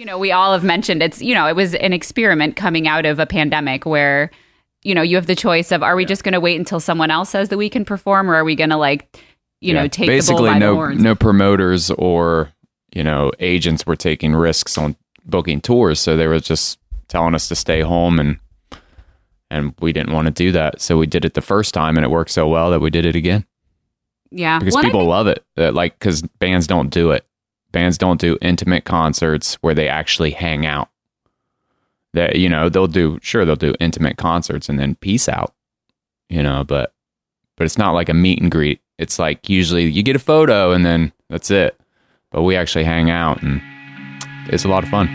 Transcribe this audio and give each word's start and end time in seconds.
You 0.00 0.06
know, 0.06 0.16
we 0.16 0.32
all 0.32 0.54
have 0.54 0.64
mentioned 0.64 1.02
it's, 1.02 1.20
you 1.20 1.34
know, 1.34 1.46
it 1.46 1.54
was 1.54 1.74
an 1.74 1.92
experiment 1.92 2.56
coming 2.56 2.88
out 2.88 3.04
of 3.04 3.18
a 3.18 3.26
pandemic 3.26 3.84
where, 3.84 4.30
you 4.82 4.94
know, 4.94 5.02
you 5.02 5.14
have 5.16 5.26
the 5.26 5.34
choice 5.36 5.70
of 5.72 5.82
are 5.82 5.94
we 5.94 6.06
just 6.06 6.24
going 6.24 6.32
to 6.32 6.40
wait 6.40 6.58
until 6.58 6.80
someone 6.80 7.10
else 7.10 7.28
says 7.28 7.50
that 7.50 7.58
we 7.58 7.68
can 7.68 7.84
perform 7.84 8.30
or 8.30 8.34
are 8.36 8.42
we 8.44 8.54
going 8.54 8.70
to 8.70 8.78
like, 8.78 9.22
you 9.60 9.74
know, 9.74 9.88
take 9.88 10.06
the 10.06 10.32
bull 10.32 10.46
basically 10.46 10.58
no 10.58 10.88
no 10.88 11.14
promoters 11.14 11.90
or 11.90 12.50
you 12.94 13.04
know 13.04 13.30
agents 13.40 13.84
were 13.84 13.94
taking 13.94 14.34
risks 14.34 14.78
on 14.78 14.96
booking 15.26 15.60
tours, 15.60 16.00
so 16.00 16.16
they 16.16 16.26
were 16.26 16.40
just 16.40 16.78
telling 17.08 17.34
us 17.34 17.48
to 17.48 17.54
stay 17.54 17.82
home 17.82 18.18
and 18.18 18.38
and 19.50 19.74
we 19.82 19.92
didn't 19.92 20.14
want 20.14 20.24
to 20.28 20.30
do 20.32 20.50
that, 20.52 20.80
so 20.80 20.96
we 20.96 21.06
did 21.06 21.26
it 21.26 21.34
the 21.34 21.42
first 21.42 21.74
time 21.74 21.98
and 21.98 22.06
it 22.06 22.10
worked 22.10 22.30
so 22.30 22.48
well 22.48 22.70
that 22.70 22.80
we 22.80 22.88
did 22.88 23.04
it 23.04 23.16
again 23.16 23.44
Yeah. 24.30 24.60
because 24.60 24.72
Well, 24.72 24.80
and 24.80 24.86
I 24.86 24.88
people 24.88 25.00
think- 25.02 25.10
love 25.10 25.26
it. 25.26 25.44
Uh, 25.58 25.72
like 25.72 25.98
because 25.98 26.22
bands 26.22 26.66
don't 26.66 26.88
do 26.88 27.10
it. 27.10 27.26
Bands 27.72 27.98
don't 27.98 28.20
do 28.20 28.36
intimate 28.40 28.84
concerts 28.84 29.54
where 29.56 29.74
they 29.74 29.88
actually 29.88 30.32
hang 30.32 30.66
out. 30.66 30.88
That 32.12 32.36
you 32.36 32.48
know 32.48 32.68
they'll 32.68 32.88
do 32.88 33.18
sure 33.22 33.44
they'll 33.44 33.56
do 33.56 33.74
intimate 33.78 34.16
concerts 34.16 34.68
and 34.68 34.78
then 34.78 34.96
peace 34.96 35.28
out. 35.28 35.54
You 36.28 36.42
know, 36.42 36.64
but 36.64 36.92
but 37.56 37.64
it's 37.64 37.78
not 37.78 37.92
like 37.92 38.08
a 38.08 38.14
meet 38.14 38.40
and 38.40 38.50
greet. 38.50 38.80
It's 38.98 39.18
like 39.18 39.48
usually 39.48 39.84
you 39.84 40.02
get 40.02 40.16
a 40.16 40.20
photo 40.20 40.72
and 40.72 40.84
then 40.84 41.12
that's 41.28 41.50
it. 41.50 41.78
But 42.30 42.42
we 42.42 42.56
actually 42.56 42.84
hang 42.84 43.10
out 43.10 43.42
and 43.42 43.62
it's 44.46 44.64
a 44.64 44.68
lot 44.68 44.82
of 44.82 44.90
fun. 44.90 45.08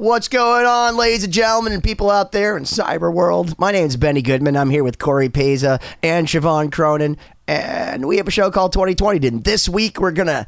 What's 0.00 0.28
going 0.28 0.64
on, 0.64 0.96
ladies 0.96 1.24
and 1.24 1.32
gentlemen, 1.32 1.74
and 1.74 1.84
people 1.84 2.10
out 2.10 2.32
there 2.32 2.56
in 2.56 2.62
cyber 2.62 3.12
world? 3.12 3.58
My 3.58 3.70
name's 3.70 3.96
Benny 3.96 4.22
Goodman. 4.22 4.56
I'm 4.56 4.70
here 4.70 4.82
with 4.82 4.98
Corey 4.98 5.28
Peza 5.28 5.78
and 6.02 6.26
Siobhan 6.26 6.72
Cronin, 6.72 7.18
and 7.50 8.06
we 8.06 8.16
have 8.18 8.28
a 8.28 8.30
show 8.30 8.48
called 8.50 8.72
2020. 8.72 9.26
And 9.26 9.44
this 9.44 9.68
week, 9.68 10.00
we're 10.00 10.12
gonna 10.12 10.46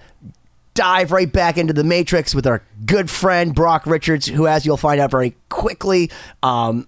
dive 0.75 1.11
right 1.11 1.31
back 1.31 1.59
into 1.59 1.73
the 1.73 1.83
Matrix 1.83 2.33
with 2.33 2.47
our 2.47 2.63
good 2.87 3.11
friend 3.11 3.55
Brock 3.55 3.87
Richards, 3.87 4.27
who, 4.27 4.47
as 4.47 4.65
you'll 4.65 4.77
find 4.77 5.01
out 5.01 5.11
very 5.11 5.35
quickly, 5.49 6.11
um, 6.45 6.87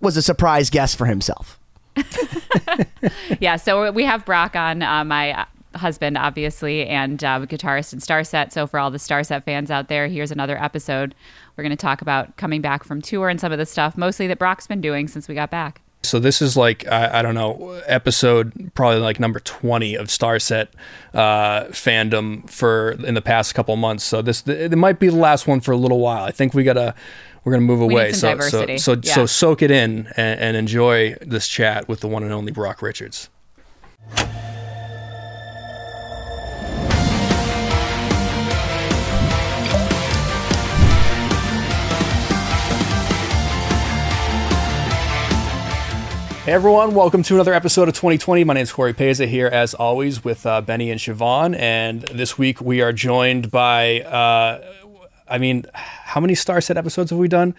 was 0.00 0.18
a 0.18 0.22
surprise 0.22 0.68
guest 0.68 0.96
for 0.96 1.06
himself. 1.06 1.58
yeah, 3.40 3.56
so 3.56 3.90
we 3.90 4.04
have 4.04 4.24
Brock 4.26 4.54
on, 4.54 4.82
uh, 4.82 5.02
my 5.04 5.46
husband, 5.74 6.18
obviously, 6.18 6.86
and 6.86 7.24
uh, 7.24 7.40
guitarist 7.40 7.94
in 7.94 8.00
Starset. 8.00 8.52
So 8.52 8.66
for 8.66 8.78
all 8.78 8.90
the 8.90 8.98
Starset 8.98 9.44
fans 9.44 9.70
out 9.70 9.88
there, 9.88 10.08
here's 10.08 10.30
another 10.30 10.62
episode. 10.62 11.14
We're 11.56 11.64
going 11.64 11.70
to 11.70 11.76
talk 11.76 12.02
about 12.02 12.36
coming 12.36 12.60
back 12.60 12.84
from 12.84 13.00
tour 13.00 13.30
and 13.30 13.40
some 13.40 13.52
of 13.52 13.58
the 13.58 13.66
stuff, 13.66 13.96
mostly 13.96 14.26
that 14.26 14.38
Brock's 14.38 14.66
been 14.66 14.82
doing 14.82 15.08
since 15.08 15.26
we 15.26 15.34
got 15.34 15.50
back. 15.50 15.80
So 16.04 16.18
this 16.18 16.42
is 16.42 16.56
like 16.56 16.86
I, 16.88 17.20
I 17.20 17.22
don't 17.22 17.34
know 17.34 17.80
episode 17.86 18.72
probably 18.74 18.98
like 19.00 19.20
number 19.20 19.38
twenty 19.40 19.94
of 19.94 20.08
Starset 20.08 20.68
uh, 21.14 21.64
fandom 21.66 22.48
for 22.50 22.92
in 22.92 23.14
the 23.14 23.22
past 23.22 23.54
couple 23.54 23.76
months. 23.76 24.02
So 24.04 24.20
this 24.20 24.46
it 24.48 24.76
might 24.76 24.98
be 24.98 25.08
the 25.08 25.16
last 25.16 25.46
one 25.46 25.60
for 25.60 25.70
a 25.72 25.76
little 25.76 26.00
while. 26.00 26.24
I 26.24 26.32
think 26.32 26.54
we 26.54 26.64
gotta 26.64 26.94
we're 27.44 27.52
gonna 27.52 27.62
move 27.62 27.80
need 27.80 27.92
away. 27.92 28.12
some 28.12 28.40
so, 28.40 28.66
so 28.66 28.76
so 28.76 29.00
Yeah. 29.02 29.14
so 29.14 29.26
soak 29.26 29.62
it 29.62 29.70
in 29.70 30.08
and, 30.16 30.40
and 30.40 30.56
enjoy 30.56 31.16
this 31.22 31.46
chat 31.46 31.88
with 31.88 32.00
the 32.00 32.08
one 32.08 32.22
and 32.24 32.32
only 32.32 32.52
Brock 32.52 32.82
Richards. 32.82 33.28
Hey 46.44 46.52
everyone, 46.54 46.92
welcome 46.96 47.22
to 47.22 47.34
another 47.34 47.54
episode 47.54 47.86
of 47.88 47.94
2020. 47.94 48.42
My 48.42 48.54
name 48.54 48.64
is 48.64 48.72
Corey 48.72 48.92
Peza 48.92 49.28
here, 49.28 49.46
as 49.46 49.74
always, 49.74 50.24
with 50.24 50.44
uh, 50.44 50.60
Benny 50.60 50.90
and 50.90 50.98
Siobhan. 50.98 51.56
And 51.56 52.02
this 52.02 52.36
week 52.36 52.60
we 52.60 52.80
are 52.80 52.92
joined 52.92 53.52
by, 53.52 54.00
uh, 54.00 54.60
I 55.28 55.38
mean, 55.38 55.66
how 55.72 56.20
many 56.20 56.34
Starset 56.34 56.76
episodes 56.76 57.10
have 57.10 57.18
we 57.20 57.28
done 57.28 57.54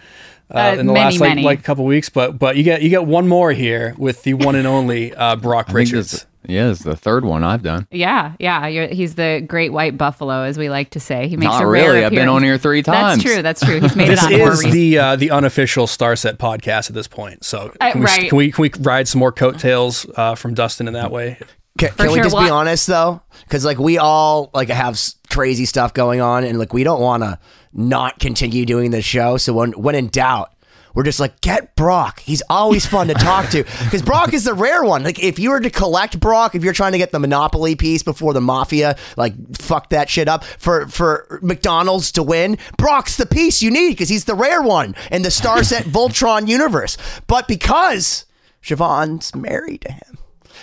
uh, 0.54 0.58
Uh, 0.58 0.72
in 0.80 0.88
the 0.88 0.94
many, 0.94 1.06
last 1.06 1.20
like, 1.22 1.30
many. 1.30 1.44
like 1.44 1.64
couple 1.64 1.86
weeks? 1.86 2.10
But 2.10 2.38
but 2.38 2.58
you 2.58 2.64
get 2.64 2.82
you 2.82 2.90
get 2.90 3.06
one 3.06 3.26
more 3.30 3.54
here 3.54 3.96
with 3.98 4.24
the 4.24 4.34
one 4.34 4.56
and 4.56 4.68
only 4.68 5.14
uh, 5.16 5.38
Brock 5.38 5.68
I 5.70 5.72
think 5.72 5.78
Richards. 5.78 6.26
This- 6.44 6.52
yeah, 6.54 6.70
it's 6.70 6.84
the 6.84 6.96
third 6.96 7.26
one 7.26 7.44
I've 7.44 7.64
done. 7.64 7.88
Yeah, 7.92 8.34
yeah. 8.40 8.68
You're, 8.68 8.88
he's 8.88 9.16
the 9.16 9.44
great 9.48 9.72
white 9.74 9.98
buffalo, 9.98 10.44
as 10.44 10.58
we 10.58 10.70
like 10.70 10.92
to 10.92 11.00
say. 11.00 11.28
He 11.28 11.38
makes 11.38 11.52
Not 11.52 11.64
a 11.64 11.68
rare 11.68 11.94
really. 11.94 12.06
I've 12.06 12.09
been 12.12 12.20
appearance. 12.20 12.36
on 12.36 12.44
here 12.44 12.58
three 12.58 12.84
times. 12.84 13.24
That's 13.24 13.34
true. 13.34 13.42
That's 13.42 13.66
true. 13.66 13.80
He's 13.80 13.96
made 13.96 14.09
This 14.09 14.24
it 14.24 14.34
on 14.34 14.38
more 14.40 14.52
is 14.54 14.62
the 14.62 14.98
uh, 14.98 15.16
the 15.16 15.31
unofficial 15.31 15.88
Starset 15.88 16.38
podcast 16.38 16.90
at 16.90 16.94
this 16.96 17.08
point. 17.08 17.44
So 17.44 17.72
Uh, 17.81 17.92
can, 17.92 18.00
we, 18.02 18.06
right. 18.06 18.30
can 18.30 18.38
we 18.38 18.52
can 18.52 18.62
we 18.62 18.72
ride 18.80 19.08
some 19.08 19.20
more 19.20 19.31
coattails 19.31 20.06
uh, 20.16 20.36
from 20.36 20.54
Dustin 20.54 20.88
in 20.88 20.94
that 20.94 21.12
way? 21.12 21.38
Can, 21.78 21.90
can 21.94 22.08
we 22.09 22.14
sure. 22.16 22.24
just 22.24 22.38
be 22.38 22.50
honest 22.50 22.86
though? 22.86 23.22
Because 23.46 23.66
like 23.66 23.80
we 23.80 23.98
all 23.98 24.52
like 24.54 24.70
have 24.70 25.00
crazy 25.31 25.66
stuff 25.66 25.94
going 25.94 26.22
on, 26.22 26.44
and 26.44 26.60
like 26.60 26.72
we 26.72 26.84
don't 26.84 27.02
want 27.02 27.24
to 27.24 27.40
not 27.74 28.20
continue 28.20 28.66
doing 28.66 28.92
this 28.92 29.06
show. 29.06 29.38
So 29.38 29.54
when 29.54 29.72
when 29.72 29.96
in 29.96 30.08
doubt, 30.08 30.53
we're 30.94 31.04
just 31.04 31.20
like 31.20 31.42
get 31.42 31.76
Brock. 31.76 32.20
He's 32.20 32.44
always 32.50 32.86
fun 32.86 33.08
to 33.08 33.14
talk 33.14 33.50
to 33.52 33.64
because 33.84 34.02
Brock 34.02 34.34
is 34.34 34.44
the 34.44 34.54
rare 34.54 34.84
one. 34.84 35.04
Like 35.04 35.22
if 35.22 35.40
you 35.40 35.50
were 35.50 35.59
to 35.59 35.70
collect 35.70 36.20
Brock, 36.20 36.56
if 36.56 36.64
you're 36.64 36.74
trying 36.74 36.92
to 36.92 36.98
get 36.98 37.12
the 37.12 37.20
Monopoly 37.20 37.76
piece 37.76 38.04
before 38.04 38.34
the 38.34 38.42
Mafia 38.42 38.96
like 39.18 39.34
fuck 39.58 39.90
that 39.90 40.09
shit 40.09 40.28
up 40.28 40.44
for 40.44 40.88
for 40.88 41.40
McDonald's 41.42 42.12
to 42.14 42.24
win, 42.24 42.58
Brock's 42.78 43.18
the 43.18 43.26
piece 43.26 43.62
you 43.62 43.72
need 43.72 43.90
because 43.90 44.09
he's 44.09 44.26
the 44.26 44.36
rare 44.36 44.62
one 44.62 44.96
in 45.12 45.22
the 45.22 45.30
Starset 45.30 45.81
Voltron 45.84 46.48
universe. 46.48 46.98
But 47.28 47.48
because 47.48 48.25
Siobhan's 48.64 49.36
married 49.36 49.81
to 49.81 49.92
him. 49.92 50.18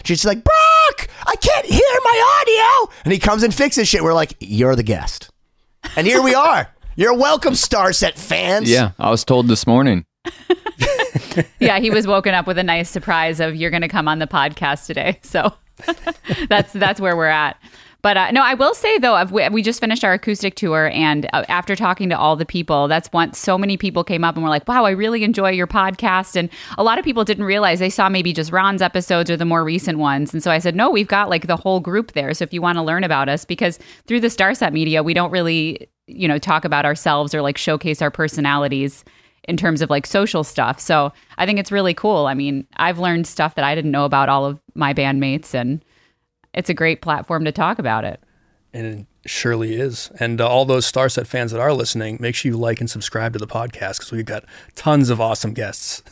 She's 0.04 0.24
like, 0.24 0.42
Brock, 0.42 1.08
I 1.26 1.36
can't 1.36 1.66
hear 1.66 1.80
my 2.04 2.40
audio. 2.40 2.92
And 3.04 3.12
he 3.12 3.18
comes 3.18 3.42
and 3.42 3.54
fixes 3.54 3.86
shit. 3.86 4.02
We're 4.02 4.14
like, 4.14 4.34
you're 4.40 4.74
the 4.74 4.82
guest. 4.82 5.30
And 5.96 6.06
here 6.06 6.22
we 6.22 6.34
are. 6.34 6.68
You're 6.96 7.14
welcome, 7.14 7.54
Starset 7.54 8.18
fans. 8.18 8.70
Yeah, 8.70 8.92
I 8.98 9.10
was 9.10 9.24
told 9.24 9.48
this 9.48 9.66
morning. 9.66 10.04
yeah, 11.60 11.78
he 11.78 11.90
was 11.90 12.06
woken 12.06 12.34
up 12.34 12.46
with 12.46 12.58
a 12.58 12.62
nice 12.62 12.88
surprise 12.88 13.40
of 13.40 13.56
you're 13.56 13.70
going 13.70 13.82
to 13.82 13.88
come 13.88 14.08
on 14.08 14.18
the 14.18 14.26
podcast 14.26 14.86
today. 14.86 15.18
So 15.30 15.52
that's 16.48 16.72
that's 16.72 17.00
where 17.00 17.16
we're 17.16 17.26
at. 17.26 17.56
But 18.02 18.16
uh, 18.16 18.30
no, 18.30 18.42
I 18.42 18.54
will 18.54 18.74
say 18.74 18.98
though, 18.98 19.22
we, 19.24 19.62
just 19.62 19.80
finished 19.80 20.04
our 20.04 20.14
acoustic 20.14 20.54
tour, 20.54 20.90
and 20.92 21.26
uh, 21.32 21.44
after 21.48 21.76
talking 21.76 22.08
to 22.08 22.18
all 22.18 22.34
the 22.34 22.46
people, 22.46 22.88
that's 22.88 23.12
one. 23.12 23.34
So 23.34 23.58
many 23.58 23.76
people 23.76 24.02
came 24.04 24.24
up 24.24 24.34
and 24.34 24.42
were 24.42 24.50
like, 24.50 24.66
"Wow, 24.66 24.84
I 24.84 24.90
really 24.90 25.22
enjoy 25.22 25.50
your 25.50 25.66
podcast." 25.66 26.36
And 26.36 26.48
a 26.78 26.82
lot 26.82 26.98
of 26.98 27.04
people 27.04 27.24
didn't 27.24 27.44
realize 27.44 27.78
they 27.78 27.90
saw 27.90 28.08
maybe 28.08 28.32
just 28.32 28.52
Ron's 28.52 28.82
episodes 28.82 29.30
or 29.30 29.36
the 29.36 29.44
more 29.44 29.62
recent 29.62 29.98
ones. 29.98 30.32
And 30.32 30.42
so 30.42 30.50
I 30.50 30.58
said, 30.58 30.74
"No, 30.74 30.90
we've 30.90 31.08
got 31.08 31.28
like 31.28 31.46
the 31.46 31.56
whole 31.56 31.80
group 31.80 32.12
there. 32.12 32.32
So 32.34 32.42
if 32.42 32.52
you 32.52 32.62
want 32.62 32.76
to 32.76 32.82
learn 32.82 33.04
about 33.04 33.28
us, 33.28 33.44
because 33.44 33.78
through 34.06 34.20
the 34.20 34.28
Starset 34.28 34.72
media, 34.72 35.02
we 35.02 35.14
don't 35.14 35.30
really, 35.30 35.88
you 36.06 36.26
know, 36.26 36.38
talk 36.38 36.64
about 36.64 36.84
ourselves 36.84 37.34
or 37.34 37.42
like 37.42 37.58
showcase 37.58 38.02
our 38.02 38.10
personalities." 38.10 39.04
In 39.44 39.56
terms 39.56 39.82
of 39.82 39.90
like 39.90 40.06
social 40.06 40.44
stuff. 40.44 40.78
So 40.80 41.12
I 41.38 41.46
think 41.46 41.58
it's 41.58 41.72
really 41.72 41.94
cool. 41.94 42.26
I 42.26 42.34
mean, 42.34 42.66
I've 42.76 42.98
learned 42.98 43.26
stuff 43.26 43.54
that 43.56 43.64
I 43.64 43.74
didn't 43.74 43.90
know 43.90 44.04
about 44.04 44.28
all 44.28 44.44
of 44.46 44.60
my 44.74 44.94
bandmates, 44.94 45.54
and 45.54 45.84
it's 46.54 46.70
a 46.70 46.74
great 46.74 47.02
platform 47.02 47.44
to 47.44 47.52
talk 47.52 47.78
about 47.78 48.04
it. 48.04 48.20
And 48.72 48.86
it 48.86 49.06
surely 49.28 49.74
is. 49.74 50.10
And 50.20 50.40
uh, 50.40 50.48
all 50.48 50.64
those 50.64 50.90
Starset 50.90 51.26
fans 51.26 51.50
that 51.52 51.60
are 51.60 51.72
listening, 51.72 52.18
make 52.20 52.34
sure 52.34 52.50
you 52.52 52.58
like 52.58 52.80
and 52.80 52.88
subscribe 52.88 53.32
to 53.32 53.38
the 53.38 53.46
podcast 53.46 53.98
because 53.98 54.12
we've 54.12 54.24
got 54.24 54.44
tons 54.76 55.10
of 55.10 55.20
awesome 55.20 55.52
guests. 55.54 56.02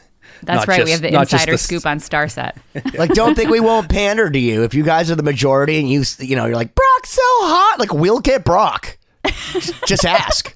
That's 0.42 0.66
Not 0.66 0.68
right. 0.68 0.84
we 0.84 0.90
have 0.92 1.00
the 1.02 1.12
insider 1.14 1.52
the- 1.52 1.58
scoop 1.58 1.86
on 1.86 1.98
Starset. 1.98 2.56
Like, 2.98 3.10
don't 3.10 3.34
think 3.34 3.50
we 3.50 3.60
won't 3.60 3.88
pander 3.88 4.28
to 4.30 4.38
you. 4.38 4.62
If 4.64 4.74
you 4.74 4.82
guys 4.84 5.10
are 5.10 5.14
the 5.16 5.22
majority 5.22 5.78
and 5.78 5.88
you, 5.88 6.02
you 6.18 6.36
know, 6.36 6.46
you're 6.46 6.54
like, 6.56 6.74
Brock's 6.74 7.10
so 7.10 7.22
hot. 7.22 7.78
Like, 7.78 7.92
we'll 7.92 8.20
get 8.20 8.44
Brock. 8.44 8.97
Just 9.86 10.04
ask. 10.04 10.54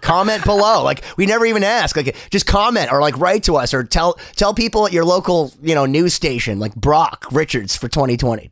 comment 0.00 0.44
below. 0.44 0.82
Like 0.82 1.04
we 1.16 1.26
never 1.26 1.46
even 1.46 1.64
ask. 1.64 1.96
Like 1.96 2.16
just 2.30 2.46
comment 2.46 2.92
or 2.92 3.00
like 3.00 3.18
write 3.18 3.44
to 3.44 3.56
us 3.56 3.74
or 3.74 3.84
tell 3.84 4.14
tell 4.36 4.54
people 4.54 4.86
at 4.86 4.92
your 4.92 5.04
local, 5.04 5.52
you 5.62 5.74
know, 5.74 5.86
news 5.86 6.14
station 6.14 6.58
like 6.58 6.74
Brock 6.74 7.26
Richards 7.30 7.76
for 7.76 7.88
2020. 7.88 8.50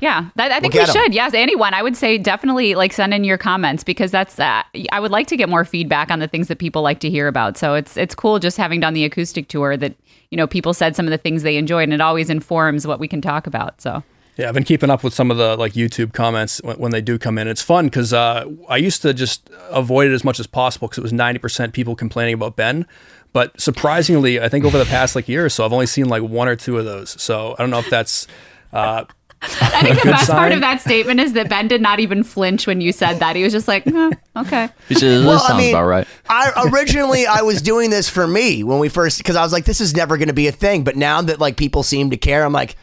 Yeah, 0.00 0.30
that, 0.34 0.50
I 0.50 0.58
think 0.58 0.74
We'll 0.74 0.84
we 0.84 0.90
should. 0.90 1.14
Yes, 1.14 1.32
anyone. 1.32 1.74
I 1.74 1.82
would 1.82 1.96
say 1.96 2.18
definitely 2.18 2.74
like 2.74 2.92
send 2.92 3.14
in 3.14 3.22
your 3.22 3.38
comments 3.38 3.84
because 3.84 4.10
that's. 4.10 4.40
Uh, 4.40 4.62
I 4.90 4.98
would 4.98 5.12
like 5.12 5.28
to 5.28 5.36
get 5.36 5.48
more 5.48 5.64
feedback 5.64 6.10
on 6.10 6.18
the 6.18 6.26
things 6.26 6.48
that 6.48 6.58
people 6.58 6.82
like 6.82 6.98
to 7.00 7.10
hear 7.10 7.28
about. 7.28 7.56
So 7.56 7.74
it's 7.74 7.96
it's 7.96 8.12
cool 8.12 8.40
just 8.40 8.56
having 8.56 8.80
done 8.80 8.94
the 8.94 9.04
acoustic 9.04 9.46
tour 9.46 9.76
that 9.76 9.94
you 10.32 10.36
know, 10.36 10.46
people 10.46 10.72
said 10.72 10.96
some 10.96 11.06
of 11.06 11.10
the 11.10 11.18
things 11.18 11.42
they 11.42 11.58
enjoyed, 11.58 11.84
and 11.84 11.92
it 11.92 12.00
always 12.00 12.30
informs 12.30 12.86
what 12.86 12.98
we 12.98 13.06
can 13.06 13.20
talk 13.20 13.46
about. 13.46 13.80
So. 13.80 14.02
Yeah, 14.36 14.48
I've 14.48 14.54
been 14.54 14.64
keeping 14.64 14.88
up 14.88 15.04
with 15.04 15.12
some 15.12 15.30
of 15.30 15.36
the 15.36 15.56
like 15.56 15.74
YouTube 15.74 16.14
comments 16.14 16.60
when, 16.62 16.78
when 16.78 16.92
they 16.92 17.02
do 17.02 17.18
come 17.18 17.36
in. 17.36 17.48
It's 17.48 17.60
fun 17.60 17.86
because 17.86 18.12
uh, 18.12 18.46
I 18.68 18.78
used 18.78 19.02
to 19.02 19.12
just 19.12 19.50
avoid 19.70 20.08
it 20.10 20.14
as 20.14 20.24
much 20.24 20.40
as 20.40 20.46
possible 20.46 20.88
because 20.88 20.98
it 20.98 21.02
was 21.02 21.12
ninety 21.12 21.38
percent 21.38 21.74
people 21.74 21.94
complaining 21.94 22.34
about 22.34 22.56
Ben. 22.56 22.86
But 23.32 23.58
surprisingly, 23.60 24.40
I 24.40 24.48
think 24.48 24.64
over 24.64 24.78
the 24.78 24.84
past 24.84 25.14
like 25.14 25.28
year 25.28 25.44
or 25.44 25.48
so, 25.48 25.64
I've 25.64 25.72
only 25.72 25.86
seen 25.86 26.08
like 26.08 26.22
one 26.22 26.48
or 26.48 26.56
two 26.56 26.78
of 26.78 26.84
those. 26.84 27.20
So 27.20 27.54
I 27.58 27.62
don't 27.62 27.70
know 27.70 27.78
if 27.78 27.90
that's. 27.90 28.26
Uh, 28.72 29.04
I 29.42 29.82
think 29.82 30.00
the 30.00 30.10
best 30.10 30.30
part 30.30 30.52
of 30.52 30.60
that 30.60 30.80
statement 30.80 31.18
is 31.18 31.32
that 31.32 31.48
Ben 31.48 31.66
did 31.66 31.82
not 31.82 31.98
even 31.98 32.22
flinch 32.22 32.64
when 32.68 32.80
you 32.80 32.92
said 32.92 33.18
that. 33.18 33.34
He 33.34 33.42
was 33.42 33.52
just 33.52 33.66
like, 33.66 33.84
"Eh, 33.88 34.10
okay. 34.36 34.68
He 34.88 34.94
said, 34.94 35.18
this 35.18 35.26
Well, 35.26 35.42
I 35.42 35.58
mean, 35.58 35.74
about 35.74 35.86
right. 35.86 36.06
I 36.28 36.70
originally 36.72 37.26
I 37.26 37.42
was 37.42 37.60
doing 37.60 37.90
this 37.90 38.08
for 38.08 38.24
me 38.24 38.62
when 38.62 38.78
we 38.78 38.88
first 38.88 39.18
because 39.18 39.34
I 39.34 39.42
was 39.42 39.52
like, 39.52 39.64
this 39.64 39.80
is 39.80 39.96
never 39.96 40.16
going 40.16 40.28
to 40.28 40.34
be 40.34 40.46
a 40.46 40.52
thing. 40.52 40.84
But 40.84 40.94
now 40.94 41.22
that 41.22 41.40
like 41.40 41.56
people 41.56 41.82
seem 41.82 42.10
to 42.10 42.16
care, 42.16 42.44
I'm 42.44 42.52
like, 42.52 42.76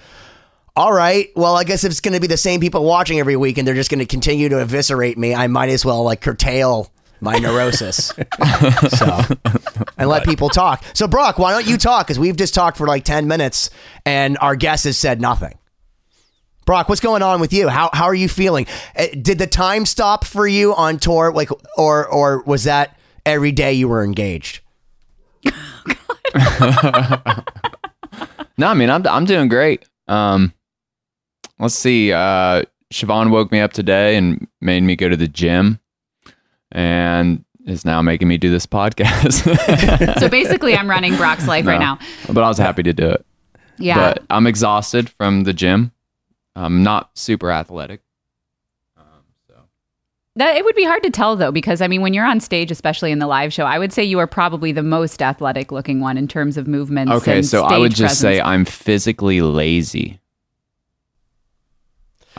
all 0.80 0.94
right, 0.94 1.30
well, 1.36 1.58
I 1.58 1.66
guess 1.66 1.84
if 1.84 1.92
it's 1.92 2.00
going 2.00 2.14
to 2.14 2.22
be 2.22 2.28
the 2.28 2.38
same 2.38 2.62
people 2.62 2.86
watching 2.86 3.20
every 3.20 3.36
week 3.36 3.58
and 3.58 3.68
they're 3.68 3.76
just 3.76 3.90
going 3.90 4.00
to 4.00 4.06
continue 4.06 4.48
to 4.48 4.62
eviscerate 4.62 5.18
me, 5.18 5.36
I 5.36 5.48
might 5.48 5.68
as 5.68 5.84
well 5.84 6.04
like 6.04 6.22
curtail 6.22 6.90
my 7.20 7.38
neurosis. 7.38 8.14
so 8.98 9.20
and 9.98 10.10
let 10.10 10.24
people 10.24 10.48
talk. 10.48 10.82
So 10.94 11.06
Brock, 11.06 11.38
why 11.38 11.52
don't 11.52 11.68
you 11.68 11.78
talk? 11.78 12.08
Because 12.08 12.18
we've 12.18 12.38
just 12.38 12.54
talked 12.54 12.78
for 12.78 12.88
like 12.88 13.04
ten 13.04 13.28
minutes 13.28 13.70
and 14.06 14.38
our 14.40 14.56
guest 14.56 14.86
has 14.86 14.98
said 14.98 15.20
nothing. 15.20 15.58
Brock, 16.66 16.88
what's 16.88 17.02
going 17.02 17.24
on 17.24 17.42
with 17.42 17.52
you? 17.52 17.68
How 17.68 17.90
how 17.92 18.06
are 18.06 18.16
you 18.16 18.30
feeling? 18.30 18.66
Uh, 18.96 19.08
Did 19.22 19.38
the 19.38 19.48
time 19.48 19.86
stop 19.86 20.24
for 20.24 20.48
you 20.48 20.74
on 20.74 20.98
tour, 20.98 21.34
like, 21.34 21.50
or 21.78 22.08
or 22.08 22.42
was 22.44 22.64
that 22.64 22.98
every 23.26 23.52
day 23.52 23.74
you 23.74 23.90
were 23.90 24.02
engaged? 24.02 24.62
No, 28.60 28.68
I 28.68 28.74
mean 28.74 28.90
I'm 28.90 29.08
I'm 29.08 29.24
doing 29.24 29.48
great. 29.48 29.86
Um, 30.10 30.54
let's 31.60 31.76
see. 31.76 32.12
Uh, 32.12 32.64
Siobhan 32.92 33.30
woke 33.30 33.52
me 33.52 33.60
up 33.60 33.74
today 33.74 34.16
and 34.16 34.48
made 34.62 34.82
me 34.82 34.96
go 34.96 35.10
to 35.10 35.18
the 35.18 35.28
gym, 35.28 35.80
and 36.72 37.44
is 37.66 37.86
now 37.86 38.02
making 38.02 38.28
me 38.28 38.38
do 38.38 38.50
this 38.50 38.66
podcast. 38.66 39.46
So 40.20 40.30
basically, 40.30 40.76
I'm 40.76 40.90
running 40.90 41.16
Brock's 41.16 41.48
life 41.48 41.66
right 41.66 41.80
now. 41.80 42.00
but 42.28 42.44
I 42.44 42.48
was 42.48 42.58
happy 42.58 42.84
to 42.84 42.94
do 42.94 43.10
it. 43.10 43.26
Yeah. 43.78 44.14
But 44.14 44.24
I'm 44.30 44.48
exhausted 44.48 45.10
from 45.10 45.44
the 45.44 45.54
gym. 45.54 45.92
I'm 46.56 46.84
not 46.84 47.12
super 47.18 47.52
athletic. 47.52 48.02
That 50.36 50.56
it 50.56 50.64
would 50.64 50.76
be 50.76 50.86
hard 50.86 51.04
to 51.04 51.10
tell 51.10 51.36
though, 51.36 51.52
because 51.52 51.82
I 51.82 51.88
mean, 51.88 52.02
when 52.02 52.14
you're 52.14 52.26
on 52.26 52.40
stage, 52.40 52.72
especially 52.72 53.12
in 53.12 53.20
the 53.20 53.28
live 53.28 53.52
show, 53.52 53.66
I 53.66 53.78
would 53.78 53.92
say 53.92 54.06
you 54.06 54.20
are 54.20 54.28
probably 54.28 54.72
the 54.72 54.84
most 54.84 55.22
athletic 55.22 55.70
looking 55.70 56.00
one 56.00 56.18
in 56.18 56.30
terms 56.30 56.56
of 56.56 56.66
movements. 56.66 57.12
Okay, 57.12 57.42
so 57.42 57.64
I 57.64 57.78
would 57.78 57.94
just 57.94 58.22
say. 58.22 58.40
I'm 58.40 58.64
physically 58.64 59.42
lazy. 59.42 60.22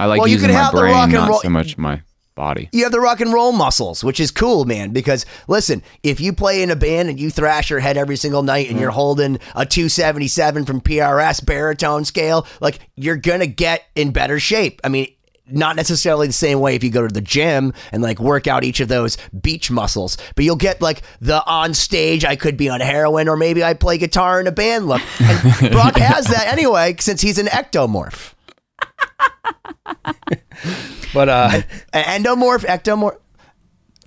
I 0.00 0.06
like 0.06 0.19
Well, 0.19 0.29
you 0.29 0.38
can 0.38 0.50
my 0.50 0.58
have 0.58 0.75
the 0.75 0.82
rock 0.82 1.05
and 1.05 1.12
not 1.12 1.29
roll- 1.29 1.41
so 1.41 1.50
much 1.50 1.76
my 1.76 2.00
body. 2.35 2.70
You 2.73 2.85
have 2.85 2.93
the 2.93 3.00
rock 3.00 3.20
and 3.20 3.35
roll 3.35 3.52
muscles, 3.52 4.02
which 4.02 4.19
is 4.19 4.31
cool, 4.31 4.64
man. 4.64 4.93
Because 4.93 5.26
listen, 5.47 5.82
if 6.02 6.23
you 6.23 6.32
play 6.32 6.62
in 6.62 6.70
a 6.70 6.76
band 6.76 7.11
and 7.11 7.20
you 7.20 7.29
thrash 7.29 7.69
your 7.69 7.81
head 7.81 7.99
every 7.99 8.17
single 8.17 8.43
night 8.43 8.69
and 8.69 8.76
mm-hmm. 8.76 8.82
you're 8.82 8.93
holding 8.93 9.38
a 9.55 9.67
277 9.67 10.64
from 10.64 10.81
PRS 10.81 11.44
baritone 11.44 12.06
scale, 12.06 12.47
like 12.62 12.79
you're 12.97 13.17
gonna 13.17 13.47
get 13.47 13.85
in 13.94 14.11
better 14.11 14.41
shape. 14.41 14.81
I 14.82 14.88
mean. 14.88 15.08
Not 15.52 15.75
necessarily 15.75 16.29
the 16.29 16.32
same 16.32 16.61
way 16.61 16.76
if 16.76 16.85
you 16.85 16.91
go 16.91 17.05
to 17.05 17.12
the 17.12 17.20
gym 17.20 17.73
and 17.91 18.05
like 18.05 18.20
work 18.20 18.47
out 18.47 18.62
each 18.62 18.79
of 18.79 18.87
those 18.87 19.19
beach 19.43 19.69
muscles, 19.69 20.17
but 20.37 20.44
you'll 20.44 20.55
get 20.55 20.81
like 20.81 21.02
the 21.20 21.44
on 21.44 21.75
stage, 21.75 22.25
I 22.25 22.37
could 22.37 22.56
be 22.56 22.69
on 22.69 22.81
heroin 22.81 23.26
or 23.26 23.37
maybe 23.37 23.64
I 23.64 23.75
play 23.75 23.99
guitar 23.99 24.41
in 24.41 24.47
a 24.47 24.52
band 24.52 24.87
look. 24.87 25.02
And 25.20 25.73
Brock 25.73 25.97
has 25.97 26.26
that 26.26 26.47
anyway 26.47 26.94
since 27.00 27.20
he's 27.20 27.37
an 27.37 27.47
ectomorph. 27.47 28.35
but 31.14 31.29
uh, 31.29 31.62
endomorph, 31.93 32.64
ectomorph. 32.64 33.19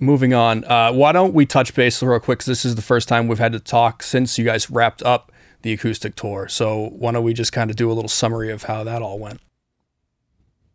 moving 0.00 0.34
on, 0.34 0.64
uh, 0.64 0.92
why 0.92 1.12
don't 1.12 1.34
we 1.34 1.46
touch 1.46 1.74
base 1.74 2.02
real 2.02 2.20
quick? 2.20 2.38
Because 2.38 2.46
this 2.46 2.64
is 2.64 2.74
the 2.74 2.82
first 2.82 3.08
time 3.08 3.28
we've 3.28 3.38
had 3.38 3.52
to 3.52 3.60
talk 3.60 4.02
since 4.02 4.38
you 4.38 4.44
guys 4.44 4.70
wrapped 4.70 5.02
up 5.02 5.32
the 5.62 5.72
acoustic 5.72 6.14
tour. 6.14 6.48
So 6.48 6.90
why 6.90 7.12
don't 7.12 7.24
we 7.24 7.32
just 7.32 7.52
kind 7.52 7.70
of 7.70 7.76
do 7.76 7.90
a 7.90 7.94
little 7.94 8.08
summary 8.08 8.50
of 8.50 8.64
how 8.64 8.84
that 8.84 9.02
all 9.02 9.18
went? 9.18 9.40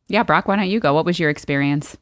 yeah, 0.10 0.24
Brock, 0.24 0.48
why 0.48 0.56
don't 0.56 0.70
you 0.70 0.80
go? 0.80 0.94
What 0.94 1.06
was 1.06 1.20
your 1.20 1.30
experience? 1.30 1.96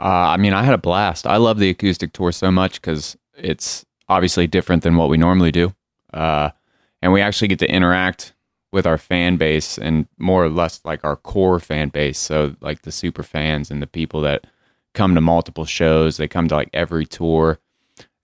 Uh, 0.00 0.04
I 0.04 0.36
mean, 0.36 0.52
I 0.52 0.62
had 0.62 0.74
a 0.74 0.78
blast. 0.78 1.26
I 1.26 1.36
love 1.36 1.58
the 1.58 1.68
acoustic 1.68 2.12
tour 2.12 2.32
so 2.32 2.50
much 2.50 2.80
because 2.80 3.16
it's 3.36 3.84
obviously 4.08 4.46
different 4.46 4.84
than 4.84 4.96
what 4.96 5.08
we 5.08 5.16
normally 5.16 5.50
do. 5.50 5.74
Uh, 6.14 6.50
and 7.02 7.12
we 7.12 7.20
actually 7.20 7.48
get 7.48 7.58
to 7.58 7.70
interact 7.70 8.32
with 8.76 8.86
our 8.86 8.98
fan 8.98 9.38
base 9.38 9.78
and 9.78 10.06
more 10.18 10.44
or 10.44 10.50
less 10.50 10.82
like 10.84 11.02
our 11.02 11.16
core 11.16 11.58
fan 11.58 11.88
base. 11.88 12.18
So, 12.18 12.54
like 12.60 12.82
the 12.82 12.92
super 12.92 13.22
fans 13.22 13.70
and 13.70 13.80
the 13.80 13.86
people 13.86 14.20
that 14.20 14.46
come 14.92 15.14
to 15.14 15.22
multiple 15.22 15.64
shows, 15.64 16.18
they 16.18 16.28
come 16.28 16.46
to 16.48 16.56
like 16.56 16.68
every 16.74 17.06
tour. 17.06 17.58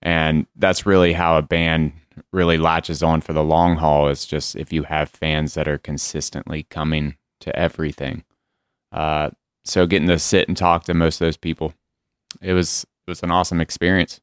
And 0.03 0.47
that's 0.55 0.85
really 0.85 1.15
how 1.15 1.39
a 1.39 1.43
band 1.43 1.95
really 2.33 2.59
latches 2.59 3.03
on 3.03 3.23
for 3.23 3.33
the 3.33 3.43
long 3.43 3.77
haul 3.77 4.09
is 4.09 4.27
just 4.27 4.55
if 4.55 4.75
you 4.75 4.83
have 4.83 5.09
fans 5.09 5.55
that 5.55 5.67
are 5.67 5.79
consistently 5.79 6.65
coming 6.65 7.17
to 7.41 7.59
everything. 7.59 8.23
Uh, 8.93 9.31
so 9.65 9.87
getting 9.87 10.09
to 10.09 10.19
sit 10.19 10.49
and 10.49 10.57
talk 10.57 10.85
to 10.85 10.93
most 10.93 11.19
of 11.19 11.27
those 11.27 11.39
people, 11.39 11.73
it 12.43 12.53
was 12.53 12.85
it 13.07 13.11
was 13.11 13.23
an 13.23 13.31
awesome 13.31 13.63
experience. 13.63 14.21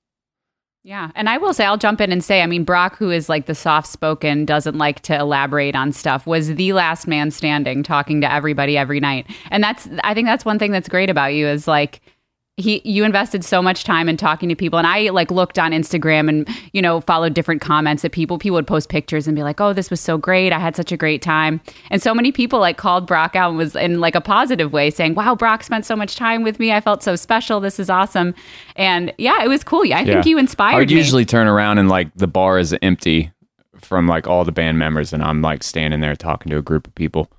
Yeah. 0.84 1.12
And 1.14 1.28
I 1.28 1.38
will 1.38 1.54
say, 1.54 1.66
I'll 1.66 1.78
jump 1.78 2.00
in 2.00 2.12
and 2.12 2.24
say, 2.24 2.42
I 2.42 2.48
mean, 2.48 2.64
Brock, 2.64 2.98
who 2.98 3.12
is 3.12 3.28
like 3.28 3.48
the 3.48 3.56
soft 3.56 3.88
spoken, 3.88 4.46
doesn't 4.46 4.78
like 4.78 5.02
to 5.02 5.16
elaborate 5.16 5.76
on 5.76 5.92
stuff, 5.92 6.26
was 6.26 6.56
the 6.56 6.74
last 6.74 7.06
man 7.06 7.31
standing, 7.31 7.84
talking 7.84 8.22
to 8.22 8.31
everybody 8.31 8.78
every 8.78 9.02
night. 9.02 9.28
And 9.52 9.62
that's, 9.62 9.90
I 10.04 10.14
think 10.14 10.28
that's 10.28 10.46
one 10.46 10.58
thing 10.58 10.72
that's 10.72 10.88
great 10.88 11.10
about 11.10 11.34
you 11.34 11.48
is 11.48 11.68
like, 11.68 12.02
he, 12.60 12.82
you 12.84 13.04
invested 13.04 13.44
so 13.44 13.62
much 13.62 13.84
time 13.84 14.10
in 14.10 14.18
talking 14.18 14.50
to 14.50 14.56
people, 14.56 14.78
and 14.78 14.88
I 14.88 15.10
like 15.10 15.32
looked 15.32 15.58
on 15.58 15.72
Instagram 15.72 16.30
and 16.30 16.48
you 16.74 16.82
know 16.82 17.02
followed 17.02 17.34
different 17.34 17.62
comments 17.62 18.02
that 18.04 18.12
people 18.12 18.38
people 18.38 18.56
would 18.56 18.68
post 18.68 18.90
pictures 18.90 19.28
and 19.28 19.36
be 19.36 19.44
like, 19.44 19.62
"Oh, 19.62 19.74
this 19.74 19.90
was 19.90 20.02
so 20.02 20.18
great! 20.18 20.52
I 20.52 20.60
had 20.60 20.76
such 20.76 20.92
a 20.92 20.98
great 20.98 21.22
time." 21.22 21.62
And 21.90 22.02
so 22.02 22.14
many 22.14 22.32
people 22.32 22.60
like 22.60 22.78
called 22.78 23.08
Brock 23.08 23.36
out 23.36 23.50
and 23.50 23.58
was 23.58 23.76
in 23.76 24.00
like 24.00 24.16
a 24.16 24.22
positive 24.22 24.74
way, 24.74 24.90
saying, 24.90 25.16
"Wow, 25.16 25.36
Brock 25.36 25.64
spent 25.64 25.86
so 25.86 25.96
much 25.96 26.16
time 26.16 26.44
with 26.44 26.60
me. 26.60 26.72
I 26.72 26.82
felt 26.82 27.02
so 27.04 27.16
special. 27.16 27.60
This 27.60 27.80
is 27.80 27.90
awesome." 27.90 28.36
And 28.76 29.14
yeah, 29.18 29.44
it 29.44 29.48
was 29.48 29.64
cool. 29.64 29.86
Yeah, 29.86 30.00
I 30.00 30.06
think 30.06 30.26
you 30.26 30.38
inspired 30.38 30.76
I 30.76 30.80
would 30.80 30.90
me. 30.90 30.96
usually 30.96 31.26
turn 31.26 31.48
around 31.48 31.78
and 31.78 31.90
like 31.90 32.14
the 32.16 32.28
bar 32.28 32.60
is 32.60 32.76
empty 32.82 33.32
from 33.78 34.08
like 34.08 34.28
all 34.28 34.44
the 34.44 34.52
band 34.52 34.78
members, 34.78 35.14
and 35.14 35.24
I'm 35.24 35.42
like 35.42 35.64
standing 35.64 36.02
there 36.02 36.16
talking 36.16 36.50
to 36.50 36.58
a 36.58 36.62
group 36.62 36.88
of 36.88 36.96
people, 36.96 37.32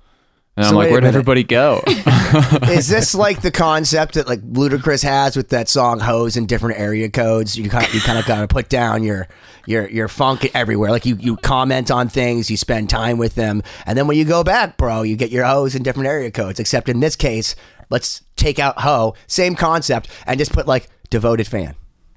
and 0.57 0.65
I'm 0.65 0.75
like, 0.75 0.91
where'd 0.91 1.05
everybody 1.05 1.43
go? 1.43 1.81
Is 1.87 2.89
this 2.89 3.15
like 3.15 3.41
the 3.41 3.51
concept 3.53 4.15
that 4.15 4.27
like 4.27 4.41
Ludacris 4.41 5.01
has 5.03 5.37
with 5.37 5.49
that 5.49 5.69
song 5.69 5.99
"Hose" 6.01 6.35
in 6.35 6.45
different 6.45 6.77
area 6.77 7.09
codes? 7.09 7.57
You 7.57 7.69
kind 7.69 7.91
you 7.93 8.01
kind 8.01 8.19
of 8.19 8.25
got 8.25 8.41
to 8.41 8.47
put 8.47 8.67
down 8.67 9.03
your 9.03 9.29
your 9.65 9.89
your 9.89 10.09
funk 10.09 10.49
everywhere. 10.53 10.91
Like 10.91 11.05
you 11.05 11.15
you 11.15 11.37
comment 11.37 11.89
on 11.89 12.09
things, 12.09 12.51
you 12.51 12.57
spend 12.57 12.89
time 12.89 13.17
with 13.17 13.35
them, 13.35 13.63
and 13.85 13.97
then 13.97 14.07
when 14.07 14.17
you 14.17 14.25
go 14.25 14.43
back, 14.43 14.75
bro, 14.75 15.03
you 15.03 15.15
get 15.15 15.31
your 15.31 15.45
hose 15.45 15.73
in 15.73 15.83
different 15.83 16.07
area 16.07 16.31
codes. 16.31 16.59
Except 16.59 16.89
in 16.89 16.99
this 16.99 17.15
case, 17.15 17.55
let's 17.89 18.21
take 18.35 18.59
out 18.59 18.79
"ho," 18.79 19.15
same 19.27 19.55
concept, 19.55 20.09
and 20.25 20.37
just 20.37 20.51
put 20.51 20.67
like 20.67 20.89
devoted 21.09 21.47
fan. 21.47 21.75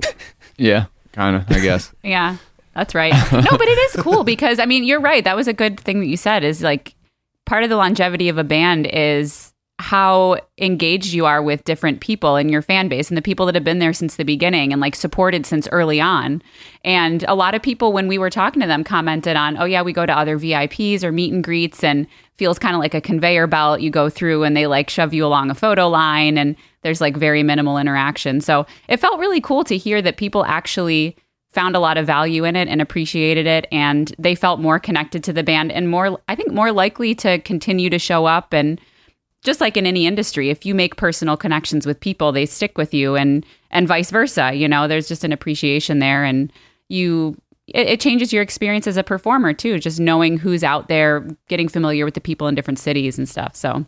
yeah, 0.57 0.87
kind 1.13 1.37
of, 1.37 1.51
I 1.53 1.61
guess. 1.61 1.93
Yeah, 2.03 2.37
that's 2.75 2.97
right. 2.97 3.13
No, 3.33 3.43
but 3.43 3.69
it 3.69 3.79
is 3.79 4.03
cool 4.03 4.25
because 4.25 4.59
I 4.59 4.67
mean, 4.67 4.83
you're 4.83 5.01
right. 5.01 5.23
That 5.23 5.37
was 5.37 5.47
a 5.47 5.53
good 5.53 5.79
thing 5.79 6.01
that 6.01 6.07
you 6.07 6.17
said. 6.17 6.43
Is 6.43 6.63
like 6.63 6.97
part 7.47 7.63
of 7.63 7.71
the 7.71 7.77
longevity 7.77 8.29
of 8.29 8.39
a 8.39 8.45
band 8.45 8.87
is 8.87 9.55
how 9.81 10.39
engaged 10.59 11.13
you 11.13 11.27
are 11.27 11.43
with 11.43 11.65
different 11.65 12.01
people 12.01 12.37
in 12.37 12.49
your 12.49 12.63
fan 12.63 12.87
base 12.87 13.11
and 13.11 13.19
the 13.19 13.23
people 13.23 13.45
that 13.45 13.57
have 13.57 13.65
been 13.65 13.81
there 13.81 13.93
since 13.93 14.15
the 14.15 14.25
beginning 14.25 14.73
and 14.73 14.81
like 14.81 14.95
supported 14.95 15.45
since 15.45 15.67
early 15.73 16.01
on. 16.01 16.41
And 16.85 17.25
a 17.27 17.35
lot 17.35 17.57
of 17.57 17.63
people, 17.63 17.93
when 17.93 18.07
we 18.07 18.17
were 18.17 18.31
talking 18.31 18.63
to 18.63 18.69
them, 18.69 18.85
commented 18.85 19.37
on, 19.37 19.57
oh, 19.57 19.65
yeah, 19.65 19.83
we 19.83 19.93
go 19.93 20.07
to 20.07 20.17
other 20.17 20.39
VIPs 20.39 21.03
or 21.03 21.11
meet 21.11 21.33
and 21.33 21.43
greets 21.43 21.83
and 21.83 22.07
feels 22.37 22.59
kind 22.59 22.77
of 22.77 22.81
like 22.81 22.95
a 22.95 23.01
conveyor 23.01 23.49
belt. 23.49 23.81
You 23.81 23.91
go 23.91 24.09
through 24.09 24.45
and 24.45 24.57
they 24.57 24.69
like 24.69 24.89
shove 24.89 25.13
you 25.13 25.27
along 25.27 25.51
a 25.51 25.55
photo 25.55 25.89
line 25.89 26.39
and 26.39 26.55
there's 26.83 27.01
like 27.01 27.17
very 27.17 27.43
minimal 27.43 27.77
interaction. 27.77 28.41
So 28.41 28.67
it 28.89 28.99
felt 28.99 29.19
really 29.19 29.41
cool 29.41 29.65
to 29.65 29.77
hear 29.77 30.01
that 30.03 30.19
people 30.19 30.45
actually 30.45 31.17
found 31.55 31.77
a 31.77 31.81
lot 31.81 31.97
of 31.97 32.07
value 32.07 32.45
in 32.45 32.57
it 32.57 32.69
and 32.69 32.83
appreciated 32.83 33.47
it 33.47 33.67
and 33.71 34.15
they 34.19 34.35
felt 34.35 34.61
more 34.61 34.79
connected 34.79 35.23
to 35.23 35.33
the 35.33 35.45
band 35.45 35.71
and 35.71 35.89
more 35.89 36.21
I 36.29 36.35
think 36.35 36.53
more 36.53 36.73
likely 36.73 37.15
to 37.17 37.39
continue 37.39 37.89
to 37.91 37.99
show 37.99 38.27
up 38.27 38.53
and 38.53 38.81
just 39.43 39.61
like 39.61 39.77
in 39.77 39.87
any 39.87 40.07
industry 40.07 40.51
if 40.51 40.67
you 40.67 40.75
make 40.75 40.97
personal 40.97 41.37
connections 41.37 41.87
with 41.87 42.01
people 42.01 42.33
they 42.33 42.45
stick 42.45 42.77
with 42.77 42.93
you 42.93 43.15
and 43.15 43.47
and 43.71 43.87
vice 43.87 44.11
versa 44.11 44.53
you 44.53 44.69
know 44.69 44.89
there's 44.89 45.09
just 45.09 45.23
an 45.23 45.33
appreciation 45.33 46.01
there 46.01 46.25
and 46.25 46.53
you 46.89 47.37
it, 47.69 47.87
it 47.87 48.01
changes 48.01 48.33
your 48.33 48.43
experience 48.43 48.87
as 48.87 48.97
a 48.97 49.05
performer 49.05 49.53
too 49.53 49.79
just 49.79 50.01
knowing 50.01 50.37
who's 50.37 50.65
out 50.65 50.89
there 50.89 51.27
getting 51.49 51.69
familiar 51.69 52.05
with 52.05 52.15
the 52.15 52.21
people 52.21 52.49
in 52.49 52.57
different 52.57 52.81
cities 52.81 53.17
and 53.17 53.29
stuff 53.29 53.55
so 53.55 53.87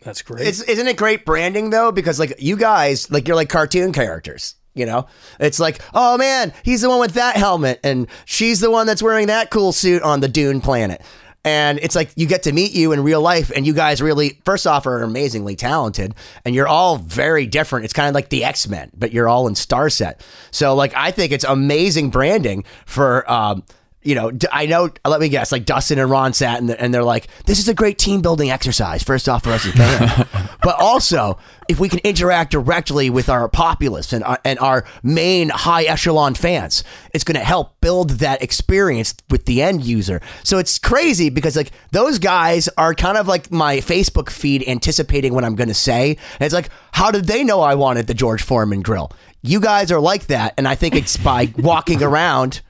That's 0.00 0.22
great. 0.22 0.48
It's, 0.48 0.62
isn't 0.62 0.88
it 0.88 0.96
great 0.96 1.24
branding 1.24 1.70
though? 1.70 1.92
Because 1.92 2.18
like 2.18 2.34
you 2.38 2.56
guys, 2.56 3.08
like 3.10 3.28
you're 3.28 3.36
like 3.36 3.48
cartoon 3.48 3.92
characters. 3.92 4.56
You 4.74 4.86
know, 4.86 5.06
it's 5.38 5.60
like, 5.60 5.80
oh 5.92 6.16
man, 6.16 6.52
he's 6.62 6.80
the 6.80 6.88
one 6.88 7.00
with 7.00 7.12
that 7.14 7.36
helmet, 7.36 7.80
and 7.84 8.06
she's 8.24 8.60
the 8.60 8.70
one 8.70 8.86
that's 8.86 9.02
wearing 9.02 9.26
that 9.26 9.50
cool 9.50 9.72
suit 9.72 10.02
on 10.02 10.20
the 10.20 10.28
Dune 10.28 10.60
planet. 10.60 11.02
And 11.44 11.80
it's 11.82 11.96
like 11.96 12.10
you 12.14 12.26
get 12.26 12.44
to 12.44 12.52
meet 12.52 12.72
you 12.72 12.92
in 12.92 13.02
real 13.02 13.20
life, 13.20 13.50
and 13.54 13.66
you 13.66 13.74
guys 13.74 14.00
really, 14.00 14.40
first 14.44 14.66
off, 14.66 14.86
are 14.86 15.02
amazingly 15.02 15.56
talented, 15.56 16.14
and 16.44 16.54
you're 16.54 16.68
all 16.68 16.96
very 16.96 17.46
different. 17.46 17.84
It's 17.84 17.92
kind 17.92 18.08
of 18.08 18.14
like 18.14 18.28
the 18.28 18.44
X 18.44 18.68
Men, 18.68 18.90
but 18.96 19.12
you're 19.12 19.28
all 19.28 19.48
in 19.48 19.54
Starset. 19.54 20.20
So, 20.52 20.74
like, 20.74 20.94
I 20.94 21.10
think 21.10 21.32
it's 21.32 21.44
amazing 21.44 22.10
branding 22.10 22.64
for. 22.86 23.30
Um, 23.30 23.64
you 24.02 24.14
know, 24.14 24.32
I 24.50 24.66
know. 24.66 24.90
Let 25.04 25.20
me 25.20 25.28
guess. 25.28 25.52
Like 25.52 25.64
Dustin 25.64 25.98
and 25.98 26.10
Ron 26.10 26.32
sat 26.32 26.60
and, 26.60 26.70
and 26.70 26.92
they're 26.92 27.04
like, 27.04 27.28
"This 27.46 27.58
is 27.58 27.68
a 27.68 27.74
great 27.74 27.98
team 27.98 28.22
building 28.22 28.50
exercise." 28.50 29.02
First 29.02 29.28
off, 29.28 29.44
for 29.44 29.50
us 29.50 29.66
as 29.66 29.72
fans, 29.72 30.28
but 30.62 30.76
also 30.78 31.38
if 31.68 31.80
we 31.80 31.88
can 31.88 32.00
interact 32.00 32.52
directly 32.52 33.08
with 33.10 33.28
our 33.28 33.48
populace 33.48 34.12
and 34.12 34.22
our, 34.24 34.38
and 34.44 34.58
our 34.58 34.84
main 35.02 35.48
high 35.48 35.84
echelon 35.84 36.34
fans, 36.34 36.84
it's 37.14 37.24
going 37.24 37.38
to 37.38 37.44
help 37.44 37.80
build 37.80 38.10
that 38.10 38.42
experience 38.42 39.14
with 39.30 39.46
the 39.46 39.62
end 39.62 39.84
user. 39.84 40.20
So 40.42 40.58
it's 40.58 40.78
crazy 40.78 41.30
because 41.30 41.56
like 41.56 41.72
those 41.90 42.18
guys 42.18 42.68
are 42.76 42.94
kind 42.94 43.16
of 43.16 43.26
like 43.28 43.50
my 43.50 43.78
Facebook 43.78 44.30
feed 44.30 44.66
anticipating 44.68 45.34
what 45.34 45.44
I'm 45.44 45.54
going 45.54 45.68
to 45.68 45.74
say. 45.74 46.10
And 46.10 46.42
it's 46.42 46.54
like, 46.54 46.68
how 46.92 47.10
did 47.10 47.26
they 47.26 47.42
know 47.44 47.60
I 47.60 47.74
wanted 47.74 48.06
the 48.06 48.14
George 48.14 48.42
Foreman 48.42 48.82
grill? 48.82 49.12
You 49.40 49.58
guys 49.60 49.90
are 49.90 50.00
like 50.00 50.26
that, 50.26 50.54
and 50.56 50.68
I 50.68 50.74
think 50.76 50.94
it's 50.94 51.16
by 51.16 51.52
walking 51.58 52.02
around 52.02 52.60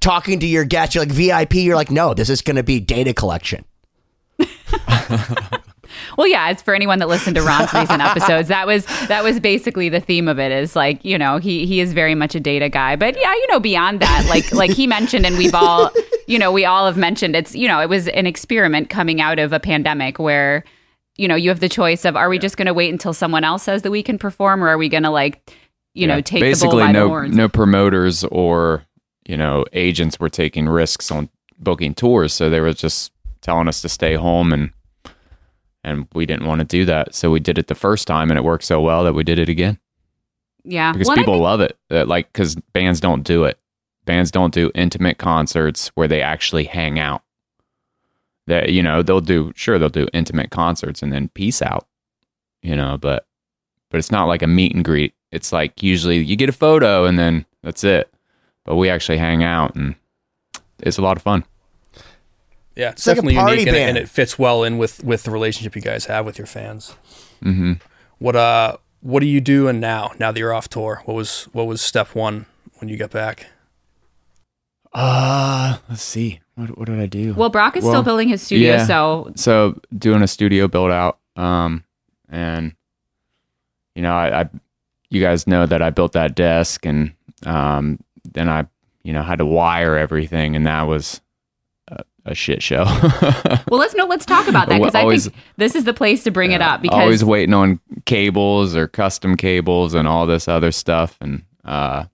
talking 0.00 0.40
to 0.40 0.46
your 0.46 0.64
guests, 0.64 0.94
you're 0.94 1.04
like 1.04 1.12
VIP, 1.12 1.54
you're 1.54 1.76
like, 1.76 1.90
no, 1.90 2.14
this 2.14 2.30
is 2.30 2.42
going 2.42 2.56
to 2.56 2.62
be 2.62 2.80
data 2.80 3.12
collection. 3.14 3.64
Well, 6.16 6.26
yeah, 6.26 6.50
it's 6.50 6.62
for 6.62 6.74
anyone 6.74 6.98
that 6.98 7.08
listened 7.08 7.36
to 7.36 7.42
Ron's 7.42 7.72
recent 7.72 8.02
episodes. 8.02 8.48
That 8.48 8.66
was 8.66 8.86
that 9.08 9.24
was 9.24 9.40
basically 9.40 9.88
the 9.88 10.00
theme 10.00 10.28
of 10.28 10.38
it. 10.38 10.52
Is 10.52 10.76
like 10.76 11.04
you 11.04 11.18
know 11.18 11.38
he 11.38 11.66
he 11.66 11.80
is 11.80 11.92
very 11.92 12.14
much 12.14 12.34
a 12.34 12.40
data 12.40 12.68
guy, 12.68 12.96
but 12.96 13.18
yeah, 13.18 13.32
you 13.32 13.46
know 13.50 13.60
beyond 13.60 14.00
that, 14.00 14.26
like 14.28 14.52
like 14.52 14.70
he 14.70 14.86
mentioned, 14.86 15.26
and 15.26 15.38
we've 15.38 15.54
all 15.54 15.90
you 16.26 16.38
know 16.38 16.52
we 16.52 16.64
all 16.64 16.86
have 16.86 16.96
mentioned. 16.96 17.36
It's 17.36 17.54
you 17.54 17.68
know 17.68 17.80
it 17.80 17.88
was 17.88 18.08
an 18.08 18.26
experiment 18.26 18.90
coming 18.90 19.20
out 19.20 19.38
of 19.38 19.52
a 19.52 19.60
pandemic 19.60 20.18
where 20.18 20.64
you 21.16 21.28
know 21.28 21.36
you 21.36 21.50
have 21.50 21.60
the 21.60 21.68
choice 21.68 22.04
of 22.04 22.16
are 22.16 22.28
we 22.28 22.38
just 22.38 22.56
going 22.56 22.66
to 22.66 22.74
wait 22.74 22.92
until 22.92 23.12
someone 23.12 23.44
else 23.44 23.62
says 23.62 23.82
that 23.82 23.90
we 23.90 24.02
can 24.02 24.18
perform, 24.18 24.62
or 24.62 24.68
are 24.68 24.78
we 24.78 24.88
going 24.88 25.04
to 25.04 25.10
like 25.10 25.54
you 25.94 26.06
know 26.06 26.20
take 26.20 26.40
basically 26.40 26.68
the 26.68 26.76
bull 26.76 26.86
by 26.86 26.92
no 26.92 27.02
the 27.04 27.08
horns? 27.08 27.36
no 27.36 27.48
promoters 27.48 28.24
or 28.24 28.84
you 29.28 29.36
know 29.36 29.64
agents 29.72 30.18
were 30.18 30.28
taking 30.28 30.68
risks 30.68 31.12
on 31.12 31.28
booking 31.60 31.94
tours, 31.94 32.32
so 32.34 32.50
they 32.50 32.60
were 32.60 32.72
just 32.72 33.12
telling 33.40 33.68
us 33.68 33.80
to 33.82 33.88
stay 33.88 34.14
home 34.14 34.52
and 34.52 34.72
and 35.84 36.08
we 36.12 36.26
didn't 36.26 36.46
want 36.46 36.58
to 36.58 36.64
do 36.64 36.84
that, 36.86 37.14
so 37.14 37.30
we 37.30 37.38
did 37.38 37.56
it 37.56 37.68
the 37.68 37.74
first 37.76 38.08
time 38.08 38.30
and 38.30 38.36
it 38.38 38.42
worked 38.42 38.64
so 38.64 38.80
well 38.80 39.04
that 39.04 39.14
we 39.14 39.22
did 39.22 39.38
it 39.38 39.48
again 39.48 39.78
yeah, 40.64 40.92
because 40.92 41.06
Well, 41.08 41.16
people 41.16 41.34
think- 41.34 41.42
love 41.44 41.60
it. 41.62 41.78
That, 41.88 42.08
like 42.08 42.30
because 42.32 42.56
bands 42.74 43.00
don't 43.00 43.22
do 43.22 43.44
it. 43.44 43.58
Bands 44.04 44.30
don't 44.30 44.52
do 44.52 44.70
intimate 44.74 45.16
concerts 45.16 45.88
where 45.94 46.08
they 46.08 46.20
actually 46.20 46.64
hang 46.64 46.98
out. 46.98 47.22
That 48.48 48.70
you 48.70 48.82
know 48.82 49.02
they'll 49.02 49.20
do 49.20 49.52
sure 49.54 49.78
they'll 49.78 49.88
do 49.88 50.08
intimate 50.12 50.50
concerts 50.50 51.02
and 51.02 51.12
then 51.12 51.28
peace 51.28 51.62
out. 51.62 51.86
You 52.62 52.76
know, 52.76 52.98
but 52.98 53.26
but 53.90 53.98
it's 53.98 54.10
not 54.10 54.26
like 54.26 54.42
a 54.42 54.46
meet 54.46 54.74
and 54.74 54.84
greet. 54.84 55.14
It's 55.32 55.52
like 55.52 55.82
usually 55.82 56.18
you 56.18 56.36
get 56.36 56.48
a 56.48 56.52
photo 56.52 57.04
and 57.04 57.18
then 57.18 57.46
that's 57.62 57.84
it. 57.84 58.10
But 58.68 58.76
we 58.76 58.90
actually 58.90 59.16
hang 59.16 59.42
out 59.42 59.74
and 59.76 59.94
it's 60.80 60.98
a 60.98 61.02
lot 61.02 61.16
of 61.16 61.22
fun. 61.22 61.42
Yeah, 62.76 62.90
it's, 62.90 63.00
It's 63.00 63.06
like 63.06 63.14
a 63.14 63.16
definitely 63.22 63.34
party 63.36 63.52
unique, 63.60 63.68
and 63.68 63.76
it, 63.76 63.88
and 63.88 63.96
it 63.96 64.08
fits 64.10 64.38
well 64.38 64.62
in 64.62 64.76
with 64.76 65.02
with 65.02 65.22
the 65.22 65.30
relationship 65.30 65.74
you 65.74 65.80
guys 65.80 66.04
have 66.04 66.26
with 66.26 66.36
your 66.36 66.46
fans. 66.46 66.94
hmm 67.42 67.72
What 68.18 68.36
uh, 68.36 68.76
what 69.00 69.22
are 69.22 69.26
you 69.26 69.40
doing 69.40 69.80
now? 69.80 70.12
Now 70.18 70.32
that 70.32 70.38
you're 70.38 70.52
off 70.52 70.68
tour, 70.68 71.00
what 71.06 71.14
was 71.14 71.44
what 71.52 71.66
was 71.66 71.80
step 71.80 72.14
one 72.14 72.44
when 72.78 72.90
you 72.90 72.98
got 72.98 73.10
back? 73.10 73.46
Uh, 74.92 75.78
let's 75.88 76.02
see. 76.02 76.40
What 76.56 76.76
what 76.76 76.88
did 76.88 77.00
I 77.00 77.06
do? 77.06 77.32
Well, 77.32 77.48
Brock 77.48 77.74
is 77.78 77.84
Well, 77.84 77.94
still 77.94 78.02
building 78.02 78.28
his 78.28 78.42
studio, 78.42 78.74
yeah. 78.74 78.86
so 78.86 79.32
so 79.34 79.80
doing 79.96 80.20
a 80.20 80.26
studio 80.28 80.68
build 80.68 80.90
out 80.90 81.18
um 81.36 81.84
and 82.28 82.74
you 83.94 84.02
know 84.02 84.12
I, 84.12 84.42
I 84.42 84.48
you 85.08 85.20
guys 85.22 85.46
know 85.46 85.64
that 85.66 85.80
i 85.80 85.88
built 85.90 86.12
that 86.12 86.34
desk 86.34 86.84
and 86.84 87.12
um 87.46 88.00
then 88.32 88.48
i 88.48 88.66
you 89.02 89.12
know 89.12 89.22
had 89.22 89.38
to 89.38 89.46
wire 89.46 89.96
everything 89.96 90.56
and 90.56 90.66
that 90.66 90.82
was 90.82 91.20
a, 91.88 92.04
a 92.26 92.34
shit 92.34 92.62
show 92.62 92.84
well, 93.68 93.80
let's 93.80 93.94
no, 93.94 94.04
let's 94.06 94.26
talk 94.26 94.48
about 94.48 94.68
that 94.68 94.78
because 94.78 94.94
I 94.94 95.08
think 95.08 95.34
this 95.56 95.74
is 95.74 95.84
the 95.84 95.94
place 95.94 96.24
to 96.24 96.30
bring 96.30 96.52
it 96.52 96.60
up 96.60 96.82
because 96.82 96.98
always 96.98 97.24
waiting 97.24 97.54
on 97.54 97.80
cables 98.04 98.76
or 98.76 98.86
custom 98.86 99.36
cables 99.36 99.94
and 99.94 100.06
all 100.06 100.26
this 100.26 100.48
other 100.48 100.72
stuff 100.72 101.16
and 101.20 101.44
uh 101.64 102.04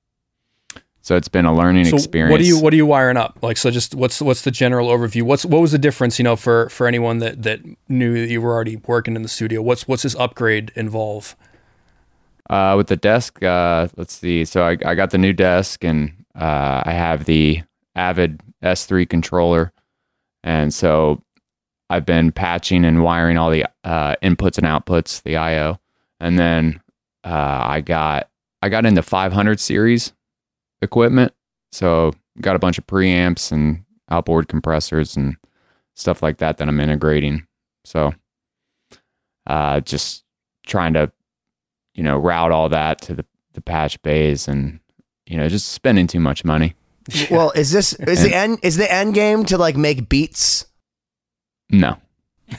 so 1.05 1.17
it's 1.17 1.29
been 1.29 1.45
a 1.45 1.55
learning 1.55 1.85
So 1.85 1.97
experience 1.97 2.31
what 2.31 2.41
are 2.41 2.45
you 2.45 2.59
what 2.59 2.73
are 2.73 2.77
you 2.77 2.87
wiring 2.87 3.19
up? 3.19 3.39
Like 3.43 3.59
so, 3.59 3.71
just 3.71 3.95
what's 3.95 4.23
what's 4.23 4.41
the 4.41 4.51
general 4.51 4.89
overview? 4.89 5.21
What's 5.21 5.45
what 5.45 5.61
was 5.61 5.73
the 5.73 5.79
difference? 5.79 6.19
You 6.19 6.23
know, 6.23 6.35
for 6.35 6.71
for 6.71 6.87
anyone 6.87 7.19
that 7.19 7.43
that 7.43 7.61
knew 7.91 8.15
that 8.15 8.33
you 8.33 8.41
were 8.41 8.55
already 8.55 8.77
working 8.77 9.15
in 9.15 9.21
the 9.21 9.29
studio, 9.29 9.61
what's 9.61 9.87
what's 9.87 10.03
this 10.03 10.15
upgrade 10.15 10.73
involve? 10.75 11.37
Uh, 12.51 12.75
with 12.77 12.89
the 12.89 12.97
desk, 12.97 13.43
uh, 13.43 13.89
let's 13.97 14.15
see. 14.15 14.45
So 14.45 14.65
I, 14.65 14.77
I 14.85 14.95
got 14.95 15.11
the 15.11 15.19
new 15.19 15.33
desk, 15.33 15.83
and 15.83 16.13
uh, 16.39 16.83
I 16.85 16.93
have 16.93 17.25
the 17.25 17.63
Avid 17.95 18.41
S3 18.63 19.09
controller, 19.09 19.73
and 20.43 20.73
so 20.73 21.23
I've 21.89 22.05
been 22.05 22.33
patching 22.33 22.85
and 22.85 23.03
wiring 23.03 23.39
all 23.39 23.51
the 23.51 23.65
uh, 23.85 24.17
inputs 24.23 24.59
and 24.59 24.67
outputs, 24.67 25.23
the 25.23 25.37
I/O, 25.37 25.79
and 26.21 26.39
then 26.39 26.81
uh, 27.25 27.63
I 27.65 27.81
got 27.81 28.29
I 28.61 28.69
got 28.69 28.85
into 28.85 29.03
500 29.03 29.59
series 29.59 30.13
equipment, 30.83 31.33
so 31.73 32.13
got 32.41 32.57
a 32.57 32.59
bunch 32.59 32.79
of 32.79 32.87
preamps 32.87 33.53
and 33.53 33.85
outboard 34.11 34.49
compressors 34.49 35.17
and 35.17 35.37
stuff 35.95 36.23
like 36.23 36.39
that 36.39 36.59
that 36.59 36.69
I'm 36.69 36.81
integrating. 36.81 37.47
So 37.85 38.13
uh, 39.47 39.81
just 39.81 40.25
trying 40.67 40.95
to 40.95 41.13
you 41.95 42.03
know, 42.03 42.17
route 42.17 42.53
all 42.53 42.69
that 42.69 43.01
to 43.03 43.15
the, 43.15 43.25
the 43.53 43.61
patch 43.61 44.01
bays 44.03 44.49
and, 44.49 44.81
you 45.27 45.37
know, 45.37 45.49
just 45.49 45.69
spending 45.71 46.07
too 46.07 46.21
much 46.21 46.45
money. 46.45 46.75
Well, 47.31 47.51
is 47.51 47.71
this 47.71 47.93
is 47.93 48.23
the 48.23 48.35
end 48.35 48.61
is 48.63 48.77
the 48.77 48.91
end 48.91 49.13
game 49.13 49.45
to 49.47 49.59
like 49.59 49.77
make 49.77 50.09
beats? 50.09 50.65
No. 51.71 51.99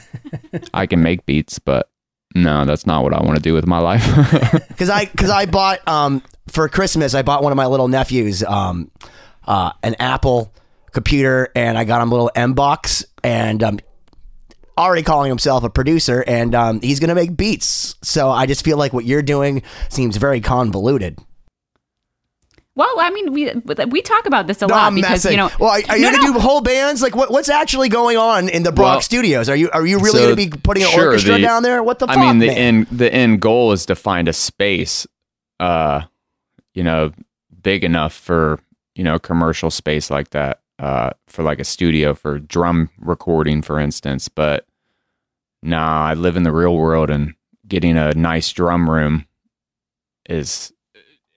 I 0.74 0.86
can 0.86 1.02
make 1.02 1.26
beats, 1.26 1.58
but 1.58 1.90
no, 2.34 2.64
that's 2.64 2.86
not 2.86 3.02
what 3.02 3.12
I 3.12 3.22
want 3.24 3.36
to 3.36 3.42
do 3.42 3.54
with 3.54 3.66
my 3.66 3.78
life. 3.78 4.06
Because 4.68 4.88
I 4.90 5.06
because 5.06 5.30
I 5.30 5.46
bought 5.46 5.86
um 5.88 6.22
for 6.48 6.68
Christmas 6.68 7.14
I 7.14 7.22
bought 7.22 7.42
one 7.42 7.50
of 7.50 7.56
my 7.56 7.66
little 7.66 7.88
nephews 7.88 8.44
um 8.44 8.90
uh 9.46 9.72
an 9.82 9.96
Apple 9.98 10.52
computer 10.92 11.48
and 11.56 11.76
I 11.76 11.84
got 11.84 12.00
him 12.02 12.12
a 12.12 12.14
little 12.14 12.30
M 12.34 12.52
box 12.52 13.04
and 13.24 13.62
um 13.64 13.80
already 14.78 15.02
calling 15.02 15.30
himself 15.30 15.64
a 15.64 15.70
producer 15.70 16.22
and 16.26 16.54
um 16.54 16.80
he's 16.80 17.00
gonna 17.00 17.14
make 17.14 17.36
beats. 17.36 17.96
So 18.02 18.30
I 18.30 18.46
just 18.46 18.64
feel 18.64 18.76
like 18.76 18.92
what 18.92 19.04
you're 19.04 19.22
doing 19.22 19.62
seems 19.88 20.16
very 20.18 20.40
convoluted. 20.40 21.18
well, 22.74 22.94
I 22.98 23.08
mean, 23.10 23.32
we 23.32 23.50
we 23.88 24.02
talk 24.02 24.26
about 24.26 24.46
this 24.46 24.60
a 24.60 24.66
No, 24.66 24.74
lot 24.74 24.86
I'm 24.88 24.94
because 24.94 25.10
messing. 25.24 25.30
you 25.32 25.36
know. 25.38 25.50
well, 25.58 25.70
are, 25.70 25.80
are 25.88 25.96
you 25.96 26.02
No, 26.02 26.12
gonna 26.12 26.26
no. 26.28 26.32
do 26.34 26.38
whole 26.40 26.60
bands? 26.60 27.00
Like, 27.00 27.16
what, 27.16 27.30
what's 27.30 27.48
actually 27.48 27.88
going 27.88 28.18
on 28.18 28.50
in 28.50 28.64
the 28.64 28.72
Brock 28.72 28.96
Well, 28.96 29.00
Studios? 29.00 29.48
Are 29.48 29.56
you 29.56 29.70
are 29.70 29.86
you 29.86 29.98
really 29.98 30.18
so, 30.18 30.24
gonna 30.24 30.36
be 30.36 30.50
putting 30.50 30.82
an 30.82 30.90
sure, 30.90 31.06
orchestra 31.06 31.34
the- 31.34 31.40
down 31.40 31.62
there? 31.62 31.82
What 31.82 31.98
the 32.00 32.06
I 32.10 32.14
fuck, 32.14 32.26
mean, 32.26 32.38
the 32.40 32.48
man? 32.48 32.56
end 32.58 32.86
the 32.92 33.10
end 33.12 33.40
goal 33.40 33.72
is 33.72 33.86
to 33.86 33.94
find 33.94 34.28
a 34.28 34.32
space, 34.34 35.06
uh, 35.58 36.02
you 36.74 36.82
know, 36.82 37.12
big 37.62 37.82
enough 37.82 38.12
for 38.12 38.58
you 38.94 39.04
know 39.04 39.18
commercial 39.18 39.70
space 39.70 40.10
like 40.10 40.30
that, 40.30 40.60
uh, 40.78 41.10
for 41.26 41.42
like 41.42 41.60
a 41.60 41.64
studio 41.64 42.14
for 42.14 42.38
drum 42.38 42.90
recording, 42.98 43.62
for 43.62 43.78
instance. 43.80 44.28
But 44.28 44.66
nah, 45.62 46.06
I 46.06 46.14
live 46.14 46.36
in 46.36 46.42
the 46.42 46.52
real 46.52 46.76
world, 46.76 47.10
and 47.10 47.34
getting 47.66 47.96
a 47.96 48.12
nice 48.14 48.52
drum 48.52 48.88
room 48.88 49.26
is 50.28 50.72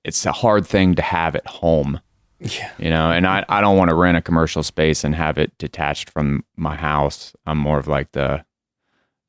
it's 0.03 0.25
a 0.25 0.31
hard 0.31 0.65
thing 0.65 0.95
to 0.95 1.01
have 1.01 1.35
at 1.35 1.47
home. 1.47 1.99
Yeah, 2.41 2.71
you 2.77 2.89
know 2.89 3.11
and 3.11 3.27
i, 3.27 3.43
I 3.49 3.59
don't 3.59 3.75
want 3.75 3.89
to 3.89 3.95
rent 3.95 4.15
a 4.15 4.21
commercial 4.21 4.63
space 4.63 5.03
and 5.03 5.13
have 5.13 5.37
it 5.37 5.57
detached 5.57 6.09
from 6.09 6.45
my 6.55 6.73
house. 6.73 7.33
I'm 7.45 7.57
more 7.57 7.77
of 7.77 7.87
like 7.87 8.13
the 8.13 8.45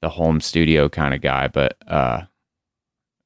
the 0.01 0.09
home 0.09 0.41
studio 0.41 0.89
kind 0.89 1.13
of 1.13 1.21
guy 1.21 1.49
but 1.49 1.77
uh 1.89 2.23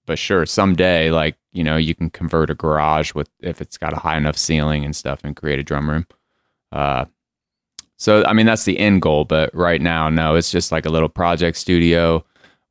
but 0.07 0.19
sure 0.19 0.47
someday 0.47 1.11
like 1.11 1.37
you 1.53 1.63
know 1.63 1.77
you 1.77 1.95
can 1.95 2.09
convert 2.09 2.49
a 2.49 2.55
garage 2.55 3.13
with 3.15 3.29
if 3.41 3.61
it's 3.61 3.77
got 3.77 3.93
a 3.93 3.97
high 3.97 4.17
enough 4.17 4.39
ceiling 4.39 4.87
and 4.87 4.97
stuff 4.97 5.21
and 5.23 5.37
create 5.37 5.59
a 5.59 5.63
drum 5.63 5.91
room 5.91 6.07
uh 6.75 7.07
so 7.97 8.23
i 8.27 8.33
mean 8.35 8.45
that's 8.45 8.65
the 8.65 8.79
end 8.79 9.01
goal 9.01 9.25
but 9.25 9.55
right 9.55 9.81
now 9.81 10.11
no 10.11 10.35
it's 10.35 10.51
just 10.51 10.71
like 10.71 10.85
a 10.85 10.91
little 10.91 11.09
project 11.09 11.57
studio 11.57 12.23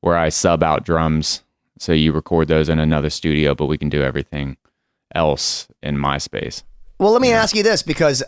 where 0.01 0.17
i 0.17 0.29
sub 0.29 0.62
out 0.62 0.86
drums 0.86 1.41
so 1.79 1.91
you 1.91 2.12
record 2.13 2.48
those 2.48 2.69
in 2.69 2.77
another 2.77 3.10
studio 3.10 3.55
but 3.55 3.65
we 3.65 3.77
can 3.77 3.89
do 3.89 4.03
everything 4.03 4.55
else 5.15 5.67
in 5.81 5.98
my 5.98 6.17
space 6.19 6.63
Well, 7.00 7.12
let 7.12 7.22
me 7.22 7.31
ask 7.33 7.55
you 7.55 7.63
this 7.63 7.81
because 7.83 8.24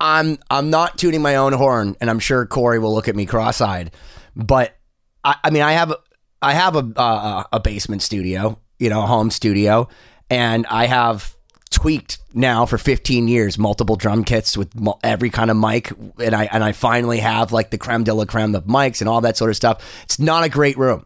I'm 0.00 0.38
I'm 0.50 0.70
not 0.70 0.98
tooting 0.98 1.22
my 1.22 1.36
own 1.36 1.52
horn, 1.52 1.96
and 2.00 2.10
I'm 2.10 2.18
sure 2.18 2.46
Corey 2.46 2.78
will 2.78 2.94
look 2.94 3.08
at 3.08 3.14
me 3.14 3.26
cross-eyed. 3.26 3.92
But 4.34 4.76
I, 5.22 5.36
I 5.44 5.50
mean, 5.50 5.62
I 5.62 5.72
have 5.72 5.94
I 6.42 6.52
have 6.54 6.76
a 6.76 6.92
uh, 6.96 7.44
a 7.52 7.60
basement 7.60 8.02
studio, 8.02 8.58
you 8.78 8.90
know, 8.90 9.02
a 9.02 9.06
home 9.06 9.30
studio, 9.30 9.88
and 10.30 10.66
I 10.66 10.86
have 10.86 11.34
tweaked 11.74 12.18
now 12.32 12.64
for 12.64 12.78
15 12.78 13.26
years 13.26 13.58
multiple 13.58 13.96
drum 13.96 14.22
kits 14.22 14.56
with 14.56 14.70
every 15.02 15.28
kind 15.28 15.50
of 15.50 15.56
mic 15.56 15.90
and 16.22 16.32
I 16.32 16.44
and 16.44 16.62
I 16.62 16.70
finally 16.70 17.18
have 17.18 17.50
like 17.50 17.70
the 17.70 17.78
creme 17.78 18.04
de 18.04 18.14
la 18.14 18.26
creme 18.26 18.54
of 18.54 18.64
mics 18.64 19.00
and 19.00 19.08
all 19.08 19.20
that 19.22 19.36
sort 19.36 19.50
of 19.50 19.56
stuff. 19.56 19.84
It's 20.04 20.20
not 20.20 20.44
a 20.44 20.48
great 20.48 20.78
room. 20.78 21.04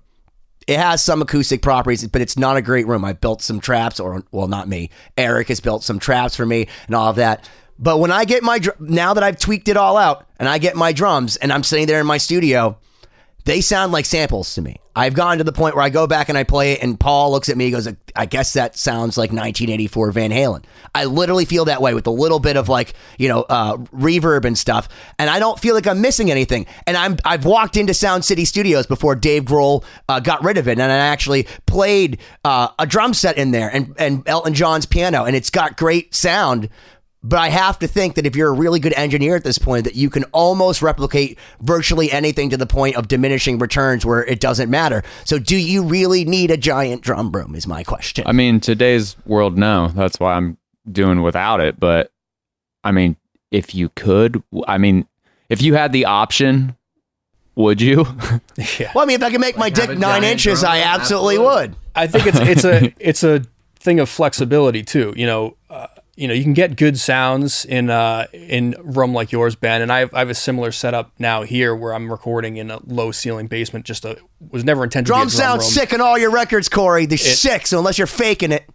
It 0.66 0.78
has 0.78 1.02
some 1.02 1.22
acoustic 1.22 1.62
properties, 1.62 2.06
but 2.06 2.20
it's 2.20 2.36
not 2.36 2.58
a 2.58 2.62
great 2.62 2.86
room. 2.86 3.02
I 3.02 3.14
built 3.14 3.40
some 3.40 3.60
traps 3.60 3.98
or 3.98 4.22
well 4.30 4.46
not 4.46 4.68
me. 4.68 4.90
Eric 5.16 5.48
has 5.48 5.60
built 5.60 5.82
some 5.82 5.98
traps 5.98 6.36
for 6.36 6.44
me 6.44 6.68
and 6.86 6.94
all 6.94 7.08
of 7.08 7.16
that. 7.16 7.48
But 7.78 7.98
when 7.98 8.12
I 8.12 8.26
get 8.26 8.42
my 8.42 8.60
now 8.78 9.14
that 9.14 9.24
I've 9.24 9.38
tweaked 9.38 9.68
it 9.68 9.78
all 9.78 9.96
out 9.96 10.26
and 10.38 10.50
I 10.50 10.58
get 10.58 10.76
my 10.76 10.92
drums 10.92 11.36
and 11.36 11.50
I'm 11.50 11.62
sitting 11.62 11.86
there 11.86 12.00
in 12.00 12.06
my 12.06 12.18
studio, 12.18 12.76
they 13.48 13.62
sound 13.62 13.92
like 13.92 14.04
samples 14.04 14.54
to 14.56 14.60
me. 14.60 14.76
I've 14.94 15.14
gotten 15.14 15.38
to 15.38 15.44
the 15.44 15.52
point 15.52 15.74
where 15.74 15.82
I 15.82 15.88
go 15.88 16.06
back 16.06 16.28
and 16.28 16.36
I 16.36 16.44
play 16.44 16.72
it, 16.72 16.82
and 16.82 17.00
Paul 17.00 17.30
looks 17.30 17.48
at 17.48 17.56
me 17.56 17.66
and 17.66 17.74
goes, 17.74 17.88
I 18.14 18.26
guess 18.26 18.52
that 18.52 18.76
sounds 18.76 19.16
like 19.16 19.30
1984 19.30 20.12
Van 20.12 20.30
Halen. 20.30 20.64
I 20.94 21.06
literally 21.06 21.46
feel 21.46 21.64
that 21.64 21.80
way 21.80 21.94
with 21.94 22.06
a 22.06 22.10
little 22.10 22.40
bit 22.40 22.58
of 22.58 22.68
like, 22.68 22.92
you 23.16 23.26
know, 23.28 23.46
uh, 23.48 23.78
reverb 23.78 24.44
and 24.44 24.58
stuff. 24.58 24.90
And 25.18 25.30
I 25.30 25.38
don't 25.38 25.58
feel 25.58 25.74
like 25.74 25.86
I'm 25.86 26.02
missing 26.02 26.30
anything. 26.30 26.66
And 26.86 26.94
I'm, 26.94 27.16
I've 27.24 27.46
walked 27.46 27.78
into 27.78 27.94
Sound 27.94 28.22
City 28.22 28.44
Studios 28.44 28.86
before 28.86 29.14
Dave 29.14 29.44
Grohl 29.44 29.82
uh, 30.10 30.20
got 30.20 30.44
rid 30.44 30.58
of 30.58 30.68
it. 30.68 30.72
And 30.72 30.82
I 30.82 30.96
actually 30.96 31.46
played 31.64 32.18
uh, 32.44 32.68
a 32.78 32.86
drum 32.86 33.14
set 33.14 33.38
in 33.38 33.52
there 33.52 33.70
and, 33.70 33.94
and 33.98 34.28
Elton 34.28 34.52
John's 34.52 34.84
piano, 34.84 35.24
and 35.24 35.34
it's 35.34 35.48
got 35.48 35.78
great 35.78 36.14
sound. 36.14 36.68
But 37.22 37.40
I 37.40 37.48
have 37.48 37.80
to 37.80 37.88
think 37.88 38.14
that 38.14 38.26
if 38.26 38.36
you're 38.36 38.48
a 38.48 38.52
really 38.52 38.78
good 38.78 38.92
engineer 38.94 39.34
at 39.34 39.42
this 39.42 39.58
point, 39.58 39.84
that 39.84 39.96
you 39.96 40.08
can 40.08 40.24
almost 40.32 40.82
replicate 40.82 41.36
virtually 41.60 42.12
anything 42.12 42.50
to 42.50 42.56
the 42.56 42.66
point 42.66 42.96
of 42.96 43.08
diminishing 43.08 43.58
returns 43.58 44.06
where 44.06 44.24
it 44.24 44.38
doesn't 44.38 44.70
matter. 44.70 45.02
So, 45.24 45.38
do 45.38 45.56
you 45.56 45.82
really 45.82 46.24
need 46.24 46.50
a 46.50 46.56
giant 46.56 47.02
drum 47.02 47.32
room? 47.32 47.54
Is 47.54 47.66
my 47.66 47.82
question. 47.82 48.24
I 48.26 48.32
mean, 48.32 48.60
today's 48.60 49.16
world, 49.26 49.58
no. 49.58 49.88
That's 49.88 50.20
why 50.20 50.34
I'm 50.34 50.58
doing 50.90 51.22
without 51.22 51.60
it. 51.60 51.80
But 51.80 52.12
I 52.84 52.92
mean, 52.92 53.16
if 53.50 53.74
you 53.74 53.88
could, 53.90 54.42
I 54.66 54.78
mean, 54.78 55.06
if 55.48 55.60
you 55.60 55.74
had 55.74 55.92
the 55.92 56.04
option, 56.04 56.76
would 57.56 57.80
you? 57.80 58.04
well, 58.94 59.02
I 59.02 59.04
mean, 59.04 59.16
if 59.16 59.22
I 59.22 59.30
could 59.30 59.40
make 59.40 59.56
my 59.56 59.70
dick 59.70 59.98
nine 59.98 60.22
inches, 60.22 60.60
drum 60.60 60.72
I 60.72 60.78
absolutely 60.82 61.34
Absolutely. 61.34 61.68
would. 61.68 61.76
I 61.96 62.06
think 62.06 62.26
it's 62.26 62.38
it's 62.38 62.64
a 62.64 62.94
it's 63.00 63.24
a 63.24 63.42
thing 63.80 63.98
of 63.98 64.08
flexibility 64.08 64.84
too. 64.84 65.12
You 65.16 65.26
know, 65.26 65.56
uh, 65.68 65.88
you 66.18 66.26
know, 66.26 66.34
you 66.34 66.42
can 66.42 66.52
get 66.52 66.76
good 66.76 66.98
sounds 66.98 67.64
in 67.64 67.90
uh, 67.90 68.26
in 68.32 68.74
a 68.76 68.82
room 68.82 69.14
like 69.14 69.30
yours, 69.30 69.54
Ben. 69.54 69.80
And 69.82 69.92
I 69.92 70.00
have, 70.00 70.12
I 70.12 70.18
have 70.18 70.30
a 70.30 70.34
similar 70.34 70.72
setup 70.72 71.12
now 71.20 71.44
here 71.44 71.76
where 71.76 71.94
I'm 71.94 72.10
recording 72.10 72.56
in 72.56 72.72
a 72.72 72.80
low 72.84 73.12
ceiling 73.12 73.46
basement. 73.46 73.84
Just 73.86 74.04
a 74.04 74.18
was 74.50 74.64
never 74.64 74.82
intended 74.82 75.06
Drum 75.06 75.20
to 75.20 75.26
be 75.26 75.34
a 75.34 75.38
drum 75.38 75.60
sounds 75.60 75.64
room. 75.64 75.70
sick 75.70 75.92
in 75.92 76.00
all 76.00 76.18
your 76.18 76.32
records, 76.32 76.68
Corey. 76.68 77.06
They're 77.06 77.18
sick. 77.18 77.68
So 77.68 77.78
unless 77.78 77.98
you're 77.98 78.08
faking 78.08 78.50
it, 78.50 78.68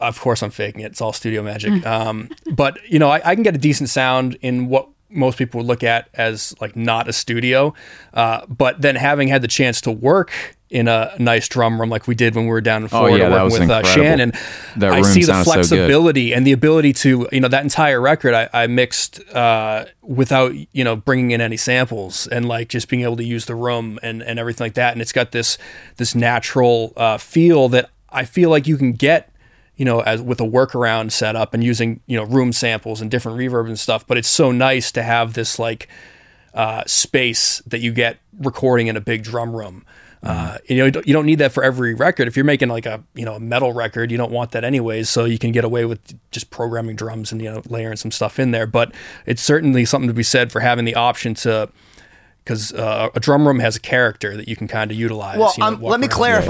Of 0.00 0.20
course, 0.20 0.42
I'm 0.42 0.50
faking 0.50 0.82
it. 0.82 0.92
It's 0.92 1.00
all 1.00 1.14
studio 1.14 1.42
magic. 1.42 1.84
Um, 1.86 2.28
but 2.52 2.78
you 2.86 2.98
know, 2.98 3.08
I, 3.08 3.22
I 3.24 3.34
can 3.34 3.42
get 3.42 3.54
a 3.54 3.58
decent 3.58 3.88
sound 3.88 4.36
in 4.42 4.68
what 4.68 4.86
most 5.08 5.38
people 5.38 5.58
would 5.58 5.66
look 5.66 5.82
at 5.82 6.10
as 6.12 6.54
like 6.60 6.76
not 6.76 7.08
a 7.08 7.12
studio. 7.14 7.72
Uh, 8.12 8.44
but 8.46 8.82
then 8.82 8.96
having 8.96 9.28
had 9.28 9.40
the 9.40 9.48
chance 9.48 9.80
to 9.82 9.90
work 9.90 10.30
in 10.72 10.88
a 10.88 11.14
nice 11.18 11.48
drum 11.48 11.78
room 11.78 11.90
like 11.90 12.08
we 12.08 12.14
did 12.14 12.34
when 12.34 12.46
we 12.46 12.50
were 12.50 12.62
down 12.62 12.82
in 12.82 12.88
Florida 12.88 13.26
Oh, 13.26 13.28
yeah, 13.28 13.44
working 13.44 13.60
with 13.60 13.70
uh. 13.70 13.82
Shannon, 13.82 14.32
That 14.76 14.92
I 14.92 15.02
see 15.02 15.20
the 15.20 15.26
sounds 15.26 15.46
so 15.46 15.52
flexibility 15.52 16.32
and 16.32 16.46
the 16.46 16.52
ability 16.52 16.94
to 16.94 17.28
you 17.30 17.40
know 17.40 17.48
that 17.48 17.62
entire 17.62 18.00
record 18.00 18.32
I, 18.32 18.48
I 18.54 18.66
mixed 18.68 19.20
uh, 19.34 19.84
without 20.00 20.54
you 20.72 20.82
know 20.82 20.96
bringing 20.96 21.32
in 21.32 21.42
any 21.42 21.58
samples 21.58 22.26
and 22.26 22.48
like 22.48 22.70
just 22.70 22.88
being 22.88 23.02
able 23.02 23.18
to 23.18 23.24
use 23.24 23.44
the 23.44 23.54
room 23.54 23.98
and 24.02 24.22
and 24.22 24.38
everything 24.38 24.64
like 24.64 24.74
that. 24.74 24.94
And 24.94 25.02
it's 25.02 25.12
got 25.12 25.32
this 25.32 25.58
this 25.98 26.14
natural 26.14 26.94
uh, 26.96 27.18
feel 27.18 27.68
that 27.68 27.90
I 28.08 28.24
feel 28.24 28.48
like 28.48 28.66
you 28.66 28.78
can 28.78 28.92
get 28.92 29.28
you 29.76 29.84
know, 29.84 30.00
as 30.00 30.22
with 30.22 30.40
a 30.40 30.44
workaround 30.44 31.10
setup 31.10 31.54
and 31.54 31.64
using, 31.64 32.00
you 32.06 32.16
know, 32.16 32.24
room 32.24 32.52
samples 32.52 33.00
and 33.00 33.10
different 33.10 33.38
reverb 33.38 33.66
and 33.66 33.78
stuff. 33.78 34.06
But 34.06 34.16
it's 34.16 34.28
so 34.28 34.52
nice 34.52 34.92
to 34.92 35.02
have 35.02 35.32
this 35.32 35.58
like 35.58 35.88
uh, 36.54 36.84
space 36.86 37.62
that 37.66 37.80
you 37.80 37.92
get 37.92 38.18
recording 38.38 38.86
in 38.86 38.96
a 38.96 39.00
big 39.00 39.22
drum 39.22 39.56
room. 39.56 39.84
Uh, 40.22 40.58
you 40.68 40.76
know, 40.76 40.84
you 41.04 41.12
don't- 41.12 41.26
need 41.26 41.38
that 41.40 41.50
for 41.52 41.64
every 41.64 41.94
record. 41.94 42.28
If 42.28 42.36
you're 42.36 42.44
making 42.44 42.68
like 42.68 42.86
a 42.86 43.02
you 43.14 43.24
know 43.24 43.34
a 43.34 43.40
metal 43.40 43.72
record, 43.72 44.10
you 44.12 44.18
don't 44.18 44.30
want 44.30 44.52
that 44.52 44.62
anyways. 44.64 45.08
So 45.08 45.24
you 45.24 45.38
can 45.38 45.50
get 45.52 45.64
away 45.64 45.84
with 45.84 46.00
just 46.30 46.50
programming 46.50 46.94
drums 46.96 47.32
and 47.32 47.42
you 47.42 47.50
know 47.50 47.62
layering 47.68 47.96
some 47.96 48.10
stuff 48.12 48.38
in 48.38 48.52
there. 48.52 48.66
But 48.66 48.92
it's 49.26 49.42
certainly 49.42 49.84
something 49.84 50.08
to 50.08 50.14
be 50.14 50.22
said 50.22 50.52
for 50.52 50.60
having 50.60 50.84
the 50.84 50.94
option 50.94 51.34
to, 51.34 51.68
because 52.44 52.72
uh, 52.72 53.10
a 53.14 53.20
drum 53.20 53.46
room 53.46 53.58
has 53.58 53.74
a 53.76 53.80
character 53.80 54.36
that 54.36 54.46
you 54.48 54.54
can 54.56 54.68
kind 54.68 54.90
of 54.92 54.96
utilize. 54.96 55.38
Well, 55.38 55.52
you 55.56 55.60
know, 55.62 55.66
um, 55.68 55.82
let 55.82 55.98
me 56.00 56.06
around. 56.38 56.46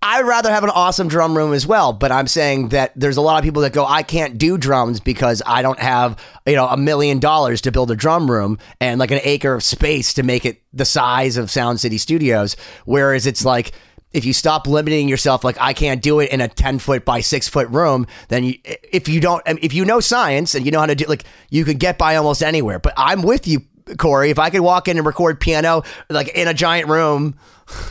I'd 0.00 0.24
rather 0.24 0.50
have 0.50 0.62
an 0.62 0.70
awesome 0.70 1.08
drum 1.08 1.36
room 1.36 1.52
as 1.52 1.66
well, 1.66 1.92
but 1.92 2.12
I'm 2.12 2.28
saying 2.28 2.68
that 2.68 2.92
there's 2.94 3.16
a 3.16 3.20
lot 3.20 3.38
of 3.38 3.44
people 3.44 3.62
that 3.62 3.72
go, 3.72 3.84
I 3.84 4.04
can't 4.04 4.38
do 4.38 4.56
drums 4.56 5.00
because 5.00 5.42
I 5.44 5.60
don't 5.60 5.80
have, 5.80 6.16
you 6.46 6.54
know, 6.54 6.68
a 6.68 6.76
million 6.76 7.18
dollars 7.18 7.60
to 7.62 7.72
build 7.72 7.90
a 7.90 7.96
drum 7.96 8.30
room 8.30 8.58
and 8.80 9.00
like 9.00 9.10
an 9.10 9.20
acre 9.24 9.54
of 9.54 9.64
space 9.64 10.14
to 10.14 10.22
make 10.22 10.44
it 10.44 10.62
the 10.72 10.84
size 10.84 11.36
of 11.36 11.50
Sound 11.50 11.80
City 11.80 11.98
Studios. 11.98 12.54
Whereas 12.84 13.26
it's 13.26 13.44
like, 13.44 13.72
if 14.12 14.24
you 14.24 14.32
stop 14.32 14.66
limiting 14.66 15.08
yourself, 15.08 15.44
like 15.44 15.56
I 15.60 15.72
can't 15.72 16.00
do 16.00 16.20
it 16.20 16.30
in 16.30 16.40
a 16.40 16.48
10 16.48 16.78
foot 16.78 17.04
by 17.04 17.20
six 17.20 17.48
foot 17.48 17.68
room, 17.68 18.06
then 18.28 18.44
you, 18.44 18.54
if 18.64 19.08
you 19.08 19.20
don't, 19.20 19.42
if 19.46 19.74
you 19.74 19.84
know 19.84 20.00
science 20.00 20.54
and 20.54 20.64
you 20.64 20.72
know 20.72 20.80
how 20.80 20.86
to 20.86 20.94
do, 20.94 21.04
like 21.06 21.24
you 21.50 21.64
could 21.64 21.78
get 21.78 21.98
by 21.98 22.16
almost 22.16 22.42
anywhere. 22.42 22.78
But 22.78 22.94
I'm 22.96 23.22
with 23.22 23.46
you, 23.46 23.60
Corey. 23.96 24.30
If 24.30 24.38
I 24.38 24.50
could 24.50 24.60
walk 24.60 24.88
in 24.88 24.96
and 24.96 25.06
record 25.06 25.40
piano, 25.40 25.82
like 26.10 26.28
in 26.28 26.48
a 26.48 26.54
giant 26.54 26.88
room, 26.88 27.34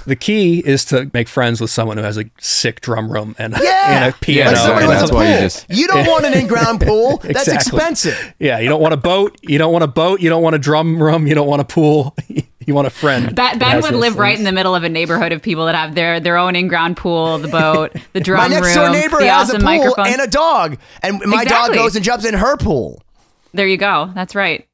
The 0.05 0.15
key 0.15 0.59
is 0.59 0.85
to 0.85 1.09
make 1.13 1.27
friends 1.27 1.61
with 1.61 1.69
someone 1.69 1.97
who 1.97 2.03
has 2.03 2.17
a 2.17 2.25
sick 2.39 2.81
drum 2.81 3.11
room 3.11 3.35
and, 3.37 3.55
Yeah. 3.61 3.83
and 4.05 4.13
a 4.13 4.17
piano. 4.17 4.51
Like 4.51 4.81
and 4.83 4.91
that's 4.91 5.11
a 5.11 5.13
why 5.13 5.33
you 5.33 5.39
just- 5.39 5.65
You 5.69 5.87
don't 5.87 6.07
want 6.07 6.25
an 6.25 6.33
in-ground 6.33 6.81
pool. 6.81 7.17
That's 7.23 7.47
Exactly. 7.47 7.77
expensive. 7.77 8.33
Yeah, 8.39 8.57
you 8.59 8.69
don't 8.69 8.81
want 8.81 8.93
a 8.95 8.97
boat. 8.97 9.37
You 9.43 9.57
don't 9.59 9.71
want 9.71 9.83
a 9.83 9.87
boat. 9.87 10.19
You 10.21 10.29
don't 10.29 10.41
want 10.41 10.55
a 10.55 10.59
drum 10.59 11.01
room. 11.01 11.27
You 11.27 11.35
don't 11.35 11.47
want 11.47 11.61
a 11.61 11.65
pool. 11.65 12.15
you 12.65 12.73
want 12.73 12.87
a 12.87 12.89
friend. 12.89 13.27
Ben, 13.27 13.35
that 13.35 13.59
ben 13.59 13.69
has 13.69 13.83
would 13.83 13.93
those 13.93 14.01
live 14.01 14.17
right 14.17 14.35
in 14.37 14.43
the 14.45 14.51
middle 14.51 14.73
of 14.73 14.83
a 14.83 14.89
neighborhood 14.89 15.31
of 15.31 15.41
people 15.43 15.67
that 15.67 15.75
have 15.75 15.93
their 15.95 16.19
their 16.19 16.37
own 16.37 16.55
in-ground 16.55 16.97
pool, 16.97 17.37
the 17.37 17.47
boat, 17.47 17.95
the 18.13 18.19
drum 18.19 18.39
My 18.39 18.47
next 18.47 18.67
room, 18.75 18.75
door 18.75 18.89
neighbor 18.89 19.19
the 19.19 19.29
has 19.29 19.49
awesome 19.49 19.57
a 19.57 19.59
pool 19.59 19.77
microphones. 19.77 20.09
and 20.11 20.21
a 20.21 20.27
dog, 20.27 20.77
and 21.03 21.21
my 21.27 21.45
dog 21.45 21.73
goes 21.75 21.95
and 21.95 22.03
jumps 22.03 22.25
in 22.25 22.33
her 22.33 22.57
pool. 22.57 23.01
there 23.53 23.67
you 23.67 23.77
go. 23.77 24.11
That's 24.15 24.33
right. 24.35 24.67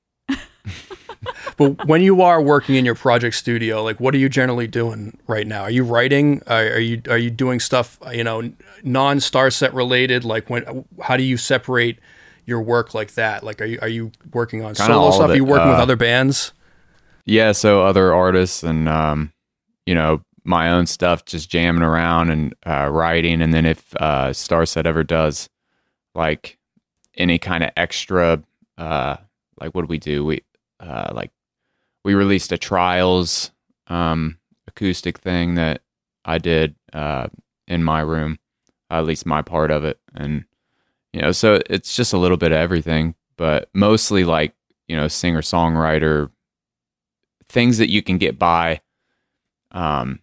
But 1.58 1.86
when 1.88 2.02
you 2.02 2.22
are 2.22 2.42
working 2.42 2.76
in 2.76 2.84
your 2.86 2.96
project 2.96 3.36
studio, 3.36 3.84
like 3.84 4.00
what 4.00 4.16
are 4.16 4.18
you 4.18 4.30
generally 4.30 4.68
doing 4.68 5.18
right 5.28 5.46
now? 5.46 5.62
Are 5.64 5.70
you 5.70 5.84
writing? 5.84 6.42
Are, 6.48 6.64
are 6.64 6.80
you 6.80 7.02
are 7.10 7.18
you 7.18 7.30
doing 7.30 7.60
stuff 7.60 7.98
you 8.12 8.24
know 8.24 8.52
non 8.84 9.18
Starset 9.18 9.74
related? 9.74 10.24
Like 10.26 10.50
when 10.50 10.86
how 11.02 11.16
do 11.18 11.24
you 11.24 11.38
separate 11.38 12.00
your 12.46 12.62
work 12.62 12.94
like 12.94 13.14
that? 13.14 13.44
Like 13.44 13.62
are 13.62 13.66
you 13.66 13.80
are 13.82 13.88
you 13.88 14.12
working 14.34 14.62
on 14.64 14.74
Kinda 14.76 14.94
solo 14.94 15.12
stuff? 15.12 15.30
Are 15.30 15.36
you 15.36 15.46
working 15.46 15.70
with 15.70 15.80
Uh, 15.80 15.84
other 15.84 15.96
bands? 15.96 16.54
yeah, 17.26 17.52
so 17.52 17.84
other 17.84 18.14
artists 18.14 18.64
and 18.64 18.90
um, 18.90 19.32
you 19.86 19.94
know, 19.96 20.22
my 20.44 20.70
own 20.72 20.86
stuff, 20.86 21.24
just 21.26 21.50
jamming 21.50 21.84
around 21.84 22.30
and 22.32 22.54
uh, 22.66 22.90
writing, 22.92 23.42
and 23.42 23.54
then 23.54 23.66
if 23.66 23.96
uh, 24.00 24.30
Starset 24.32 24.86
ever 24.86 25.04
does 25.04 25.48
like 26.16 26.58
any 27.16 27.38
kind 27.40 27.64
of 27.64 27.70
extra, 27.78 28.42
uh, 28.78 29.18
like 29.62 29.74
what 29.74 29.82
do 29.84 29.88
we 29.88 30.00
do? 30.00 30.26
We 30.26 30.42
uh, 30.84 31.12
like 31.14 31.32
we 32.04 32.14
released 32.14 32.52
a 32.52 32.58
trials 32.58 33.52
um, 33.88 34.38
acoustic 34.68 35.18
thing 35.18 35.56
that 35.56 35.82
I 36.26 36.38
did 36.38 36.76
uh, 36.92 37.28
in 37.68 37.84
my 37.84 38.02
room, 38.02 38.40
at 38.90 39.06
least 39.06 39.26
my 39.26 39.42
part 39.42 39.72
of 39.72 39.86
it, 39.86 40.00
and 40.14 40.46
you 41.14 41.22
know, 41.22 41.32
so 41.32 41.60
it's 41.70 41.96
just 41.96 42.14
a 42.14 42.18
little 42.18 42.38
bit 42.38 42.52
of 42.52 42.58
everything, 42.58 43.16
but 43.38 43.70
mostly 43.74 44.24
like 44.24 44.54
you 44.88 44.98
know, 44.98 45.08
singer 45.08 45.42
songwriter 45.42 46.30
things 47.50 47.78
that 47.78 47.90
you 47.90 48.02
can 48.02 48.18
get 48.18 48.40
by 48.40 48.82
um 49.72 50.20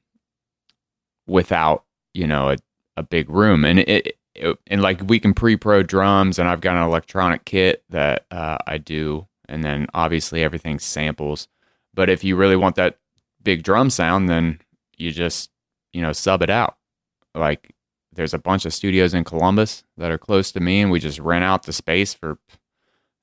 without 1.27 1.85
you 2.13 2.27
know 2.27 2.51
a, 2.51 2.57
a 2.97 3.03
big 3.03 3.31
room. 3.31 3.65
And 3.65 3.79
it, 3.81 3.89
it 3.89 4.59
and 4.67 4.83
like 4.83 5.01
we 5.07 5.19
can 5.21 5.35
pre-pro 5.35 5.83
drums 5.83 6.39
and 6.39 6.49
i've 6.49 6.61
got 6.61 6.77
an 6.77 6.83
electronic 6.83 7.45
kit 7.45 7.83
that 7.91 8.27
uh, 8.31 8.59
i 8.67 8.79
do 8.79 9.27
and 9.51 9.63
then 9.65 9.87
obviously 9.93 10.43
everything's 10.43 10.85
samples. 10.85 11.49
But 11.93 12.09
if 12.09 12.25
you 12.25 12.37
really 12.37 12.57
want 12.57 12.77
that 12.77 12.99
big 13.43 13.63
drum 13.63 13.91
sound 13.91 14.29
then 14.29 14.61
you 14.97 15.11
just 15.11 15.51
you 15.93 16.01
know 16.01 16.13
sub 16.13 16.43
it 16.43 16.51
out. 16.51 16.77
Like 17.35 17.75
there's 18.13 18.35
a 18.35 18.39
bunch 18.39 18.65
of 18.65 18.75
studios 18.75 19.15
in 19.15 19.25
columbus 19.25 19.85
that 19.97 20.11
are 20.11 20.19
close 20.19 20.53
to 20.53 20.61
me 20.61 20.81
and 20.81 20.91
we 20.91 21.01
just 21.01 21.19
rent 21.19 21.45
out 21.45 21.65
the 21.65 21.73
space 21.73 22.15
for 22.15 22.39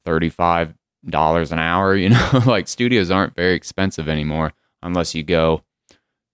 35 0.06 0.74
dollars 1.10 1.52
an 1.52 1.60
hour 1.60 1.96
you 1.96 2.10
know? 2.10 2.42
Like 2.46 2.68
studios 2.68 3.10
aren't 3.12 3.36
very 3.36 3.56
expensive 3.56 4.10
anymore 4.10 4.54
unless 4.84 5.16
you 5.16 5.24
go 5.24 5.64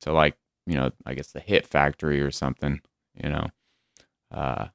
to 0.01 0.11
like 0.11 0.35
you 0.65 0.75
know 0.75 0.91
i 1.05 1.13
guess 1.13 1.31
the 1.31 1.39
hit 1.39 1.65
factory 1.67 2.21
or 2.21 2.31
something 2.31 2.81
you 3.21 3.29
know? 3.29 3.47
Uh 4.31 4.67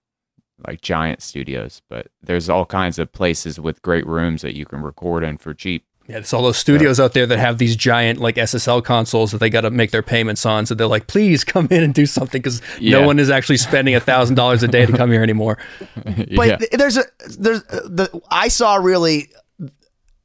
like 0.67 0.81
giant 0.81 1.23
studios 1.23 1.83
but 1.89 2.09
there's 2.23 2.49
all 2.49 2.67
kinds 2.67 2.99
of 2.99 3.13
places 3.13 3.61
with 3.61 3.81
great 3.83 4.07
rooms 4.07 4.43
that 4.43 4.57
you 4.57 4.65
can 4.67 4.81
record 4.83 5.23
in 5.23 5.39
for 5.39 5.55
cheap 5.55 5.85
Yeah, 6.09 6.19
it's 6.19 6.33
all 6.33 6.43
those 6.43 6.57
studios 6.59 6.99
out 6.99 7.13
there 7.13 7.27
that 7.27 7.39
have 7.39 7.59
these 7.59 7.77
giant 7.77 8.19
like 8.19 8.37
SSL 8.37 8.83
consoles 8.83 9.31
that 9.33 9.39
they 9.39 9.51
got 9.51 9.61
to 9.61 9.71
make 9.71 9.91
their 9.91 10.03
payments 10.03 10.47
on. 10.47 10.65
So 10.65 10.75
they're 10.75 10.87
like, 10.87 11.07
please 11.07 11.45
come 11.45 11.69
in 11.71 11.83
and 11.83 11.93
do 11.93 12.07
something 12.07 12.41
because 12.41 12.63
Yeah. 12.81 12.99
no 12.99 13.07
one 13.07 13.19
is 13.19 13.29
actually 13.31 13.59
spending 13.59 13.95
a 13.95 14.01
thousand 14.01 14.35
dollars 14.37 14.63
a 14.63 14.69
day 14.69 14.87
to 14.87 14.93
come 14.97 15.11
here 15.13 15.23
anymore. 15.23 15.59
But 16.35 16.49
yeah. 16.49 16.57
there's 16.73 16.97
a 16.97 17.05
there's 17.39 17.63
uh, 17.65 17.81
the 17.89 18.21
I 18.31 18.49
saw 18.49 18.77
really 18.77 19.29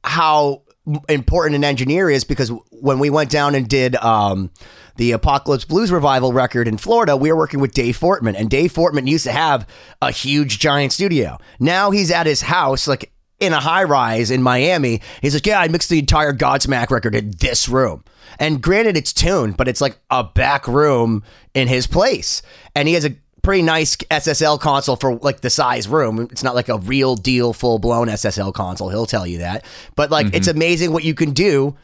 how 0.02 0.62
important 1.08 1.56
an 1.56 1.64
engineer 1.64 2.10
is 2.10 2.24
because 2.24 2.50
when 2.70 2.98
we 2.98 3.10
went 3.10 3.30
down 3.30 3.54
and 3.54 3.68
did 3.68 3.94
um, 3.96 4.50
the 4.96 5.12
Apocalypse 5.12 5.64
Blues 5.64 5.90
revival 5.90 6.32
record 6.32 6.68
in 6.68 6.78
Florida, 6.78 7.16
we 7.16 7.30
were 7.30 7.38
working 7.38 7.60
with 7.60 7.74
Dave 7.74 7.98
Fortman, 7.98 8.34
and 8.36 8.48
Dave 8.48 8.72
Fortman 8.72 9.06
used 9.06 9.24
to 9.24 9.32
have 9.32 9.66
a 10.00 10.10
huge 10.10 10.58
giant 10.58 10.92
studio. 10.92 11.38
Now 11.58 11.90
he's 11.90 12.10
at 12.10 12.26
his 12.26 12.42
house, 12.42 12.86
like 12.86 13.12
in 13.40 13.52
a 13.52 13.60
high 13.60 13.84
rise 13.84 14.30
in 14.30 14.42
Miami. 14.42 15.00
He's 15.20 15.34
like, 15.34 15.46
yeah, 15.46 15.60
I 15.60 15.68
mixed 15.68 15.88
the 15.88 15.98
entire 15.98 16.32
Godsmack 16.32 16.90
record 16.90 17.14
in 17.14 17.32
this 17.38 17.68
room. 17.68 18.04
And 18.38 18.62
granted, 18.62 18.96
it's 18.96 19.12
tuned, 19.12 19.56
but 19.56 19.68
it's 19.68 19.80
like 19.80 19.98
a 20.10 20.24
back 20.24 20.66
room 20.66 21.22
in 21.54 21.68
his 21.68 21.86
place, 21.86 22.42
and 22.74 22.88
he 22.88 22.94
has 22.94 23.04
a 23.04 23.14
pretty 23.42 23.62
nice 23.62 23.94
SSL 23.96 24.58
console 24.58 24.96
for 24.96 25.16
like 25.16 25.42
the 25.42 25.50
size 25.50 25.86
room. 25.86 26.28
It's 26.32 26.42
not 26.42 26.54
like 26.54 26.68
a 26.68 26.78
real 26.78 27.14
deal 27.14 27.52
full 27.52 27.78
blown 27.78 28.08
SSL 28.08 28.52
console. 28.54 28.88
He'll 28.88 29.06
tell 29.06 29.26
you 29.26 29.38
that. 29.38 29.64
But 29.94 30.10
like 30.10 30.34
it's 30.34 30.48
mm-hmm. 30.48 30.56
amazing 30.56 30.92
what 30.92 31.04
you 31.04 31.14
can 31.14 31.32
do 31.32 31.76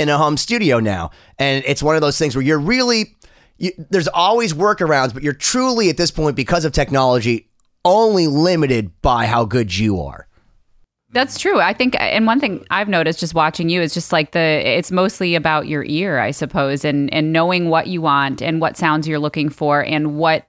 in 0.00 0.08
a 0.08 0.18
home 0.18 0.36
studio 0.36 0.80
now. 0.80 1.10
And 1.38 1.62
it's 1.66 1.82
one 1.82 1.94
of 1.94 2.00
those 2.00 2.18
things 2.18 2.34
where 2.34 2.44
you're 2.44 2.58
really 2.58 3.16
you, 3.58 3.72
there's 3.90 4.08
always 4.08 4.54
workarounds, 4.54 5.12
but 5.12 5.22
you're 5.22 5.34
truly 5.34 5.90
at 5.90 5.96
this 5.96 6.10
point 6.10 6.34
because 6.34 6.64
of 6.64 6.72
technology 6.72 7.48
only 7.84 8.26
limited 8.26 8.90
by 9.02 9.26
how 9.26 9.44
good 9.44 9.76
you 9.76 10.00
are. 10.00 10.26
That's 11.12 11.38
true. 11.38 11.60
I 11.60 11.72
think, 11.72 11.96
and 11.98 12.26
one 12.26 12.40
thing 12.40 12.64
I've 12.70 12.88
noticed 12.88 13.20
just 13.20 13.34
watching 13.34 13.68
you 13.68 13.82
is 13.82 13.92
just 13.92 14.12
like 14.12 14.32
the, 14.32 14.38
it's 14.38 14.90
mostly 14.90 15.34
about 15.34 15.66
your 15.66 15.84
ear, 15.84 16.20
I 16.20 16.30
suppose, 16.30 16.84
and 16.84 17.12
and 17.12 17.32
knowing 17.32 17.68
what 17.68 17.88
you 17.88 18.00
want 18.00 18.40
and 18.40 18.60
what 18.60 18.76
sounds 18.76 19.08
you're 19.08 19.18
looking 19.18 19.48
for 19.48 19.84
and 19.84 20.16
what 20.16 20.46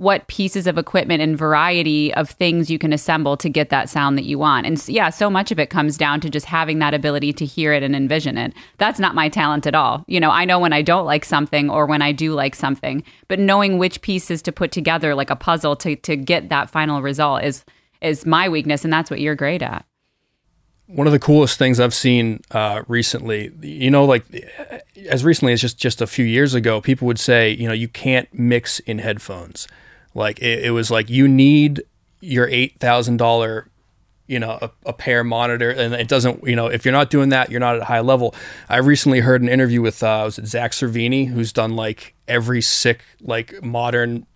what 0.00 0.26
pieces 0.28 0.66
of 0.66 0.78
equipment 0.78 1.20
and 1.20 1.36
variety 1.36 2.12
of 2.14 2.30
things 2.30 2.70
you 2.70 2.78
can 2.78 2.90
assemble 2.90 3.36
to 3.36 3.50
get 3.50 3.68
that 3.68 3.90
sound 3.90 4.16
that 4.16 4.24
you 4.24 4.38
want. 4.38 4.66
And 4.66 4.82
yeah, 4.88 5.10
so 5.10 5.28
much 5.28 5.52
of 5.52 5.58
it 5.58 5.68
comes 5.68 5.98
down 5.98 6.22
to 6.22 6.30
just 6.30 6.46
having 6.46 6.78
that 6.78 6.94
ability 6.94 7.34
to 7.34 7.44
hear 7.44 7.74
it 7.74 7.82
and 7.82 7.94
envision 7.94 8.38
it. 8.38 8.54
That's 8.78 8.98
not 8.98 9.14
my 9.14 9.28
talent 9.28 9.66
at 9.66 9.74
all. 9.74 10.02
You 10.08 10.18
know, 10.18 10.30
I 10.30 10.46
know 10.46 10.58
when 10.58 10.72
I 10.72 10.80
don't 10.80 11.04
like 11.04 11.26
something 11.26 11.68
or 11.68 11.84
when 11.84 12.00
I 12.00 12.12
do 12.12 12.32
like 12.32 12.54
something, 12.54 13.04
but 13.28 13.38
knowing 13.38 13.76
which 13.76 14.00
pieces 14.00 14.40
to 14.42 14.52
put 14.52 14.72
together 14.72 15.14
like 15.14 15.28
a 15.28 15.36
puzzle 15.36 15.76
to 15.76 15.96
to 15.96 16.16
get 16.16 16.48
that 16.48 16.70
final 16.70 17.02
result 17.02 17.44
is 17.44 17.66
is 18.00 18.24
my 18.24 18.48
weakness 18.48 18.84
and 18.84 18.92
that's 18.92 19.10
what 19.10 19.20
you're 19.20 19.34
great 19.34 19.60
at. 19.60 19.84
One 20.86 21.06
of 21.06 21.12
the 21.12 21.18
coolest 21.18 21.58
things 21.58 21.78
I've 21.78 21.92
seen 21.92 22.40
uh, 22.52 22.84
recently, 22.88 23.52
you 23.60 23.90
know, 23.90 24.06
like 24.06 24.24
as 25.10 25.24
recently 25.24 25.52
as 25.52 25.60
just 25.60 25.76
just 25.76 26.00
a 26.00 26.06
few 26.06 26.24
years 26.24 26.54
ago, 26.54 26.80
people 26.80 27.06
would 27.06 27.20
say, 27.20 27.50
you 27.50 27.68
know, 27.68 27.74
you 27.74 27.86
can't 27.86 28.32
mix 28.32 28.78
in 28.80 29.00
headphones. 29.00 29.68
Like 30.14 30.40
it, 30.40 30.64
it 30.64 30.70
was 30.70 30.90
like 30.90 31.08
you 31.08 31.28
need 31.28 31.82
your 32.20 32.48
eight 32.48 32.78
thousand 32.80 33.16
dollar, 33.16 33.68
you 34.26 34.38
know, 34.38 34.58
a, 34.60 34.70
a 34.86 34.92
pair 34.92 35.24
monitor, 35.24 35.70
and 35.70 35.94
it 35.94 36.08
doesn't, 36.08 36.46
you 36.46 36.56
know, 36.56 36.66
if 36.66 36.84
you're 36.84 36.92
not 36.92 37.10
doing 37.10 37.30
that, 37.30 37.50
you're 37.50 37.60
not 37.60 37.76
at 37.76 37.82
a 37.82 37.86
high 37.86 38.00
level. 38.00 38.34
I 38.68 38.78
recently 38.78 39.20
heard 39.20 39.42
an 39.42 39.48
interview 39.48 39.80
with 39.80 40.02
uh, 40.02 40.22
was 40.24 40.38
it 40.38 40.44
Zakk 40.44 40.70
Cervini, 40.70 41.28
who's 41.28 41.52
done 41.52 41.76
like 41.76 42.14
every 42.28 42.62
sick 42.62 43.04
like 43.20 43.62
modern 43.62 44.26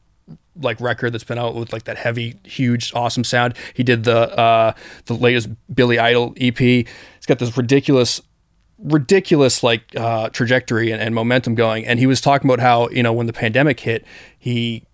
like 0.60 0.80
record 0.80 1.12
that's 1.12 1.24
been 1.24 1.38
out 1.38 1.54
with 1.54 1.72
like 1.72 1.84
that 1.84 1.96
heavy, 1.96 2.36
huge, 2.44 2.92
awesome 2.94 3.24
sound. 3.24 3.54
He 3.74 3.82
did 3.82 4.04
the 4.04 4.36
uh 4.38 4.72
the 5.06 5.14
latest 5.14 5.48
Billy 5.74 5.98
Idol 5.98 6.34
EP. 6.40 6.58
He's 6.58 6.86
got 7.26 7.38
this 7.38 7.56
ridiculous 7.56 8.20
ridiculous 8.78 9.62
like 9.62 9.94
uh 9.96 10.28
trajectory 10.30 10.90
and, 10.90 11.00
and 11.00 11.14
momentum 11.14 11.54
going. 11.54 11.86
And 11.86 11.98
he 11.98 12.06
was 12.06 12.20
talking 12.20 12.48
about 12.48 12.60
how, 12.60 12.88
you 12.90 13.02
know, 13.02 13.12
when 13.12 13.26
the 13.26 13.32
pandemic 13.32 13.80
hit, 13.80 14.04
he 14.38 14.84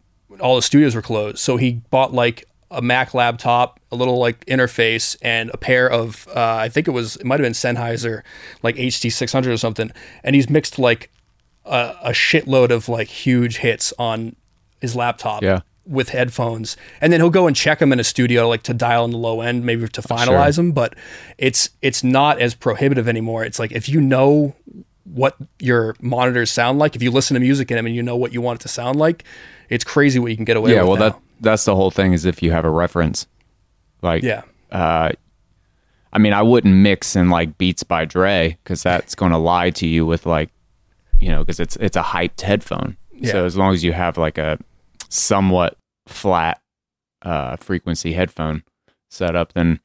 all 0.40 0.56
the 0.56 0.62
studios 0.62 0.94
were 0.94 1.02
closed. 1.02 1.38
So 1.38 1.56
he 1.56 1.80
bought 1.90 2.12
like 2.12 2.46
a 2.70 2.80
Mac 2.80 3.14
laptop, 3.14 3.80
a 3.90 3.96
little 3.96 4.18
like 4.18 4.44
interface, 4.46 5.16
and 5.22 5.50
a 5.52 5.56
pair 5.56 5.88
of 5.90 6.28
uh, 6.28 6.56
I 6.56 6.68
think 6.68 6.86
it 6.88 6.92
was 6.92 7.16
it 7.16 7.26
might 7.26 7.40
have 7.40 7.44
been 7.44 7.52
Sennheiser 7.52 8.22
like 8.62 8.76
HD 8.76 9.10
600 9.12 9.52
or 9.52 9.56
something, 9.56 9.90
and 10.24 10.34
he's 10.36 10.48
mixed 10.48 10.78
like 10.78 11.10
a, 11.64 11.94
a 12.04 12.10
shitload 12.10 12.70
of 12.70 12.88
like 12.88 13.08
huge 13.08 13.58
hits 13.58 13.92
on 13.98 14.36
his 14.80 14.94
laptop 14.96 15.42
Yeah. 15.42 15.60
with 15.86 16.10
headphones, 16.10 16.76
and 17.00 17.12
then 17.12 17.20
he'll 17.20 17.28
go 17.30 17.46
and 17.48 17.56
check 17.56 17.80
them 17.80 17.92
in 17.92 17.98
a 18.00 18.04
studio 18.04 18.48
like 18.48 18.62
to 18.64 18.74
dial 18.74 19.04
in 19.04 19.10
the 19.10 19.18
low 19.18 19.40
end, 19.40 19.64
maybe 19.66 19.86
to 19.88 20.00
finalize 20.02 20.56
them. 20.56 20.70
But 20.72 20.94
it's 21.38 21.70
it's 21.82 22.04
not 22.04 22.40
as 22.40 22.54
prohibitive 22.54 23.08
anymore. 23.08 23.44
It's 23.44 23.58
like 23.58 23.72
if 23.72 23.88
you 23.88 24.00
know 24.00 24.54
what 25.04 25.36
your 25.58 25.96
monitors 26.00 26.52
sound 26.52 26.78
like, 26.78 26.94
if 26.94 27.02
you 27.02 27.10
listen 27.10 27.34
to 27.34 27.40
music 27.40 27.68
in 27.72 27.76
them 27.76 27.86
and 27.86 27.96
you 27.96 28.02
know 28.02 28.16
what 28.16 28.32
you 28.32 28.40
want 28.40 28.60
it 28.60 28.62
to 28.62 28.68
sound 28.68 28.96
like, 28.96 29.24
it's 29.70 29.84
crazy 29.84 30.18
what 30.18 30.30
you 30.30 30.36
can 30.36 30.44
get 30.44 30.56
away 30.56 30.72
yeah, 30.72 30.82
with. 30.82 30.84
Yeah, 30.84 30.88
well 30.88 30.98
now. 30.98 31.08
that 31.16 31.20
that's 31.40 31.64
the 31.64 31.74
whole 31.74 31.90
thing 31.90 32.12
is 32.12 32.26
if 32.26 32.42
you 32.42 32.50
have 32.52 32.64
a 32.64 32.70
reference. 32.70 33.26
Like 34.02 34.22
yeah. 34.22 34.42
uh 34.70 35.10
I 36.12 36.18
mean, 36.18 36.32
I 36.32 36.42
wouldn't 36.42 36.74
mix 36.74 37.14
in 37.14 37.30
like 37.30 37.56
Beats 37.56 37.84
by 37.84 38.04
Dre 38.04 38.58
cuz 38.64 38.82
that's 38.82 39.14
going 39.14 39.30
to 39.30 39.38
lie 39.38 39.70
to 39.70 39.86
you 39.86 40.04
with 40.04 40.26
like 40.26 40.50
you 41.20 41.28
know, 41.28 41.44
cuz 41.44 41.60
it's 41.60 41.76
it's 41.76 41.96
a 41.96 42.02
hyped 42.02 42.40
headphone. 42.40 42.96
Yeah. 43.12 43.32
So 43.32 43.46
as 43.46 43.56
long 43.56 43.72
as 43.72 43.84
you 43.84 43.92
have 43.92 44.18
like 44.18 44.36
a 44.36 44.58
somewhat 45.08 45.78
flat 46.06 46.60
uh 47.22 47.56
frequency 47.56 48.14
headphone 48.14 48.62
setup 49.10 49.52
then 49.52 49.78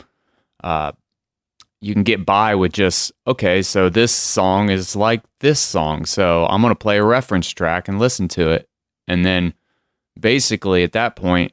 uh 0.63 0.93
you 1.81 1.93
can 1.93 2.03
get 2.03 2.25
by 2.25 2.55
with 2.55 2.73
just 2.73 3.11
okay, 3.27 3.61
so 3.61 3.89
this 3.89 4.11
song 4.11 4.69
is 4.69 4.95
like 4.95 5.21
this 5.39 5.59
song. 5.59 6.05
So 6.05 6.47
I'm 6.47 6.61
going 6.61 6.71
to 6.71 6.75
play 6.75 6.97
a 6.97 7.03
reference 7.03 7.49
track 7.49 7.87
and 7.87 7.99
listen 7.99 8.27
to 8.29 8.49
it. 8.49 8.67
And 9.07 9.23
then 9.23 9.53
basically 10.19 10.83
at 10.83 10.93
that 10.93 11.15
point 11.15 11.51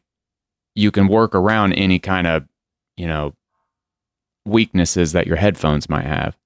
you 0.74 0.90
can 0.90 1.08
work 1.08 1.34
around 1.34 1.74
any 1.74 1.98
kind 1.98 2.26
of, 2.26 2.46
you 2.96 3.06
know, 3.06 3.34
weaknesses 4.44 5.12
that 5.12 5.26
your 5.26 5.36
headphones 5.36 5.88
might 5.88 6.06
have. 6.06 6.36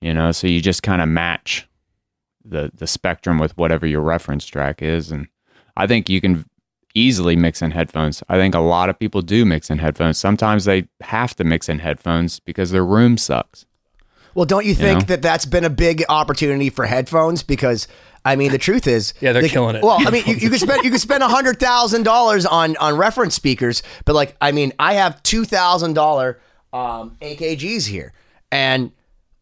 You 0.00 0.14
know, 0.14 0.32
so 0.32 0.46
you 0.46 0.60
just 0.60 0.82
kind 0.82 1.02
of 1.02 1.08
match 1.08 1.68
the 2.44 2.70
the 2.74 2.86
spectrum 2.86 3.38
with 3.38 3.56
whatever 3.58 3.86
your 3.86 4.00
reference 4.00 4.46
track 4.46 4.80
is 4.80 5.12
and 5.12 5.28
I 5.76 5.86
think 5.86 6.08
you 6.08 6.20
can 6.20 6.46
easily 6.94 7.36
mix 7.36 7.62
in 7.62 7.70
headphones. 7.70 8.22
I 8.28 8.36
think 8.36 8.54
a 8.54 8.60
lot 8.60 8.88
of 8.88 8.98
people 8.98 9.22
do 9.22 9.44
mix 9.44 9.70
in 9.70 9.78
headphones. 9.78 10.18
Sometimes 10.18 10.64
they 10.64 10.88
have 11.00 11.34
to 11.36 11.44
mix 11.44 11.68
in 11.68 11.78
headphones 11.78 12.40
because 12.40 12.70
their 12.70 12.84
room 12.84 13.16
sucks. 13.16 13.66
Well, 14.34 14.46
don't 14.46 14.64
you 14.66 14.74
think 14.74 15.00
know? 15.00 15.04
that 15.06 15.22
that's 15.22 15.44
been 15.46 15.64
a 15.64 15.70
big 15.70 16.04
opportunity 16.08 16.70
for 16.70 16.86
headphones? 16.86 17.42
Because 17.42 17.88
I 18.24 18.36
mean, 18.36 18.52
the 18.52 18.58
truth 18.58 18.86
is, 18.86 19.14
Yeah, 19.20 19.32
they're 19.32 19.42
they- 19.42 19.48
killing 19.48 19.76
it. 19.76 19.82
Well, 19.82 19.96
I 20.06 20.10
mean, 20.10 20.24
you, 20.26 20.34
you 20.38 20.50
could 20.50 20.60
spend 20.60 20.84
you 20.84 20.90
could 20.90 21.00
spend 21.00 21.22
a 21.22 21.28
hundred 21.28 21.58
thousand 21.58 22.04
dollars 22.04 22.46
on 22.46 22.76
on 22.76 22.96
reference 22.96 23.34
speakers, 23.34 23.82
but 24.04 24.14
like, 24.14 24.36
I 24.40 24.52
mean, 24.52 24.72
I 24.78 24.94
have 24.94 25.22
two 25.22 25.44
thousand 25.44 25.94
dollar 25.94 26.40
um, 26.72 27.16
AKGs 27.20 27.86
here, 27.86 28.12
and 28.52 28.92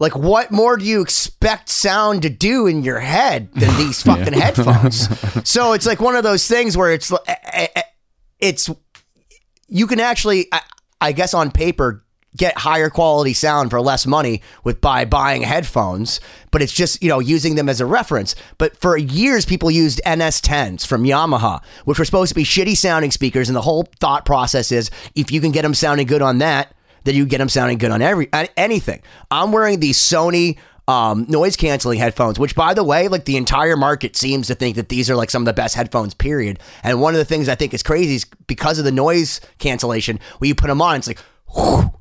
like, 0.00 0.16
what 0.16 0.52
more 0.52 0.76
do 0.76 0.84
you 0.84 1.00
expect 1.02 1.68
sound 1.68 2.22
to 2.22 2.30
do 2.30 2.66
in 2.68 2.82
your 2.84 3.00
head 3.00 3.52
than 3.52 3.76
these 3.78 4.00
fucking 4.02 4.32
headphones? 4.32 5.08
so 5.48 5.72
it's 5.72 5.86
like 5.86 6.00
one 6.00 6.14
of 6.16 6.22
those 6.22 6.46
things 6.46 6.76
where 6.76 6.92
it's 6.92 7.10
li- 7.10 7.18
eh, 7.26 7.66
eh, 7.74 7.82
it's 8.38 8.70
you 9.66 9.86
can 9.86 10.00
actually, 10.00 10.46
I, 10.52 10.60
I 11.00 11.12
guess, 11.12 11.34
on 11.34 11.50
paper, 11.50 12.04
get 12.38 12.58
higher 12.58 12.88
quality 12.88 13.34
sound 13.34 13.70
for 13.70 13.80
less 13.80 14.06
money 14.06 14.40
with 14.64 14.80
by 14.80 15.04
buying 15.04 15.42
headphones. 15.42 16.20
But 16.50 16.62
it's 16.62 16.72
just 16.72 17.02
you 17.02 17.08
know 17.08 17.18
using 17.18 17.56
them 17.56 17.68
as 17.68 17.80
a 17.80 17.86
reference. 17.86 18.34
But 18.56 18.76
for 18.80 18.96
years, 18.96 19.44
people 19.44 19.70
used 19.70 20.00
NS10s 20.06 20.86
from 20.86 21.04
Yamaha, 21.04 21.62
which 21.84 21.98
were 21.98 22.04
supposed 22.04 22.30
to 22.30 22.34
be 22.34 22.44
shitty 22.44 22.76
sounding 22.76 23.10
speakers, 23.10 23.48
and 23.48 23.56
the 23.56 23.62
whole 23.62 23.86
thought 24.00 24.24
process 24.24 24.72
is 24.72 24.90
if 25.14 25.30
you 25.30 25.40
can 25.40 25.52
get 25.52 25.62
them 25.62 25.74
sounding 25.74 26.06
good 26.06 26.22
on 26.22 26.38
that, 26.38 26.74
then 27.04 27.14
you 27.14 27.26
get 27.26 27.38
them 27.38 27.48
sounding 27.48 27.78
good 27.78 27.90
on 27.90 28.00
every 28.00 28.28
anything. 28.56 29.02
I'm 29.30 29.52
wearing 29.52 29.80
these 29.80 29.98
Sony 29.98 30.56
um, 30.88 31.26
noise 31.28 31.54
canceling 31.54 31.98
headphones, 31.98 32.38
which 32.38 32.54
by 32.54 32.72
the 32.72 32.82
way, 32.82 33.08
like 33.08 33.26
the 33.26 33.36
entire 33.36 33.76
market 33.76 34.16
seems 34.16 34.46
to 34.46 34.54
think 34.54 34.74
that 34.76 34.88
these 34.88 35.10
are 35.10 35.16
like 35.16 35.30
some 35.30 35.42
of 35.42 35.46
the 35.46 35.52
best 35.52 35.74
headphones, 35.74 36.14
period. 36.14 36.58
And 36.82 37.00
one 37.00 37.14
of 37.14 37.18
the 37.18 37.26
things 37.26 37.48
I 37.48 37.54
think 37.54 37.74
is 37.74 37.82
crazy 37.82 38.14
is 38.14 38.24
because 38.46 38.78
of 38.78 38.86
the 38.86 38.92
noise 38.92 39.40
cancellation, 39.58 40.18
when 40.38 40.48
you 40.48 40.54
put 40.54 40.68
them 40.68 40.80
on, 40.80 40.96
it's 40.96 41.06
like, 41.06 41.22
whew, 41.54 41.92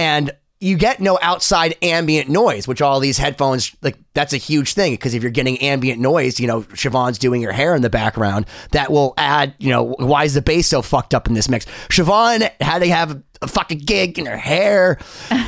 and 0.00 0.30
you 0.60 0.76
get 0.76 1.00
no 1.00 1.18
outside 1.22 1.74
ambient 1.82 2.28
noise, 2.28 2.68
which 2.68 2.82
all 2.82 3.00
these 3.00 3.16
headphones 3.16 3.74
like 3.82 3.96
that's 4.12 4.32
a 4.32 4.38
huge 4.38 4.74
thing 4.74 4.92
because 4.92 5.14
if 5.14 5.22
you're 5.22 5.30
getting 5.30 5.58
ambient 5.58 6.00
noise, 6.00 6.38
you 6.38 6.46
know, 6.46 6.62
Siobhan's 6.62 7.18
doing 7.18 7.42
her 7.42 7.52
hair 7.52 7.74
in 7.74 7.82
the 7.82 7.90
background, 7.90 8.44
that 8.72 8.92
will 8.92 9.14
add, 9.16 9.54
you 9.58 9.70
know, 9.70 9.94
why 9.98 10.24
is 10.24 10.34
the 10.34 10.42
bass 10.42 10.68
so 10.68 10.82
fucked 10.82 11.14
up 11.14 11.28
in 11.28 11.34
this 11.34 11.48
mix? 11.48 11.64
Siobhan 11.88 12.50
had 12.60 12.80
to 12.80 12.88
have 12.88 13.22
a 13.42 13.48
fucking 13.48 13.78
gig 13.78 14.18
in 14.18 14.26
her 14.26 14.36
hair, 14.36 14.98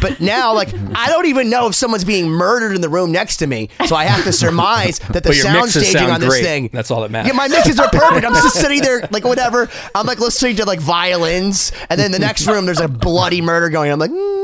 but 0.00 0.20
now 0.20 0.54
like 0.54 0.70
I 0.94 1.08
don't 1.08 1.26
even 1.26 1.50
know 1.50 1.66
if 1.66 1.74
someone's 1.74 2.04
being 2.04 2.30
murdered 2.30 2.74
in 2.74 2.80
the 2.80 2.88
room 2.88 3.12
next 3.12 3.36
to 3.38 3.46
me, 3.46 3.68
so 3.86 3.94
I 3.94 4.04
have 4.04 4.24
to 4.24 4.32
surmise 4.32 4.98
that 5.10 5.24
the 5.24 5.34
sound 5.34 5.68
staging 5.68 5.92
sound 5.92 6.12
on 6.12 6.20
this 6.20 6.30
great. 6.30 6.42
thing. 6.42 6.70
That's 6.72 6.90
all 6.90 7.02
that 7.02 7.10
matters. 7.10 7.32
Yeah, 7.32 7.36
my 7.36 7.48
mixes 7.48 7.78
are 7.78 7.90
perfect. 7.90 8.24
I'm 8.24 8.32
just 8.32 8.54
sitting 8.60 8.80
there 8.80 9.06
like 9.10 9.24
whatever. 9.24 9.68
I'm 9.94 10.06
like 10.06 10.20
listening 10.20 10.56
to 10.56 10.64
like 10.64 10.80
violins, 10.80 11.70
and 11.90 12.00
then 12.00 12.12
the 12.12 12.18
next 12.18 12.46
room 12.46 12.64
there's 12.64 12.80
a 12.80 12.88
bloody 12.88 13.42
murder 13.42 13.68
going. 13.68 13.90
on. 13.90 13.94
I'm 13.94 13.98
like, 13.98 14.10
mm, 14.10 14.41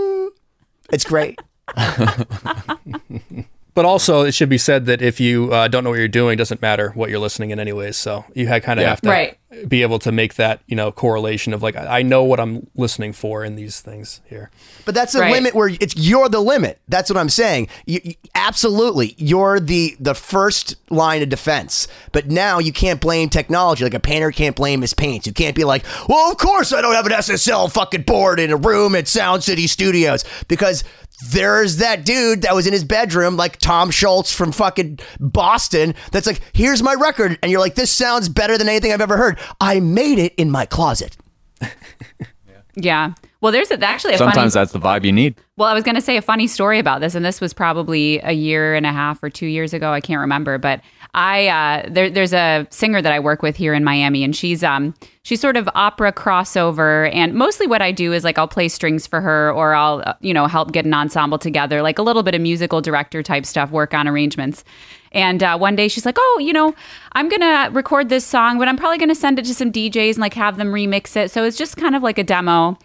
it's 0.92 1.04
great. 1.04 1.38
But 3.74 3.84
also, 3.84 4.22
it 4.22 4.32
should 4.34 4.48
be 4.48 4.58
said 4.58 4.86
that 4.86 5.02
if 5.02 5.20
you 5.20 5.52
uh, 5.52 5.68
don't 5.68 5.84
know 5.84 5.90
what 5.90 6.00
you're 6.00 6.08
doing, 6.08 6.32
it 6.32 6.36
doesn't 6.36 6.60
matter 6.60 6.90
what 6.96 7.10
you're 7.10 7.20
listening 7.20 7.50
in, 7.50 7.60
anyways. 7.60 7.96
So 7.96 8.24
you 8.34 8.48
ha- 8.48 8.58
kind 8.58 8.80
of 8.80 8.82
Yeah. 8.82 8.88
have 8.88 9.00
to 9.02 9.08
Right. 9.08 9.37
Be 9.66 9.82
able 9.82 9.98
to 10.00 10.12
make 10.12 10.34
that 10.34 10.60
you 10.66 10.76
know 10.76 10.92
correlation 10.92 11.52
of 11.54 11.62
like 11.62 11.74
I 11.76 11.98
I 11.98 12.02
know 12.02 12.22
what 12.24 12.38
I'm 12.38 12.68
listening 12.76 13.12
for 13.12 13.44
in 13.44 13.56
these 13.56 13.80
things 13.80 14.20
here. 14.28 14.50
But 14.84 14.94
that's 14.94 15.12
the 15.12 15.20
Right. 15.20 15.32
limit 15.32 15.54
where 15.54 15.68
it's 15.68 15.96
you're 15.96 16.28
the 16.28 16.40
limit. 16.40 16.78
That's 16.88 17.10
what 17.10 17.16
I'm 17.16 17.28
saying. 17.28 17.68
You, 17.86 18.00
you- 18.04 18.14
absolutely, 18.34 19.14
you're 19.18 19.58
the 19.60 19.96
the 20.00 20.14
first 20.14 20.76
line 20.90 21.22
of 21.22 21.28
defense. 21.28 21.88
But 22.12 22.28
now 22.28 22.58
you 22.58 22.72
can't 22.72 23.00
blame 23.00 23.28
technology. 23.28 23.84
Like 23.84 23.94
a 23.94 24.00
painter 24.00 24.30
can't 24.30 24.54
blame 24.56 24.80
his 24.80 24.94
paints. 24.94 25.26
You 25.26 25.32
can't 25.32 25.56
be 25.56 25.64
like, 25.64 25.84
well, 26.08 26.30
of 26.30 26.38
course 26.38 26.72
I 26.72 26.80
don't 26.80 26.94
have 26.94 27.06
an 27.06 27.12
SSL 27.12 27.70
fucking 27.72 28.02
board 28.02 28.38
in 28.40 28.50
a 28.50 28.56
room 28.56 28.94
at 28.94 29.08
Sound 29.08 29.42
City 29.44 29.66
Studios 29.66 30.24
because. 30.48 30.84
There's 31.30 31.76
that 31.78 32.04
dude 32.04 32.42
that 32.42 32.54
was 32.54 32.66
in 32.66 32.72
his 32.72 32.84
bedroom, 32.84 33.36
like 33.36 33.58
Tom 33.58 33.90
Scholz 33.90 34.32
from 34.32 34.52
fucking 34.52 35.00
Boston, 35.18 35.94
that's 36.12 36.26
like, 36.26 36.40
here's 36.52 36.82
my 36.82 36.94
record. 36.94 37.38
And 37.42 37.50
you're 37.50 37.60
like, 37.60 37.74
this 37.74 37.90
sounds 37.90 38.28
better 38.28 38.56
than 38.56 38.68
anything 38.68 38.92
I've 38.92 39.00
ever 39.00 39.16
heard. 39.16 39.38
I 39.60 39.80
made 39.80 40.18
it 40.18 40.34
in 40.36 40.50
my 40.50 40.64
closet. 40.66 41.16
Yeah. 42.80 43.14
Well, 43.40 43.52
there's 43.52 43.70
a, 43.70 43.84
actually 43.84 44.14
a 44.14 44.18
Sometimes 44.18 44.54
funny. 44.54 44.60
that's 44.60 44.72
the 44.72 44.78
vibe 44.78 45.04
you 45.04 45.12
need. 45.12 45.36
Well, 45.56 45.68
I 45.68 45.74
was 45.74 45.84
going 45.84 45.94
to 45.94 46.00
say 46.00 46.16
a 46.16 46.22
funny 46.22 46.46
story 46.46 46.78
about 46.78 47.00
this, 47.00 47.14
and 47.14 47.24
this 47.24 47.40
was 47.40 47.52
probably 47.52 48.20
a 48.20 48.32
year 48.32 48.74
and 48.74 48.86
a 48.86 48.92
half 48.92 49.22
or 49.22 49.30
two 49.30 49.46
years 49.46 49.74
ago. 49.74 49.92
I 49.92 50.00
can't 50.00 50.20
remember, 50.20 50.58
but 50.58 50.80
I 51.14 51.48
uh, 51.48 51.88
there, 51.90 52.10
there's 52.10 52.32
a 52.32 52.66
singer 52.70 53.02
that 53.02 53.12
I 53.12 53.20
work 53.20 53.42
with 53.42 53.56
here 53.56 53.74
in 53.74 53.82
Miami, 53.84 54.22
and 54.22 54.34
she's 54.34 54.62
um 54.62 54.94
she's 55.28 55.42
sort 55.42 55.58
of 55.58 55.68
opera 55.74 56.10
crossover, 56.10 57.14
and 57.14 57.34
mostly 57.34 57.66
what 57.66 57.82
I 57.82 57.92
do 57.92 58.14
is 58.14 58.24
like 58.24 58.38
I'll 58.38 58.48
play 58.48 58.66
strings 58.68 59.06
for 59.06 59.20
her, 59.20 59.52
or 59.52 59.74
I'll 59.74 60.02
uh, 60.06 60.14
you 60.20 60.32
know 60.32 60.46
help 60.46 60.72
get 60.72 60.86
an 60.86 60.94
ensemble 60.94 61.38
together, 61.38 61.82
like 61.82 61.98
a 61.98 62.02
little 62.02 62.22
bit 62.22 62.34
of 62.34 62.40
musical 62.40 62.80
director 62.80 63.22
type 63.22 63.44
stuff, 63.44 63.70
work 63.70 63.92
on 63.92 64.08
arrangements. 64.08 64.64
And 65.12 65.42
uh, 65.42 65.58
one 65.58 65.76
day 65.76 65.88
she's 65.88 66.06
like, 66.06 66.16
"Oh, 66.18 66.38
you 66.40 66.54
know, 66.54 66.74
I'm 67.12 67.28
gonna 67.28 67.68
record 67.72 68.08
this 68.08 68.24
song, 68.24 68.58
but 68.58 68.68
I'm 68.68 68.76
probably 68.78 68.96
gonna 68.96 69.14
send 69.14 69.38
it 69.38 69.44
to 69.44 69.54
some 69.54 69.70
DJs 69.70 70.12
and 70.12 70.18
like 70.18 70.34
have 70.34 70.56
them 70.56 70.72
remix 70.72 71.14
it. 71.14 71.30
So 71.30 71.44
it's 71.44 71.58
just 71.58 71.76
kind 71.76 71.94
of 71.94 72.02
like 72.02 72.18
a 72.18 72.24
demo." 72.24 72.78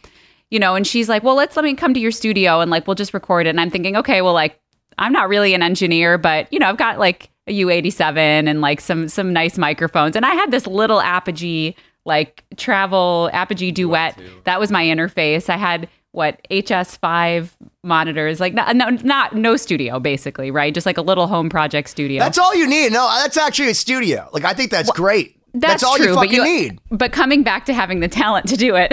you 0.49 0.59
know, 0.59 0.75
and 0.75 0.85
she's 0.85 1.09
like, 1.09 1.23
well, 1.23 1.33
let's 1.33 1.55
let 1.55 1.65
me 1.65 1.73
come 1.73 1.95
to 1.95 1.99
your 1.99 2.11
studio 2.11 2.59
and 2.59 2.69
like 2.69 2.85
we'll 2.85 2.93
just 2.93 3.11
record 3.11 3.47
it. 3.47 3.49
And 3.49 3.59
I'm 3.59 3.71
thinking, 3.71 3.97
okay, 3.97 4.21
well, 4.21 4.33
like 4.33 4.59
I'm 4.99 5.11
not 5.11 5.27
really 5.27 5.55
an 5.55 5.63
engineer, 5.63 6.19
but 6.19 6.51
you 6.53 6.59
know, 6.59 6.69
I've 6.69 6.77
got 6.77 6.99
like 6.99 7.31
a 7.47 7.61
U87 7.61 8.15
and 8.17 8.61
like 8.61 8.79
some 8.79 9.09
some 9.09 9.33
nice 9.33 9.57
microphones, 9.57 10.15
and 10.15 10.23
I 10.23 10.35
had 10.35 10.51
this 10.51 10.67
little 10.67 11.01
Apogee 11.01 11.73
like 12.05 12.43
travel 12.57 13.29
Apogee 13.33 13.71
Duet. 13.71 14.17
That 14.43 14.59
was 14.59 14.71
my 14.71 14.83
interface. 14.83 15.49
I 15.49 15.57
had 15.57 15.87
what 16.11 16.39
HS5 16.51 17.49
monitors, 17.83 18.39
like 18.39 18.53
no, 18.53 18.71
no, 18.71 18.89
not 18.89 19.35
no 19.35 19.57
studio, 19.57 19.99
basically, 19.99 20.51
right? 20.51 20.73
Just 20.73 20.85
like 20.85 20.97
a 20.97 21.01
little 21.01 21.27
home 21.27 21.49
project 21.49 21.89
studio. 21.89 22.19
That's 22.19 22.37
all 22.37 22.53
you 22.55 22.67
need. 22.67 22.93
No, 22.93 23.09
that's 23.19 23.35
actually 23.35 23.69
a 23.69 23.73
studio. 23.73 24.29
Like, 24.31 24.45
I 24.45 24.53
think 24.53 24.69
that's 24.69 24.91
great. 24.91 25.39
That's, 25.55 25.83
all 25.83 25.97
true, 25.97 26.07
you 26.07 26.15
but 26.15 26.25
fucking 26.25 26.43
need. 26.43 26.79
But 26.89 27.11
coming 27.11 27.43
back 27.43 27.65
to 27.65 27.73
having 27.73 27.99
the 27.99 28.07
talent 28.07 28.47
to 28.47 28.57
do 28.57 28.75
it, 28.75 28.91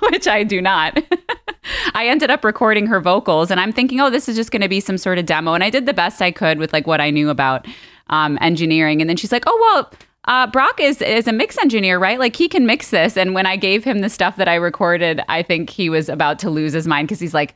which 0.10 0.26
I 0.26 0.42
do 0.42 0.60
not, 0.60 1.00
I 1.94 2.08
ended 2.08 2.30
up 2.30 2.44
recording 2.44 2.86
her 2.86 3.00
vocals, 3.00 3.50
and 3.50 3.60
I'm 3.60 3.72
thinking, 3.72 4.00
oh, 4.00 4.10
this 4.10 4.28
is 4.28 4.34
just 4.34 4.50
going 4.50 4.62
to 4.62 4.68
be 4.68 4.80
some 4.80 4.98
sort 4.98 5.18
of 5.18 5.26
demo, 5.26 5.54
and 5.54 5.62
I 5.62 5.70
did 5.70 5.86
the 5.86 5.94
best 5.94 6.20
I 6.20 6.32
could 6.32 6.58
with 6.58 6.72
like 6.72 6.86
what 6.86 7.00
I 7.00 7.10
knew 7.10 7.30
about 7.30 7.66
um, 8.08 8.38
engineering, 8.40 9.00
and 9.00 9.08
then 9.08 9.16
she's 9.16 9.32
like, 9.32 9.44
oh 9.46 9.58
well. 9.60 9.92
Uh, 10.26 10.46
Brock 10.46 10.78
is 10.80 11.00
is 11.00 11.26
a 11.26 11.32
mix 11.32 11.56
engineer, 11.58 11.98
right? 11.98 12.18
Like 12.18 12.36
he 12.36 12.48
can 12.48 12.66
mix 12.66 12.90
this. 12.90 13.16
And 13.16 13.34
when 13.34 13.46
I 13.46 13.56
gave 13.56 13.84
him 13.84 14.00
the 14.00 14.10
stuff 14.10 14.36
that 14.36 14.48
I 14.48 14.56
recorded, 14.56 15.22
I 15.28 15.42
think 15.42 15.70
he 15.70 15.88
was 15.88 16.08
about 16.08 16.38
to 16.40 16.50
lose 16.50 16.72
his 16.72 16.86
mind 16.86 17.08
because 17.08 17.20
he's 17.20 17.32
like, 17.32 17.54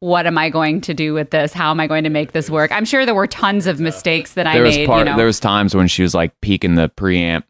"What 0.00 0.26
am 0.26 0.36
I 0.36 0.50
going 0.50 0.82
to 0.82 0.94
do 0.94 1.14
with 1.14 1.30
this? 1.30 1.52
How 1.54 1.70
am 1.70 1.80
I 1.80 1.86
going 1.86 2.04
to 2.04 2.10
make 2.10 2.32
this 2.32 2.50
work?" 2.50 2.70
I'm 2.70 2.84
sure 2.84 3.06
there 3.06 3.14
were 3.14 3.26
tons 3.26 3.66
of 3.66 3.80
mistakes 3.80 4.34
that 4.34 4.46
I 4.46 4.54
there 4.54 4.62
was 4.62 4.76
made. 4.76 4.86
part. 4.86 4.98
you 5.00 5.04
know, 5.06 5.16
There 5.16 5.26
was 5.26 5.40
times 5.40 5.74
when 5.74 5.88
she 5.88 6.02
was 6.02 6.14
like 6.14 6.38
peeking 6.42 6.74
the 6.74 6.90
preamp, 6.90 7.44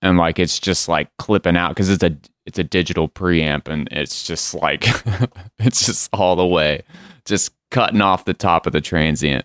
and 0.00 0.16
like 0.16 0.38
it's 0.38 0.58
just 0.58 0.88
like 0.88 1.08
clipping 1.18 1.56
out 1.56 1.70
because 1.70 1.90
it's 1.90 2.02
a 2.02 2.16
it's 2.46 2.58
a 2.58 2.64
digital 2.64 3.06
preamp, 3.08 3.68
and 3.68 3.86
it's 3.90 4.26
just 4.26 4.54
like 4.54 4.86
it's 5.58 5.84
just 5.84 6.08
all 6.14 6.36
the 6.36 6.46
way, 6.46 6.82
just 7.26 7.52
cutting 7.70 8.00
off 8.00 8.24
the 8.24 8.32
top 8.34 8.66
of 8.66 8.72
the 8.72 8.80
transient, 8.80 9.44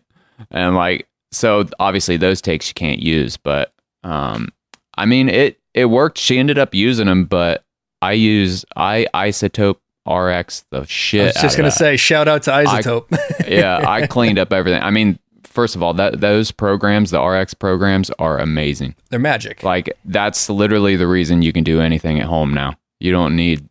and 0.50 0.76
like 0.76 1.10
so 1.34 1.68
obviously 1.78 2.16
those 2.16 2.42
takes 2.42 2.70
you 2.70 2.74
can't 2.74 3.00
use, 3.00 3.36
but 3.36 3.74
um, 4.04 4.50
I 4.96 5.06
mean 5.06 5.30
it 5.30 5.60
it 5.74 5.86
worked. 5.86 6.18
She 6.18 6.38
ended 6.38 6.58
up 6.58 6.74
using 6.74 7.08
them, 7.08 7.26
but 7.26 7.64
I 8.02 8.14
use 8.14 8.66
I 8.76 9.08
iZotope 9.14 9.78
RX 10.08 10.66
the 10.72 10.86
shit. 10.86 11.22
I 11.22 11.26
was 11.28 11.36
just 11.36 11.58
gonna 11.58 11.70
that 11.70 11.76
say, 11.76 11.98
shout 11.98 12.28
out 12.28 12.44
to 12.44 12.52
iZotope. 12.52 13.48
yeah, 13.48 13.84
I 13.88 14.08
cleaned 14.08 14.40
up 14.40 14.52
everything. 14.52 14.82
I 14.82 14.90
mean, 14.90 15.20
first 15.44 15.76
of 15.76 15.84
all, 15.84 15.94
that 15.96 16.22
those 16.22 16.52
programs, 16.52 17.12
the 17.12 17.22
RX 17.22 17.54
programs, 17.54 18.10
are 18.20 18.40
amazing. 18.40 18.96
They're 19.10 19.20
magic. 19.20 19.64
Like 19.64 19.90
that's 20.06 20.50
literally 20.50 20.96
the 20.96 21.08
reason 21.08 21.42
you 21.42 21.54
can 21.54 21.64
do 21.64 21.82
anything 21.82 22.20
at 22.20 22.26
home 22.26 22.54
now. 22.54 22.76
You 23.00 23.12
don't 23.12 23.36
need 23.36 23.68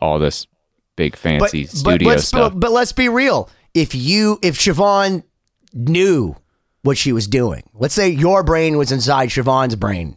all 0.00 0.18
this 0.18 0.46
big 0.96 1.16
fancy 1.16 1.64
studio 1.66 2.08
let's, 2.08 2.28
stuff. 2.28 2.52
But, 2.52 2.60
but 2.60 2.72
let's 2.72 2.92
be 2.92 3.08
real. 3.08 3.48
If 3.74 3.94
you, 3.94 4.38
if 4.42 4.58
Siobhan 4.58 5.22
knew 5.72 6.36
what 6.82 6.96
she 6.98 7.12
was 7.12 7.26
doing, 7.26 7.62
let's 7.74 7.94
say 7.94 8.08
your 8.08 8.42
brain 8.42 8.76
was 8.78 8.92
inside 8.92 9.28
Siobhan's 9.30 9.76
brain 9.76 10.16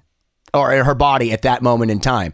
or 0.53 0.73
in 0.73 0.85
her 0.85 0.95
body 0.95 1.31
at 1.31 1.41
that 1.43 1.61
moment 1.61 1.91
in 1.91 1.99
time, 1.99 2.33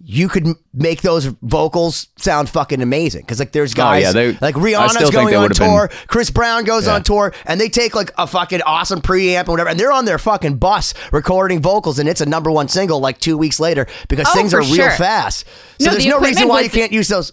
you 0.00 0.28
could 0.28 0.46
make 0.72 1.02
those 1.02 1.26
vocals 1.42 2.06
sound 2.16 2.48
fucking 2.48 2.80
amazing. 2.80 3.24
Cause 3.24 3.40
like 3.40 3.50
there's 3.50 3.74
guys 3.74 4.04
Oh, 4.04 4.06
yeah, 4.06 4.12
they- 4.32 4.38
like 4.40 4.54
Rihanna's 4.54 4.92
still 4.94 5.10
going 5.10 5.34
on 5.34 5.42
would've 5.42 5.58
been- 5.58 5.68
tour, 5.68 5.90
Chris 6.06 6.30
Brown 6.30 6.62
goes 6.64 6.86
Yeah. 6.86 6.94
on 6.94 7.02
tour, 7.02 7.34
and 7.46 7.60
they 7.60 7.68
take 7.68 7.96
like 7.96 8.12
a 8.16 8.26
fucking 8.26 8.62
awesome 8.62 9.00
preamp 9.00 9.40
and 9.40 9.48
whatever, 9.48 9.68
and 9.70 9.78
they're 9.78 9.90
on 9.92 10.04
their 10.04 10.18
fucking 10.18 10.58
bus 10.58 10.94
recording 11.10 11.60
vocals, 11.60 11.98
and 11.98 12.08
it's 12.08 12.20
a 12.20 12.26
number 12.26 12.50
one 12.50 12.68
single 12.68 13.00
like 13.00 13.18
two 13.18 13.36
weeks 13.36 13.58
later 13.58 13.86
because 14.08 14.26
Oh, 14.30 14.34
things 14.34 14.52
for 14.52 14.60
are 14.60 14.62
real 14.62 14.88
fast. 14.90 15.44
So 15.80 15.86
No, 15.86 15.90
there's 15.92 16.04
the 16.04 16.10
no 16.10 16.20
reason 16.20 16.46
why 16.48 16.62
was- 16.62 16.64
you 16.66 16.70
can't 16.80 16.92
use 16.92 17.08
those. 17.08 17.32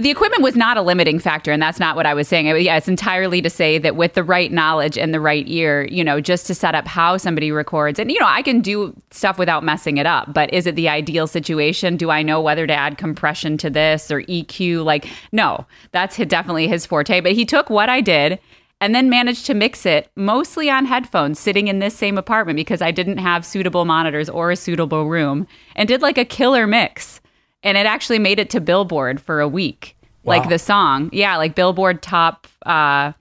The 0.00 0.10
equipment 0.10 0.42
was 0.42 0.56
not 0.56 0.76
a 0.76 0.82
limiting 0.82 1.18
factor 1.18 1.52
and 1.52 1.62
that's 1.62 1.78
not 1.78 1.96
what 1.96 2.06
i 2.06 2.14
was 2.14 2.26
saying. 2.28 2.46
Yeah 2.46 2.76
it's 2.76 2.88
entirely 2.88 3.40
to 3.42 3.50
say 3.50 3.78
that 3.78 3.96
with 3.96 4.14
the 4.14 4.24
right 4.24 4.50
knowledge 4.50 4.98
and 4.98 5.14
the 5.14 5.20
right 5.20 5.44
ear 5.46 5.86
you 5.90 6.02
know 6.02 6.20
just 6.20 6.46
to 6.46 6.54
set 6.54 6.74
up 6.74 6.86
how 6.86 7.16
somebody 7.16 7.52
records 7.52 7.98
and 7.98 8.10
you 8.10 8.18
know 8.18 8.26
i 8.26 8.42
can 8.42 8.60
do 8.60 8.94
stuff 9.10 9.38
without 9.38 9.62
messing 9.62 9.98
it 9.98 10.06
up 10.06 10.32
but 10.32 10.52
is 10.52 10.66
it 10.66 10.74
the 10.74 10.88
ideal 10.88 11.26
situation? 11.26 11.96
Do 11.96 12.10
i 12.10 12.22
know 12.22 12.40
whether 12.40 12.66
to 12.66 12.74
add 12.74 12.98
compression 12.98 13.56
to 13.58 13.70
this 13.70 14.10
or 14.10 14.22
eq 14.22 14.84
like 14.84 15.06
no 15.32 15.66
that's 15.92 16.16
definitely 16.16 16.68
his 16.68 16.86
forte 16.86 17.20
but 17.20 17.32
he 17.32 17.44
took 17.44 17.70
what 17.70 17.88
i 17.88 18.00
did 18.00 18.38
and 18.80 18.94
then 18.94 19.10
managed 19.10 19.46
to 19.46 19.54
mix 19.54 19.84
it 19.84 20.10
mostly 20.16 20.70
on 20.70 20.86
headphones 20.86 21.38
sitting 21.38 21.68
in 21.68 21.78
this 21.78 21.94
same 21.94 22.16
apartment 22.16 22.56
because 22.56 22.80
I 22.80 22.90
didn't 22.90 23.18
have 23.18 23.44
suitable 23.44 23.84
monitors 23.84 24.28
or 24.28 24.50
a 24.50 24.56
suitable 24.56 25.06
room 25.06 25.46
and 25.76 25.86
did 25.86 26.00
like 26.00 26.16
a 26.16 26.24
killer 26.24 26.66
mix. 26.66 27.19
And 27.62 27.76
it 27.76 27.86
actually 27.86 28.18
made 28.18 28.38
it 28.38 28.50
to 28.50 28.60
Billboard 28.60 29.20
for 29.20 29.40
a 29.40 29.48
week. 29.48 29.96
Like 30.24 30.48
the 30.48 30.58
song. 30.58 31.10
Yeah, 31.12 31.36
like 31.36 31.54
Billboard 31.54 32.02
top 32.02 32.46
uh 32.66 33.12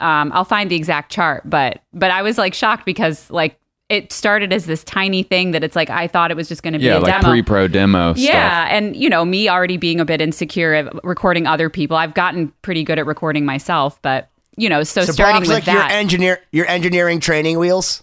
um 0.00 0.32
I'll 0.34 0.44
find 0.44 0.70
the 0.70 0.76
exact 0.76 1.10
chart, 1.12 1.42
but 1.48 1.80
but 1.92 2.10
I 2.10 2.22
was 2.22 2.36
like 2.38 2.54
shocked 2.54 2.84
because 2.84 3.30
like 3.30 3.58
it 3.88 4.12
started 4.12 4.52
as 4.52 4.66
this 4.66 4.82
tiny 4.82 5.22
thing 5.22 5.52
that 5.52 5.62
it's 5.62 5.76
like 5.76 5.90
I 5.90 6.06
thought 6.08 6.30
it 6.30 6.36
was 6.36 6.48
just 6.48 6.62
going 6.62 6.72
to 6.72 6.78
be 6.78 6.86
yeah, 6.86 6.98
a 6.98 7.00
like 7.00 7.12
demo. 7.20 7.28
pre-pro 7.30 7.68
demo 7.68 8.14
Yeah, 8.16 8.64
stuff. 8.64 8.72
and 8.72 8.96
you 8.96 9.08
know, 9.08 9.24
me 9.24 9.48
already 9.48 9.76
being 9.76 10.00
a 10.00 10.04
bit 10.04 10.20
insecure 10.20 10.74
of 10.74 10.98
recording 11.04 11.46
other 11.46 11.68
people, 11.70 11.96
I've 11.96 12.14
gotten 12.14 12.48
pretty 12.62 12.82
good 12.82 12.98
at 12.98 13.06
recording 13.06 13.44
myself, 13.44 14.00
but 14.02 14.28
you 14.56 14.68
know, 14.68 14.82
so, 14.84 15.02
So 15.04 15.12
starting 15.12 15.36
Brock's 15.36 15.48
with 15.48 15.54
like 15.56 15.64
that. 15.66 15.90
your 15.90 15.98
engineer, 15.98 16.40
your 16.52 16.66
engineering 16.66 17.20
training 17.20 17.58
wheels. 17.58 18.02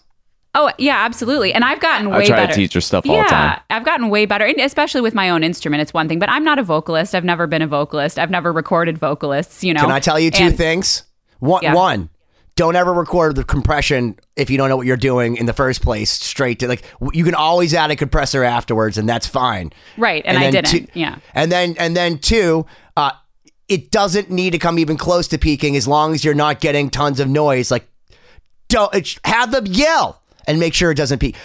oh 0.53 0.71
yeah, 0.77 1.03
absolutely. 1.03 1.53
And 1.53 1.63
I've 1.63 1.79
gotten 1.79 2.07
I 2.11 2.17
way 2.19 2.27
try 2.27 2.45
to 2.45 2.53
teach 2.53 2.73
her 2.73 2.81
stuff 2.81 3.07
all 3.09 3.17
the 3.17 3.23
time. 3.23 3.59
I've 3.69 3.80
gotten 3.91 4.09
way 4.09 4.25
better, 4.25 4.45
and 4.45 4.59
especially 4.59 5.01
with 5.01 5.13
my 5.13 5.29
own 5.29 5.43
instrument. 5.43 5.81
It's 5.81 5.93
one 5.93 6.07
thing, 6.07 6.19
but 6.19 6.29
I'm 6.29 6.43
not 6.43 6.59
a 6.59 6.63
vocalist. 6.63 7.13
I've 7.15 7.23
never 7.25 7.47
been 7.47 7.61
a 7.61 7.67
vocalist. 7.67 8.17
I've 8.17 8.29
never 8.31 8.51
recorded 8.51 8.97
vocalists. 8.97 9.63
You 9.63 9.73
know. 9.73 9.81
Can 9.81 9.91
I 9.91 9.99
tell 9.99 10.19
you 10.19 10.31
two 10.31 10.45
And- 10.45 10.57
things? 10.57 11.03
One, 11.39 11.63
Yeah. 11.63 11.73
one, 11.73 12.09
don't 12.55 12.75
ever 12.75 12.93
record 12.93 13.35
the 13.35 13.43
compression 13.43 14.15
if 14.35 14.49
you 14.51 14.57
don't 14.57 14.69
know 14.69 14.77
what 14.77 14.85
you're 14.85 14.95
doing 14.97 15.37
in 15.37 15.45
the 15.47 15.53
first 15.53 15.81
place. 15.81 16.11
Straight 16.11 16.59
to 16.59 16.67
like 16.67 16.83
you 17.13 17.23
can 17.23 17.33
always 17.35 17.73
add 17.73 17.89
a 17.91 17.95
compressor 17.95 18.43
afterwards, 18.43 18.97
and 18.97 19.09
that's 19.09 19.25
fine. 19.27 19.71
Right, 19.97 20.21
and 20.25 20.37
I 20.37 20.51
didn't, 20.51 20.67
two- 20.67 20.87
yeah. 20.93 21.15
and 21.33 21.51
then 21.51 21.75
and 21.79 21.95
then 21.97 22.19
two, 22.19 22.65
uh, 22.95 23.11
it 23.67 23.89
doesn't 23.89 24.29
need 24.29 24.51
to 24.51 24.59
come 24.59 24.77
even 24.79 24.97
close 24.97 25.27
to 25.29 25.37
peaking 25.37 25.75
as 25.75 25.87
long 25.87 26.13
as 26.13 26.23
you're 26.23 26.33
not 26.35 26.59
getting 26.59 26.89
tons 26.89 27.19
of 27.19 27.27
noise. 27.27 27.71
Like, 27.71 27.87
don't 28.67 28.93
it, 28.93 29.17
have 29.25 29.51
them 29.51 29.65
yell 29.65 30.21
and 30.45 30.59
make 30.59 30.73
sure 30.73 30.91
it 30.91 30.95
doesn't 30.95 31.19
peak. 31.19 31.35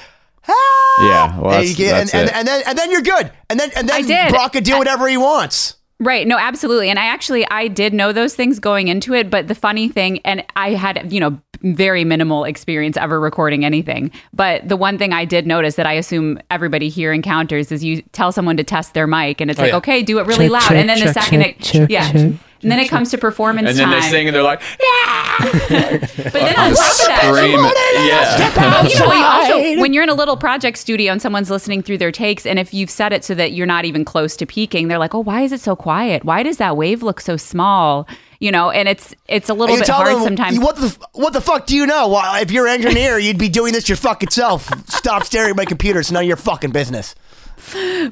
Ah! 0.48 0.52
Yeah, 0.98 1.38
well, 1.38 1.44
and, 1.44 1.52
that's- 1.52 1.70
you 1.70 1.76
get- 1.76 1.92
that's 1.92 2.14
and, 2.14 2.28
it. 2.28 2.34
and, 2.34 2.38
and 2.38 2.48
then 2.48 2.62
and 2.66 2.78
then 2.78 2.90
you're 2.90 3.02
good. 3.02 3.30
And 3.50 3.60
then 3.60 3.70
and 3.76 3.88
then 3.88 3.96
I 3.96 4.02
did. 4.02 4.30
Brock 4.30 4.52
can 4.52 4.62
do 4.62 4.78
whatever 4.78 5.08
he 5.08 5.16
wants. 5.16 5.76
Right. 5.98 6.26
No, 6.26 6.36
absolutely. 6.36 6.90
And 6.90 6.98
I 6.98 7.06
actually 7.06 7.46
I 7.50 7.68
did 7.68 7.94
know 7.94 8.12
those 8.12 8.34
things 8.34 8.58
going 8.58 8.88
into 8.88 9.14
it, 9.14 9.30
but 9.30 9.48
the 9.48 9.54
funny 9.54 9.88
thing 9.88 10.20
and 10.26 10.44
I 10.54 10.70
had, 10.72 11.10
you 11.10 11.20
know, 11.20 11.40
very 11.62 12.04
minimal 12.04 12.44
experience 12.44 12.98
ever 12.98 13.18
recording 13.18 13.64
anything. 13.64 14.10
But 14.34 14.68
the 14.68 14.76
one 14.76 14.98
thing 14.98 15.14
I 15.14 15.24
did 15.24 15.46
notice 15.46 15.76
that 15.76 15.86
I 15.86 15.94
assume 15.94 16.38
everybody 16.50 16.90
here 16.90 17.14
encounters 17.14 17.72
is 17.72 17.82
you 17.82 18.02
tell 18.12 18.30
someone 18.30 18.58
to 18.58 18.64
test 18.64 18.92
their 18.92 19.06
mic 19.06 19.40
and 19.40 19.50
it's 19.50 19.58
like, 19.58 19.70
yeah. 19.70 19.78
okay, 19.78 20.02
do 20.02 20.18
it 20.18 20.26
really 20.26 20.50
loud. 20.50 20.70
and 20.70 20.86
then 20.86 21.00
the 21.00 21.14
second 21.14 21.40
it 21.42 21.90
yeah. 21.90 22.32
And 22.66 22.72
then 22.72 22.80
it 22.80 22.88
comes 22.88 23.12
to 23.12 23.18
performance 23.18 23.68
and 23.68 23.78
then 23.78 23.86
time. 23.86 24.00
they 24.00 24.08
sing 24.08 24.26
and 24.26 24.34
they're 24.34 24.42
like, 24.42 24.60
yeah. 24.60 25.38
but 26.00 26.32
then 26.32 26.56
on 26.56 26.74
top 26.74 26.90
of 26.90 27.06
that, 27.06 27.30
scream. 27.32 27.60
Yeah. 28.08 28.26
Oh, 28.58 28.88
you 28.88 28.98
know, 28.98 29.12
you 29.12 29.24
also, 29.24 29.80
when 29.80 29.92
you're 29.92 30.02
in 30.02 30.08
a 30.08 30.14
little 30.14 30.36
project 30.36 30.78
studio 30.78 31.12
and 31.12 31.22
someone's 31.22 31.48
listening 31.48 31.82
through 31.82 31.98
their 31.98 32.10
takes, 32.10 32.44
and 32.44 32.58
if 32.58 32.74
you've 32.74 32.90
set 32.90 33.12
it 33.12 33.22
so 33.24 33.34
that 33.34 33.52
you're 33.52 33.66
not 33.66 33.84
even 33.84 34.04
close 34.04 34.36
to 34.38 34.46
peaking, 34.46 34.88
they're 34.88 34.98
like, 34.98 35.14
"Oh, 35.14 35.20
why 35.20 35.42
is 35.42 35.52
it 35.52 35.60
so 35.60 35.76
quiet? 35.76 36.24
Why 36.24 36.42
does 36.42 36.56
that 36.56 36.76
wave 36.76 37.02
look 37.02 37.20
so 37.20 37.36
small?" 37.36 38.08
You 38.40 38.50
know, 38.50 38.70
and 38.70 38.88
it's 38.88 39.14
it's 39.28 39.48
a 39.48 39.54
little 39.54 39.76
You 39.76 39.82
bit 39.82 39.86
tell 39.86 39.98
hard 39.98 40.16
them, 40.16 40.22
sometimes. 40.24 40.58
What 40.58 40.76
the 40.76 40.96
what 41.12 41.32
the 41.32 41.40
fuck 41.40 41.66
do 41.66 41.76
you 41.76 41.86
know? 41.86 42.08
Well, 42.08 42.42
if 42.42 42.50
you're 42.50 42.66
an 42.66 42.74
engineer, 42.82 43.18
you'd 43.18 43.38
be 43.38 43.48
doing 43.48 43.72
this 43.72 43.88
your 43.88 43.96
fucking 43.96 44.30
self. 44.30 44.68
Stop 44.90 45.24
staring 45.24 45.50
at 45.50 45.56
my 45.56 45.64
computer. 45.64 46.00
It's 46.00 46.10
none 46.10 46.24
of 46.24 46.28
your 46.28 46.36
fucking 46.36 46.72
business. 46.72 47.14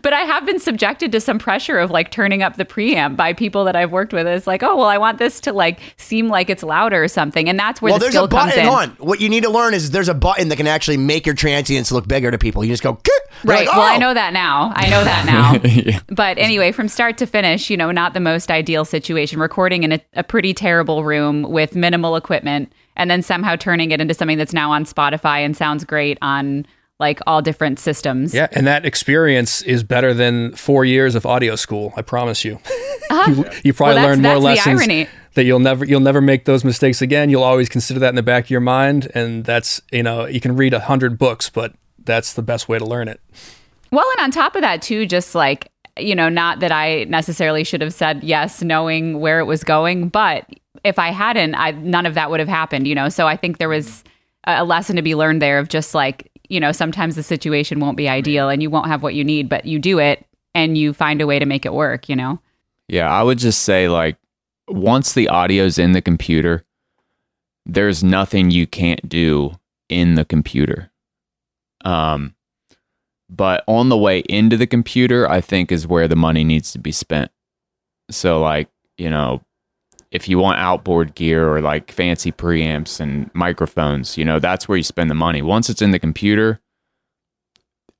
But 0.02 0.12
I 0.12 0.20
have 0.20 0.46
been 0.46 0.58
subjected 0.60 1.12
to 1.12 1.20
some 1.20 1.38
pressure 1.38 1.78
of 1.78 1.90
like 1.90 2.10
turning 2.10 2.42
up 2.42 2.56
the 2.56 2.64
preamp 2.64 3.16
by 3.16 3.32
people 3.32 3.64
that 3.64 3.76
I've 3.76 3.92
worked 3.92 4.12
with. 4.12 4.26
It's 4.26 4.46
like, 4.46 4.62
oh 4.62 4.76
well, 4.76 4.86
I 4.86 4.98
want 4.98 5.18
this 5.18 5.40
to 5.42 5.52
like 5.52 5.80
seem 5.96 6.28
like 6.28 6.50
it's 6.50 6.62
louder 6.62 7.02
or 7.04 7.08
something, 7.08 7.48
and 7.48 7.58
that's 7.58 7.80
where 7.82 7.90
well, 7.90 7.98
the 7.98 8.04
there's 8.04 8.14
skill 8.14 8.24
a 8.24 8.28
comes 8.28 8.52
button 8.54 8.66
in. 8.66 8.72
on. 8.72 8.88
What 8.98 9.20
you 9.20 9.28
need 9.28 9.42
to 9.44 9.50
learn 9.50 9.74
is 9.74 9.90
there's 9.90 10.08
a 10.08 10.14
button 10.14 10.48
that 10.48 10.56
can 10.56 10.66
actually 10.66 10.96
make 10.96 11.26
your 11.26 11.34
transients 11.34 11.92
look 11.92 12.08
bigger 12.08 12.30
to 12.30 12.38
people. 12.38 12.64
You 12.64 12.70
just 12.72 12.82
go, 12.82 12.98
Right. 13.44 13.66
like, 13.66 13.76
Well, 13.76 13.82
I 13.84 13.96
"Oh." 13.96 13.98
know 13.98 14.14
that 14.14 14.32
now. 14.32 14.72
I 14.74 14.88
know 14.88 15.04
that 15.04 15.26
now. 15.26 16.00
But 16.14 16.38
anyway, 16.38 16.72
from 16.72 16.88
start 16.88 17.18
to 17.18 17.26
finish, 17.26 17.68
you 17.70 17.76
know, 17.76 17.90
not 17.90 18.14
the 18.14 18.20
most 18.20 18.50
ideal 18.50 18.84
situation. 18.84 19.38
Recording 19.40 19.82
in 19.82 19.92
a, 19.92 20.00
a 20.14 20.22
pretty 20.24 20.54
terrible 20.54 21.04
room 21.04 21.42
with 21.42 21.74
minimal 21.74 22.16
equipment, 22.16 22.72
and 22.96 23.10
then 23.10 23.22
somehow 23.22 23.56
turning 23.56 23.90
it 23.90 24.00
into 24.00 24.14
something 24.14 24.38
that's 24.38 24.52
now 24.52 24.70
on 24.70 24.84
Spotify 24.84 25.38
and 25.44 25.56
sounds 25.56 25.84
great 25.84 26.16
on 26.22 26.64
like 27.00 27.20
all 27.26 27.42
different 27.42 27.78
systems. 27.78 28.34
Yeah, 28.34 28.48
and 28.52 28.66
that 28.66 28.84
experience 28.84 29.62
is 29.62 29.82
better 29.82 30.14
than 30.14 30.54
four 30.54 30.84
years 30.84 31.14
of 31.14 31.26
audio 31.26 31.56
school. 31.56 31.92
I 31.96 32.02
promise 32.02 32.44
you. 32.44 32.60
you, 33.28 33.44
you 33.64 33.72
probably 33.74 33.96
Uh-huh. 33.96 34.06
Well, 34.06 34.06
learn 34.06 34.22
more 34.22 34.38
lessons 34.38 35.08
that 35.34 35.44
you'll 35.44 35.58
never 35.58 35.84
you'll 35.84 36.00
never 36.00 36.20
make 36.20 36.44
those 36.44 36.64
mistakes 36.64 37.02
again. 37.02 37.30
You'll 37.30 37.42
always 37.42 37.68
consider 37.68 38.00
that 38.00 38.10
in 38.10 38.14
the 38.14 38.22
back 38.22 38.44
of 38.44 38.50
your 38.50 38.60
mind, 38.60 39.10
and 39.14 39.44
that's 39.44 39.80
you 39.92 40.02
know 40.02 40.26
you 40.26 40.40
can 40.40 40.56
read 40.56 40.74
a 40.74 40.80
hundred 40.80 41.18
books, 41.18 41.50
but 41.50 41.74
that's 42.04 42.34
the 42.34 42.42
best 42.42 42.68
way 42.68 42.78
to 42.78 42.84
learn 42.84 43.08
it. 43.08 43.20
Well, 43.90 44.06
and 44.16 44.24
on 44.24 44.30
top 44.30 44.56
of 44.56 44.62
that, 44.62 44.82
too, 44.82 45.06
just 45.06 45.34
like, 45.34 45.70
you 45.98 46.14
know, 46.14 46.28
not 46.28 46.60
that 46.60 46.72
I 46.72 47.04
necessarily 47.04 47.64
should 47.64 47.80
have 47.80 47.94
said 47.94 48.24
yes, 48.24 48.62
knowing 48.62 49.20
where 49.20 49.38
it 49.38 49.44
was 49.44 49.62
going, 49.62 50.08
but 50.08 50.46
if 50.82 50.98
I 50.98 51.10
hadn't, 51.10 51.54
I, 51.54 51.70
none 51.70 52.04
of 52.04 52.14
that 52.14 52.30
would 52.30 52.40
have 52.40 52.48
happened, 52.48 52.88
you 52.88 52.94
know? 52.94 53.08
So 53.08 53.26
I 53.28 53.36
think 53.36 53.58
there 53.58 53.68
was 53.68 54.02
a 54.46 54.64
lesson 54.64 54.96
to 54.96 55.02
be 55.02 55.14
learned 55.14 55.40
there 55.40 55.58
of 55.58 55.68
just 55.68 55.94
like, 55.94 56.30
you 56.48 56.60
know, 56.60 56.72
sometimes 56.72 57.16
the 57.16 57.22
situation 57.22 57.80
won't 57.80 57.96
be 57.96 58.08
ideal 58.08 58.48
and 58.48 58.62
you 58.62 58.70
won't 58.70 58.88
have 58.88 59.02
what 59.02 59.14
you 59.14 59.24
need, 59.24 59.48
but 59.48 59.64
you 59.64 59.78
do 59.78 59.98
it 59.98 60.24
and 60.54 60.76
you 60.78 60.92
find 60.92 61.20
a 61.20 61.26
way 61.26 61.38
to 61.38 61.46
make 61.46 61.66
it 61.66 61.72
work, 61.72 62.08
you 62.08 62.16
know? 62.16 62.38
Yeah, 62.88 63.10
I 63.10 63.22
would 63.22 63.38
just 63.38 63.62
say 63.62 63.88
like 63.88 64.16
once 64.68 65.12
the 65.12 65.28
audio's 65.28 65.78
in 65.78 65.92
the 65.92 66.02
computer, 66.02 66.64
there's 67.66 68.04
nothing 68.04 68.50
you 68.50 68.66
can't 68.66 69.08
do 69.08 69.52
in 69.88 70.14
the 70.14 70.24
computer. 70.24 70.90
Um 71.84 72.34
but 73.30 73.64
on 73.66 73.88
the 73.88 73.96
way 73.96 74.20
into 74.28 74.56
the 74.56 74.66
computer, 74.66 75.28
I 75.28 75.40
think 75.40 75.72
is 75.72 75.86
where 75.86 76.06
the 76.06 76.14
money 76.14 76.44
needs 76.44 76.72
to 76.72 76.78
be 76.78 76.92
spent. 76.92 77.30
So 78.10 78.40
like, 78.40 78.68
you 78.98 79.10
know, 79.10 79.42
if 80.14 80.28
you 80.28 80.38
want 80.38 80.60
outboard 80.60 81.16
gear 81.16 81.52
or 81.52 81.60
like 81.60 81.90
fancy 81.90 82.30
preamps 82.30 83.00
and 83.00 83.28
microphones, 83.34 84.16
you 84.16 84.24
know, 84.24 84.38
that's 84.38 84.68
where 84.68 84.78
you 84.78 84.84
spend 84.84 85.10
the 85.10 85.14
money. 85.14 85.42
Once 85.42 85.68
it's 85.68 85.82
in 85.82 85.90
the 85.90 85.98
computer, 85.98 86.60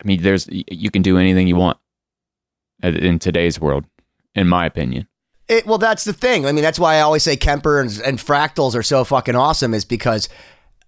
I 0.00 0.06
mean, 0.06 0.22
there's 0.22 0.48
you 0.48 0.92
can 0.92 1.02
do 1.02 1.18
anything 1.18 1.48
you 1.48 1.56
want 1.56 1.76
in 2.84 3.18
today's 3.18 3.60
world, 3.60 3.84
in 4.36 4.46
my 4.46 4.64
opinion. 4.64 5.08
It, 5.48 5.66
well, 5.66 5.76
that's 5.76 6.04
the 6.04 6.12
thing. 6.12 6.46
I 6.46 6.52
mean, 6.52 6.62
that's 6.62 6.78
why 6.78 6.94
I 6.94 7.00
always 7.00 7.24
say 7.24 7.36
Kemper 7.36 7.80
and, 7.80 7.90
and 8.04 8.18
fractals 8.18 8.76
are 8.76 8.82
so 8.84 9.02
fucking 9.02 9.34
awesome. 9.34 9.74
Is 9.74 9.84
because 9.84 10.28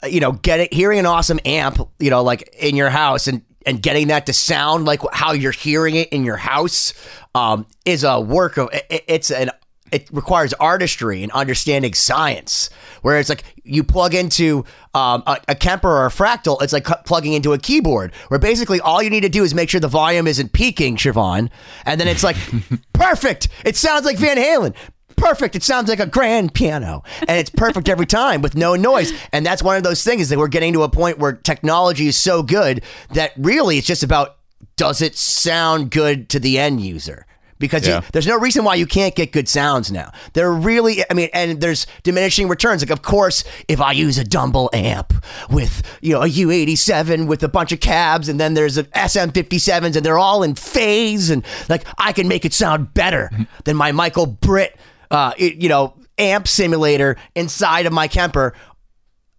uh, 0.05 0.07
you 0.07 0.21
know, 0.21 0.33
getting 0.33 0.69
hearing 0.71 1.01
an 1.01 1.07
awesome 1.07 1.41
amp, 1.45 1.89
you 1.99 2.09
know, 2.09 2.23
like 2.23 2.55
in 2.57 2.77
your 2.77 2.91
house 2.91 3.27
and 3.27 3.43
and 3.67 3.83
getting 3.83 4.07
that 4.09 4.27
to 4.27 4.33
sound 4.33 4.85
like 4.85 5.01
how 5.13 5.33
you're 5.33 5.51
hearing 5.51 5.97
it 5.97 6.09
in 6.11 6.25
your 6.25 6.37
house, 6.37 6.95
um, 7.35 7.67
is 7.85 8.05
a 8.05 8.21
work 8.21 8.59
of. 8.59 8.69
It, 8.73 9.05
it's 9.09 9.33
an 9.33 9.51
it 9.93 10.09
requires 10.13 10.53
artistry 10.55 11.23
and 11.23 11.33
understanding 11.33 11.95
science. 11.95 12.71
Whereas, 13.03 13.29
like 13.29 13.45
you 13.65 13.85
plug 13.85 14.15
into 14.15 14.65
um, 14.95 15.23
a, 15.27 15.39
a 15.49 15.55
Kemper 15.55 15.89
or 15.89 16.07
a 16.07 16.11
fractal, 16.11 16.61
it's 16.63 16.73
like 16.73 16.85
cu- 16.85 17.03
plugging 17.05 17.33
into 17.33 17.53
a 17.53 17.59
keyboard, 17.59 18.15
where 18.29 18.41
basically 18.41 18.81
all 18.81 19.03
you 19.03 19.11
need 19.11 19.23
to 19.23 19.29
do 19.29 19.45
is 19.45 19.55
make 19.55 19.71
sure 19.71 19.81
the 19.81 19.89
volume 19.89 20.27
isn't 20.27 20.53
peaking, 20.53 20.97
Siobhan, 20.97 21.51
and 21.85 22.01
then 22.01 22.09
it's 22.09 22.25
like 22.25 22.37
perfect. 22.93 23.49
It 23.65 23.77
sounds 23.77 24.05
like 24.05 24.19
Van 24.19 24.37
Halen. 24.37 24.75
Perfect. 25.17 25.57
It 25.57 25.63
sounds 25.63 25.89
like 25.89 25.99
a 25.99 26.07
grand 26.07 26.53
piano, 26.53 27.03
and 27.21 27.39
it's 27.39 27.49
perfect 27.49 27.89
every 27.89 28.05
time 28.05 28.43
with 28.43 28.55
no 28.55 28.77
noise. 28.77 29.13
And 29.33 29.47
that's 29.47 29.63
one 29.63 29.77
of 29.77 29.83
those 29.83 30.05
things 30.05 30.29
that 30.29 30.39
we're 30.39 30.49
getting 30.49 30.75
to 30.75 30.83
a 30.83 30.91
point 30.91 31.19
where 31.19 31.33
technology 31.33 32.07
is 32.07 32.19
so 32.19 32.43
good 32.43 32.83
that 33.15 33.33
really 33.39 33.79
it's 33.79 33.87
just 33.87 34.03
about 34.03 34.37
does 34.77 35.01
it 35.01 35.17
sound 35.17 35.91
good 35.91 36.29
to 36.29 36.39
the 36.39 36.59
end 36.59 36.83
user? 36.83 37.27
Because 37.59 37.87
Yeah. 37.87 37.97
you, 37.97 38.03
there's 38.13 38.27
no 38.27 38.39
reason 38.39 38.65
why 38.65 38.75
you 38.75 38.87
can't 38.87 39.15
get 39.15 39.33
good 39.33 39.49
sounds 39.49 39.91
now. 39.91 40.13
They're 40.35 40.53
really, 40.53 41.03
I 41.11 41.15
mean, 41.15 41.29
and 41.33 41.61
there's 41.61 41.87
diminishing 42.03 42.49
returns. 42.49 42.83
Like, 42.83 42.91
of 42.91 43.03
course, 43.03 43.45
if 43.69 43.81
I 43.81 43.93
use 43.93 44.19
a 44.19 44.25
Dumble 44.25 44.71
amp 44.73 45.13
with, 45.51 45.83
you 46.03 46.13
know, 46.15 46.23
a 46.23 46.29
U87 46.29 47.27
with 47.27 47.43
a 47.43 47.49
bunch 47.49 47.73
of 47.73 47.81
cabs, 47.81 48.29
and 48.29 48.39
then 48.39 48.55
there's 48.55 48.77
a 48.79 48.85
SM57s, 48.85 49.97
and 49.97 50.05
they're 50.05 50.19
all 50.19 50.43
in 50.43 50.55
phase, 50.55 51.31
and 51.31 51.45
like 51.69 51.85
I 51.99 52.13
can 52.13 52.29
make 52.29 52.45
it 52.45 52.53
sound 52.55 52.93
better 52.95 53.31
than 53.65 53.77
my 53.77 53.93
Michael 53.93 54.27
Britt, 54.27 54.77
uh, 55.11 55.33
it- 55.37 55.57
you 55.57 55.69
know, 55.69 55.95
amp 56.19 56.49
simulator 56.49 57.17
inside 57.35 57.85
of 57.87 57.93
my 57.93 58.09
Kemper 58.09 58.55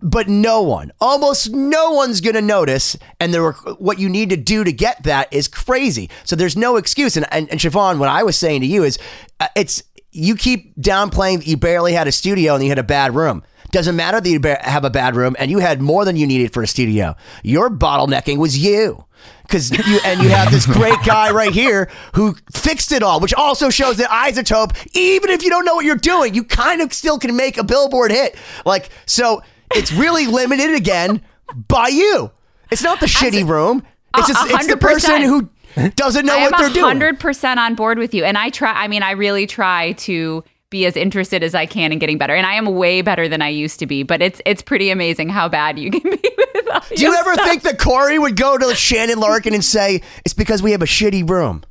but 0.01 0.27
no 0.27 0.61
one, 0.61 0.91
almost 1.01 1.51
no 1.51 1.91
one's 1.91 2.21
going 2.21 2.35
to 2.35 2.41
notice. 2.41 2.95
And 3.19 3.33
there 3.33 3.41
were, 3.41 3.53
what 3.79 3.99
you 3.99 4.09
need 4.09 4.29
to 4.29 4.37
do 4.37 4.63
to 4.63 4.71
get 4.71 5.03
that 5.03 5.31
is 5.33 5.47
crazy. 5.47 6.09
So 6.23 6.35
there's 6.35 6.55
no 6.55 6.75
excuse. 6.75 7.17
And, 7.17 7.25
and, 7.31 7.49
and 7.49 7.59
Siobhan, 7.59 7.97
what 7.97 8.09
I 8.09 8.23
was 8.23 8.37
saying 8.37 8.61
to 8.61 8.67
you 8.67 8.83
is 8.83 8.99
uh, 9.39 9.47
it's, 9.55 9.83
you 10.11 10.35
keep 10.35 10.75
downplaying 10.75 11.39
that 11.39 11.47
you 11.47 11.57
barely 11.57 11.93
had 11.93 12.07
a 12.07 12.11
studio 12.11 12.55
and 12.55 12.63
you 12.63 12.69
had 12.69 12.79
a 12.79 12.83
bad 12.83 13.15
room. 13.15 13.43
Doesn't 13.71 13.95
matter 13.95 14.21
that 14.21 14.29
you 14.29 14.39
ba- 14.39 14.59
have 14.61 14.85
a 14.85 14.89
bad 14.89 15.15
room 15.15 15.35
and 15.39 15.51
you 15.51 15.59
had 15.59 15.81
more 15.81 16.05
than 16.05 16.15
you 16.15 16.25
needed 16.25 16.53
for 16.53 16.63
a 16.63 16.67
studio. 16.67 17.15
Your 17.43 17.69
bottlenecking 17.69 18.37
was 18.37 18.57
you. 18.57 19.03
Cause 19.49 19.71
you, 19.71 19.99
and 20.05 20.21
you 20.21 20.29
have 20.29 20.51
this 20.51 20.65
great 20.65 20.97
guy 21.05 21.31
right 21.31 21.53
here 21.53 21.89
who 22.13 22.35
fixed 22.51 22.91
it 22.91 23.01
all, 23.01 23.19
which 23.19 23.33
also 23.33 23.69
shows 23.69 23.97
that 23.97 24.09
iZotope, 24.09 24.75
even 24.93 25.29
if 25.29 25.41
you 25.41 25.49
don't 25.49 25.65
know 25.65 25.75
what 25.75 25.85
you're 25.85 25.95
doing, 25.95 26.33
you 26.33 26.43
kind 26.43 26.81
of 26.81 26.93
still 26.93 27.17
can 27.17 27.35
make 27.35 27.57
a 27.57 27.63
billboard 27.63 28.11
hit. 28.11 28.35
Like, 28.65 28.89
so 29.05 29.41
it's 29.73 29.91
really 29.91 30.27
limited 30.27 30.75
again 30.75 31.21
by 31.67 31.87
you. 31.87 32.31
It's 32.71 32.83
not 32.83 32.99
the 32.99 33.05
shitty 33.05 33.47
room. 33.47 33.83
It's 34.15 34.27
just, 34.27 34.49
it's 34.49 34.67
the 34.67 34.77
person 34.77 35.21
who 35.21 35.49
doesn't 35.95 36.25
know 36.25 36.37
I 36.37 36.43
what 36.43 36.57
they're 36.57 36.69
doing. 36.69 36.85
hundred 36.85 37.19
percent 37.19 37.59
on 37.59 37.75
board 37.75 37.97
with 37.99 38.13
you, 38.13 38.23
and 38.23 38.37
I 38.37 38.49
try. 38.49 38.73
I 38.73 38.87
mean, 38.87 39.03
I 39.03 39.11
really 39.11 39.45
try 39.45 39.93
to 39.93 40.43
be 40.69 40.85
as 40.85 40.97
interested 40.97 41.43
as 41.43 41.55
I 41.55 41.65
can 41.65 41.91
in 41.91 41.99
getting 41.99 42.17
better, 42.17 42.35
and 42.35 42.45
I 42.45 42.55
am 42.55 42.65
way 42.65 43.01
better 43.01 43.29
than 43.29 43.41
I 43.41 43.49
used 43.49 43.79
to 43.79 43.85
be. 43.85 44.03
But 44.03 44.21
it's 44.21 44.41
it's 44.45 44.61
pretty 44.61 44.89
amazing 44.89 45.29
how 45.29 45.47
bad 45.49 45.77
you 45.79 45.91
can 45.91 46.01
be 46.09 46.29
with 46.37 46.67
all 46.73 46.81
Do 46.95 47.01
you 47.01 47.13
ever 47.13 47.35
think 47.35 47.63
that 47.63 47.79
Corey 47.79 48.17
would 48.17 48.35
go 48.35 48.57
to 48.57 48.75
Shannon 48.75 49.19
Larkin 49.19 49.53
and 49.53 49.63
say, 49.63 50.01
it's 50.25 50.33
because 50.33 50.61
we 50.61 50.71
have 50.71 50.81
a 50.81 50.85
shitty 50.85 51.29
room? 51.29 51.63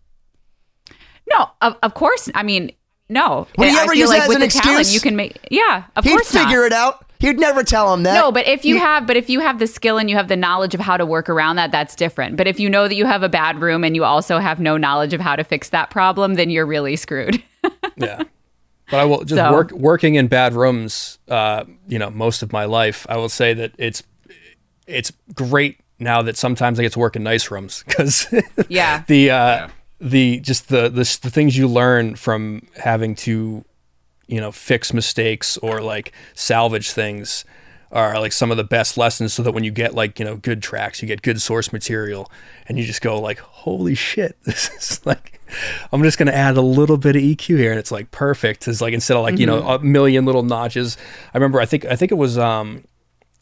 No, 1.31 1.51
of, 1.61 1.77
of 1.83 1.95
course. 1.95 2.31
I 2.35 2.43
mean, 2.45 2.71
no. 3.09 3.49
Would 3.59 3.69
he 3.69 3.77
I 3.77 3.83
ever 3.83 3.93
feel 3.93 4.01
use 4.03 4.11
that 4.11 4.23
as 4.23 4.29
with 4.29 4.37
an 4.37 4.41
the 4.41 4.47
excuse? 4.47 4.95
you 4.95 5.01
can 5.01 5.17
make. 5.17 5.37
Yeah, 5.51 5.85
of 5.97 6.05
course. 6.05 6.05
He'd 6.05 6.13
course 6.13 6.31
figure 6.31 6.61
not. 6.61 6.67
it 6.67 6.73
out. 6.73 7.06
He'd 7.19 7.39
never 7.39 7.63
tell 7.63 7.93
him 7.95 8.03
that. 8.03 8.15
No, 8.15 8.31
but 8.33 8.47
if 8.47 8.65
you 8.65 8.75
He- 8.77 8.81
have, 8.81 9.07
but 9.07 9.17
if 9.17 9.31
you 9.31 9.41
have 9.41 9.59
the 9.59 9.67
skill 9.67 9.99
and 9.99 10.11
you 10.11 10.17
have 10.17 10.29
the 10.29 10.37
knowledge 10.37 10.75
of 10.75 10.81
how 10.81 10.97
to 10.97 11.07
work 11.07 11.29
around 11.29 11.57
that, 11.57 11.73
that's 11.73 11.95
different. 11.95 12.37
But 12.37 12.47
if 12.47 12.61
you 12.61 12.69
know 12.69 12.89
that 12.89 12.95
you 12.95 13.07
have 13.07 13.23
a 13.23 13.29
bad 13.29 13.61
room 13.61 13.85
and 13.85 13.97
you 13.97 14.05
also 14.05 14.39
have 14.39 14.61
no 14.61 14.77
knowledge 14.77 15.13
of 15.15 15.21
how 15.21 15.35
to 15.37 15.45
fix 15.45 15.71
that 15.71 15.91
problem, 15.91 16.35
then 16.35 16.51
you're 16.51 16.67
really 16.67 16.97
screwed. 16.97 17.43
Yeah. 17.97 18.23
But 18.91 19.01
I 19.01 19.05
will 19.05 19.25
just 19.25 19.39
So- 19.41 19.53
work 19.53 19.71
working 19.73 20.15
in 20.17 20.29
bad 20.29 20.53
rooms. 20.55 21.19
Uh, 21.29 21.65
you 21.89 21.99
know, 21.99 22.11
most 22.11 22.43
of 22.43 22.53
my 22.53 22.67
life, 22.67 23.07
I 23.09 23.17
will 23.17 23.29
say 23.31 23.55
that 23.55 23.73
it's 23.79 24.03
it's 24.87 25.11
great 25.35 25.79
now 25.99 26.23
that 26.23 26.37
sometimes 26.37 26.79
I 26.79 26.83
get 26.83 26.93
to 26.93 26.99
work 26.99 27.17
in 27.17 27.23
nice 27.25 27.51
rooms 27.51 27.83
because 27.89 28.33
yeah. 28.69 29.03
the 29.09 29.31
uh, 29.31 29.69
the 30.01 30.39
just 30.41 30.69
the, 30.69 30.83
the 30.91 31.19
the 31.23 31.31
things 31.31 31.57
you 31.57 31.67
learn 31.67 32.15
from 32.17 32.67
having 32.77 33.15
to 33.17 33.65
you 34.27 34.41
know 34.41 34.53
fix 34.53 34.93
mistakes 34.93 35.57
or 35.59 35.81
like 35.81 36.13
salvage 36.35 36.91
things 36.91 37.45
are 37.93 38.19
like 38.19 38.33
some 38.33 38.51
of 38.51 38.57
the 38.57 38.65
best 38.65 38.99
lessons 38.99 39.33
so 39.33 39.43
that 39.43 39.53
when 39.53 39.65
you 39.65 39.71
get 39.71 39.95
like 39.95 40.19
you 40.19 40.25
know 40.25 40.37
good 40.37 40.63
tracks 40.63 41.01
you 41.01 41.09
get 41.09 41.23
good 41.23 41.41
source 41.41 41.73
material 41.73 42.31
and 42.67 42.79
you 42.79 42.85
just 42.85 43.01
go 43.01 43.21
like 43.21 43.39
holy 43.39 43.95
shit 43.95 44.37
this 44.45 44.71
is 44.71 45.07
like 45.07 45.41
i'm 45.93 46.03
just 46.03 46.19
going 46.19 46.27
to 46.27 46.35
add 46.35 46.57
a 46.57 46.61
little 46.61 46.97
bit 46.97 47.17
of 47.17 47.23
eq 47.23 47.41
here. 47.43 47.71
And 47.71 47.79
it's 47.79 47.93
like 47.93 48.11
perfect. 48.11 48.67
It's 48.67 48.81
like 48.81 48.95
instead 48.95 49.17
of 49.17 49.23
like 49.23 49.39
you 49.39 49.47
know 49.47 49.63
a 49.67 49.79
million 49.79 50.25
little 50.25 50.43
notches. 50.43 50.97
I 51.33 51.39
remember 51.39 51.61
i 51.61 51.67
think 51.67 51.85
i 51.85 51.97
think 51.97 52.11
it 52.11 52.17
was 52.17 52.37
um 52.37 52.85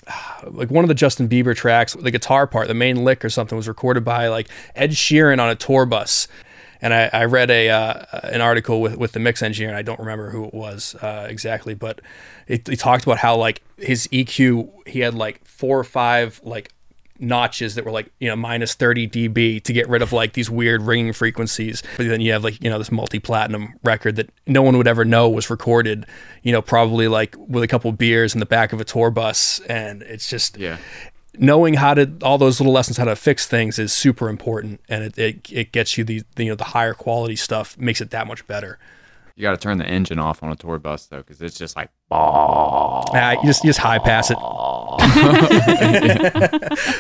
like 0.51 0.71
one 0.71 0.85
of 0.85 0.89
the 0.89 0.95
Justin 0.95 1.29
Bieber 1.29 1.57
tracks, 1.57 1.95
the 1.95 2.11
guitar 2.11 2.47
part, 2.47 2.69
the 2.69 2.75
main 2.75 3.05
lick 3.05 3.25
or 3.25 3.31
something 3.31 3.57
was 3.57 3.69
recorded 3.69 4.05
by 4.05 4.29
like 4.29 4.49
Ed 4.75 4.91
Sheeran 4.91 5.41
on 5.41 5.49
a 5.49 5.55
tour 5.55 5.87
bus. 5.87 6.29
And 6.85 6.93
I, 6.93 7.09
I 7.15 7.25
read 7.25 7.51
a 7.51 7.71
uh, 7.71 8.05
an 8.25 8.43
article 8.43 8.83
with 8.83 8.99
with 8.99 9.13
the 9.13 9.19
mix 9.19 9.43
engineer, 9.43 9.71
and 9.71 9.77
I 9.77 9.81
don't 9.81 9.99
remember 9.99 10.29
who 10.29 10.45
it 10.45 10.53
was 10.53 10.95
uh, 10.97 11.27
exactly, 11.29 11.73
but 11.73 12.03
it 12.47 12.67
talked 12.79 13.05
about 13.05 13.17
how 13.17 13.37
like 13.37 13.63
his 13.79 14.07
EQ, 14.09 14.87
he 14.87 15.01
had 15.01 15.15
like 15.15 15.43
four 15.47 15.79
or 15.79 15.85
five 15.85 16.43
like 16.45 16.73
notches 17.19 17.77
that 17.77 17.85
were 17.85 17.93
like 17.93 18.11
you 18.19 18.29
know 18.29 18.35
minus 18.35 18.75
30 18.75 19.09
dB 19.09 19.63
to 19.63 19.73
get 19.73 19.89
rid 19.89 20.03
of 20.03 20.13
like 20.13 20.33
these 20.35 20.51
weird 20.51 20.83
ringing 20.83 21.15
frequencies. 21.15 21.83
But 21.97 22.09
then 22.09 22.21
you 22.21 22.33
have 22.33 22.45
like 22.45 22.63
you 22.63 22.69
know 22.69 22.77
this 22.77 22.93
multi 22.93 23.19
platinum 23.19 23.73
record 23.83 24.17
that 24.17 24.29
no 24.47 24.61
one 24.61 24.77
would 24.77 24.87
ever 24.87 25.07
know 25.07 25.27
was 25.31 25.49
recorded. 25.49 26.05
You 26.43 26.53
know 26.53 26.61
probably 26.61 27.09
like 27.09 27.35
with 27.39 27.63
a 27.63 27.69
couple 27.69 27.91
beers 27.93 28.35
in 28.35 28.41
the 28.41 28.47
back 28.47 28.75
of 28.75 28.81
a 28.81 28.85
tour 28.85 29.11
bus, 29.11 29.59
and 29.71 30.03
it's 30.03 30.29
just 30.29 30.59
Yeah. 30.59 30.77
Knowing 31.39 31.75
how 31.75 31.95
to 31.95 32.11
all 32.23 32.39
those 32.39 32.61
little 32.61 32.73
lessons 32.73 32.97
how 32.97 33.05
to 33.05 33.17
fix 33.17 33.47
things 33.47 33.79
is 33.79 33.93
super 33.93 34.29
important 34.29 34.81
and 34.89 35.05
it, 35.05 35.19
it, 35.19 35.53
it 35.53 35.73
gets 35.73 35.97
you 35.99 36.05
the, 36.05 36.23
the 36.37 36.45
you 36.45 36.51
know 36.51 36.57
the 36.57 36.65
higher 36.65 36.95
quality 36.95 37.37
stuff 37.37 37.77
makes 37.79 38.01
it 38.01 38.11
that 38.11 38.27
much 38.27 38.47
better 38.47 38.79
You 39.37 39.43
got 39.43 39.51
to 39.53 39.57
turn 39.57 39.79
the 39.79 39.87
engine 39.87 40.19
off 40.19 40.43
on 40.43 40.53
a 40.53 40.57
tour 40.57 40.79
bus 40.79 41.07
though, 41.07 41.19
because 41.19 41.41
it's 41.43 41.59
just 41.59 41.75
like 41.77 41.91
Ah, 42.11 43.33
you 43.33 43.43
just 43.47 43.65
you 43.65 43.69
just 43.71 43.81
high 43.81 43.99
pass 43.99 44.31
it 44.31 44.37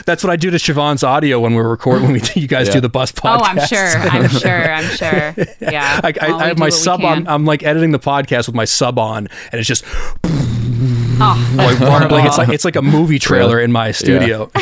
that's 0.07 0.25
what 0.25 0.31
i 0.31 0.37
do 0.37 0.51
to 0.51 0.57
siobhan's 0.57 1.03
audio 1.05 1.39
when 1.41 1.55
we 1.55 1.63
record 1.63 2.03
when 2.03 2.13
we 2.13 2.21
you 2.35 2.49
guys 2.49 2.69
do 2.69 2.81
the 2.81 2.89
bus 2.89 3.13
podcast 3.13 3.41
Oh, 3.41 3.45
I'm 3.45 3.67
sure. 3.67 3.87
I'm 3.89 4.29
sure. 4.41 4.73
I'm 4.73 4.85
sure. 4.97 5.35
Yeah. 5.61 6.01
I, 6.03 6.13
I, 6.21 6.33
I 6.33 6.47
have 6.49 6.59
my 6.59 6.69
sub 6.71 7.05
on 7.05 7.27
i'm 7.29 7.45
like 7.45 7.63
editing 7.63 7.93
the 7.93 7.99
podcast 8.01 8.47
with 8.47 8.57
my 8.57 8.65
sub 8.65 8.99
on 8.99 9.29
and 9.53 9.59
it's 9.61 9.69
just 9.69 9.85
Oh, 11.21 11.55
like, 11.57 12.11
like 12.11 12.27
it's 12.27 12.39
like 12.39 12.49
it's 12.49 12.65
like 12.65 12.77
a 12.77 12.83
movie 12.83 13.19
trailer 13.19 13.61
in 13.61 13.73
my 13.73 13.91
studio. 13.91 14.51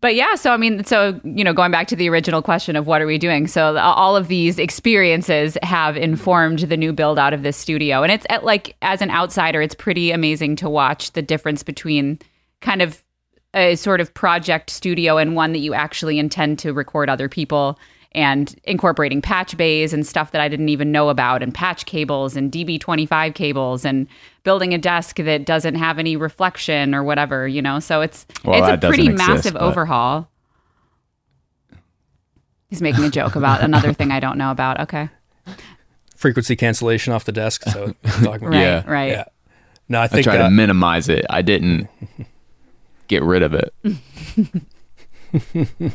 But 0.00 0.14
yeah, 0.14 0.34
so 0.34 0.52
I 0.52 0.56
mean, 0.56 0.82
so 0.84 1.20
you 1.24 1.44
know, 1.44 1.52
going 1.52 1.70
back 1.70 1.86
to 1.88 1.96
the 1.96 2.08
original 2.08 2.40
question 2.40 2.74
of 2.74 2.86
what 2.86 3.02
are 3.02 3.06
we 3.06 3.18
doing? 3.18 3.46
So 3.46 3.76
all 3.76 4.16
of 4.16 4.28
these 4.28 4.58
experiences 4.58 5.58
have 5.62 5.96
informed 5.96 6.60
the 6.60 6.76
new 6.76 6.92
build 6.92 7.18
out 7.18 7.34
of 7.34 7.42
this 7.42 7.56
studio, 7.56 8.02
and 8.02 8.10
it's 8.10 8.26
at, 8.30 8.42
like 8.42 8.76
as 8.80 9.02
an 9.02 9.10
outsider, 9.10 9.60
it's 9.60 9.74
pretty 9.74 10.10
amazing 10.10 10.56
to 10.56 10.70
watch 10.70 11.12
the 11.12 11.20
difference 11.20 11.62
between 11.62 12.18
kind 12.62 12.80
of 12.80 13.04
a 13.52 13.76
sort 13.76 14.00
of 14.00 14.14
project 14.14 14.70
studio 14.70 15.18
and 15.18 15.36
one 15.36 15.52
that 15.52 15.58
you 15.58 15.74
actually 15.74 16.18
intend 16.18 16.58
to 16.60 16.72
record 16.72 17.10
other 17.10 17.28
people 17.28 17.78
and 18.12 18.56
incorporating 18.64 19.22
patch 19.22 19.56
bays 19.56 19.92
and 19.92 20.06
stuff 20.06 20.32
that 20.32 20.40
I 20.40 20.48
didn't 20.48 20.68
even 20.68 20.90
know 20.90 21.08
about 21.10 21.42
and 21.42 21.54
patch 21.54 21.86
cables 21.86 22.36
and 22.36 22.50
DB25 22.50 23.34
cables 23.34 23.84
and 23.84 24.08
building 24.42 24.74
a 24.74 24.78
desk 24.78 25.16
that 25.16 25.44
doesn't 25.44 25.76
have 25.76 25.98
any 25.98 26.16
reflection 26.16 26.94
or 26.94 27.04
whatever, 27.04 27.46
you 27.46 27.62
know. 27.62 27.78
So 27.78 28.00
it's 28.00 28.26
Well, 28.44 28.64
it's 28.64 28.84
a 28.84 28.88
pretty 28.88 29.06
exist, 29.08 29.28
massive 29.28 29.52
but- 29.54 29.62
overhaul. 29.62 30.28
He's 32.68 32.82
making 32.82 33.04
a 33.04 33.10
joke 33.10 33.34
about 33.36 33.62
another 33.62 33.92
thing 33.92 34.10
I 34.12 34.20
don't 34.20 34.38
know 34.38 34.50
about. 34.52 34.78
Okay. 34.80 35.08
frequency 36.16 36.54
cancellation 36.54 37.12
off 37.12 37.24
the 37.24 37.32
desk 37.32 37.62
so 37.64 37.94
talking 38.22 38.28
about 38.28 38.42
Right, 38.42 38.60
Yeah. 38.60 38.82
right. 38.86 39.10
yeah 39.10 39.24
no 39.88 40.00
i 40.00 40.04
I 40.04 40.08
think 40.08 40.24
try 40.24 40.36
uh, 40.36 40.44
to 40.44 40.50
minimize 40.50 41.08
it. 41.08 41.24
I 41.30 41.42
didn't 41.42 41.88
get 43.08 43.22
rid 43.22 43.42
of 43.42 43.54
it. 43.54 43.72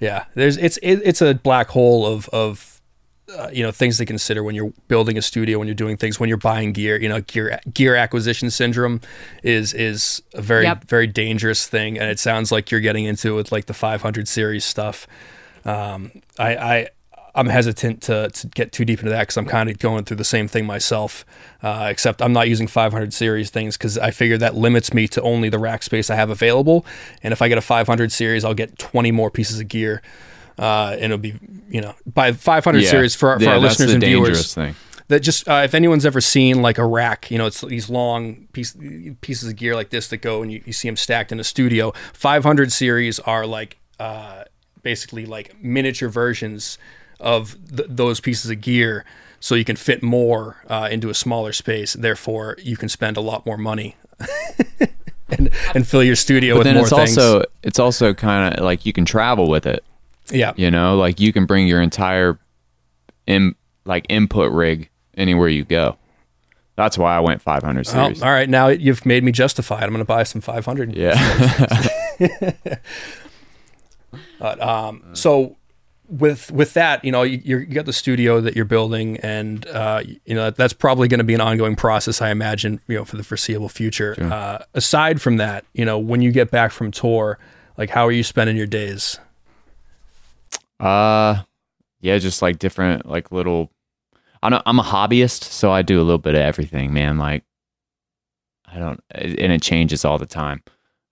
Yeah, 0.00 0.24
there's 0.34 0.56
it's 0.56 0.76
it, 0.78 1.00
it's 1.04 1.20
a 1.22 1.34
black 1.34 1.68
hole 1.68 2.06
of 2.06 2.28
of 2.30 2.80
uh, 3.36 3.48
you 3.52 3.62
know 3.62 3.72
things 3.72 3.96
to 3.98 4.04
consider 4.04 4.42
when 4.42 4.54
you're 4.54 4.72
building 4.88 5.16
a 5.16 5.22
studio, 5.22 5.58
when 5.58 5.66
you're 5.66 5.74
doing 5.74 5.96
things, 5.96 6.20
when 6.20 6.28
you're 6.28 6.36
buying 6.36 6.72
gear. 6.72 7.00
You 7.00 7.08
know, 7.08 7.20
gear 7.22 7.58
gear 7.72 7.94
acquisition 7.96 8.50
syndrome 8.50 9.00
is 9.42 9.72
is 9.72 10.22
a 10.34 10.42
very 10.42 10.64
Yep. 10.64 10.84
very 10.84 11.06
dangerous 11.06 11.66
thing, 11.66 11.98
and 11.98 12.10
it 12.10 12.18
sounds 12.18 12.52
like 12.52 12.70
you're 12.70 12.80
getting 12.80 13.04
into 13.06 13.30
it 13.30 13.36
with 13.36 13.52
like 13.52 13.66
the 13.66 13.74
500 13.74 14.28
series 14.28 14.64
stuff. 14.64 15.06
Um, 15.64 16.12
I 16.38 16.56
I 16.56 16.88
I'm 17.34 17.48
hesitant 17.48 18.02
to, 18.04 18.28
to 18.30 18.46
get 18.48 18.70
too 18.72 18.84
deep 18.84 19.00
into 19.00 19.10
that 19.10 19.22
because 19.22 19.36
I'm 19.36 19.46
kind 19.46 19.68
of 19.68 19.78
going 19.78 20.04
through 20.04 20.18
the 20.18 20.24
same 20.24 20.46
thing 20.46 20.66
myself. 20.66 21.24
Uh, 21.62 21.88
except 21.90 22.22
I'm 22.22 22.32
not 22.32 22.48
using 22.48 22.66
500 22.68 23.12
series 23.12 23.50
things 23.50 23.76
because 23.76 23.98
I 23.98 24.10
figure 24.12 24.38
that 24.38 24.54
limits 24.54 24.94
me 24.94 25.08
to 25.08 25.22
only 25.22 25.48
the 25.48 25.58
rack 25.58 25.82
space 25.82 26.10
I 26.10 26.14
have 26.14 26.30
available. 26.30 26.86
And 27.22 27.32
if 27.32 27.42
I 27.42 27.48
get 27.48 27.58
a 27.58 27.62
500 27.62 28.12
series, 28.12 28.44
I'll 28.44 28.54
get 28.54 28.78
20 28.78 29.10
more 29.10 29.30
pieces 29.30 29.58
of 29.60 29.66
gear, 29.68 30.00
uh, 30.58 30.90
and 30.92 31.04
it'll 31.06 31.18
be 31.18 31.34
you 31.68 31.80
know 31.80 31.94
by 32.06 32.32
500 32.32 32.82
Yeah. 32.82 32.90
series 32.90 33.14
for, 33.16 33.30
our- 33.30 33.38
for 33.40 33.44
Yeah, 33.46 33.52
our 33.54 33.58
listeners 33.58 33.92
and 33.94 34.02
viewers 34.04 34.54
thing. 34.54 34.76
that 35.08 35.20
just 35.20 35.48
uh, 35.48 35.62
if 35.64 35.74
anyone's 35.74 36.06
ever 36.06 36.20
seen 36.20 36.62
like 36.62 36.78
a 36.78 36.86
rack, 36.86 37.30
you 37.32 37.38
know, 37.38 37.46
it's 37.46 37.60
these 37.62 37.90
long 37.90 38.46
piece, 38.52 38.76
pieces 39.22 39.48
of 39.48 39.56
gear 39.56 39.74
like 39.74 39.90
this 39.90 40.06
that 40.08 40.18
go 40.18 40.42
and 40.42 40.52
you, 40.52 40.62
you 40.66 40.72
see 40.72 40.86
them 40.86 40.96
stacked 40.96 41.32
in 41.32 41.40
a 41.40 41.44
studio. 41.44 41.92
500 42.12 42.70
series 42.72 43.18
are 43.20 43.44
like 43.46 43.78
uh, 43.98 44.44
basically 44.82 45.26
like 45.26 45.60
miniature 45.62 46.08
versions 46.08 46.78
of 47.20 47.56
th- 47.74 47.88
those 47.90 48.20
pieces 48.20 48.50
of 48.50 48.60
gear, 48.60 49.04
so 49.40 49.54
you 49.54 49.64
can 49.64 49.76
fit 49.76 50.02
more 50.02 50.56
uh, 50.68 50.88
into 50.90 51.10
a 51.10 51.14
smaller 51.14 51.52
space. 51.52 51.92
Therefore, 51.94 52.56
you 52.62 52.76
can 52.76 52.88
spend 52.88 53.16
a 53.16 53.20
lot 53.20 53.44
more 53.46 53.58
money. 53.58 53.96
And, 55.30 55.48
and 55.74 55.88
fill 55.88 56.02
your 56.04 56.16
studio 56.16 56.54
But 56.54 56.58
with 56.58 56.64
then 56.66 56.74
more 56.74 56.82
it's 56.82 56.90
things. 56.94 57.18
also 57.18 57.44
it's 57.62 57.78
also 57.78 58.12
kind 58.12 58.54
of 58.54 58.62
like 58.62 58.84
you 58.84 58.92
can 58.92 59.06
travel 59.06 59.48
with 59.48 59.66
it. 59.66 59.82
yeah, 60.30 60.52
You 60.54 60.70
know, 60.70 60.96
like 60.96 61.18
you 61.18 61.32
can 61.32 61.46
bring 61.46 61.66
your 61.66 61.80
entire 61.80 62.38
in 63.26 63.54
like 63.86 64.04
input 64.10 64.52
rig 64.52 64.90
anywhere 65.16 65.48
you 65.48 65.64
go. 65.64 65.96
That's 66.76 66.98
why 66.98 67.16
I 67.16 67.20
went 67.20 67.40
500 67.40 67.86
Well, 67.86 68.04
series. 68.04 68.22
all 68.22 68.30
right, 68.30 68.48
now 68.48 68.68
you've 68.68 69.06
made 69.06 69.24
me 69.24 69.32
justified. 69.32 69.82
I'm 69.84 69.90
going 69.90 70.00
to 70.00 70.04
buy 70.04 70.24
some 70.24 70.42
500. 70.42 70.94
Yeah. 70.94 71.16
but, 74.38 74.60
um, 74.60 75.02
so 75.14 75.56
with 76.08 76.50
with 76.52 76.74
that, 76.74 77.04
you 77.04 77.10
know, 77.10 77.22
you, 77.22 77.40
you're, 77.44 77.60
you 77.60 77.74
got 77.74 77.86
the 77.86 77.92
studio 77.92 78.40
that 78.40 78.54
you're 78.54 78.64
building, 78.64 79.16
and 79.18 79.66
uh, 79.68 80.02
you 80.24 80.34
know 80.34 80.50
that's 80.50 80.72
probably 80.72 81.08
going 81.08 81.18
to 81.18 81.24
be 81.24 81.34
an 81.34 81.40
ongoing 81.40 81.76
process, 81.76 82.20
I 82.20 82.30
imagine, 82.30 82.80
you 82.88 82.96
know, 82.96 83.04
for 83.04 83.16
the 83.16 83.24
foreseeable 83.24 83.68
future. 83.68 84.16
Uh, 84.20 84.58
aside 84.74 85.20
from 85.20 85.38
that, 85.38 85.64
you 85.72 85.84
know, 85.84 85.98
when 85.98 86.20
you 86.20 86.30
get 86.30 86.50
back 86.50 86.72
from 86.72 86.90
tour, 86.90 87.38
like 87.76 87.90
how 87.90 88.06
are 88.06 88.12
you 88.12 88.22
spending 88.22 88.56
your 88.56 88.66
days? 88.66 89.18
Uh, 90.78 91.42
yeah, 92.00 92.18
just 92.18 92.42
like 92.42 92.58
different, 92.58 93.06
like 93.06 93.32
little. 93.32 93.70
I 94.42 94.50
don't. 94.50 94.62
I'm 94.66 94.78
a 94.78 94.82
hobbyist, 94.82 95.44
so 95.44 95.72
I 95.72 95.82
do 95.82 95.98
a 95.98 96.04
little 96.04 96.18
bit 96.18 96.34
of 96.34 96.40
everything, 96.40 96.92
man. 96.92 97.16
Like, 97.16 97.44
I 98.66 98.78
don't, 98.78 99.00
and 99.10 99.52
it 99.52 99.62
changes 99.62 100.04
all 100.04 100.18
the 100.18 100.26
time. 100.26 100.62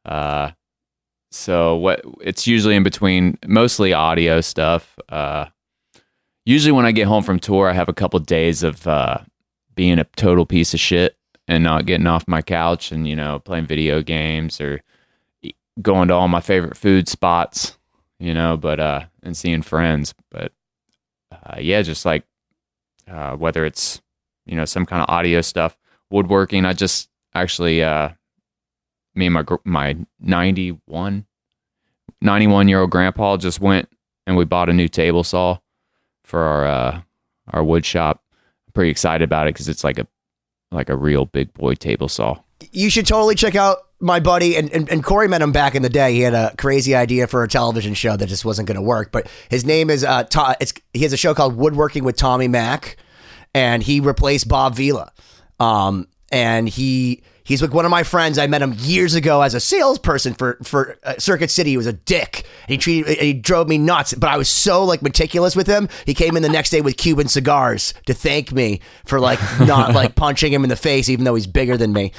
Uh, 0.05 0.51
so 1.33 1.77
what? 1.77 2.03
It's 2.21 2.47
usually 2.47 2.77
in 2.77 2.83
between, 2.83 3.39
mostly 3.47 3.93
audio 3.93 4.41
stuff. 4.41 4.99
Uh, 5.09 5.47
usually 6.45 6.73
when 6.73 6.87
I 6.87 6.93
get 6.93 7.07
home 7.07 7.23
from 7.23 7.39
tour, 7.39 7.69
I 7.69 7.73
have 7.73 7.89
a 7.89 7.95
couple 7.95 8.19
days 8.21 8.63
of 8.63 8.87
uh 8.87 9.19
being 9.75 9.99
a 9.99 10.05
total 10.17 10.47
piece 10.47 10.75
of 10.75 10.81
shit 10.81 11.17
and 11.49 11.65
not 11.65 11.87
getting 11.87 12.07
off 12.07 12.29
my 12.29 12.43
couch 12.43 12.93
and 12.93 13.09
you 13.09 13.17
know 13.17 13.39
playing 13.39 13.67
video 13.67 14.03
games 14.03 14.61
or 14.61 14.83
going 15.81 16.09
to 16.09 16.15
all 16.15 16.29
my 16.29 16.41
favorite 16.41 16.77
food 16.77 17.09
spots 17.09 17.77
you 18.23 18.33
know, 18.33 18.57
but 18.57 18.79
uh, 18.79 19.01
and 19.25 19.37
seeing 19.37 19.63
friends, 19.63 20.15
but 20.31 20.53
uh, 21.33 21.57
yeah, 21.59 21.83
just 21.83 22.07
like 22.07 22.25
uh, 23.11 23.35
whether 23.35 23.65
it's 23.65 24.01
you 24.47 24.55
know 24.55 24.65
some 24.65 24.87
kind 24.87 25.03
of 25.03 25.13
audio 25.13 25.41
stuff, 25.41 25.77
woodworking. 26.09 26.65
I 26.65 26.73
just 26.73 27.09
actually 27.35 27.83
uh, 27.83 28.11
me 29.15 29.27
and 29.27 29.35
my 29.35 29.45
my 29.65 29.97
91 30.21 31.27
91 32.21 32.69
year 32.69 32.81
old 32.81 32.91
grandpa 32.91 33.37
just 33.37 33.61
went 33.61 33.89
and 34.27 34.37
we 34.37 34.45
bought 34.45 34.69
a 34.69 34.73
new 34.73 34.89
table 34.89 35.25
saw 35.25 35.59
for 36.25 36.41
our 36.41 36.67
uh, 36.67 37.01
our 37.49 37.65
wood 37.65 37.85
shop. 37.85 38.23
I'm 38.69 38.73
pretty 38.73 38.91
excited 38.91 39.25
about 39.25 39.47
it 39.49 39.55
because 39.55 39.69
it's 39.69 39.85
like 39.85 39.99
a 39.99 40.07
like 40.71 40.89
a 40.89 40.97
real 40.97 41.27
big 41.27 41.53
boy 41.55 41.75
table 41.75 42.09
saw. 42.09 42.39
you 42.73 42.89
should 42.89 43.07
totally 43.07 43.35
check 43.35 43.55
out 43.57 43.79
my 44.01 44.19
buddy 44.19 44.57
and, 44.57 44.69
and, 44.73 44.91
and 44.91 45.05
Corey 45.05 45.29
met 45.29 45.43
him 45.43 45.53
back 45.53 45.75
in 45.77 45.83
the 45.83 45.89
day. 45.89 46.13
He 46.15 46.21
had 46.23 46.35
a 46.35 46.53
crazy 46.59 46.95
idea 46.95 47.27
for 47.29 47.43
a 47.45 47.49
television 47.49 47.95
show 47.95 48.17
that 48.17 48.29
just 48.29 48.45
wasn't 48.45 48.67
going 48.67 48.77
to 48.77 48.83
work. 48.83 49.13
But 49.13 49.29
his 49.49 49.65
name 49.65 49.91
is 49.91 50.03
uh, 50.03 50.25
To- 50.25 50.57
it's 50.61 50.73
he 50.93 51.01
has 51.01 51.13
a 51.13 51.17
show 51.17 51.35
called 51.35 51.57
Woodworking 51.57 52.03
with 52.05 52.17
Tommy 52.17 52.49
Mac, 52.49 52.97
and 53.55 53.83
he 53.83 54.01
replaced 54.01 54.49
Bob 54.49 54.75
Vila. 54.75 55.13
Um, 55.61 56.09
and 56.33 56.69
he 56.69 57.23
he's 57.45 57.63
like 57.63 57.73
one 57.73 57.85
of 57.85 57.91
my 57.91 58.03
friends. 58.03 58.39
I 58.39 58.47
met 58.47 58.63
him 58.63 58.75
years 58.79 59.15
ago 59.15 59.43
as 59.43 59.55
a 59.55 59.61
salesperson 59.61 60.35
for 60.35 60.59
for 60.63 60.97
uh, 61.05 61.15
Circuit 61.19 61.51
City. 61.51 61.71
He 61.71 61.77
was 61.77 61.87
a 61.87 61.93
dick. 61.93 62.47
He 62.69 62.79
treated 62.79 63.19
he 63.19 63.33
drove 63.33 63.69
me 63.69 63.79
nuts. 63.79 64.15
But 64.15 64.31
I 64.31 64.37
was 64.37 64.49
so 64.49 64.85
like 64.85 65.03
meticulous 65.03 65.57
with 65.57 65.67
him. 65.67 65.89
He 66.07 66.15
came 66.15 66.37
in 66.37 66.43
the 66.43 66.49
next 66.49 66.71
day 66.71 66.81
with 66.81 66.97
Cuban 66.97 67.29
cigars 67.29 67.95
to 68.07 68.15
thank 68.15 68.53
me 68.53 68.81
for 69.05 69.21
like 69.21 69.41
not 69.61 69.95
like 69.95 70.15
punching 70.15 70.53
him 70.53 70.65
in 70.65 70.71
the 70.71 70.77
face, 70.77 71.09
even 71.09 71.25
though 71.25 71.35
he's 71.35 71.47
bigger 71.47 71.77
than 71.77 71.93
me. 71.93 72.13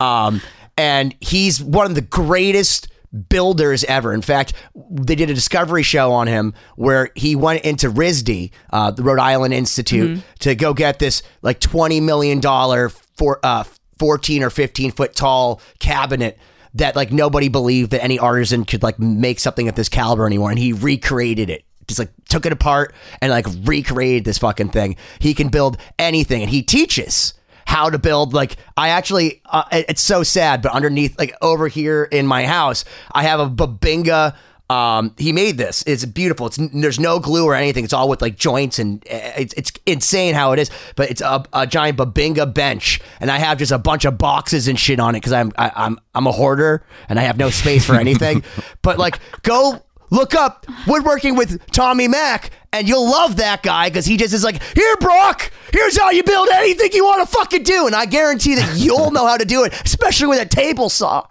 Um, 0.00 0.40
and 0.76 1.14
he's 1.20 1.62
one 1.62 1.86
of 1.86 1.94
the 1.94 2.00
greatest 2.00 2.88
builders 3.28 3.84
ever. 3.84 4.12
In 4.12 4.22
fact, 4.22 4.52
they 4.90 5.14
did 5.14 5.30
a 5.30 5.34
discovery 5.34 5.82
show 5.82 6.12
on 6.12 6.26
him 6.26 6.54
where 6.76 7.10
he 7.14 7.34
went 7.36 7.64
into 7.64 7.90
RISD, 7.90 8.50
uh, 8.70 8.90
the 8.90 9.02
Rhode 9.02 9.18
Island 9.18 9.54
Institute, 9.54 10.22
to 10.40 10.54
go 10.54 10.74
get 10.74 10.98
this 10.98 11.22
like 11.42 11.60
twenty 11.60 12.00
million 12.00 12.40
dollar 12.40 12.90
for 12.90 13.40
uh, 13.42 13.64
fourteen 13.98 14.42
or 14.42 14.50
fifteen 14.50 14.90
foot 14.90 15.14
tall 15.14 15.60
cabinet 15.78 16.38
that 16.74 16.94
like 16.96 17.12
nobody 17.12 17.48
believed 17.48 17.90
that 17.92 18.02
any 18.02 18.18
artisan 18.18 18.64
could 18.64 18.82
like 18.82 18.98
make 18.98 19.40
something 19.40 19.68
at 19.68 19.76
this 19.76 19.88
caliber 19.88 20.26
anymore, 20.26 20.50
and 20.50 20.58
he 20.58 20.72
recreated 20.72 21.50
it. 21.50 21.64
Just 21.86 21.98
like 21.98 22.10
took 22.28 22.44
it 22.44 22.52
apart 22.52 22.94
and 23.22 23.30
like 23.30 23.46
recreated 23.64 24.24
this 24.24 24.36
fucking 24.38 24.68
thing. 24.70 24.96
He 25.20 25.32
can 25.32 25.48
build 25.48 25.78
anything, 25.98 26.42
and 26.42 26.50
he 26.50 26.62
teaches 26.62 27.32
how 27.66 27.88
to 27.90 27.98
build. 27.98 28.34
Like 28.34 28.56
I 28.76 28.90
actually, 28.90 29.40
uh, 29.46 29.64
it- 29.72 29.86
it's 29.88 30.02
so 30.02 30.22
sad, 30.22 30.60
but 30.62 30.72
underneath, 30.72 31.18
like 31.18 31.34
over 31.40 31.68
here 31.68 32.04
in 32.04 32.26
my 32.26 32.44
house, 32.46 32.84
I 33.12 33.22
have 33.22 33.40
a 33.40 33.48
Bubinga. 33.48 34.34
Um, 34.70 35.14
he 35.16 35.32
made 35.32 35.56
this. 35.56 35.82
It's 35.86 36.04
beautiful. 36.04 36.46
It's 36.46 36.58
there's 36.74 37.00
no 37.00 37.20
glue 37.20 37.46
or 37.46 37.54
anything. 37.54 37.84
It's 37.84 37.94
all 37.94 38.08
with 38.08 38.20
like 38.20 38.36
joints 38.36 38.78
and 38.78 39.02
uh, 39.10 39.32
it's 39.38 39.54
it's 39.54 39.72
insane 39.86 40.34
how 40.34 40.52
it 40.52 40.58
is. 40.58 40.70
But 40.94 41.10
it's 41.10 41.22
a, 41.22 41.42
a 41.54 41.66
giant 41.66 41.96
Bubinga 41.96 42.52
bench, 42.52 43.00
and 43.20 43.30
I 43.30 43.38
have 43.38 43.58
just 43.58 43.72
a 43.72 43.78
bunch 43.78 44.04
of 44.04 44.18
boxes 44.18 44.68
and 44.68 44.78
shit 44.78 45.00
on 45.00 45.14
it 45.14 45.20
because 45.20 45.32
I'm 45.32 45.52
I, 45.56 45.72
I'm 45.74 45.98
I'm 46.14 46.26
a 46.26 46.32
hoarder 46.32 46.84
and 47.08 47.18
I 47.18 47.22
have 47.22 47.38
no 47.38 47.48
space 47.48 47.86
for 47.86 47.94
anything. 47.94 48.44
but 48.82 48.98
like, 48.98 49.20
go 49.42 49.82
look 50.10 50.34
up 50.34 50.66
woodworking 50.86 51.34
with 51.36 51.64
Tommy 51.70 52.08
Mac, 52.08 52.50
and 52.72 52.88
you'll 52.88 53.10
love 53.10 53.36
that 53.36 53.62
guy 53.62 53.88
because 53.88 54.06
he 54.06 54.16
just 54.16 54.34
is 54.34 54.44
like, 54.44 54.62
here, 54.74 54.96
Brock, 54.96 55.50
here's 55.72 55.98
how 55.98 56.10
you 56.10 56.22
build 56.22 56.48
anything 56.50 56.90
you 56.92 57.04
want 57.04 57.28
to 57.28 57.36
fucking 57.36 57.62
do, 57.62 57.86
and 57.86 57.94
I 57.94 58.06
guarantee 58.06 58.54
that 58.56 58.76
you'll 58.76 59.10
know 59.10 59.26
how 59.26 59.36
to 59.36 59.44
do 59.44 59.64
it, 59.64 59.72
especially 59.84 60.28
with 60.28 60.40
a 60.40 60.46
table 60.46 60.88
saw. 60.88 61.26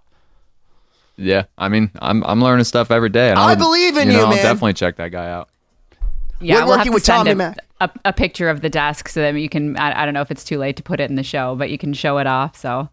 Yeah, 1.18 1.46
I 1.58 1.68
mean, 1.70 1.90
I'm 2.00 2.24
I'm 2.24 2.42
learning 2.42 2.66
stuff 2.66 2.92
every 2.92 3.10
day. 3.10 3.30
And 3.32 3.40
I 3.40 3.50
would- 3.50 3.58
believe 3.60 3.98
in 3.98 4.08
know, 4.10 4.14
you, 4.14 4.20
I'll 4.22 4.30
man. 4.30 4.38
definitely 4.44 4.74
check 4.74 4.98
that 4.98 5.12
guy 5.12 5.30
out. 5.30 5.50
Yeah, 6.40 6.56
We're 6.56 6.66
we'll 6.66 6.68
have 6.74 6.80
working 6.82 6.92
to 6.92 6.94
with 6.94 7.06
send 7.06 7.28
Tommy 7.28 7.44
a, 7.44 7.56
a, 7.86 7.90
a 8.06 8.14
picture 8.14 8.50
of 8.50 8.62
the 8.62 8.70
desk 8.70 9.10
so 9.10 9.22
that 9.22 9.34
you 9.40 9.50
can. 9.50 9.76
I, 9.78 10.02
I 10.02 10.06
don't 10.06 10.14
know 10.14 10.22
if 10.22 10.30
it's 10.30 10.44
too 10.44 10.60
late 10.60 10.76
to 10.78 10.84
put 10.84 11.00
it 11.00 11.10
in 11.10 11.16
the 11.16 11.24
show, 11.24 11.56
but 11.56 11.72
you 11.72 11.80
can 11.80 11.94
show 11.94 12.20
it 12.20 12.28
off. 12.28 12.56
So 12.56 12.90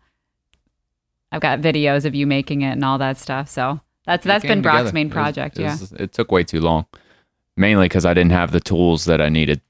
I've 1.31 1.43
got 1.43 1.61
videos 1.61 2.07
of 2.07 2.15
you 2.15 2.27
making 2.27 2.63
it 2.63 2.71
and 2.73 2.83
all 2.85 2.97
that 2.99 3.19
stuff. 3.19 3.51
So 3.51 3.81
that's 4.07 4.25
that's 4.25 4.43
It 4.45 4.49
been 4.49 4.57
came 4.59 4.63
Brock's 4.63 4.79
together. 4.79 4.95
main 4.95 5.07
It 5.07 5.11
was- 5.11 5.13
project. 5.15 5.59
it 5.59 5.63
yeah. 5.63 5.73
was- 5.79 5.93
it 5.93 6.13
took 6.15 6.33
way 6.33 6.43
too 6.45 6.61
long, 6.61 6.87
mainly 7.59 7.85
because 7.85 8.07
I 8.07 8.15
didn't 8.15 8.33
have 8.33 8.51
the 8.53 8.61
tools 8.61 9.05
that 9.05 9.21
I 9.21 9.29
needed 9.29 9.61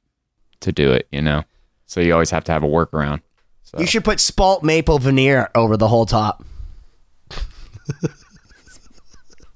to 0.60 0.70
do 0.70 0.92
it. 0.92 1.08
You 1.10 1.22
know, 1.22 1.42
so 1.86 2.00
you 2.00 2.12
always 2.12 2.30
have 2.30 2.44
to 2.44 2.52
have 2.52 2.62
a 2.62 2.68
workaround. 2.68 3.22
So 3.64 3.80
You 3.80 3.86
should 3.86 4.04
put 4.04 4.20
spalt 4.20 4.62
maple 4.62 5.00
veneer 5.00 5.50
over 5.56 5.76
the 5.76 5.88
whole 5.88 6.06
top. 6.06 6.44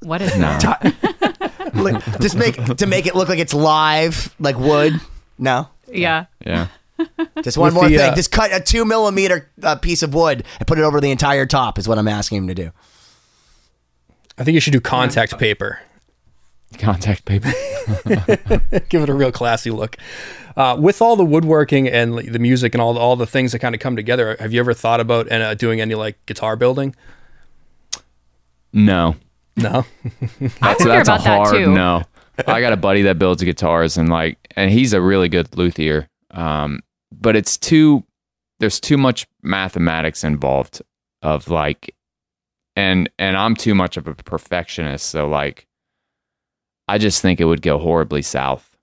What 0.09 0.23
is 0.23 0.35
no, 0.37 0.47
that? 0.59 1.71
Like, 1.75 2.21
just 2.21 2.35
make 2.37 2.57
to 2.77 2.87
make 2.87 3.07
it 3.07 3.15
look 3.15 3.29
like 3.29 3.39
it's 3.39 3.53
live, 3.55 4.35
like 4.41 4.59
wood. 4.59 4.95
No, 5.39 5.69
Yeah. 5.87 6.25
yeah, 6.45 6.69
just 7.43 7.59
one 7.59 7.67
With 7.67 7.75
more 7.75 7.89
the, 7.89 7.99
thing. 7.99 8.13
uh, 8.13 8.15
just 8.17 8.33
cut 8.33 8.53
a 8.53 8.61
two 8.61 8.85
millimeter 8.87 9.51
uh, 9.63 9.77
piece 9.77 10.03
of 10.03 10.15
wood 10.15 10.45
and 10.59 10.67
put 10.67 10.79
it 10.79 10.83
over 10.83 11.01
the 11.01 11.11
entire 11.11 11.45
top. 11.47 11.79
Is 11.79 11.87
what 11.87 11.99
I'm 11.99 12.09
asking 12.09 12.39
him 12.39 12.49
to 12.49 12.55
do. 12.55 12.71
I 14.39 14.45
think 14.45 14.55
you 14.55 14.61
should 14.61 14.73
do 14.73 14.81
contact 14.81 15.39
paper. 15.39 15.81
contact 16.79 17.25
paper. 17.25 17.53
Give 18.89 19.03
it 19.03 19.09
a 19.09 19.15
real 19.15 19.31
classy 19.33 19.71
look. 19.71 19.97
Uh, 20.57 20.77
with 20.81 21.01
all 21.03 21.17
the 21.17 21.25
woodworking 21.25 21.87
and 21.87 22.17
like, 22.17 22.33
the 22.33 22.39
music 22.39 22.75
and 22.75 22.81
all 22.83 22.95
the, 22.95 22.99
all 23.01 23.15
the 23.15 23.27
things 23.27 23.53
that 23.53 23.59
kind 23.61 23.75
of 23.75 23.81
come 23.81 23.95
together, 23.95 24.37
have 24.41 24.53
you 24.53 24.59
ever 24.61 24.75
thought 24.75 25.01
about 25.01 25.31
uh, 25.31 25.55
doing 25.55 25.81
any 25.81 25.95
like 25.95 26.25
guitar 26.27 26.57
building? 26.57 26.97
No, 28.73 29.15
No. 29.59 29.85
that's 30.41 30.61
wonder 30.85 30.85
that's 30.85 31.09
a 31.09 31.13
about 31.13 31.25
that, 31.25 31.37
hard 31.37 31.55
too. 31.55 31.73
no. 31.73 32.03
I 32.47 32.61
got 32.61 32.73
a 32.73 32.77
buddy 32.77 33.03
that 33.03 33.19
builds 33.19 33.43
guitars 33.43 33.97
and 33.97 34.09
like, 34.09 34.39
and 34.57 34.71
he's 34.71 34.93
a 34.93 35.01
really 35.01 35.29
good 35.29 35.57
luthier. 35.57 36.09
Um, 36.31 36.81
but 37.11 37.37
it's 37.37 37.57
too 37.57 38.05
there's 38.61 38.81
too 38.81 38.97
much 38.97 39.27
mathematics 39.43 40.25
involved 40.25 40.83
of 41.23 41.49
like, 41.49 41.95
and 42.77 43.11
and 43.19 43.37
I'm 43.37 43.57
too 43.57 43.75
much 43.75 43.97
of 43.97 44.07
a 44.07 44.15
perfectionist. 44.15 45.07
So 45.09 45.29
like, 45.29 45.67
I 46.87 46.99
just 46.99 47.23
think 47.23 47.41
it 47.41 47.45
would 47.45 47.63
go 47.63 47.79
horribly 47.79 48.23
south, 48.23 48.77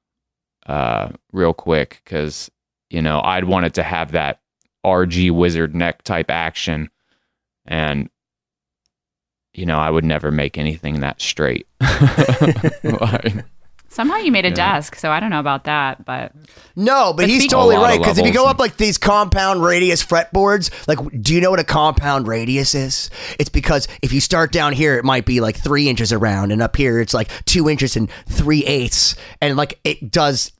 uh, 0.67 1.09
real 1.31 1.53
quick 1.53 2.01
because 2.03 2.49
you 2.89 3.01
know 3.01 3.21
I'd 3.23 3.45
want 3.45 3.65
it 3.65 3.73
to 3.75 3.83
have 3.83 4.11
that 4.13 4.41
RG 4.85 5.31
wizard 5.31 5.75
neck 5.75 6.03
type 6.03 6.29
action, 6.29 6.89
and 7.65 8.09
you 9.55 9.65
know 9.65 9.77
I 9.79 9.89
would 9.89 10.05
never 10.05 10.31
make 10.31 10.57
anything 10.57 10.99
that 11.01 11.21
straight. 11.21 11.65
Like, 12.83 13.45
Somehow 13.89 14.17
you 14.17 14.29
made 14.29 14.43
a 14.43 14.49
Yeah. 14.49 14.55
desk, 14.55 14.95
so 14.97 15.09
I 15.09 15.21
don't 15.21 15.29
know 15.29 15.39
about 15.39 15.63
that, 15.63 16.03
but 16.03 16.33
No, 16.75 17.13
but 17.13 17.23
But 17.23 17.29
he's 17.29 17.43
speak- 17.43 17.51
totally 17.51 17.77
right 17.77 17.97
because 17.97 18.17
if 18.17 18.25
you 18.25 18.33
go 18.33 18.45
up 18.45 18.59
like 18.59 18.75
these 18.75 18.97
compound 18.97 19.63
radius 19.63 20.03
fretboards, 20.05 20.69
like, 20.85 20.99
do 21.21 21.33
you 21.33 21.39
know 21.39 21.49
what 21.49 21.61
a 21.61 21.63
compound 21.63 22.27
radius 22.27 22.75
is? 22.75 23.09
It's 23.39 23.47
because 23.49 23.87
if 24.01 24.11
you 24.11 24.19
start 24.19 24.51
down 24.51 24.73
here, 24.73 24.97
it 24.97 25.05
might 25.05 25.25
be 25.25 25.39
like 25.39 25.55
three 25.55 25.87
inches 25.87 26.11
around, 26.11 26.51
and 26.51 26.61
up 26.61 26.75
here 26.75 26.99
it's 26.99 27.13
like 27.13 27.29
two 27.45 27.69
inches 27.69 27.95
and 27.95 28.09
three 28.27 28.65
eighths, 28.65 29.15
and 29.41 29.55
like 29.55 29.79
it 29.85 30.11
does 30.11 30.51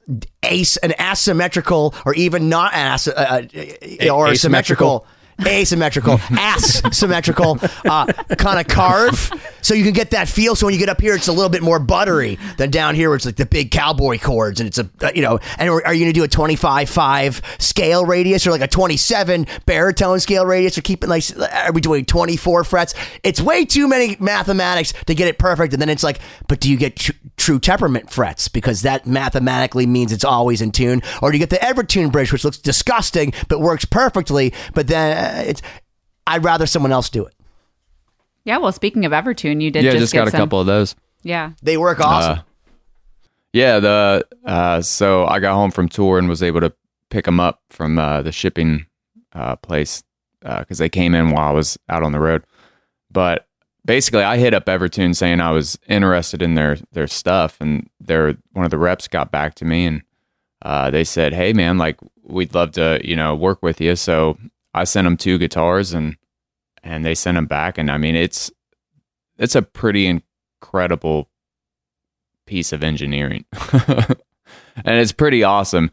ace 0.42 0.78
an 0.78 0.94
asymmetrical 0.98 1.94
or 2.06 2.14
even 2.14 2.48
not 2.48 2.72
as 2.72 3.06
uh, 3.06 3.10
uh, 3.12 4.08
or 4.10 4.28
asymmetrical. 4.28 4.36
symmetrical. 4.36 5.06
Asymmetrical, 5.44 6.20
ass 6.30 6.82
symmetrical 6.96 7.58
uh, 7.84 8.06
kind 8.38 8.58
of 8.58 8.68
carve, 8.68 9.30
so 9.62 9.74
you 9.74 9.84
can 9.84 9.92
get 9.92 10.10
that 10.10 10.28
feel. 10.28 10.56
So 10.56 10.66
when 10.66 10.72
you 10.74 10.78
get 10.78 10.88
up 10.88 11.00
here, 11.00 11.14
it's 11.14 11.28
a 11.28 11.32
little 11.32 11.50
bit 11.50 11.62
more 11.62 11.78
buttery 11.78 12.38
than 12.56 12.70
down 12.70 12.94
here, 12.94 13.08
where 13.08 13.16
it's 13.16 13.26
like 13.26 13.36
the 13.36 13.46
big 13.46 13.70
cowboy 13.70 14.18
chords, 14.18 14.60
and 14.60 14.66
it's 14.66 14.78
a 14.78 14.88
uh, 15.02 15.10
you 15.14 15.22
know. 15.22 15.38
And 15.58 15.68
are 15.68 15.94
you 15.94 16.04
going 16.04 16.12
to 16.12 16.18
do 16.18 16.24
a 16.24 16.28
twenty 16.28 16.56
five 16.56 16.88
five 16.88 17.42
scale 17.58 18.06
radius 18.06 18.46
or 18.46 18.50
like 18.50 18.60
a 18.60 18.68
twenty 18.68 18.96
seven 18.96 19.46
baritone 19.66 20.20
scale 20.20 20.46
radius, 20.46 20.78
or 20.78 20.82
keep 20.82 21.04
it 21.04 21.08
like 21.08 21.24
are 21.52 21.72
we 21.72 21.80
doing 21.80 22.04
twenty 22.04 22.36
four 22.36 22.64
frets? 22.64 22.94
It's 23.22 23.40
way 23.40 23.64
too 23.64 23.88
many 23.88 24.16
mathematics 24.20 24.92
to 25.06 25.14
get 25.14 25.28
it 25.28 25.38
perfect, 25.38 25.72
and 25.72 25.82
then 25.82 25.88
it's 25.88 26.02
like, 26.02 26.20
but 26.48 26.60
do 26.60 26.70
you 26.70 26.76
get 26.76 26.96
tr- 26.96 27.12
true 27.36 27.58
temperament 27.58 28.10
frets 28.10 28.48
because 28.48 28.82
that 28.82 29.06
mathematically 29.06 29.86
means 29.86 30.12
it's 30.12 30.24
always 30.24 30.62
in 30.62 30.72
tune, 30.72 31.02
or 31.20 31.30
do 31.30 31.38
you 31.38 31.46
get 31.46 31.50
the 31.50 31.64
Evertune 31.64 32.10
bridge, 32.10 32.32
which 32.32 32.44
looks 32.44 32.58
disgusting 32.58 33.32
but 33.48 33.60
works 33.60 33.84
perfectly, 33.84 34.52
but 34.74 34.86
then 34.86 35.25
uh, 35.26 35.42
it's 35.46 35.62
I'd 36.26 36.44
rather 36.44 36.66
someone 36.66 36.92
else 36.92 37.08
do 37.10 37.24
it. 37.26 37.34
yeah. 38.44 38.58
Well, 38.58 38.72
speaking 38.72 39.04
of 39.04 39.12
Evertune, 39.12 39.60
you 39.60 39.70
did 39.70 39.84
yeah, 39.84 39.92
just, 39.92 40.02
just 40.02 40.12
get 40.12 40.18
got 40.20 40.28
a 40.28 40.30
some- 40.32 40.40
couple 40.40 40.60
of 40.60 40.66
those. 40.66 40.94
Yeah. 41.22 41.52
They 41.62 41.76
work 41.76 42.00
awesome. 42.00 42.38
Uh, 42.38 42.42
yeah, 43.52 43.78
the 43.80 44.26
uh, 44.44 44.80
so 44.82 45.26
I 45.26 45.38
got 45.38 45.54
home 45.54 45.70
from 45.70 45.88
tour 45.88 46.18
and 46.18 46.28
was 46.28 46.42
able 46.42 46.60
to 46.60 46.72
pick 47.10 47.24
them 47.24 47.40
up 47.40 47.62
from 47.70 47.98
uh, 47.98 48.22
the 48.22 48.32
shipping 48.32 48.86
uh, 49.32 49.56
place 49.56 50.02
because 50.40 50.78
they 50.78 50.88
came 50.88 51.14
in 51.14 51.30
while 51.30 51.48
I 51.48 51.52
was 51.52 51.78
out 51.88 52.02
on 52.02 52.12
the 52.12 52.20
road. 52.20 52.44
But 53.10 53.46
basically, 53.84 54.22
I 54.24 54.36
hit 54.36 54.52
up 54.52 54.66
Evertune 54.66 55.16
saying 55.16 55.40
I 55.40 55.52
was 55.52 55.78
interested 55.88 56.42
in 56.42 56.54
their 56.54 56.76
their 56.92 57.06
stuff, 57.06 57.56
and 57.60 57.88
their 57.98 58.36
one 58.52 58.64
of 58.66 58.70
the 58.70 58.78
reps 58.78 59.08
got 59.08 59.30
back 59.32 59.54
to 59.56 59.64
me 59.64 59.86
and 59.86 60.02
uh, 60.62 60.90
they 60.90 61.04
said, 61.04 61.32
"Hey, 61.32 61.52
man, 61.54 61.78
like 61.78 61.96
we'd 62.22 62.54
love 62.54 62.72
to 62.72 63.00
you 63.02 63.16
know 63.16 63.34
work 63.34 63.62
with 63.62 63.80
you." 63.80 63.96
So 63.96 64.36
I 64.76 64.84
sent 64.84 65.06
them 65.06 65.16
two 65.16 65.38
guitars 65.38 65.92
and 65.92 66.16
and 66.84 67.04
they 67.04 67.14
sent 67.14 67.34
them 67.34 67.46
back, 67.46 67.78
and 67.78 67.90
I 67.90 67.98
mean 67.98 68.14
it's 68.14 68.50
it's 69.38 69.54
a 69.54 69.62
pretty 69.62 70.06
incredible 70.06 71.28
piece 72.46 72.72
of 72.72 72.84
engineering. 72.84 73.44
and 73.86 74.16
it's 74.84 75.12
pretty 75.12 75.42
awesome. 75.42 75.90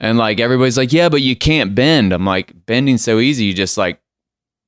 And 0.00 0.18
like 0.18 0.40
everybody's 0.40 0.76
like, 0.76 0.92
yeah, 0.92 1.08
but 1.08 1.22
you 1.22 1.36
can't 1.36 1.74
bend. 1.74 2.12
I'm 2.12 2.24
like, 2.24 2.66
bending's 2.66 3.04
so 3.04 3.20
easy. 3.20 3.44
You 3.44 3.54
just 3.54 3.78
like 3.78 4.00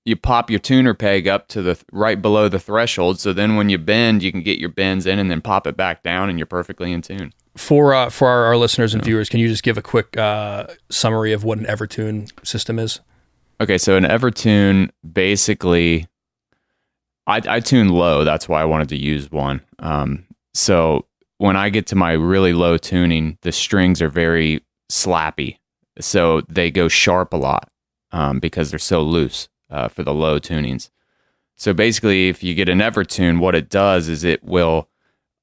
you 0.05 0.17
pop 0.17 0.51
your 0.51 0.61
tuner 0.61 0.95
peg 0.95 1.27
up 1.27 1.49
to 1.49 1.63
the 1.63 1.83
right 1.91 2.21
below 2.21 2.49
the 2.49 2.61
threshold. 2.61 3.19
So 3.19 3.33
then 3.33 3.57
when 3.57 3.71
you 3.71 3.79
bend, 3.79 4.23
you 4.23 4.31
can 4.31 4.43
get 4.43 4.59
your 4.59 4.69
bends 4.69 5.07
in 5.07 5.19
and 5.19 5.31
then 5.31 5.41
pop 5.41 5.67
it 5.67 5.77
back 5.77 6.03
down, 6.03 6.29
and 6.29 6.39
you're 6.39 6.47
perfectly 6.47 6.93
in 6.93 7.03
tune. 7.03 7.33
For 7.57 7.95
uh, 7.95 8.11
for 8.11 8.29
our, 8.29 8.45
our 8.45 8.57
listeners 8.57 8.95
and 8.95 9.03
viewers, 9.03 9.29
can 9.29 9.41
you 9.41 9.49
just 9.49 9.63
give 9.63 9.79
a 9.79 9.83
quick 9.83 10.17
uh, 10.17 10.67
summary 10.91 11.33
of 11.33 11.43
what 11.43 11.59
an 11.59 11.65
Evertune 11.67 12.31
system 12.47 12.79
is? 12.79 13.01
Okay, 13.61 13.79
so 13.79 13.97
an 13.97 14.05
Evertune 14.05 14.91
basically, 15.11 16.09
I, 17.27 17.41
I 17.47 17.61
tune 17.61 17.89
low. 17.89 18.25
That's 18.25 18.49
why 18.49 18.61
I 18.61 18.65
wanted 18.65 18.89
to 18.91 18.97
use 18.97 19.31
one. 19.31 19.61
Um, 19.79 20.27
so 20.55 21.07
when 21.39 21.57
I 21.57 21.71
get 21.71 21.87
to 21.89 21.97
my 21.97 22.13
really 22.13 22.53
low 22.53 22.77
tuning, 22.77 23.39
the 23.43 23.53
strings 23.53 24.03
are 24.03 24.09
very 24.09 24.65
slappy. 24.91 25.59
So 26.01 26.43
they 26.49 26.71
go 26.71 26.89
sharp 26.89 27.33
a 27.33 27.37
lot 27.37 27.71
um, 28.11 28.41
because 28.41 28.71
they're 28.71 28.79
so 28.79 29.03
loose 29.03 29.49
uh, 29.71 29.89
for 29.89 30.03
the 30.03 30.15
low 30.15 30.41
tunings. 30.41 30.91
So 31.57 31.73
basically, 31.73 32.29
if 32.29 32.43
you 32.43 32.55
get 32.55 32.69
an 32.69 32.79
Evertune, 32.79 33.39
what 33.39 33.55
it 33.55 33.69
does 33.69 34.09
is 34.09 34.25
it 34.25 34.43
will 34.43 34.89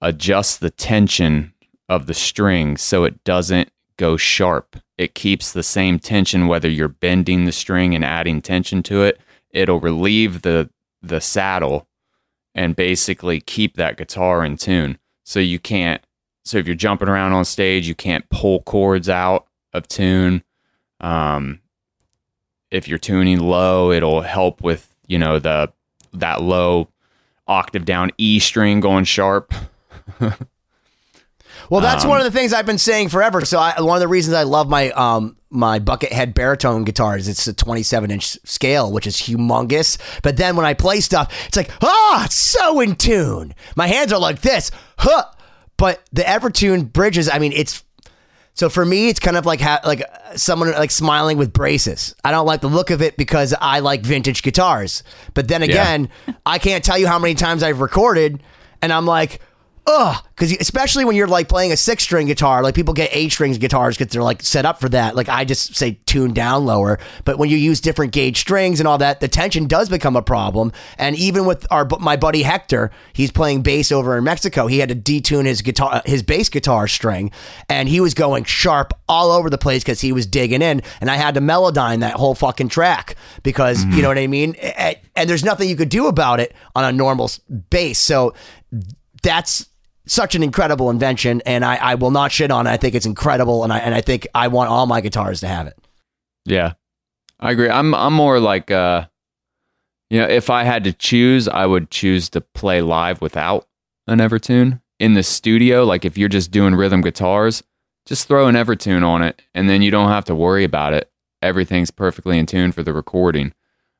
adjust 0.01 0.59
the 0.59 0.69
tension 0.69 1.53
of 1.87 2.07
the 2.07 2.13
string 2.13 2.75
so 2.75 3.05
it 3.05 3.23
doesn't 3.23 3.71
go 4.01 4.17
sharp. 4.17 4.77
It 4.97 5.13
keeps 5.13 5.51
the 5.51 5.61
same 5.61 5.99
tension 5.99 6.47
whether 6.47 6.67
you're 6.67 6.87
bending 6.87 7.45
the 7.45 7.51
string 7.51 7.93
and 7.93 8.03
adding 8.03 8.41
tension 8.41 8.81
to 8.83 9.03
it. 9.03 9.19
It'll 9.51 9.79
relieve 9.79 10.41
the 10.41 10.69
the 11.03 11.21
saddle 11.21 11.87
and 12.55 12.75
basically 12.75 13.39
keep 13.41 13.75
that 13.75 13.97
guitar 13.97 14.43
in 14.43 14.57
tune. 14.57 14.97
So 15.23 15.39
you 15.39 15.59
can't 15.59 16.01
so 16.43 16.57
if 16.57 16.65
you're 16.65 16.75
jumping 16.75 17.09
around 17.09 17.33
on 17.33 17.45
stage, 17.45 17.87
you 17.87 17.93
can't 17.93 18.27
pull 18.29 18.63
chords 18.63 19.07
out 19.07 19.45
of 19.71 19.87
tune. 19.87 20.43
Um, 20.99 21.59
if 22.71 22.87
you're 22.87 22.97
tuning 22.97 23.39
low, 23.39 23.91
it'll 23.91 24.21
help 24.21 24.61
with, 24.61 24.95
you 25.05 25.19
know, 25.19 25.37
the 25.37 25.71
that 26.13 26.41
low 26.41 26.87
octave 27.47 27.85
down 27.85 28.09
E 28.17 28.39
string 28.39 28.79
going 28.79 29.05
sharp. 29.05 29.53
Well, 31.71 31.79
that's 31.79 32.03
one 32.03 32.19
of 32.19 32.25
the 32.25 32.37
things 32.37 32.51
I've 32.51 32.65
been 32.65 32.77
saying 32.77 33.09
forever. 33.09 33.45
So 33.45 33.57
I, 33.57 33.79
one 33.79 33.95
of 33.95 34.01
the 34.01 34.09
reasons 34.09 34.35
I 34.35 34.43
love 34.43 34.67
my 34.67 34.91
um 34.91 35.37
my 35.49 35.79
buckethead 35.79 36.33
baritone 36.33 36.83
guitar 36.83 37.15
is 37.15 37.29
it's 37.29 37.47
a 37.47 37.53
27 37.53 38.11
inch 38.11 38.37
scale, 38.43 38.91
which 38.91 39.07
is 39.07 39.15
humongous. 39.15 39.97
But 40.21 40.35
then 40.35 40.57
when 40.57 40.65
I 40.65 40.73
play 40.73 40.99
stuff, 40.99 41.33
it's 41.47 41.55
like, 41.55 41.71
ah, 41.81 42.25
it's 42.25 42.35
so 42.35 42.81
in 42.81 42.95
tune. 42.97 43.53
My 43.77 43.87
hands 43.87 44.11
are 44.11 44.19
like 44.19 44.41
this, 44.41 44.69
huh? 44.97 45.23
But 45.77 46.01
the 46.11 46.23
Evertune 46.23 46.91
bridges, 46.91 47.29
I 47.29 47.39
mean, 47.39 47.53
it's 47.53 47.85
so 48.53 48.69
for 48.69 48.83
me, 48.85 49.07
it's 49.07 49.21
kind 49.21 49.37
of 49.37 49.45
like 49.45 49.61
ha- 49.61 49.79
like 49.85 50.01
uh, 50.01 50.35
someone 50.35 50.71
like 50.73 50.91
smiling 50.91 51.37
with 51.37 51.53
braces. 51.53 52.13
I 52.25 52.31
don't 52.31 52.45
like 52.45 52.59
the 52.59 52.67
look 52.67 52.89
of 52.89 53.01
it 53.01 53.15
because 53.15 53.55
I 53.61 53.79
like 53.79 54.01
vintage 54.01 54.43
guitars. 54.43 55.03
But 55.33 55.47
then 55.47 55.63
again, 55.63 56.09
I 56.45 56.59
can't 56.59 56.83
tell 56.83 56.97
you 56.97 57.07
how 57.07 57.17
many 57.17 57.33
times 57.33 57.63
I've 57.63 57.79
recorded, 57.79 58.43
and 58.81 58.91
I'm 58.91 59.05
like, 59.05 59.39
ugh, 59.87 60.23
because 60.29 60.51
especially 60.57 61.05
when 61.05 61.15
you're 61.15 61.27
like 61.27 61.49
playing 61.49 61.71
a 61.71 61.77
six 61.77 62.03
string 62.03 62.27
guitar, 62.27 62.63
like 62.63 62.75
people 62.75 62.93
get 62.93 63.09
eight 63.13 63.31
strings 63.31 63.57
guitars 63.57 63.97
because 63.97 64.11
they're 64.11 64.23
like 64.23 64.41
set 64.41 64.65
up 64.65 64.79
for 64.79 64.89
that. 64.89 65.15
Like 65.15 65.29
I 65.29 65.45
just 65.45 65.75
say 65.75 65.99
tune 66.05 66.33
down 66.33 66.65
lower, 66.65 66.99
but 67.25 67.37
when 67.37 67.49
you 67.49 67.57
use 67.57 67.81
different 67.81 68.11
gauge 68.11 68.37
strings 68.37 68.79
and 68.79 68.87
all 68.87 68.97
that, 68.99 69.19
the 69.19 69.27
tension 69.27 69.67
does 69.67 69.89
become 69.89 70.15
a 70.15 70.21
problem. 70.21 70.71
And 70.97 71.15
even 71.15 71.45
with 71.45 71.65
our 71.71 71.87
my 71.99 72.15
buddy 72.15 72.43
Hector, 72.43 72.91
he's 73.13 73.31
playing 73.31 73.61
bass 73.63 73.91
over 73.91 74.17
in 74.17 74.23
Mexico. 74.23 74.67
He 74.67 74.79
had 74.79 74.89
to 74.89 74.95
detune 74.95 75.45
his 75.45 75.61
guitar, 75.61 76.01
his 76.05 76.23
bass 76.23 76.49
guitar 76.49 76.87
string, 76.87 77.31
and 77.69 77.89
he 77.89 77.99
was 77.99 78.13
going 78.13 78.43
sharp 78.43 78.93
all 79.07 79.31
over 79.31 79.49
the 79.49 79.57
place 79.57 79.83
because 79.83 80.01
he 80.01 80.11
was 80.11 80.25
digging 80.25 80.61
in. 80.61 80.81
And 81.01 81.09
I 81.09 81.15
had 81.15 81.35
to 81.35 81.41
melodyne 81.41 82.01
that 82.01 82.13
whole 82.13 82.35
fucking 82.35 82.69
track 82.69 83.15
because 83.43 83.83
you 83.83 83.89
mm-hmm. 83.89 84.01
know 84.01 84.07
what 84.09 84.17
I 84.17 84.27
mean. 84.27 84.55
And, 84.55 84.97
and 85.15 85.29
there's 85.29 85.43
nothing 85.43 85.69
you 85.69 85.75
could 85.75 85.89
do 85.89 86.07
about 86.07 86.39
it 86.39 86.53
on 86.75 86.83
a 86.83 86.91
normal 86.91 87.29
bass. 87.69 87.99
So 87.99 88.33
that's 89.21 89.67
such 90.05 90.35
an 90.35 90.43
incredible 90.43 90.89
invention, 90.89 91.41
and 91.45 91.63
I, 91.63 91.75
I 91.75 91.95
will 91.95 92.11
not 92.11 92.31
shit 92.31 92.51
on 92.51 92.67
it. 92.67 92.71
I 92.71 92.77
think 92.77 92.95
it's 92.95 93.05
incredible, 93.05 93.63
and 93.63 93.71
I 93.71 93.79
and 93.79 93.93
I 93.93 94.01
think 94.01 94.27
I 94.33 94.47
want 94.47 94.69
all 94.69 94.85
my 94.85 95.01
guitars 95.01 95.39
to 95.41 95.47
have 95.47 95.67
it. 95.67 95.77
Yeah. 96.45 96.73
I 97.39 97.51
agree. 97.51 97.69
I'm 97.69 97.93
I'm 97.95 98.13
more 98.13 98.39
like 98.39 98.71
uh 98.71 99.05
you 100.09 100.19
know, 100.19 100.27
if 100.27 100.49
I 100.49 100.63
had 100.63 100.83
to 100.83 100.93
choose, 100.93 101.47
I 101.47 101.65
would 101.65 101.89
choose 101.89 102.29
to 102.31 102.41
play 102.41 102.81
live 102.81 103.21
without 103.21 103.67
an 104.07 104.19
Evertune. 104.19 104.81
In 104.99 105.13
the 105.13 105.23
studio, 105.23 105.83
like 105.83 106.05
if 106.05 106.17
you're 106.17 106.29
just 106.29 106.51
doing 106.51 106.75
rhythm 106.75 107.01
guitars, 107.01 107.63
just 108.05 108.27
throw 108.27 108.47
an 108.47 108.55
Evertune 108.55 109.03
on 109.03 109.23
it 109.23 109.41
and 109.55 109.69
then 109.69 109.81
you 109.81 109.89
don't 109.89 110.09
have 110.09 110.25
to 110.25 110.35
worry 110.35 110.63
about 110.63 110.93
it. 110.93 111.09
Everything's 111.41 111.89
perfectly 111.89 112.37
in 112.37 112.45
tune 112.45 112.71
for 112.71 112.83
the 112.83 112.93
recording. 112.93 113.53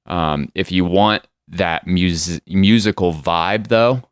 Um, 0.06 0.50
if 0.54 0.72
you 0.72 0.86
want 0.86 1.26
that 1.48 1.88
mus- 1.88 2.42
musical 2.46 3.14
vibe 3.14 3.68
though, 3.68 4.04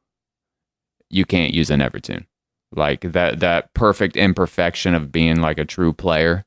you 1.10 1.26
can't 1.26 1.53
use 1.53 1.70
an 1.70 1.80
Evertune. 1.80 2.26
Like 2.72 3.01
that 3.01 3.39
that 3.39 3.74
perfect 3.74 4.16
imperfection 4.16 4.93
of 4.93 5.12
being 5.12 5.41
like 5.41 5.57
a 5.57 5.66
true 5.66 5.93
player 5.93 6.45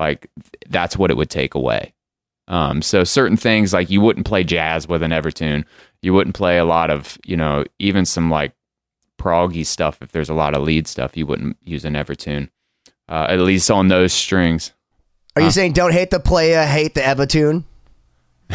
like 0.00 0.30
that's 0.68 0.96
what 0.96 1.10
it 1.10 1.16
would 1.16 1.30
take 1.30 1.54
away. 1.54 1.92
Um, 2.48 2.82
so 2.82 3.04
certain 3.04 3.36
things 3.36 3.72
like 3.72 3.90
you 3.90 4.00
wouldn't 4.00 4.26
play 4.26 4.42
jazz 4.42 4.88
with 4.88 5.02
an 5.02 5.12
Evertune. 5.12 5.64
You 6.02 6.14
wouldn't 6.14 6.34
play 6.34 6.58
a 6.58 6.64
lot 6.64 6.90
of 6.90 7.18
you 7.24 7.36
know 7.36 7.64
even 7.78 8.04
some 8.04 8.30
like 8.30 8.52
proggy 9.20 9.64
stuff. 9.64 9.98
If 10.00 10.12
there's 10.12 10.30
a 10.30 10.34
lot 10.34 10.54
of 10.54 10.62
lead 10.62 10.88
stuff, 10.88 11.16
you 11.16 11.26
wouldn't 11.26 11.58
use 11.62 11.84
an 11.84 11.94
Evertune. 11.94 12.48
Uh, 13.08 13.26
at 13.28 13.40
least 13.40 13.70
on 13.70 13.88
those 13.88 14.12
strings. 14.12 14.72
Are 15.36 15.42
you 15.42 15.50
saying 15.50 15.72
don't 15.72 15.92
hate 15.92 16.10
the 16.10 16.20
player, 16.20 16.64
hate 16.64 16.94
the 16.94 17.00
Evertune? 17.00 17.64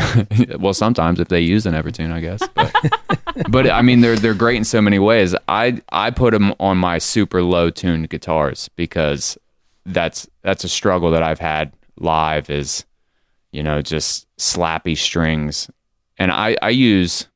well, 0.60 0.74
sometimes 0.74 1.20
if 1.20 1.28
they 1.28 1.42
use 1.42 1.66
an 1.66 1.74
Evertune, 1.74 2.12
I 2.12 2.20
guess. 2.20 2.42
But, 2.54 2.74
but 3.50 3.70
I 3.70 3.82
mean, 3.82 4.02
they're 4.02 4.16
they're 4.16 4.34
great 4.34 4.58
in 4.58 4.64
so 4.64 4.82
many 4.82 5.00
ways. 5.00 5.36
I 5.48 5.82
I 5.90 6.12
put 6.12 6.32
them 6.32 6.54
on 6.60 6.78
my 6.78 6.98
super 6.98 7.42
low 7.42 7.70
tuned 7.70 8.10
guitars 8.10 8.70
because 8.76 9.38
that's 9.86 10.28
that's 10.42 10.64
a 10.64 10.70
struggle 10.70 11.12
that 11.12 11.24
I've 11.24 11.40
had 11.40 11.74
live 12.00 12.50
is 12.50 12.86
you 13.52 13.64
know 13.64 13.82
just 13.82 14.28
slappy 14.38 14.98
strings, 14.98 15.70
and 16.18 16.32
I 16.32 16.58
I 16.62 16.70
use 16.70 17.28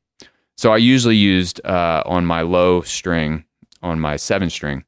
so 0.56 0.72
I 0.72 0.76
usually 0.76 1.16
used 1.16 1.64
uh, 1.64 2.02
on 2.04 2.26
my 2.26 2.42
low 2.42 2.82
string 2.82 3.44
on 3.82 4.00
my 4.00 4.16
seven 4.16 4.50
string. 4.50 4.84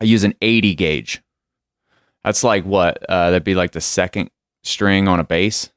I 0.00 0.04
use 0.04 0.24
an 0.24 0.34
80 0.42 0.74
gauge. 0.74 1.22
That's 2.24 2.44
like 2.44 2.64
what? 2.64 2.98
Uh, 3.08 3.30
that'd 3.30 3.44
be 3.44 3.54
like 3.54 3.72
the 3.72 3.80
second 3.80 4.30
string 4.64 5.06
on 5.06 5.20
a 5.20 5.24
bass 5.24 5.70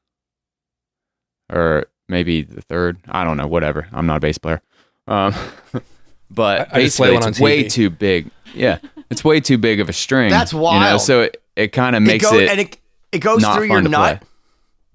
or 1.51 1.85
maybe 2.09 2.41
the 2.41 2.61
third. 2.61 2.97
I 3.07 3.23
don't 3.23 3.37
know. 3.37 3.47
Whatever. 3.47 3.87
I'm 3.91 4.05
not 4.05 4.17
a 4.17 4.19
bass 4.19 4.37
player. 4.37 4.61
Um, 5.07 5.33
but 6.31 6.71
I- 6.73 6.79
I 6.79 6.81
just 6.83 6.97
play 6.97 7.07
basically, 7.09 7.13
one 7.13 7.23
on 7.23 7.29
it's 7.29 7.39
way 7.39 7.63
TV. 7.65 7.71
too 7.71 7.89
big. 7.89 8.31
Yeah, 8.53 8.79
it's 9.09 9.23
way 9.23 9.39
too 9.39 9.57
big 9.57 9.79
of 9.79 9.87
a 9.89 9.93
string. 9.93 10.29
That's 10.29 10.51
You 10.53 10.59
know? 10.59 10.63
wild. 10.63 11.01
So 11.01 11.21
it, 11.21 11.41
it 11.55 11.67
kind 11.69 11.95
of 11.95 12.01
makes 12.03 12.25
it 12.25 12.31
go, 12.31 12.37
it, 12.39 12.49
and 12.49 12.59
it 12.59 12.77
it 13.11 13.19
goes 13.19 13.41
not 13.41 13.55
through 13.57 13.67
your 13.67 13.81
nut. 13.81 14.19
play. 14.19 14.27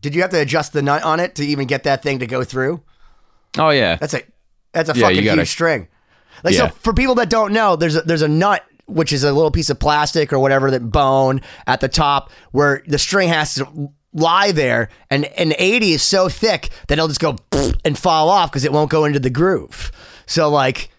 Did 0.03 0.15
you 0.15 0.23
have 0.23 0.31
to 0.33 0.41
adjust 0.41 0.73
the 0.75 0.83
nut 0.83 1.03
on 1.03 1.21
it 1.21 1.35
to 1.37 1.45
even 1.45 1.67
get 1.67 1.85
that 1.85 2.03
thing 2.03 2.19
to 2.21 2.27
go 2.27 2.45
through? 2.45 2.83
Oh 3.59 3.71
yeah, 3.71 3.97
That's 3.97 4.13
a 4.15 4.23
that's 4.73 4.91
a 4.91 4.95
Yeah, 4.95 5.09
fucking 5.09 5.25
gotta- 5.25 5.41
huge 5.43 5.49
string. 5.49 5.89
Like 6.45 6.53
Yeah. 6.55 6.69
so, 6.69 6.75
for 6.75 6.93
people 6.93 7.15
that 7.15 7.31
don't 7.31 7.53
know, 7.55 7.77
there's 7.77 7.97
a, 7.97 8.03
there's 8.03 8.21
a 8.23 8.29
nut 8.29 8.63
which 8.85 9.11
is 9.13 9.25
a 9.25 9.33
little 9.33 9.51
piece 9.51 9.71
of 9.71 9.79
plastic 9.81 10.33
or 10.35 10.39
whatever 10.39 10.71
that 10.71 10.81
bone 10.93 11.41
at 11.67 11.81
the 11.81 11.89
top 11.89 12.31
where 12.53 12.83
the 12.87 12.99
string 12.99 13.29
has 13.31 13.55
to 13.55 13.91
lie 14.17 14.51
there, 14.53 14.89
and 15.11 15.25
an 15.25 15.53
80 15.59 15.93
is 15.93 16.03
so 16.03 16.29
thick 16.29 16.71
that 16.89 16.95
it'll 16.99 17.07
just 17.09 17.21
go 17.21 17.37
and 17.85 17.97
fall 17.97 18.29
off 18.29 18.51
because 18.51 18.65
it 18.65 18.73
won't 18.73 18.91
go 18.91 19.05
into 19.05 19.21
the 19.21 19.31
groove. 19.31 19.93
So 20.27 20.49
like. 20.51 20.91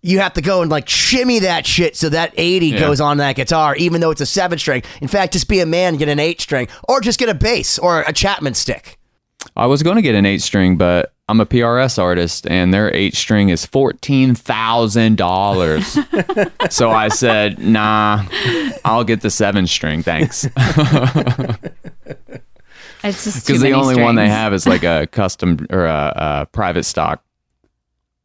You 0.00 0.20
have 0.20 0.34
to 0.34 0.40
go 0.42 0.62
and 0.62 0.70
like 0.70 0.88
shimmy 0.88 1.40
that 1.40 1.66
shit 1.66 1.96
so 1.96 2.08
that 2.10 2.32
80 2.36 2.68
Yeah. 2.68 2.78
goes 2.78 3.00
on 3.00 3.16
that 3.16 3.34
guitar, 3.34 3.74
even 3.74 4.00
though 4.00 4.12
it's 4.12 4.20
a 4.20 4.26
seven 4.26 4.56
string. 4.56 4.84
In 5.02 5.08
fact, 5.08 5.32
just 5.32 5.48
be 5.48 5.58
a 5.58 5.66
man, 5.66 5.96
get 5.96 6.08
an 6.08 6.20
eight 6.20 6.40
string, 6.40 6.68
or 6.88 7.00
just 7.00 7.18
get 7.18 7.28
a 7.28 7.34
bass 7.34 7.80
or 7.80 8.02
a 8.02 8.12
Chapman 8.12 8.54
stick. 8.54 8.96
I 9.56 9.66
was 9.66 9.82
going 9.82 9.96
to 9.96 10.02
get 10.02 10.14
an 10.14 10.24
eight 10.24 10.40
string, 10.40 10.76
but 10.76 11.12
I'm 11.28 11.40
a 11.40 11.46
PRS 11.46 12.00
artist, 12.00 12.46
and 12.48 12.72
their 12.72 12.94
eight 12.94 13.16
string 13.16 13.48
is 13.48 13.66
fourteen 13.66 14.36
thousand 14.36 15.16
dollars. 15.18 15.98
so 16.70 16.90
I 16.90 17.08
said, 17.08 17.58
"Nah, 17.58 18.24
I'll 18.84 19.04
get 19.04 19.20
the 19.22 19.30
seven 19.30 19.66
string, 19.66 20.04
thanks." 20.04 20.46
It's 23.08 23.24
just 23.24 23.46
Because 23.46 23.60
the 23.62 23.70
many 23.70 23.80
only 23.82 24.02
one 24.02 24.14
they 24.14 24.28
have 24.28 24.52
is 24.54 24.66
like 24.66 24.84
a 24.84 25.06
custom 25.12 25.66
or 25.70 25.86
a, 25.86 26.12
a 26.16 26.46
private 26.52 26.84
stock 26.84 27.22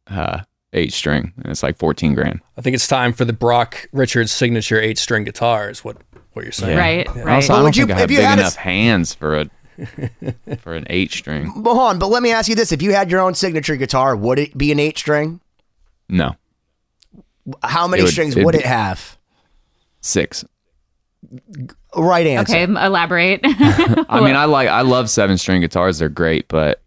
uh, 0.08 0.40
eight 0.72 0.92
string, 0.92 1.32
and 1.36 1.46
it's 1.46 1.62
like 1.62 1.76
fourteen 1.78 2.14
grand. 2.14 2.40
I 2.56 2.60
think 2.60 2.74
it's 2.74 2.86
time 2.88 3.12
for 3.12 3.24
the 3.24 3.32
Brock 3.32 3.88
Richards 3.92 4.32
signature 4.32 4.80
eight 4.80 4.98
string 4.98 5.24
guitar. 5.24 5.70
Is 5.70 5.84
what 5.84 5.96
what 6.32 6.44
you're 6.44 6.52
saying? 6.52 6.76
Right, 6.76 7.06
Also, 7.08 7.20
right. 7.24 7.44
I 7.44 7.46
But 7.48 7.54
don't 7.54 7.62
would 7.64 7.76
you- 7.76 7.86
think 7.86 7.96
I 7.96 8.00
have 8.00 8.08
big 8.08 8.18
had 8.18 8.38
a 8.38 8.42
enough 8.42 8.46
s- 8.52 8.56
hands 8.56 9.14
for 9.14 9.36
a 9.40 9.50
for 10.60 10.74
an 10.74 10.86
eight 10.90 11.10
string. 11.12 11.52
But 11.56 11.74
hold 11.74 11.98
but 11.98 12.08
let 12.08 12.22
me 12.22 12.32
ask 12.32 12.48
you 12.48 12.54
this: 12.54 12.70
If 12.72 12.82
you 12.82 12.92
had 12.92 13.10
your 13.10 13.20
own 13.20 13.34
signature 13.34 13.76
guitar, 13.76 14.14
would 14.16 14.38
it 14.38 14.56
be 14.58 14.70
an 14.72 14.78
eight 14.80 14.98
string? 14.98 15.40
No, 16.08 16.36
How 17.62 17.86
many 17.88 18.02
would- 18.02 18.12
strings 18.12 18.36
it'd 18.36 18.54
it 18.54 18.64
have? 18.66 19.16
six. 20.00 20.44
Right 21.96 22.26
answer. 22.26 22.56
Okay, 22.56 22.64
elaborate. 22.64 23.40
I 23.44 24.20
mean, 24.20 24.36
I 24.36 24.44
like 24.46 24.68
I 24.68 24.82
love 24.82 25.08
seven 25.10 25.38
string 25.38 25.60
guitars; 25.60 25.98
they're 25.98 26.08
great, 26.08 26.48
but 26.48 26.82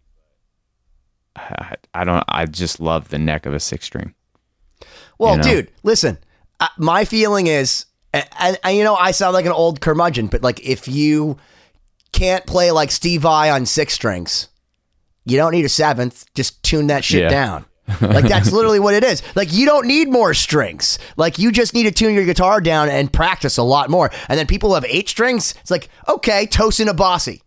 I, 1.36 1.74
I 1.94 2.04
don't. 2.04 2.24
I 2.28 2.46
just 2.46 2.80
love 2.80 3.08
the 3.08 3.18
neck 3.18 3.46
of 3.46 3.54
a 3.54 3.60
six 3.60 3.84
string. 3.86 4.14
Well, 5.18 5.32
you 5.32 5.38
know? 5.38 5.42
dude, 5.42 5.70
listen. 5.82 6.18
Uh, 6.60 6.68
my 6.76 7.04
feeling 7.04 7.46
is, 7.46 7.86
and, 8.12 8.26
and, 8.38 8.58
and 8.64 8.76
you 8.76 8.84
know, 8.84 8.96
I 8.96 9.12
sound 9.12 9.34
like 9.34 9.46
an 9.46 9.52
old 9.52 9.80
curmudgeon, 9.80 10.26
but 10.26 10.42
like 10.42 10.60
if 10.66 10.88
you 10.88 11.38
can't 12.12 12.46
play 12.46 12.70
like 12.70 12.90
Steve 12.90 13.22
Vai 13.22 13.50
on 13.50 13.64
six 13.66 13.94
strings, 13.94 14.48
you 15.24 15.36
don't 15.36 15.52
need 15.52 15.64
a 15.64 15.68
seventh. 15.68 16.26
Just 16.34 16.62
tune 16.62 16.88
that 16.88 17.04
shit 17.04 17.22
Yeah. 17.22 17.28
down. 17.28 17.64
Like 18.00 18.28
that's 18.28 18.52
literally 18.52 18.80
what 18.80 18.94
it 18.94 19.04
is. 19.04 19.22
Like 19.34 19.52
you 19.52 19.66
don't 19.66 19.86
need 19.86 20.08
more 20.08 20.34
strings. 20.34 20.98
Like 21.16 21.38
you 21.38 21.50
just 21.52 21.74
need 21.74 21.84
to 21.84 21.90
tune 21.90 22.14
your 22.14 22.24
guitar 22.24 22.60
down 22.60 22.88
and 22.88 23.12
practice 23.12 23.56
a 23.56 23.62
lot 23.62 23.90
more. 23.90 24.10
And 24.28 24.38
then 24.38 24.46
people 24.46 24.74
have 24.74 24.84
eight 24.86 25.08
strings. 25.08 25.54
It's 25.60 25.70
like 25.70 25.88
okay, 26.08 26.46
Tosin 26.46 26.86
Abasi, 26.86 27.42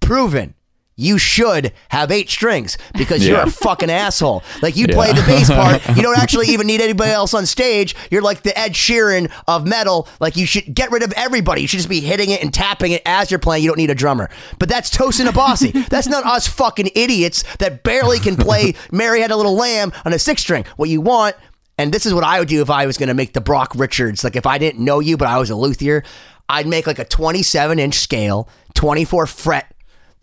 proven. 0.00 0.54
You 1.00 1.16
should 1.18 1.72
have 1.88 2.10
eight 2.10 2.28
strings 2.28 2.76
because 2.96 3.26
you're 3.26 3.40
a 3.40 3.50
fucking 3.50 3.90
asshole. 3.90 4.42
Like 4.62 4.76
you 4.76 4.86
Yeah. 4.88 4.94
play 4.94 5.12
the 5.12 5.22
bass 5.22 5.48
part, 5.48 5.80
you 5.96 6.02
don't 6.02 6.18
actually 6.18 6.48
even 6.48 6.66
need 6.66 6.80
anybody 6.80 7.10
else 7.10 7.32
on 7.34 7.46
stage. 7.46 7.96
You're 8.10 8.22
like 8.22 8.42
the 8.42 8.56
Ed 8.58 8.72
Sheeran 8.74 9.32
of 9.48 9.66
metal. 9.66 10.08
Like 10.20 10.36
you 10.36 10.46
should 10.46 10.74
get 10.74 10.90
rid 10.90 11.02
of 11.02 11.12
everybody. 11.14 11.62
You 11.62 11.68
should 11.68 11.78
just 11.78 11.88
be 11.88 12.00
hitting 12.00 12.30
it 12.30 12.42
and 12.42 12.52
tapping 12.52 12.92
it 12.92 13.02
as 13.06 13.30
you're 13.30 13.40
playing. 13.40 13.64
You 13.64 13.70
don't 13.70 13.78
need 13.78 13.90
a 13.90 13.94
drummer. 13.94 14.28
But 14.58 14.68
that's 14.68 14.90
Tosin 14.90 15.26
Abasi. 15.26 15.88
that's 15.88 16.06
not 16.06 16.24
us 16.26 16.46
fucking 16.46 16.90
idiots 16.94 17.44
that 17.58 17.82
barely 17.82 18.18
can 18.18 18.36
play 18.36 18.74
Mary 18.92 19.20
Had 19.22 19.30
a 19.30 19.36
Little 19.36 19.54
Lamb 19.56 19.92
on 20.04 20.12
a 20.12 20.18
six 20.18 20.42
string. 20.42 20.64
What 20.76 20.88
you 20.90 21.00
want, 21.00 21.34
and 21.78 21.92
this 21.92 22.04
is 22.04 22.12
what 22.12 22.24
I 22.24 22.38
would 22.40 22.48
do 22.48 22.60
if 22.60 22.68
I 22.68 22.84
was 22.84 22.98
going 22.98 23.08
to 23.08 23.14
make 23.14 23.32
the 23.32 23.40
Brock 23.40 23.72
Richards. 23.74 24.22
Like 24.22 24.36
if 24.36 24.44
I 24.44 24.58
didn't 24.58 24.84
know 24.84 25.00
you, 25.00 25.16
but 25.16 25.28
I 25.28 25.38
was 25.38 25.48
a 25.48 25.56
luthier, 25.56 26.02
I'd 26.48 26.66
make 26.66 26.86
like 26.86 26.98
a 26.98 27.04
27 27.06 27.78
inch 27.78 27.94
scale, 27.94 28.48
24 28.74 29.26
fret, 29.26 29.72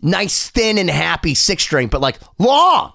nice 0.00 0.50
thin 0.50 0.78
and 0.78 0.88
happy 0.90 1.34
six 1.34 1.62
string, 1.62 1.88
but 1.88 2.00
like 2.00 2.18
long 2.38 2.92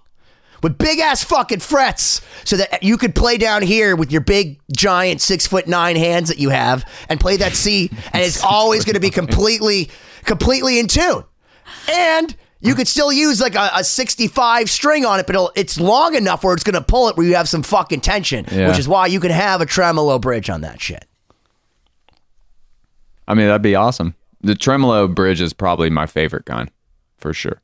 with 0.62 0.78
big 0.78 0.99
ass 0.99 1.24
fucking 1.24 1.60
frets 1.60 2.22
so 2.45 2.56
that 2.56 2.82
you 2.84 2.97
could 2.97 3.14
play 3.14 3.38
down 3.38 3.62
here 3.62 3.95
with 3.97 4.12
your 4.12 4.22
big 4.22 4.60
giant 4.76 5.20
six 5.20 5.45
foot 5.45 5.68
nine 5.68 5.97
hands 5.97 6.30
that 6.30 6.39
you 6.39 6.49
have 6.49 6.89
and 7.10 7.20
play 7.20 7.36
that 7.38 7.54
C 7.54 7.89
and 8.14 8.24
it's 8.24 8.41
always 8.45 8.86
going 8.86 8.93
to 8.93 9.01
be 9.01 9.10
completely 9.10 9.89
completely 10.24 10.80
in 10.80 10.88
tune 10.88 11.24
and 11.91 12.34
you 12.62 12.76
could 12.76 12.88
still 12.88 13.12
use 13.12 13.41
like 13.41 13.56
a, 13.56 13.72
a 13.76 13.84
65 13.84 14.70
string 14.70 15.04
on 15.06 15.20
it 15.20 15.26
but 15.28 15.36
it'll, 15.36 15.51
it's 15.58 15.78
long 15.78 16.16
enough 16.16 16.45
where 16.45 16.54
it's 16.54 16.64
going 16.64 16.76
to 16.76 16.82
pull 16.82 17.10
it 17.10 17.18
where 17.18 17.28
you 17.28 17.36
have 17.36 17.49
some 17.49 17.62
fucking 17.62 17.99
tension 17.99 18.45
Yeah. 18.49 18.70
which 18.70 18.80
is 18.80 18.88
why 18.88 19.08
you 19.08 19.20
can 19.20 19.32
have 19.32 19.60
a 19.60 19.66
tremolo 19.66 20.18
bridge 20.18 20.49
on 20.49 20.62
that 20.62 20.80
shit 20.80 21.06
I 23.28 23.34
mean, 23.34 23.47
that'd 23.47 23.62
be 23.62 23.76
awesome. 23.76 24.16
The 24.41 24.56
tremolo 24.56 25.08
bridge 25.08 25.39
is 25.41 25.54
probably 25.54 25.89
my 25.89 26.06
favorite 26.06 26.45
kind, 26.45 26.70
for 27.24 27.34
sure. 27.34 27.60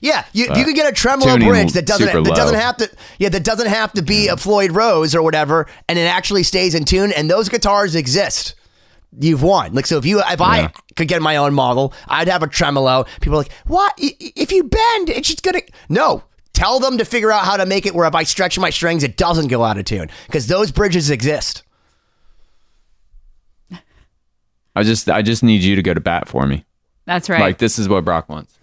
Yeah, 0.00 0.24
you, 0.32 0.46
you 0.56 0.64
could 0.64 0.74
get 0.74 0.90
a 0.90 0.94
tremolo 0.94 1.26
bridge 1.50 1.72
that 1.74 1.84
doesn't 1.84 2.06
that 2.24 2.34
doesn't 2.36 2.58
have 2.58 2.76
to 2.78 2.90
yeah 3.18 3.28
that 3.28 3.44
doesn't 3.44 3.66
have 3.66 3.92
to 3.92 4.02
be 4.02 4.28
a 4.28 4.36
Floyd 4.38 4.72
Rose 4.72 5.14
or 5.14 5.22
whatever, 5.22 5.66
and 5.88 5.98
it 5.98 6.02
actually 6.06 6.42
stays 6.42 6.74
in 6.74 6.86
tune. 6.86 7.12
And 7.12 7.28
those 7.30 7.50
guitars 7.50 7.94
exist. 7.94 8.54
You've 9.18 9.42
won. 9.42 9.74
Like 9.74 9.86
so, 9.86 9.98
if 9.98 10.06
you 10.06 10.20
if 10.20 10.40
I 10.40 10.70
could 10.96 11.08
get 11.08 11.20
my 11.20 11.36
own 11.36 11.52
model, 11.52 11.92
I'd 12.08 12.28
have 12.28 12.42
a 12.42 12.46
tremolo. 12.46 13.04
People 13.20 13.34
are 13.34 13.42
like, 13.42 13.52
what? 13.66 13.92
I- 14.00 14.16
i- 14.22 14.32
If 14.36 14.52
you 14.52 14.62
bend, 14.64 15.10
it's 15.10 15.28
just 15.28 15.42
gonna 15.42 15.60
no. 15.90 16.22
Tell 16.52 16.78
them 16.80 16.96
to 16.98 17.04
figure 17.04 17.32
out 17.32 17.44
how 17.44 17.56
to 17.56 17.66
make 17.66 17.84
it 17.86 17.94
where 17.94 18.06
if 18.06 18.14
I 18.14 18.22
stretch 18.22 18.58
my 18.58 18.70
strings, 18.70 19.02
it 19.02 19.16
doesn't 19.16 19.48
go 19.48 19.64
out 19.64 19.78
of 19.78 19.84
tune 19.84 20.08
because 20.26 20.46
those 20.46 20.70
bridges 20.70 21.10
exist. 21.10 21.62
I 24.76 24.82
just, 24.82 25.08
I 25.10 25.22
just 25.22 25.42
need 25.42 25.62
you 25.62 25.74
to 25.76 25.82
go 25.82 25.94
to 25.94 26.00
bat 26.00 26.28
for 26.28 26.46
me. 26.46 26.64
That's 27.06 27.28
right. 27.28 27.40
Like 27.40 27.58
this 27.58 27.78
is 27.78 27.88
what 27.88 28.04
Brock 28.04 28.28
wants. 28.28 28.58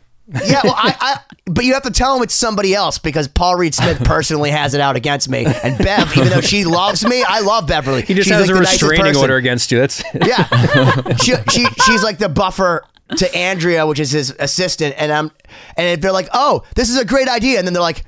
Yeah, 0.46 0.62
well, 0.64 0.76
I, 0.76 0.96
I, 1.00 1.36
but 1.46 1.64
you 1.64 1.74
have 1.74 1.84
to 1.84 1.92
tell 1.92 2.14
them 2.14 2.24
it's 2.24 2.34
somebody 2.34 2.76
else 2.76 3.00
because 3.00 3.30
Paul 3.30 3.56
Reed 3.56 3.74
Smith 3.74 4.04
personally 4.04 4.52
has 4.52 4.74
it 4.74 4.82
out 4.82 4.98
against 4.98 5.30
me, 5.30 5.46
and 5.46 5.78
Bev, 5.78 6.18
even 6.18 6.30
though 6.30 6.42
she 6.42 6.66
loves 6.66 7.06
me, 7.06 7.24
I 7.26 7.40
love 7.40 7.68
Beverly. 7.68 8.02
He 8.02 8.14
just 8.14 8.28
She's 8.28 8.36
has 8.36 8.50
like 8.50 8.58
a 8.58 8.60
restraining 8.60 9.16
order 9.16 9.38
against 9.38 9.72
you. 9.72 9.80
That's 9.80 10.04
Yeah, 10.14 11.16
she, 11.24 11.36
she 11.50 11.66
she's 11.86 12.04
like 12.04 12.18
the 12.18 12.28
buffer 12.28 12.84
to 13.16 13.36
Andrea, 13.36 13.88
which 13.88 14.00
is 14.00 14.12
his 14.12 14.36
assistant, 14.38 14.96
and 14.98 15.14
I'm 15.14 15.32
and 15.78 15.88
if 15.88 16.02
they're 16.02 16.12
like, 16.12 16.28
oh, 16.34 16.64
this 16.76 16.90
is 16.90 16.98
a 16.98 17.06
great 17.06 17.30
idea, 17.30 17.58
and 17.58 17.66
then 17.66 17.74
they're 17.74 17.82
like, 17.82 18.04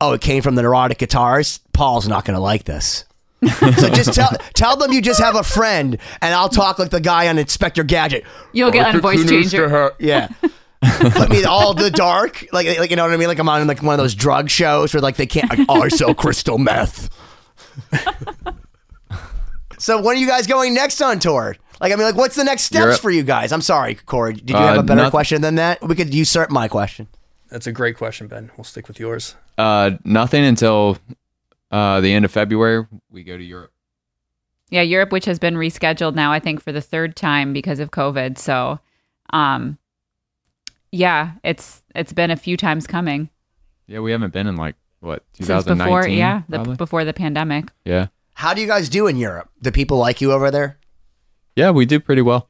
oh, 0.00 0.12
it 0.12 0.22
came 0.22 0.42
from 0.42 0.54
the 0.54 0.62
neurotic 0.62 0.96
guitars. 0.96 1.60
Paul's 1.74 2.08
not 2.08 2.24
going 2.24 2.36
to 2.36 2.40
like 2.40 2.64
this. 2.64 3.04
so 3.42 3.88
just 3.90 4.14
tell 4.14 4.30
tell 4.54 4.76
them 4.76 4.92
you 4.92 5.02
just 5.02 5.20
have 5.20 5.36
a 5.36 5.42
friend, 5.42 5.98
and 6.22 6.34
I'll 6.34 6.48
talk 6.48 6.78
like 6.78 6.90
the 6.90 7.00
guy 7.00 7.28
on 7.28 7.36
Inspector 7.36 7.82
Gadget. 7.84 8.24
You'll 8.52 8.70
get 8.70 8.86
on 8.86 8.96
a 8.96 9.00
voice 9.00 9.28
changer. 9.28 9.92
Yeah. 9.98 10.28
Put 10.82 11.28
me 11.30 11.44
all 11.44 11.74
the 11.74 11.90
dark, 11.90 12.46
like, 12.52 12.78
like 12.78 12.88
you 12.90 12.96
know 12.96 13.04
what 13.04 13.12
I 13.12 13.16
mean. 13.18 13.28
Like 13.28 13.38
I'm 13.38 13.48
on 13.48 13.66
like 13.66 13.82
one 13.82 13.94
of 13.94 13.98
those 13.98 14.14
drug 14.14 14.48
shows 14.48 14.94
where 14.94 15.00
like 15.02 15.16
they 15.16 15.26
can't. 15.26 15.50
Like, 15.50 15.66
oh, 15.68 15.82
I 15.82 15.88
sell 15.88 16.14
crystal 16.14 16.56
meth. 16.58 17.10
so 19.78 20.00
when 20.00 20.16
are 20.16 20.20
you 20.20 20.26
guys 20.26 20.46
going 20.46 20.74
next 20.74 21.00
on 21.00 21.18
tour? 21.18 21.56
Like 21.80 21.92
I 21.92 21.96
mean, 21.96 22.04
like 22.04 22.16
what's 22.16 22.36
the 22.36 22.44
next 22.44 22.62
steps 22.62 22.82
Europe. 22.84 23.00
for 23.00 23.10
you 23.10 23.22
guys? 23.22 23.52
I'm 23.52 23.62
sorry, 23.62 23.94
Corey. 23.94 24.34
Did 24.34 24.50
you 24.50 24.56
Uh, 24.56 24.60
have 24.68 24.78
a 24.78 24.82
better 24.82 24.96
nothing. 24.98 25.10
question 25.10 25.42
than 25.42 25.54
that? 25.56 25.80
We 25.82 25.94
could 25.94 26.12
usurp 26.14 26.50
my 26.50 26.68
question. 26.68 27.08
that's 27.50 27.66
a 27.66 27.72
great 27.72 27.96
question, 27.96 28.26
Ben. 28.28 28.50
We'll 28.56 28.64
stick 28.64 28.86
with 28.88 29.00
yours. 29.00 29.34
Uh, 29.58 29.92
nothing 30.04 30.44
until 30.44 30.98
uh, 31.70 32.00
the 32.00 32.12
end 32.12 32.24
of 32.24 32.30
February. 32.30 32.86
We 33.10 33.22
go 33.24 33.36
to 33.36 33.42
Europe. 33.44 33.72
Yeah, 34.70 34.82
Europe, 34.82 35.10
which 35.10 35.24
has 35.24 35.38
been 35.40 35.54
rescheduled 35.56 36.14
now, 36.14 36.32
I 36.32 36.38
think, 36.38 36.62
for 36.62 36.70
the 36.70 36.80
third 36.80 37.16
time 37.16 37.52
because 37.52 37.80
of 37.80 37.90
COVID. 37.90 38.38
So, 38.38 38.78
um, 39.32 39.78
yeah, 40.92 41.32
it's 41.44 41.82
it's 41.94 42.12
been 42.12 42.30
a 42.30 42.36
few 42.36 42.56
times 42.56 42.86
coming 42.86 43.30
Yeah, 43.86 44.00
we 44.00 44.12
haven't 44.12 44.32
been 44.32 44.46
in 44.46 44.56
like 44.56 44.76
what 45.00 45.22
since 45.32 45.46
2019. 45.48 45.86
before, 45.86 46.08
yeah, 46.08 46.42
the, 46.48 46.58
before 46.76 47.04
the 47.04 47.12
pandemic. 47.14 47.70
yeah, 47.84 48.08
How 48.34 48.52
do 48.54 48.60
you 48.60 48.66
guys 48.66 48.88
do 48.90 49.06
in 49.06 49.16
Europe? 49.16 49.48
Do 49.62 49.70
people 49.70 49.96
like 49.98 50.20
you 50.20 50.32
over 50.32 50.50
there? 50.50 50.78
yeah, 51.56 51.70
we 51.70 51.86
do 51.86 51.98
pretty 52.00 52.22
well. 52.22 52.49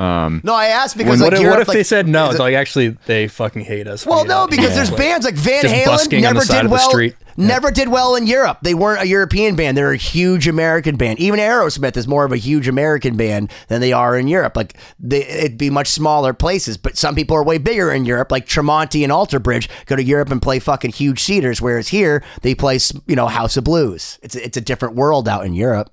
Um, 0.00 0.40
No, 0.44 0.54
I 0.54 0.66
asked 0.66 0.96
because 0.96 1.20
what, 1.20 1.32
like 1.32 1.40
if, 1.40 1.40
Europe, 1.42 1.56
what 1.56 1.62
if 1.62 1.68
like, 1.68 1.76
they 1.76 1.82
said 1.84 2.08
no? 2.08 2.30
it- 2.30 2.38
Like 2.38 2.54
actually, 2.54 2.96
they 3.06 3.28
fucking 3.28 3.62
hate 3.62 3.86
us. 3.86 4.06
Well, 4.06 4.24
no, 4.24 4.46
because 4.46 4.74
there's 4.74 4.90
bands 4.90 5.26
like 5.26 5.34
Van 5.34 5.62
just 5.62 5.74
Halen 6.10 6.20
never 6.22 6.40
did 6.40 6.70
well. 6.70 6.88
street. 6.90 7.16
Never 7.36 7.70
did 7.70 7.88
well 7.88 8.16
in 8.16 8.26
Europe. 8.26 8.58
They 8.62 8.74
weren't 8.74 9.02
a 9.02 9.06
European 9.06 9.56
band. 9.56 9.76
They're 9.76 9.92
a 9.92 9.96
huge 9.96 10.46
American 10.46 10.96
band. 10.96 11.20
Even 11.20 11.40
Aerosmith 11.40 11.96
is 11.96 12.06
more 12.06 12.24
of 12.24 12.32
a 12.32 12.36
huge 12.36 12.68
American 12.68 13.16
band 13.16 13.50
than 13.68 13.80
they 13.80 13.92
are 13.92 14.18
in 14.18 14.28
Europe. 14.28 14.56
Like 14.56 14.76
they, 14.98 15.24
it'd 15.26 15.56
be 15.58 15.70
much 15.70 15.88
smaller 15.88 16.34
places. 16.34 16.76
But 16.76 16.98
some 16.98 17.14
people 17.14 17.36
are 17.36 17.44
way 17.44 17.58
bigger 17.58 17.92
in 17.92 18.04
Europe. 18.04 18.30
Like 18.30 18.46
Tremonti 18.46 19.02
and 19.04 19.12
Alter 19.12 19.38
Bridge 19.38 19.68
go 19.86 19.96
to 19.96 20.02
Europe 20.02 20.30
and 20.30 20.42
play 20.42 20.58
fucking 20.58 20.92
huge 20.92 21.20
cedars. 21.20 21.62
Whereas 21.62 21.88
here 21.88 22.22
they 22.42 22.54
play 22.54 22.78
you 23.06 23.16
know 23.16 23.26
House 23.26 23.56
of 23.56 23.64
Blues. 23.64 24.18
It's 24.22 24.34
it's 24.34 24.56
a 24.56 24.62
different 24.62 24.94
world 24.94 25.28
out 25.28 25.46
in 25.46 25.54
Europe. 25.54 25.90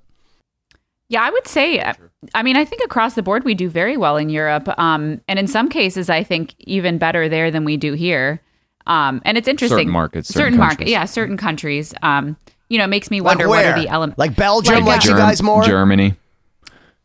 Yeah, 1.08 1.22
I 1.22 1.30
would 1.30 1.46
say. 1.48 1.78
uh, 1.80 1.94
I 2.34 2.42
mean, 2.42 2.56
I 2.56 2.64
think 2.64 2.82
across 2.84 3.14
the 3.14 3.22
board 3.22 3.44
we 3.44 3.54
do 3.54 3.68
very 3.70 3.96
well 3.96 4.16
in 4.16 4.28
Europe, 4.28 4.68
um, 4.78 5.20
and 5.28 5.38
in 5.38 5.46
some 5.46 5.68
cases, 5.68 6.10
I 6.10 6.22
think 6.22 6.54
even 6.58 6.98
better 6.98 7.28
there 7.28 7.50
than 7.50 7.64
we 7.64 7.76
do 7.76 7.94
here. 7.94 8.42
Um, 8.86 9.20
and 9.24 9.36
it's 9.38 9.48
interesting. 9.48 9.78
Certain 9.78 9.92
markets, 9.92 10.28
certain 10.28 10.42
certain 10.44 10.58
market, 10.58 10.76
countries. 10.78 10.90
yeah, 10.92 11.04
certain 11.04 11.36
countries. 11.36 11.94
Um, 12.02 12.36
you 12.68 12.76
know, 12.78 12.84
it 12.84 12.88
makes 12.88 13.10
me 13.10 13.20
Like 13.20 13.36
wonder 13.38 13.48
what 13.48 13.64
are 13.64 13.78
the 13.80 13.88
elements. 13.88 14.18
Like 14.18 14.36
Belgium 14.36 14.74
Like, 14.76 14.84
likes 14.84 15.06
yeah. 15.06 15.12
you 15.12 15.16
guys 15.18 15.42
more. 15.42 15.62
Germany. 15.62 16.14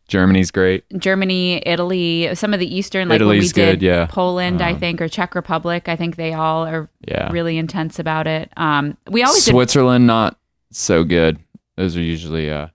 Germany's 0.10 0.52
great. 0.52 0.84
Germany, 0.98 1.64
Italy, 1.66 2.36
some 2.36 2.54
of 2.54 2.60
the 2.60 2.76
Eastern, 2.76 3.08
like 3.08 3.20
when 3.22 3.30
we 3.30 3.36
Italy's 3.38 3.54
did 3.54 3.80
good, 3.80 3.86
yeah. 3.86 4.06
Poland, 4.08 4.62
I 4.62 4.72
Um, 4.74 4.80
think, 4.80 5.02
or 5.02 5.08
Czech 5.08 5.34
Republic. 5.34 5.88
I 5.88 5.96
think 5.96 6.18
they 6.18 6.34
all 6.34 6.66
are 6.68 6.90
Yeah. 7.08 7.32
really 7.32 7.58
intense 7.58 8.00
about 8.00 8.28
it. 8.28 8.52
Um, 8.58 8.98
we 9.10 9.24
always 9.24 9.46
did 9.46 9.52
Switzerland, 9.52 10.06
not 10.06 10.38
so 10.72 11.04
good. 11.06 11.40
Those 11.78 11.96
are 11.96 12.02
usually 12.02 12.52
uh, 12.52 12.68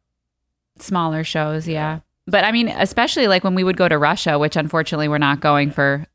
smaller 0.82 1.24
shows, 1.24 1.68
yeah. 1.68 2.00
But 2.26 2.44
I 2.44 2.52
mean, 2.52 2.68
especially 2.68 3.26
like 3.26 3.44
when 3.44 3.54
we 3.54 3.64
would 3.64 3.76
go 3.76 3.88
to 3.88 3.96
Russia, 3.96 4.38
which 4.38 4.56
unfortunately 4.56 5.08
we're 5.08 5.18
not 5.18 5.40
going 5.40 5.70
for 5.70 6.06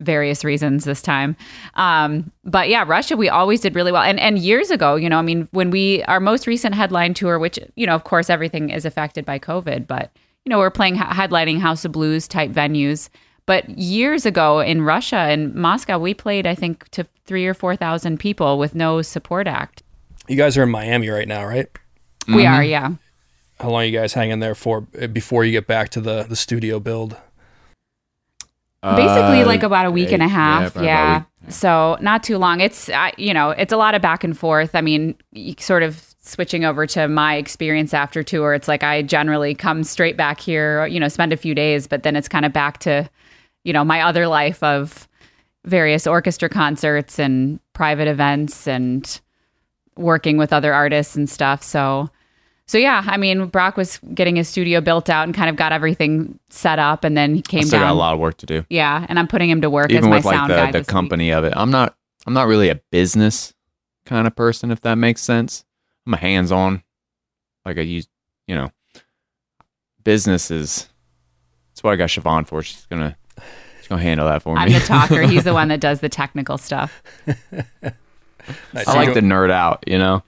various 0.00 0.44
reasons 0.44 0.84
this 0.84 1.00
time. 1.00 1.36
Um, 1.74 2.32
but 2.44 2.68
yeah, 2.68 2.84
Russia, 2.86 3.16
we 3.16 3.28
always 3.28 3.60
did 3.60 3.74
really 3.74 3.92
well. 3.92 4.02
And 4.02 4.18
and 4.18 4.38
years 4.38 4.70
ago, 4.70 4.96
you 4.96 5.08
know, 5.08 5.18
I 5.18 5.22
mean, 5.22 5.48
when 5.52 5.70
we 5.70 6.02
our 6.04 6.20
most 6.20 6.46
recent 6.46 6.74
headline 6.74 7.14
tour, 7.14 7.38
which 7.38 7.58
you 7.76 7.86
know, 7.86 7.94
of 7.94 8.04
course, 8.04 8.30
everything 8.30 8.70
is 8.70 8.84
affected 8.84 9.24
by 9.24 9.38
COVID, 9.38 9.86
but 9.86 10.10
you 10.44 10.50
know, 10.50 10.58
we're 10.58 10.70
playing 10.70 10.96
headlining 10.96 11.60
House 11.60 11.84
of 11.84 11.92
Blues 11.92 12.28
type 12.28 12.50
venues. 12.50 13.08
But 13.46 13.68
years 13.70 14.26
ago 14.26 14.60
in 14.60 14.82
Russia 14.82 15.16
and 15.16 15.54
Moscow, 15.54 15.98
we 15.98 16.14
played, 16.14 16.46
I 16.46 16.54
think, 16.54 16.88
to 16.90 17.06
three 17.26 17.46
or 17.46 17.54
four 17.54 17.76
thousand 17.76 18.18
people 18.18 18.58
with 18.58 18.74
no 18.74 19.02
support 19.02 19.46
act. 19.46 19.82
You 20.28 20.36
guys 20.36 20.56
are 20.56 20.62
in 20.62 20.70
Miami 20.70 21.08
right 21.10 21.28
now, 21.28 21.44
right? 21.44 21.68
We 22.26 22.46
are, 22.46 22.64
yeah. 22.64 22.92
How 23.60 23.70
long 23.70 23.82
are 23.82 23.84
you 23.84 23.98
guys 23.98 24.14
hanging 24.14 24.40
there 24.40 24.54
for 24.54 24.86
uh, 25.00 25.06
before 25.06 25.44
you 25.44 25.52
get 25.52 25.66
back 25.66 25.88
to 25.90 26.00
the 26.00 26.24
the 26.24 26.36
studio 26.36 26.80
build? 26.80 27.16
basically 28.82 29.40
uh, 29.40 29.46
like 29.46 29.62
about 29.62 29.86
a 29.86 29.90
week 29.90 30.12
and 30.12 30.22
a 30.22 30.28
half 30.28 30.76
yeah, 30.76 31.16
a 31.16 31.18
week. 31.20 31.52
so 31.52 31.96
not 32.02 32.22
too 32.22 32.36
long. 32.36 32.60
It's 32.60 32.90
uh, 32.90 33.10
you 33.16 33.32
know 33.32 33.50
it's 33.50 33.72
a 33.72 33.78
lot 33.78 33.94
of 33.94 34.02
back 34.02 34.24
and 34.24 34.36
forth. 34.36 34.74
I 34.74 34.82
mean 34.82 35.16
sort 35.58 35.82
of 35.82 36.14
switching 36.20 36.64
over 36.64 36.86
to 36.86 37.08
my 37.08 37.36
experience 37.36 37.92
after 37.92 38.22
tour 38.22 38.54
it's 38.54 38.66
like 38.66 38.82
i 38.82 39.02
generally 39.02 39.54
come 39.54 39.84
straight 39.84 40.16
back 40.16 40.40
here 40.40 40.86
you 40.86 40.98
know 40.98 41.06
spend 41.06 41.34
a 41.34 41.36
few 41.36 41.54
days 41.54 41.86
but 41.86 42.02
then 42.02 42.16
it's 42.16 42.28
kind 42.28 42.46
of 42.46 42.52
back 42.52 42.78
to 42.78 43.06
you 43.62 43.74
know 43.74 43.84
my 43.84 44.00
other 44.00 44.26
life 44.26 44.62
of 44.62 45.06
various 45.64 46.06
orchestra 46.06 46.48
concerts 46.48 47.18
and 47.18 47.58
private 47.72 48.08
events 48.08 48.66
and 48.66 49.20
working 49.96 50.36
with 50.36 50.52
other 50.52 50.72
artists 50.72 51.16
and 51.16 51.28
stuff. 51.28 51.62
So 51.62 52.10
so 52.66 52.78
yeah, 52.78 53.02
I 53.06 53.16
mean, 53.16 53.46
Brock 53.46 53.76
was 53.76 53.98
getting 54.14 54.36
his 54.36 54.48
studio 54.48 54.80
built 54.80 55.10
out 55.10 55.24
and 55.24 55.34
kind 55.34 55.50
of 55.50 55.56
got 55.56 55.72
everything 55.72 56.38
set 56.50 56.78
up, 56.78 57.04
and 57.04 57.16
then 57.16 57.34
he 57.34 57.40
I 57.46 57.50
came 57.50 57.62
still 57.64 57.80
down. 57.80 57.88
got 57.88 57.92
a 57.92 57.98
lot 57.98 58.14
of 58.14 58.20
work 58.20 58.36
to 58.38 58.46
do. 58.46 58.64
Yeah, 58.70 59.04
and 59.08 59.18
I'm 59.18 59.28
putting 59.28 59.50
him 59.50 59.60
to 59.62 59.70
work 59.70 59.90
as 59.90 59.98
Even 59.98 60.10
my 60.10 60.16
with 60.16 60.24
like 60.24 60.34
sound 60.36 60.50
the, 60.50 60.56
guy. 60.56 60.66
the 60.66 60.78
this 60.78 60.86
week. 60.86 60.92
company 60.92 61.30
of 61.32 61.44
it. 61.44 61.52
I'm 61.56 61.70
not 61.70 61.94
I'm 62.26 62.32
not 62.34 62.46
really 62.46 62.68
a 62.70 62.76
business 62.90 63.52
kind 64.06 64.26
of 64.26 64.34
person, 64.34 64.70
if 64.70 64.80
that 64.82 64.96
makes 64.96 65.20
sense. 65.22 65.64
I'm 66.06 66.14
a 66.14 66.16
hands 66.18 66.50
on. 66.52 66.82
Like 67.64 67.78
I 67.78 67.82
use 67.82 68.08
you 68.46 68.54
know 68.54 68.70
business 70.02 70.50
is 70.50 70.88
that's 71.70 71.82
what 71.82 71.92
I 71.92 71.96
got 71.96 72.08
Siobhan 72.10 72.46
for. 72.46 72.62
She's 72.62 72.86
gonna 72.86 73.16
she's 73.78 73.88
gonna 73.88 74.02
handle 74.02 74.26
that 74.26 74.42
for 74.42 74.54
me. 74.54 74.60
I'm 74.62 74.72
the 74.72 74.80
talker. 74.80 75.22
He's 75.22 75.44
the 75.44 75.52
one 75.54 75.68
that 75.68 75.80
does 75.80 76.00
the 76.00 76.08
technical 76.08 76.58
stuff. 76.58 77.02
Nice. 78.74 78.86
I 78.86 78.94
like 78.94 79.14
to 79.14 79.22
nerd 79.22 79.50
out, 79.50 79.84
you 79.86 79.96
know? 79.96 80.22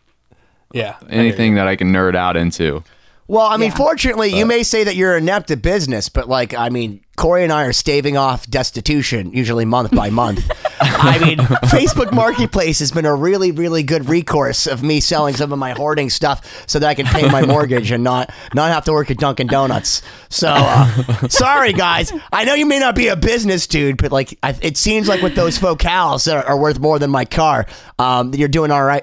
Yeah. 0.73 0.97
Anything 1.09 1.53
you. 1.53 1.57
that 1.59 1.69
I 1.69 1.77
can 1.77 1.93
nerd 1.93 2.15
out 2.17 2.37
into. 2.37 2.83
Well, 3.29 3.47
I 3.47 3.57
mean, 3.57 3.71
Yeah. 3.71 3.77
fortunately, 3.77 4.37
you 4.39 4.47
may 4.47 4.63
say 4.63 4.85
that 4.85 4.95
you're 4.95 5.17
inept 5.17 5.51
at 5.51 5.61
business, 5.61 6.09
but 6.09 6.29
like, 6.29 6.55
I 6.55 6.69
mean, 6.69 7.01
Corey 7.17 7.43
and 7.43 7.53
I 7.53 7.65
are 7.65 7.73
staving 7.73 8.17
off 8.17 8.49
destitution, 8.49 9.33
usually 9.33 9.65
month 9.65 9.91
by 9.91 10.11
month. 10.11 10.49
I 10.81 11.19
mean, 11.19 11.39
Facebook 11.65 12.13
Marketplace 12.13 12.79
has 12.79 12.93
been 12.93 13.05
a 13.05 13.15
really, 13.15 13.51
really 13.51 13.83
good 13.83 14.09
recourse 14.09 14.69
of 14.69 14.85
me 14.85 15.01
selling 15.01 15.35
some 15.35 15.53
of 15.53 15.59
my 15.59 15.73
hoarding 15.73 16.09
stuff 16.09 16.65
so 16.69 16.79
that 16.79 16.87
I 16.87 16.95
can 16.95 17.07
pay 17.07 17.29
my 17.29 17.43
mortgage 17.47 17.91
and 17.91 18.05
not 18.05 18.31
not 18.55 18.71
have 18.71 18.85
to 18.85 18.93
work 18.93 19.11
at 19.11 19.17
Dunkin' 19.17 19.49
Donuts. 19.49 20.03
So, 20.29 20.49
uh, 20.55 21.27
sorry 21.29 21.73
guys, 21.73 22.13
I 22.33 22.45
know 22.45 22.55
you 22.55 22.67
may 22.67 22.79
not 22.79 22.95
be 22.95 23.09
a 23.09 23.17
business 23.17 23.67
dude, 23.67 23.97
but 23.97 24.13
like, 24.13 24.39
I, 24.45 24.55
it 24.63 24.77
seems 24.77 25.09
like 25.09 25.21
with 25.23 25.35
those 25.35 25.59
focals 25.59 26.25
that 26.27 26.37
are, 26.37 26.45
are 26.45 26.59
worth 26.61 26.79
more 26.79 27.01
than 27.01 27.11
my 27.11 27.25
car, 27.25 27.67
um, 27.99 28.33
you're 28.35 28.47
doing 28.47 28.71
all 28.71 28.85
right. 28.85 29.03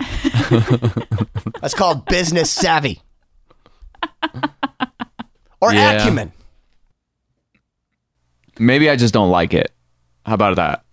That's 1.60 1.74
called 1.74 2.06
business 2.06 2.50
savvy 2.50 3.00
or 5.60 5.72
Yeah. 5.72 5.92
acumen. 6.02 6.32
Maybe 8.58 8.90
I 8.90 8.96
just 8.96 9.14
don't 9.14 9.30
like 9.30 9.54
it. 9.54 9.72
How 10.26 10.34
about 10.34 10.56
that? 10.56 10.84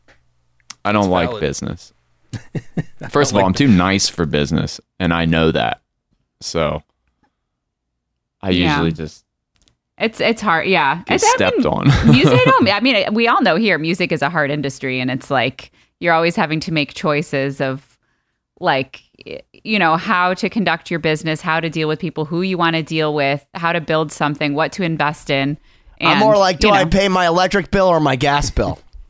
I 0.86 0.92
don't 0.94 1.10
like 1.10 1.28
valid. 1.30 1.42
business. 1.42 1.94
First 3.10 3.32
of 3.32 3.38
all, 3.38 3.46
I'm 3.46 3.54
too 3.54 3.68
nice 3.68 4.08
for 4.10 4.26
business, 4.26 4.80
and 5.00 5.14
I 5.14 5.26
know 5.26 5.52
that. 5.52 5.82
So 6.40 6.82
I 8.42 8.52
Yeah. 8.52 8.70
usually 8.72 8.92
just 8.94 9.26
It's 9.98 10.22
it's 10.22 10.42
hard. 10.42 10.68
Yeah, 10.68 11.02
get 11.06 11.16
it's, 11.16 11.24
I 11.24 11.28
stepped 11.36 11.58
mean, 11.58 11.68
on. 11.68 11.86
music. 12.12 12.34
I 12.34 12.44
don't. 12.46 12.70
I 12.70 12.80
mean, 12.82 13.14
we 13.14 13.28
all 13.28 13.42
know 13.42 13.56
here, 13.56 13.78
music 13.78 14.12
is 14.12 14.22
a 14.22 14.30
hard 14.30 14.52
industry, 14.52 15.00
and 15.00 15.10
it's 15.12 15.30
like 15.32 15.72
you're 16.00 16.14
always 16.14 16.36
having 16.36 16.60
to 16.62 16.72
make 16.72 16.94
choices 16.94 17.60
of, 17.60 17.87
like, 18.60 19.04
you 19.64 19.80
know, 19.80 19.98
how 19.98 20.34
to 20.36 20.50
conduct 20.50 20.90
your 20.90 21.00
business, 21.00 21.42
how 21.42 21.60
to 21.60 21.70
deal 21.70 21.88
with 21.88 22.00
people, 22.00 22.26
who 22.26 22.42
you 22.42 22.58
want 22.58 22.76
to 22.76 22.84
deal 22.84 23.14
with, 23.14 23.46
how 23.54 23.72
to 23.74 23.82
build 23.82 24.12
something, 24.12 24.54
what 24.54 24.72
to 24.74 24.84
invest 24.84 25.30
in. 25.30 25.58
And, 26.00 26.10
I'm 26.10 26.20
more 26.20 26.38
like, 26.38 26.60
do 26.60 26.68
you 26.68 26.74
I 26.74 26.86
pay 26.86 27.08
my 27.08 27.26
electric 27.26 27.72
bill 27.72 27.88
or 27.88 28.00
my 28.00 28.16
gas 28.16 28.52
bill? 28.52 28.80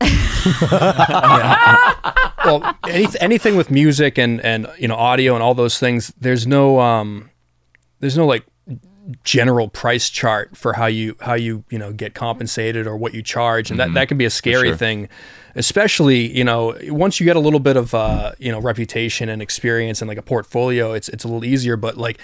well, 2.44 2.74
any, 2.88 3.06
anything 3.20 3.56
with 3.56 3.70
music 3.70 4.16
and 4.16 4.40
and 4.40 4.70
you 4.78 4.88
know 4.88 4.94
audio 4.94 5.34
and 5.34 5.42
all 5.42 5.54
those 5.54 5.78
things, 5.78 6.12
there's 6.18 6.46
no 6.46 6.80
um, 6.80 7.30
there's 8.00 8.16
no 8.16 8.26
like 8.26 8.44
general 9.24 9.68
price 9.68 10.08
chart 10.10 10.56
for 10.56 10.74
how 10.74 10.86
you 10.86 11.16
how 11.20 11.34
you 11.34 11.64
you 11.70 11.78
know 11.78 11.92
get 11.92 12.14
compensated 12.14 12.86
or 12.86 12.96
what 12.96 13.12
you 13.12 13.22
charge, 13.22 13.70
and 13.70 13.80
that 13.80 13.92
that 13.94 14.08
can 14.08 14.16
be 14.16 14.24
a 14.24 14.30
scary 14.30 14.68
sure. 14.68 14.76
thing, 14.76 15.08
especially 15.58 16.34
you 16.36 16.44
know 16.44 16.74
once 16.84 17.20
you 17.20 17.24
get 17.26 17.36
a 17.36 17.40
little 17.40 17.60
bit 17.60 17.76
of 17.76 17.92
uh, 17.94 18.32
you 18.38 18.50
know 18.50 18.60
reputation 18.60 19.28
and 19.28 19.42
experience 19.42 20.00
and 20.00 20.08
like 20.08 20.18
a 20.18 20.22
portfolio, 20.22 20.92
it's 20.92 21.08
it's 21.08 21.24
a 21.24 21.28
little 21.28 21.44
easier. 21.44 21.76
But 21.76 21.98
like 21.98 22.18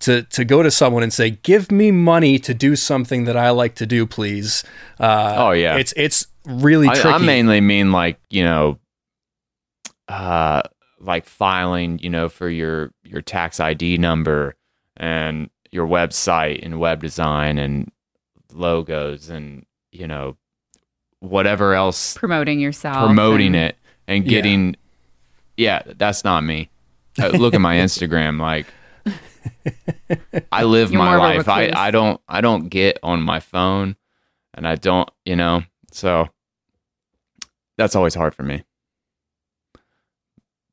to 0.00 0.22
to 0.24 0.44
go 0.44 0.62
to 0.62 0.70
someone 0.70 1.02
and 1.02 1.12
say, 1.12 1.30
give 1.30 1.70
me 1.70 1.90
money 1.90 2.38
to 2.40 2.52
do 2.52 2.76
something 2.76 3.24
that 3.24 3.36
I 3.36 3.50
like 3.50 3.76
to 3.76 3.86
do, 3.86 4.06
please. 4.06 4.64
Uh, 4.98 5.34
Oh, 5.38 5.50
yeah. 5.52 5.76
it's 5.76 5.94
it's 5.96 6.26
really 6.44 6.88
I, 6.88 6.94
tricky. 6.94 7.08
I 7.08 7.18
mainly 7.18 7.60
mean 7.60 7.92
like 7.92 8.18
you 8.28 8.42
know, 8.44 8.78
uh, 10.08 10.62
like 10.98 11.26
filing, 11.26 11.98
you 12.00 12.10
know, 12.10 12.28
for 12.28 12.48
your 12.48 12.92
your 13.04 13.22
tax 13.22 13.60
ID 13.60 13.96
number 13.98 14.56
and 14.96 15.48
your 15.70 15.86
website 15.86 16.64
and 16.64 16.80
web 16.80 17.00
design 17.00 17.58
and 17.58 17.90
logos 18.52 19.28
and 19.30 19.64
you 19.92 20.06
know 20.06 20.36
whatever 21.20 21.74
else 21.74 22.16
promoting 22.16 22.60
yourself, 22.60 23.06
promoting 23.06 23.54
and- 23.54 23.56
it 23.56 23.76
and 24.08 24.24
getting 24.24 24.76
yeah, 25.56 25.82
that's 25.96 26.24
not 26.24 26.42
me 26.42 26.70
Uh, 27.20 27.28
look 27.28 27.54
at 27.54 27.60
my 27.60 27.76
instagram 27.84 28.40
like 28.40 28.66
i 30.52 30.64
live 30.64 30.90
You're 30.92 30.98
my 31.02 31.16
more 31.16 31.16
of 31.16 31.22
a 31.22 31.36
life 31.36 31.48
I. 31.48 31.70
I 31.74 31.90
don't 31.90 32.20
i 32.28 32.40
don't 32.40 32.68
get 32.68 32.98
on 33.02 33.22
my 33.22 33.40
phone 33.40 33.96
and 34.54 34.66
i 34.66 34.74
don't 34.74 35.08
you 35.24 35.36
know 35.36 35.62
so 35.92 36.28
that's 37.78 37.96
always 37.96 38.14
hard 38.14 38.34
for 38.34 38.42
me 38.42 38.64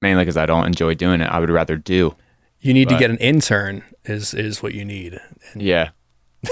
mainly 0.02 0.24
because 0.24 0.38
i 0.38 0.46
don't 0.46 0.66
enjoy 0.66 0.94
doing 0.96 1.22
it 1.22 1.26
i 1.30 1.40
would 1.40 1.50
rather 1.50 1.78
do 1.78 2.16
you 2.60 2.74
need 2.74 2.90
to 2.90 2.98
get 2.98 3.10
an 3.12 3.18
intern. 3.20 3.84
Is 4.06 4.34
is 4.34 4.64
what 4.64 4.74
you 4.74 4.84
need. 4.84 5.20
yeah 5.56 5.90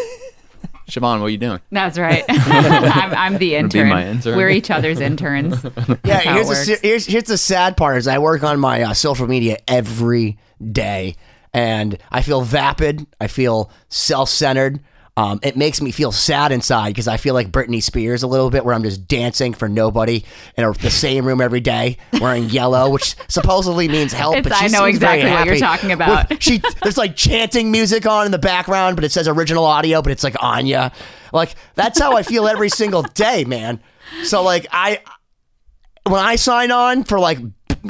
Siobhan, 0.90 1.20
what 1.20 1.26
are 1.26 1.30
you 1.30 1.38
doing? 1.38 1.60
That's 1.72 1.98
right. 1.98 2.24
I'm, 2.30 3.14
I'm 3.14 3.14
the 3.14 3.16
Wanna 3.16 3.40
be 3.40 3.56
intern. 3.56 3.90
my 3.90 4.06
intern? 4.08 4.38
We're 4.38 4.50
each 4.50 4.70
other's 4.70 5.00
interns. 5.00 5.64
Yeah, 5.78 5.96
That's 6.04 6.26
how 6.26 6.34
here's 6.36 6.70
it 6.70 6.82
the, 6.82 6.88
here's 6.88 7.06
here's 7.06 7.24
the 7.24 7.38
sad 7.38 7.76
part 7.78 7.98
is 7.98 8.08
I 8.08 8.20
work 8.20 8.44
on 8.44 8.60
my 8.60 8.84
uh, 8.84 8.94
social 8.94 9.28
media 9.28 9.58
every 9.68 10.38
day, 10.72 11.16
and 11.54 11.98
I 12.12 12.22
feel 12.22 12.42
vapid. 12.42 13.06
I 13.20 13.28
feel 13.28 13.72
self 13.90 14.30
centered. 14.30 14.80
Um, 15.18 15.40
it 15.44 15.56
makes 15.56 15.82
me 15.82 15.92
feel 15.92 16.12
sad 16.12 16.52
inside 16.52 16.90
because 16.90 17.08
I 17.08 17.16
feel 17.16 17.34
like 17.34 17.50
Britney 17.50 17.82
Spears 17.82 18.22
a 18.24 18.28
little 18.28 18.50
bit, 18.50 18.66
where 18.66 18.76
I'm 18.76 18.84
just 18.84 19.08
dancing 19.08 19.54
for 19.54 19.70
nobody 19.70 20.26
in 20.58 20.66
a, 20.66 20.74
the 20.74 20.90
same 20.90 21.26
room 21.26 21.40
every 21.40 21.62
day, 21.62 21.96
wearing 22.20 22.50
yellow, 22.50 22.90
which 22.90 23.16
supposedly 23.30 23.88
means 23.88 24.12
help. 24.12 24.36
It's- 24.36 24.50
but 24.52 24.58
she 24.60 24.66
I 24.66 24.78
know 24.78 24.84
exactly 24.86 25.32
what 25.32 25.46
you're 25.46 25.56
talking 25.58 25.94
about. 25.94 26.30
with- 26.30 26.44
she 26.44 26.62
there's 26.84 26.98
like 26.98 27.16
chanting 27.16 27.72
music 27.72 28.06
on 28.06 28.26
in 28.26 28.34
the 28.34 28.38
background, 28.38 28.98
but 28.98 29.06
it 29.06 29.12
says 29.14 29.30
original 29.30 29.64
audio, 29.64 30.02
but 30.02 30.12
it's 30.12 30.24
like 30.24 30.34
Enya. 30.34 30.94
Like 31.32 31.56
that's 31.76 31.98
how 31.98 32.18
I 32.18 32.24
feel 32.24 32.46
every 32.48 32.70
single 32.70 33.04
day, 33.04 33.46
man. 33.46 33.80
So 34.24 34.44
like 34.44 34.68
I 34.72 35.00
when 36.04 36.20
I 36.20 36.36
sign 36.36 36.72
on 36.72 37.06
for 37.06 37.20
like 37.20 37.40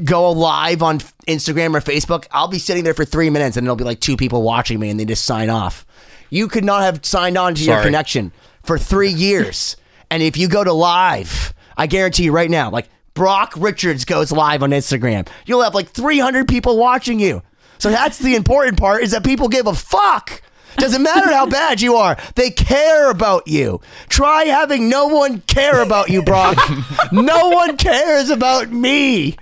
go 0.04 0.30
live 0.32 0.84
on 0.84 1.00
Instagram 1.28 1.76
or 1.76 1.82
Facebook, 1.82 2.28
I'll 2.32 2.48
be 2.50 2.60
sitting 2.60 2.84
there 2.84 2.94
for 2.94 3.04
three 3.06 3.30
minutes 3.32 3.58
and 3.58 3.66
it'll 3.66 3.76
be 3.76 3.84
like 3.84 4.00
two 4.00 4.16
people 4.16 4.44
watching 4.44 4.80
me 4.80 4.90
and 4.92 5.00
they 5.00 5.06
just 5.06 5.26
sign 5.26 5.50
off. 5.50 5.86
You 6.36 6.50
could 6.50 6.66
not 6.66 6.82
have 6.82 7.06
signed 7.06 7.38
on 7.38 7.56
to 7.56 7.64
your 7.64 7.82
connection 7.82 8.34
for 8.64 8.78
three 8.78 9.10
years. 9.28 9.78
and 10.12 10.22
if 10.22 10.36
you 10.36 10.50
go 10.50 10.66
to 10.66 10.74
live, 10.74 11.54
I 11.78 11.88
guarantee 11.88 12.24
you 12.26 12.34
right 12.34 12.50
now, 12.50 12.70
like 12.70 12.90
Brock 13.14 13.54
Richards 13.56 14.04
goes 14.04 14.34
live 14.34 14.62
on 14.62 14.72
Instagram, 14.72 15.30
you'll 15.46 15.64
have 15.64 15.74
like 15.74 15.88
300 15.90 16.48
people 16.50 16.78
watching 16.78 17.22
you. 17.22 17.42
So 17.78 17.90
that's 17.90 18.20
the 18.20 18.36
important 18.36 18.78
part 18.78 19.02
is 19.04 19.12
that 19.12 19.24
people 19.24 19.48
give 19.48 19.66
a 19.66 19.74
fuck. 19.74 20.42
Doesn't 20.78 21.04
matter 21.04 21.32
how 21.32 21.46
bad 21.46 21.82
you 21.82 21.96
are. 21.96 22.18
They 22.36 22.52
care 22.52 23.10
about 23.10 23.48
you. 23.48 23.82
Try 24.10 24.46
having 24.46 24.90
no 24.90 25.08
one 25.08 25.42
care 25.42 25.82
about 25.82 26.10
you, 26.10 26.22
Brock. 26.22 26.58
no 27.12 27.50
one 27.50 27.78
cares 27.78 28.30
about 28.30 28.72
me. 28.72 29.38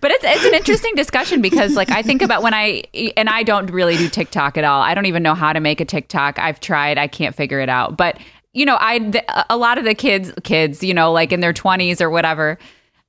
But 0.00 0.10
it's 0.10 0.24
it's 0.24 0.44
an 0.44 0.54
interesting 0.54 0.94
discussion 0.96 1.40
because 1.40 1.76
like 1.76 1.90
I 1.90 2.02
think 2.02 2.22
about 2.22 2.42
when 2.42 2.54
I 2.54 2.82
and 3.16 3.28
I 3.28 3.42
don't 3.42 3.70
really 3.70 3.96
do 3.96 4.08
TikTok 4.08 4.58
at 4.58 4.64
all. 4.64 4.82
I 4.82 4.94
don't 4.94 5.06
even 5.06 5.22
know 5.22 5.34
how 5.34 5.52
to 5.52 5.60
make 5.60 5.80
a 5.80 5.84
TikTok. 5.84 6.38
I've 6.38 6.58
tried, 6.58 6.98
I 6.98 7.06
can't 7.06 7.34
figure 7.36 7.60
it 7.60 7.68
out. 7.68 7.96
But 7.96 8.18
you 8.52 8.66
know, 8.66 8.76
I 8.80 9.12
a 9.48 9.56
lot 9.56 9.78
of 9.78 9.84
the 9.84 9.94
kids 9.94 10.32
kids, 10.42 10.82
you 10.82 10.94
know, 10.94 11.12
like 11.12 11.32
in 11.32 11.40
their 11.40 11.52
20s 11.52 12.00
or 12.00 12.10
whatever, 12.10 12.58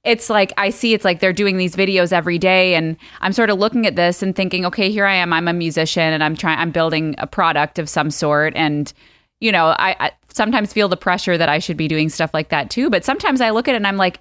it's 0.03 0.29
like 0.29 0.51
I 0.57 0.69
see 0.69 0.93
it's 0.93 1.05
like 1.05 1.19
they're 1.19 1.33
doing 1.33 1.57
these 1.57 1.75
videos 1.75 2.11
every 2.11 2.37
day 2.37 2.75
and 2.75 2.97
I'm 3.21 3.31
sort 3.31 3.49
of 3.49 3.57
looking 3.57 3.87
at 3.87 3.95
this 3.95 4.21
and 4.21 4.35
thinking, 4.35 4.65
okay, 4.65 4.91
here 4.91 5.05
I 5.05 5.15
am. 5.15 5.31
I'm 5.31 5.47
a 5.47 5.53
musician 5.53 6.13
and 6.13 6.23
I'm 6.23 6.35
trying 6.35 6.59
I'm 6.59 6.71
building 6.71 7.15
a 7.17 7.27
product 7.27 7.79
of 7.79 7.87
some 7.87 8.11
sort 8.11 8.53
and 8.55 8.91
you 9.39 9.51
know, 9.51 9.75
I, 9.77 9.95
I 9.99 10.11
sometimes 10.29 10.71
feel 10.71 10.87
the 10.87 10.97
pressure 10.97 11.37
that 11.37 11.49
I 11.49 11.59
should 11.59 11.75
be 11.75 11.87
doing 11.87 12.09
stuff 12.09 12.33
like 12.33 12.49
that 12.49 12.69
too, 12.69 12.89
but 12.89 13.03
sometimes 13.03 13.41
I 13.41 13.49
look 13.49 13.67
at 13.67 13.73
it 13.73 13.77
and 13.77 13.87
I'm 13.87 13.97
like 13.97 14.19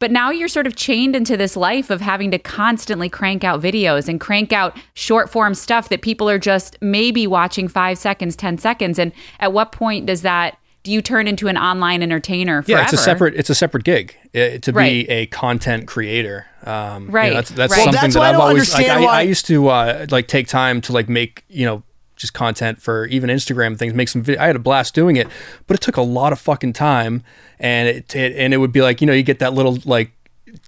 but 0.00 0.10
now 0.10 0.30
you're 0.30 0.48
sort 0.48 0.66
of 0.66 0.76
chained 0.76 1.14
into 1.14 1.36
this 1.36 1.58
life 1.58 1.90
of 1.90 2.00
having 2.00 2.30
to 2.30 2.38
constantly 2.38 3.10
crank 3.10 3.44
out 3.44 3.60
videos 3.60 4.08
and 4.08 4.18
crank 4.18 4.50
out 4.50 4.74
short 4.94 5.28
form 5.28 5.54
stuff 5.54 5.90
that 5.90 6.00
people 6.00 6.28
are 6.28 6.38
just 6.38 6.78
maybe 6.80 7.26
watching 7.26 7.68
five 7.68 7.98
seconds, 7.98 8.34
10 8.34 8.56
seconds. 8.56 8.98
And 8.98 9.12
at 9.40 9.52
what 9.52 9.72
point 9.72 10.06
does 10.06 10.22
that, 10.22 10.56
do 10.82 10.90
you 10.92 11.02
turn 11.02 11.26
into 11.28 11.48
an 11.48 11.56
online 11.58 12.02
entertainer 12.02 12.62
forever? 12.62 12.80
Yeah, 12.80 12.84
it's 12.84 12.92
a 12.92 12.96
separate 12.96 13.34
it's 13.34 13.50
a 13.50 13.54
separate 13.54 13.84
gig 13.84 14.16
uh, 14.34 14.58
to 14.58 14.72
Right. 14.72 15.06
be 15.06 15.10
a 15.10 15.26
content 15.26 15.86
creator. 15.86 16.46
Um, 16.64 17.02
you 17.04 17.08
know, 17.08 17.12
Right, 17.14 17.32
that's 17.34 17.50
that's 17.50 17.70
right. 17.72 17.76
Well, 17.78 17.84
something 17.92 18.00
that's 18.02 18.14
that 18.14 18.22
I 18.22 18.28
I've 18.28 18.32
don't 18.32 18.40
always 18.42 18.72
like. 18.72 18.80
understand 18.80 19.04
I, 19.04 19.06
why- 19.06 19.18
I 19.18 19.22
used 19.22 19.46
to 19.46 19.68
uh, 19.68 20.06
like 20.10 20.26
take 20.28 20.46
time 20.48 20.80
to 20.82 20.92
like 20.92 21.08
make 21.08 21.44
you 21.48 21.66
know 21.66 21.82
just 22.16 22.34
content 22.34 22.82
for 22.82 23.06
even 23.06 23.30
Instagram 23.30 23.78
things, 23.78 23.94
make 23.94 24.08
some. 24.08 24.22
Video. 24.22 24.42
I 24.42 24.46
had 24.46 24.56
a 24.56 24.58
blast 24.58 24.94
doing 24.94 25.16
it, 25.16 25.26
but 25.66 25.74
it 25.76 25.80
took 25.80 25.96
a 25.96 26.02
lot 26.02 26.32
of 26.32 26.38
fucking 26.40 26.74
time, 26.74 27.24
and 27.58 27.88
it, 27.88 28.14
it 28.14 28.36
and 28.36 28.52
it 28.52 28.58
would 28.58 28.72
be 28.72 28.82
like 28.82 29.00
you 29.00 29.06
know 29.06 29.14
you 29.14 29.22
get 29.22 29.38
that 29.38 29.54
little 29.54 29.78
like 29.86 30.12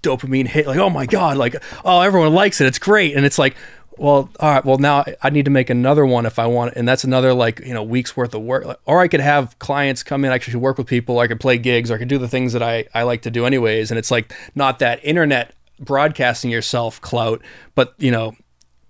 dopamine 0.01 0.47
hit, 0.47 0.65
like 0.67 0.79
oh 0.79 0.89
my 0.89 1.05
god, 1.05 1.37
like 1.37 1.55
oh 1.85 2.01
everyone 2.01 2.33
likes 2.33 2.59
it, 2.61 2.67
it's 2.67 2.79
great, 2.79 3.15
and 3.15 3.25
it's 3.25 3.37
like. 3.39 3.55
Well, 3.97 4.29
all 4.39 4.53
right. 4.53 4.65
Well, 4.65 4.77
now 4.77 5.05
I 5.21 5.29
need 5.29 5.45
to 5.45 5.51
make 5.51 5.69
another 5.69 6.05
one 6.05 6.25
if 6.25 6.39
I 6.39 6.47
want, 6.47 6.73
and 6.75 6.87
that's 6.87 7.03
another 7.03 7.33
like 7.33 7.59
you 7.59 7.73
know 7.73 7.83
weeks 7.83 8.17
worth 8.17 8.33
of 8.33 8.41
work. 8.41 8.79
Or 8.85 9.01
I 9.01 9.07
could 9.07 9.19
have 9.19 9.57
clients 9.59 10.03
come 10.03 10.25
in. 10.25 10.31
I 10.31 10.39
could 10.39 10.55
work 10.55 10.77
with 10.77 10.87
people. 10.87 11.19
I 11.19 11.27
could 11.27 11.39
play 11.39 11.57
gigs. 11.57 11.91
Or 11.91 11.95
I 11.95 11.97
could 11.97 12.07
do 12.07 12.17
the 12.17 12.27
things 12.27 12.53
that 12.53 12.63
I 12.63 12.85
I 12.93 13.03
like 13.03 13.21
to 13.23 13.31
do 13.31 13.45
anyways. 13.45 13.91
And 13.91 13.97
it's 13.97 14.11
like 14.11 14.33
not 14.55 14.79
that 14.79 14.99
internet 15.03 15.53
broadcasting 15.79 16.49
yourself 16.49 16.99
clout, 17.01 17.41
but 17.75 17.93
you 17.97 18.11
know 18.11 18.35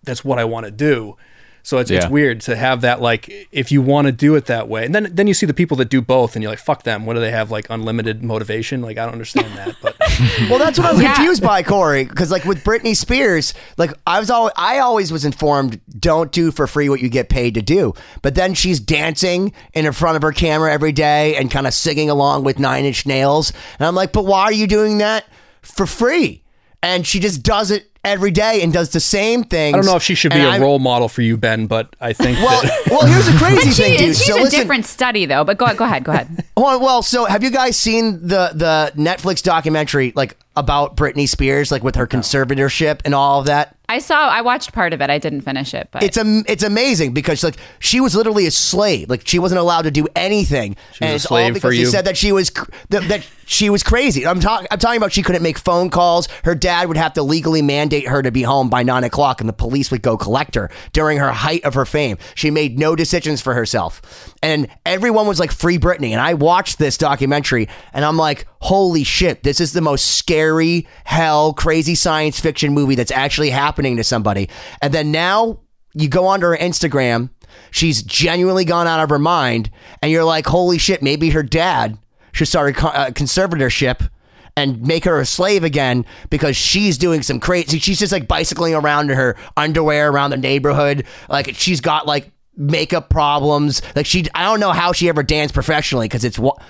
that's 0.04 0.24
what 0.24 0.39
I 0.39 0.45
want 0.45 0.66
to 0.66 0.72
do. 0.72 1.18
So 1.66 1.78
it's 1.78 1.89
it's 1.89 2.07
weird 2.09 2.41
to 2.41 2.57
have 2.57 2.82
that 2.82 3.01
like 3.01 3.47
if 3.53 3.72
you 3.72 3.82
want 3.82 4.07
to 4.07 4.11
do 4.11 4.36
it 4.36 4.47
that 4.47 4.68
way, 4.68 4.84
and 4.86 4.93
then 4.93 5.07
then 5.14 5.28
you 5.28 5.34
see 5.34 5.45
the 5.45 5.53
people 5.53 5.78
that 5.78 5.89
do 5.89 6.01
both, 6.01 6.36
and 6.36 6.43
you're 6.43 6.51
like, 6.51 6.59
fuck 6.59 6.84
them. 6.84 7.05
What 7.05 7.14
do 7.14 7.22
they 7.22 7.32
have 7.32 7.51
like 7.51 7.68
unlimited 7.70 8.22
motivation? 8.22 8.82
Like 8.82 8.97
I 8.97 9.05
don't 9.05 9.14
understand 9.14 9.55
that, 9.57 9.76
but 9.82 9.95
Well, 10.49 10.59
that's 10.59 10.78
what 10.78 10.88
I 10.88 10.91
was 10.91 11.01
Yeah. 11.01 11.16
confused 11.16 11.41
by, 11.41 11.64
Corey. 11.64 12.03
Because 12.03 12.32
like 12.32 12.43
with 12.43 12.64
Britney 12.66 12.95
Spears, 12.97 13.53
like 13.78 13.93
I 14.05 14.20
was 14.20 14.30
always, 14.30 14.51
I 14.57 14.80
always 14.80 15.09
was 15.11 15.24
informed, 15.24 15.80
don't 15.97 16.32
do 16.34 16.51
for 16.51 16.68
free 16.68 16.89
what 16.89 16.99
you 16.99 17.07
get 17.09 17.30
paid 17.30 17.53
to 17.53 17.61
do. 17.61 17.93
But 18.22 18.36
then 18.36 18.53
she's 18.55 18.82
dancing 18.82 19.53
in 19.74 19.89
front 19.93 20.18
of 20.18 20.22
her 20.22 20.34
camera 20.34 20.72
every 20.72 20.91
day 20.91 21.36
and 21.38 21.49
kind 21.49 21.66
of 21.66 21.74
singing 21.74 22.09
along 22.09 22.43
with 22.43 22.59
Nine 22.59 22.84
Inch 22.84 23.05
Nails, 23.05 23.53
and 23.80 23.88
I'm 23.88 23.95
like, 23.95 24.11
but 24.11 24.26
why 24.26 24.43
are 24.43 24.51
you 24.51 24.68
doing 24.68 24.97
that 24.97 25.24
for 25.61 25.86
free? 25.86 26.43
And 26.82 27.07
she 27.07 27.22
just 27.22 27.41
does 27.41 27.72
it 27.72 27.89
every 28.06 28.32
day 28.32 28.62
and 28.62 28.74
does 28.74 28.89
the 28.89 28.99
same 28.99 29.43
thing. 29.43 29.74
I 29.74 29.78
don't 29.78 29.86
know 29.86 29.95
if 29.95 30.04
she 30.04 30.14
should 30.16 30.32
be 30.32 30.39
And 30.39 30.47
a 30.47 30.51
I'm- 30.51 30.62
role 30.62 30.80
model 30.80 31.08
for 31.08 31.22
you, 31.22 31.38
Ben, 31.38 31.68
but 31.68 31.95
I 32.01 32.12
think 32.14 32.38
Well, 32.39 32.62
that 32.62 32.82
well, 32.91 33.06
here's 33.06 33.26
the 33.26 33.32
crazy 33.38 33.70
She, 33.72 33.82
thing, 33.84 33.97
dude. 33.97 34.16
she's 34.16 34.26
so 34.28 34.36
a 34.39 34.43
listen, 34.43 34.60
different 34.60 34.86
study, 34.86 35.26
though. 35.26 35.43
But 35.43 35.58
go, 35.58 35.74
go 35.74 35.86
ahead. 35.86 36.04
Go 36.04 36.12
ahead. 36.12 36.45
Well, 36.56 36.80
well, 36.80 37.01
so 37.01 37.26
have 37.26 37.43
you 37.43 37.49
guys 37.49 37.76
seen 37.78 38.22
the 38.28 38.51
the 38.54 38.91
Netflix 38.95 39.41
documentary 39.41 40.14
like 40.16 40.38
about 40.56 40.95
Britney 40.97 41.28
Spears, 41.28 41.72
like 41.72 41.84
with 41.84 41.95
her 41.95 42.08
conservatorship 42.08 43.01
and 43.06 43.14
all 43.16 43.39
of 43.39 43.47
that? 43.47 43.76
I 43.89 43.99
saw. 43.99 44.28
I 44.30 44.41
watched 44.41 44.72
part 44.72 44.93
of 44.93 45.01
it. 45.01 45.10
I 45.10 45.18
didn't 45.20 45.41
finish 45.41 45.74
it, 45.74 45.89
but 45.91 46.04
It's 46.04 46.18
am- 46.18 46.45
it's 46.47 46.64
amazing 46.64 47.14
because 47.14 47.43
like 47.43 47.58
she 47.80 47.99
was 47.99 48.16
literally 48.16 48.47
a 48.47 48.51
slave, 48.51 49.10
like 49.10 49.28
she 49.28 49.39
wasn't 49.39 49.60
allowed 49.60 49.82
to 49.84 49.91
do 49.91 50.08
anything, 50.16 50.78
and 51.01 51.16
a 51.16 51.20
slave 51.20 51.47
all 51.56 51.60
for 51.60 51.68
because 51.68 51.72
they 51.72 51.78
you. 51.82 51.86
said 51.88 52.06
that 52.06 52.16
she 52.16 52.32
was 52.32 52.49
cr- 52.49 52.72
that, 52.89 53.08
that 53.10 53.28
she 53.45 53.70
was 53.70 53.84
crazy. 53.84 54.26
I'm 54.26 54.39
talking 54.39 54.68
I'm 54.72 54.80
talking 54.80 54.97
about 54.97 55.12
she 55.12 55.22
couldn't 55.22 55.43
make 55.43 55.58
phone 55.60 55.89
calls. 55.89 56.30
Her 56.45 56.56
dad 56.56 56.88
would 56.88 56.95
have 56.97 57.14
to 57.14 57.24
legally 57.24 57.62
mandate 57.62 58.08
her 58.08 58.22
to 58.24 58.32
be 58.32 58.41
home 58.41 58.70
by 58.70 58.84
nine 58.84 59.04
o'clock, 59.04 59.41
and 59.41 59.49
the 59.49 59.54
police 59.54 59.91
would 59.91 60.01
go 60.01 60.18
collect 60.18 60.56
her 60.56 60.72
during 60.93 61.18
her 61.18 61.32
height 61.32 61.64
of 61.66 61.74
her 61.74 61.86
fame. 61.86 62.18
She 62.36 62.51
made 62.51 62.80
no 62.80 62.95
decisions 62.95 63.41
for 63.41 63.54
herself, 63.54 64.34
and 64.41 64.70
everyone 64.86 65.28
was 65.28 65.39
like 65.39 65.51
free 65.51 65.78
Britney. 65.78 66.12
And 66.12 66.22
I 66.22 66.36
watched 66.36 66.80
this 66.80 66.97
documentary, 66.97 67.68
and 67.93 68.06
I'm 68.06 68.18
like, 68.18 68.47
holy 68.64 69.03
shit, 69.03 69.43
this 69.43 69.59
is 69.59 69.74
the 69.74 69.82
most 69.82 70.05
scary, 70.18 70.88
hell, 71.03 71.53
crazy 71.53 71.95
science 71.95 72.39
fiction 72.39 72.74
movie 72.74 72.95
that's 72.95 73.11
actually 73.11 73.49
happening 73.49 73.97
to 73.97 74.03
somebody. 74.05 74.49
And 74.82 74.93
then 74.93 75.11
now 75.11 75.59
you 75.93 76.07
go 76.07 76.28
onto 76.28 76.45
her 76.45 76.55
Instagram, 76.55 77.30
she's 77.72 78.01
genuinely 78.01 78.64
gone 78.64 78.88
out 78.88 79.03
of 79.03 79.09
her 79.09 79.20
mind, 79.20 79.70
and 80.01 80.14
you're 80.14 80.24
like, 80.24 80.45
holy 80.45 80.78
shit, 80.78 81.03
maybe 81.03 81.32
her 81.32 81.43
dad 81.43 81.97
should 82.32 82.47
start 82.47 82.78
a 82.78 82.88
uh, 82.88 83.09
conservatorship 83.09 84.09
and 84.55 84.82
make 84.82 85.03
her 85.03 85.20
a 85.20 85.26
slave 85.26 85.66
again 85.66 86.05
because 86.30 86.55
she's 86.55 86.97
doing 86.97 87.22
some 87.22 87.41
crazy. 87.41 87.80
She's 87.80 87.99
just 87.99 88.14
like 88.14 88.30
bicycling 88.30 88.76
around 88.76 89.11
in 89.11 89.18
her 89.18 89.36
underwear 89.57 90.09
around 90.09 90.30
the 90.30 90.38
neighborhood. 90.38 91.05
Like 91.28 91.53
she's 91.55 91.82
got 91.82 92.07
like 92.07 92.32
makeup 92.55 93.09
problems. 93.09 93.82
Like 93.93 94.05
she, 94.05 94.26
I 94.34 94.45
don't 94.45 94.61
know 94.61 94.72
how 94.72 94.93
she 94.93 95.09
ever 95.09 95.22
danced 95.22 95.53
professionally 95.53 96.07
because 96.07 96.24
it's 96.24 96.39
what, 96.39 96.61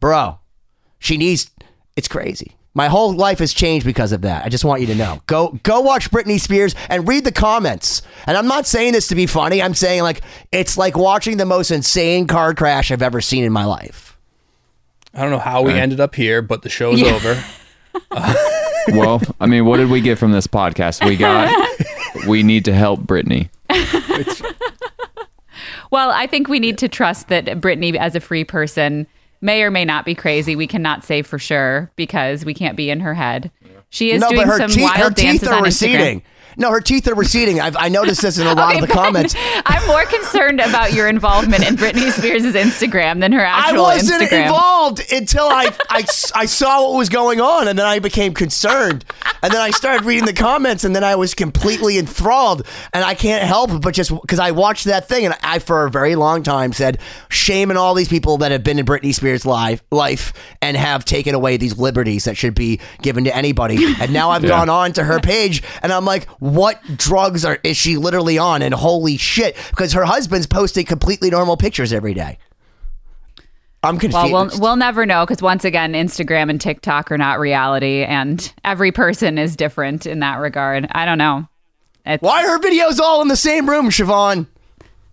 bro. 0.00 0.38
She 1.02 1.16
needs. 1.16 1.50
It's 1.96 2.08
crazy. 2.08 2.52
My 2.74 2.88
whole 2.88 3.12
life 3.12 3.40
has 3.40 3.52
changed 3.52 3.84
because 3.84 4.12
of 4.12 4.22
that. 4.22 4.46
I 4.46 4.48
just 4.48 4.64
want 4.64 4.80
you 4.80 4.86
to 4.86 4.94
know. 4.94 5.20
Go 5.26 5.58
go 5.62 5.80
watch 5.80 6.10
Britney 6.10 6.40
Spears 6.40 6.74
and 6.88 7.06
read 7.06 7.24
the 7.24 7.32
comments. 7.32 8.00
And 8.26 8.36
I'm 8.36 8.46
not 8.46 8.66
saying 8.66 8.94
this 8.94 9.08
to 9.08 9.14
be 9.14 9.26
funny. 9.26 9.60
I'm 9.60 9.74
saying 9.74 10.02
like 10.02 10.22
it's 10.52 10.78
like 10.78 10.96
watching 10.96 11.36
the 11.36 11.44
most 11.44 11.70
insane 11.70 12.26
car 12.26 12.54
crash 12.54 12.90
I've 12.90 13.02
ever 13.02 13.20
seen 13.20 13.44
in 13.44 13.52
my 13.52 13.66
life. 13.66 14.16
I 15.12 15.20
don't 15.20 15.30
know 15.30 15.38
how 15.38 15.60
we 15.62 15.74
ended 15.74 16.00
up 16.00 16.14
here, 16.14 16.40
but 16.40 16.62
the 16.62 16.70
show's 16.70 16.98
Yeah. 16.98 17.08
over. 17.14 17.44
well, 18.96 19.20
I 19.38 19.46
mean, 19.46 19.66
what 19.66 19.76
did 19.76 19.90
we 19.90 20.00
get 20.00 20.16
from 20.18 20.32
this 20.32 20.46
podcast? 20.46 21.06
We 21.06 21.16
got 21.16 21.52
we 22.26 22.42
need 22.42 22.64
to 22.64 22.72
help 22.72 23.00
Britney. 23.00 23.50
Well, 25.90 26.10
I 26.10 26.26
think 26.26 26.48
we 26.48 26.58
need 26.58 26.78
to 26.78 26.88
trust 26.88 27.28
that 27.28 27.44
Britney, 27.44 27.94
as 27.96 28.14
a 28.16 28.20
free 28.20 28.44
person, 28.44 29.06
may 29.42 29.62
or 29.62 29.70
may 29.70 29.84
not 29.84 30.06
be 30.06 30.14
crazy. 30.14 30.56
We 30.56 30.66
cannot 30.66 31.04
say 31.04 31.20
for 31.20 31.38
sure 31.38 31.90
because 31.96 32.44
we 32.44 32.54
can't 32.54 32.76
be 32.76 32.88
in 32.88 33.00
her 33.00 33.12
head. 33.12 33.50
She 33.90 34.12
is 34.12 34.22
no, 34.22 34.30
doing 34.30 34.50
some 34.50 34.70
teeth, 34.70 34.82
wild 34.82 35.14
dances 35.14 35.48
are 35.48 35.56
on 35.56 35.64
receding. 35.64 36.22
Instagram. 36.52 36.58
No, 36.58 36.70
her 36.70 36.80
teeth 36.80 37.08
are 37.08 37.14
receding. 37.14 37.60
I've, 37.60 37.76
I 37.76 37.88
noticed 37.88 38.22
this 38.22 38.38
in 38.38 38.46
a 38.46 38.54
lot 38.54 38.70
Okay, 38.70 38.82
of 38.82 38.88
the 38.88 38.94
Ben, 38.94 38.96
comments. 39.04 39.34
I'm 39.66 39.86
more 39.86 40.04
concerned 40.04 40.60
about 40.60 40.92
your 40.92 41.08
involvement 41.08 41.66
in 41.66 41.76
Britney 41.76 42.10
Spears' 42.10 42.42
Instagram 42.44 43.20
than 43.20 43.32
her 43.32 43.44
actual 43.44 43.78
Instagram. 43.78 43.78
I 43.78 43.94
wasn't 43.94 44.22
Instagram. 44.22 44.42
involved 44.42 45.12
until 45.12 45.44
I, 45.48 45.70
I, 45.88 46.04
I 46.34 46.46
saw 46.46 46.88
what 46.88 46.98
was 46.98 47.08
going 47.08 47.40
on, 47.40 47.68
and 47.68 47.78
then 47.78 47.86
I 47.86 47.98
became 47.98 48.34
concerned. 48.34 49.04
And 49.42 49.52
then 49.52 49.60
I 49.60 49.70
started 49.70 50.04
reading 50.04 50.24
the 50.26 50.32
comments, 50.32 50.84
and 50.84 50.94
then 50.94 51.02
I 51.04 51.16
was 51.16 51.34
completely 51.34 51.98
enthralled. 51.98 52.66
And 52.92 53.04
I 53.04 53.14
can't 53.14 53.42
help 53.44 53.80
but 53.82 53.94
just 53.94 54.10
because 54.20 54.38
I 54.38 54.50
watched 54.52 54.84
that 54.84 55.08
thing, 55.08 55.24
and 55.24 55.34
I, 55.42 55.58
for 55.58 55.84
a 55.86 55.90
very 55.90 56.14
long 56.14 56.42
time, 56.42 56.72
said, 56.72 56.98
shaming 57.28 57.76
all 57.76 57.94
these 57.94 58.08
people 58.08 58.38
that 58.38 58.52
have 58.52 58.62
been 58.62 58.78
in 58.78 58.86
Britney 58.86 59.14
Spears' 59.14 59.44
life, 59.46 59.82
life 59.90 60.32
and 60.60 60.76
have 60.76 61.04
taken 61.04 61.34
away 61.34 61.56
these 61.56 61.78
liberties 61.78 62.24
that 62.24 62.36
should 62.36 62.54
be 62.54 62.80
given 63.00 63.24
to 63.24 63.34
anybody. 63.36 63.78
And 64.00 64.12
now 64.12 64.30
I've 64.30 64.42
Yeah. 64.42 64.48
gone 64.50 64.68
on 64.68 64.92
to 64.94 65.04
her 65.04 65.18
page, 65.20 65.62
and 65.82 65.92
I'm 65.92 66.04
like, 66.04 66.26
what 66.42 66.82
drugs 66.96 67.44
are 67.44 67.60
is 67.62 67.76
she 67.76 67.96
literally 67.96 68.36
on? 68.36 68.62
And 68.62 68.74
holy 68.74 69.16
shit, 69.16 69.56
because 69.70 69.92
her 69.92 70.04
husband's 70.04 70.48
posting 70.48 70.84
completely 70.84 71.30
normal 71.30 71.56
pictures 71.56 71.92
every 71.92 72.14
day. 72.14 72.36
I'm 73.84 73.96
confused. 73.96 74.32
Well, 74.32 74.48
we'll 74.48 74.60
we'll 74.60 74.76
never 74.76 75.06
know 75.06 75.24
because 75.24 75.40
once 75.40 75.64
again, 75.64 75.92
Instagram 75.92 76.50
and 76.50 76.60
TikTok 76.60 77.12
are 77.12 77.18
not 77.18 77.38
reality, 77.38 78.02
and 78.02 78.52
every 78.64 78.90
person 78.90 79.38
is 79.38 79.54
different 79.54 80.04
in 80.04 80.18
that 80.18 80.40
regard. 80.40 80.88
I 80.90 81.04
don't 81.04 81.18
know. 81.18 81.46
It's, 82.04 82.20
Why 82.20 82.44
are 82.44 82.48
her 82.48 82.58
videos 82.58 82.98
all 82.98 83.22
in 83.22 83.28
the 83.28 83.36
same 83.36 83.70
room, 83.70 83.90
Siobhan? 83.90 84.48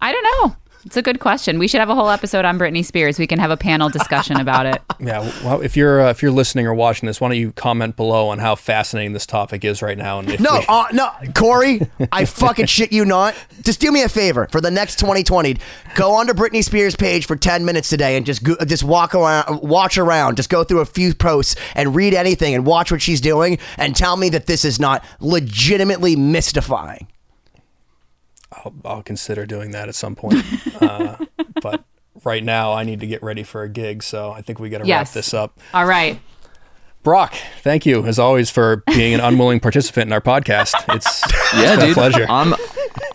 I 0.01 0.11
don't 0.11 0.23
know. 0.23 0.55
It's 0.85 0.97
a 0.97 1.01
good 1.01 1.19
question. 1.19 1.59
We 1.59 1.67
should 1.67 1.79
have 1.81 1.89
a 1.89 1.95
whole 1.95 2.09
episode 2.09 2.45
on 2.45 2.57
Britney 2.57 2.85
Spears. 2.85 3.19
We 3.19 3.27
can 3.27 3.37
have 3.39 3.51
a 3.51 3.57
panel 3.57 3.89
discussion 3.89 4.39
about 4.39 4.65
it. 4.65 4.81
Yeah, 5.01 5.21
well, 5.45 5.61
if 5.61 5.77
you're 5.77 6.01
uh, 6.01 6.09
if 6.09 6.21
you're 6.21 6.29
listening 6.29 6.67
or 6.67 6.73
watching 6.73 7.07
this, 7.07 7.21
why 7.21 7.29
don't 7.29 7.37
you 7.37 7.53
comment 7.53 7.95
below 7.95 8.27
on 8.27 8.39
how 8.39 8.55
fascinating 8.55 9.13
this 9.13 9.25
topic 9.25 9.63
is 9.63 9.81
right 9.81 9.97
now? 9.97 10.19
And 10.19 10.37
No, 10.41 10.59
we- 10.59 10.65
uh, 10.67 10.87
no, 10.91 11.09
Corey, 11.33 11.89
I 12.11 12.25
fucking 12.25 12.65
shit 12.65 12.91
you 12.91 13.05
not. 13.05 13.33
Just 13.63 13.79
do 13.79 13.93
me 13.93 14.01
a 14.03 14.09
favor 14.09 14.49
for 14.51 14.59
the 14.59 14.69
next 14.69 14.99
2020. 14.99 15.55
Go 15.95 16.11
onto 16.15 16.33
Britney 16.33 16.61
Spears' 16.61 16.97
page 16.97 17.27
for 17.27 17.37
10 17.37 17.63
minutes 17.63 17.87
today 17.87 18.17
and 18.17 18.25
just 18.25 18.43
go, 18.43 18.57
just 18.65 18.83
walk 18.83 19.15
around, 19.15 19.61
watch 19.61 19.97
around, 19.97 20.35
just 20.35 20.49
go 20.49 20.65
through 20.65 20.81
a 20.81 20.85
few 20.85 21.13
posts 21.13 21.55
and 21.75 21.95
read 21.95 22.13
anything 22.13 22.53
and 22.53 22.65
watch 22.65 22.91
what 22.91 23.01
she's 23.01 23.21
doing 23.21 23.57
and 23.77 23.95
tell 23.95 24.17
me 24.17 24.27
that 24.27 24.47
this 24.47 24.65
is 24.65 24.81
not 24.81 25.01
legitimately 25.21 26.17
mystifying. 26.17 27.07
I'll, 28.63 28.73
I'll 28.85 29.03
consider 29.03 29.45
doing 29.45 29.71
that 29.71 29.87
at 29.89 29.95
some 29.95 30.15
point. 30.15 30.43
Uh, 30.81 31.17
but 31.61 31.83
right 32.23 32.43
now, 32.43 32.71
I 32.71 32.83
need 32.85 33.01
to 33.01 33.07
get 33.07 33.21
ready 33.21 33.43
for 33.43 33.63
a 33.63 33.69
gig, 33.69 34.01
so 34.01 34.31
I 34.31 34.41
think 34.41 34.59
we 34.59 34.69
got 34.69 34.77
to 34.79 34.87
Yes. 34.87 35.07
wrap 35.09 35.13
this 35.13 35.33
up. 35.33 35.59
All 35.73 35.85
right. 35.85 36.19
Brock, 37.03 37.33
thank 37.61 37.85
you 37.85 38.05
as 38.05 38.17
always 38.19 38.49
for 38.49 38.77
being 38.87 39.13
an 39.13 39.19
unwilling 39.19 39.59
participant 39.59 40.07
in 40.07 40.13
our 40.13 40.21
podcast. 40.21 40.73
It's 40.95 41.21
Yeah, 41.53 41.73
it's 41.73 41.75
been 41.75 41.79
a 41.81 41.85
dude. 41.87 41.93
pleasure. 41.95 42.25
I'm 42.29 42.53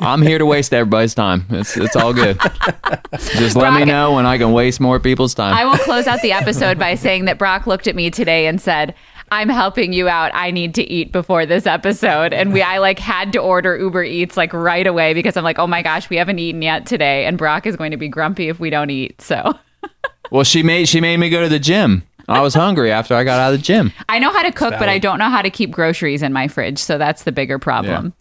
I'm 0.01 0.23
here 0.23 0.39
to 0.39 0.47
waste 0.47 0.73
everybody's 0.75 1.15
time. 1.15 1.47
It's 1.51 1.77
it's 1.77 1.97
all 1.97 2.13
good. 2.13 2.39
Just 3.37 3.57
let 3.57 3.73
me 3.73 3.85
know 3.85 4.13
when 4.15 4.27
I 4.27 4.37
can 4.39 4.53
waste 4.53 4.81
more 4.81 4.99
people's 5.01 5.35
time. 5.35 5.55
I 5.55 5.65
will 5.65 5.79
close 5.79 6.07
out 6.07 6.21
the 6.23 6.33
episode 6.33 6.79
by 6.79 6.95
saying 6.95 7.25
that 7.27 7.39
Brock 7.39 7.67
looked 7.67 7.87
at 7.87 7.95
me 7.95 8.11
today 8.11 8.47
and 8.47 8.61
said, 8.61 8.95
I'm 9.35 9.49
helping 9.49 9.93
you 9.93 10.09
out. 10.09 10.31
I 10.33 10.53
need 10.53 10.77
to 10.77 10.83
eat 10.85 11.11
before 11.11 11.45
this 11.45 11.67
episode. 11.67 12.33
And 12.33 12.53
we 12.53 12.63
I 12.63 12.79
like 12.79 13.01
had 13.01 13.33
to 13.33 13.41
order 13.41 13.77
Uber 13.77 14.05
Eats 14.05 14.37
like 14.37 14.53
right 14.53 14.87
away 14.87 15.13
because 15.13 15.37
I'm 15.37 15.43
like, 15.43 15.59
oh 15.59 15.67
my 15.67 15.83
gosh, 15.83 16.09
we 16.09 16.17
haven't 16.17 16.39
eaten 16.39 16.63
yet 16.63 16.87
today. 16.87 17.27
And 17.27 17.37
Brock 17.37 17.67
is 17.67 17.75
going 17.75 17.91
to 17.91 17.97
be 17.97 18.07
grumpy 18.07 18.49
if 18.49 18.61
we 18.61 18.71
don't 18.71 18.91
eat. 18.91 19.21
So 19.21 19.59
well, 20.31 20.45
she 20.45 20.63
made 20.63 20.89
she 20.89 21.01
made 21.01 21.17
me 21.17 21.31
go 21.31 21.43
to 21.43 21.49
the 21.49 21.59
gym. 21.59 22.05
I 22.29 22.41
was 22.43 22.55
hungry 22.55 22.93
after 22.93 23.15
I 23.17 23.25
got 23.25 23.41
out 23.41 23.53
of 23.53 23.59
the 23.59 23.65
gym. 23.65 23.93
I 24.09 24.21
know 24.21 24.31
how 24.31 24.43
to 24.43 24.53
cook, 24.53 24.71
but 24.79 24.89
I 24.89 24.99
don't 24.99 25.19
know 25.19 25.29
how 25.29 25.43
to 25.43 25.51
keep 25.51 25.73
groceries 25.73 26.23
in 26.23 26.33
my 26.33 26.47
fridge. 26.49 26.79
So 26.79 26.97
that's 26.97 27.25
the 27.25 27.33
bigger 27.33 27.59
problem. 27.59 28.15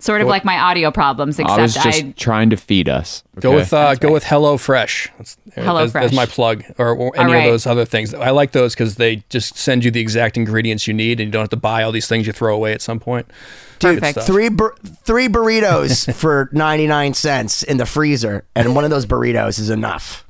Sort 0.00 0.22
of 0.22 0.28
like 0.28 0.44
my 0.46 0.58
audio 0.58 0.90
problems, 0.90 1.38
except 1.38 1.58
I 1.58 1.62
was 1.62 1.74
just 1.74 1.86
I, 1.86 2.14
trying 2.16 2.50
to 2.50 2.56
feed 2.56 2.88
us. 2.88 3.22
Go 3.38 3.54
with 3.54 3.72
uh, 3.72 3.94
go 3.96 4.10
with 4.10 4.24
Hello 4.24 4.56
Fresh. 4.56 5.08
That's, 5.18 5.36
Hello 5.54 5.80
that's, 5.80 5.92
that's 5.92 6.06
Fresh. 6.06 6.16
my 6.16 6.24
plug, 6.26 6.64
or, 6.78 6.96
or 6.96 7.14
any 7.16 7.24
All 7.26 7.32
right. 7.32 7.46
of 7.46 7.52
those 7.52 7.66
other 7.66 7.84
things. 7.84 8.14
I 8.14 8.30
like 8.30 8.52
those 8.52 8.74
because 8.74 8.96
they 8.96 9.22
just 9.28 9.58
send 9.58 9.84
you 9.84 9.90
the 9.90 10.00
exact 10.00 10.38
ingredients 10.38 10.86
you 10.86 10.94
need, 10.94 11.20
and 11.20 11.28
you 11.28 11.32
don't 11.32 11.42
have 11.42 11.50
to 11.50 11.56
buy 11.56 11.82
all 11.82 11.92
these 11.92 12.08
things 12.08 12.26
you 12.26 12.32
throw 12.32 12.54
away 12.54 12.72
at 12.72 12.80
some 12.80 12.98
point. 12.98 13.30
Dude, 13.78 14.00
Perfect. 14.00 14.26
three 14.26 14.48
bur- 14.48 14.74
three 15.04 15.28
burritos 15.28 16.12
for 16.20 16.48
99 16.52 17.12
cents 17.14 17.62
in 17.62 17.76
the 17.76 17.86
freezer, 17.86 18.46
and 18.56 18.74
one 18.74 18.84
of 18.84 18.90
those 18.90 19.04
burritos 19.06 19.58
is 19.58 19.68
enough. 19.68 20.26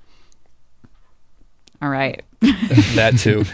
all 1.80 1.88
right. 1.90 2.22
that 2.94 3.18
too. 3.18 3.44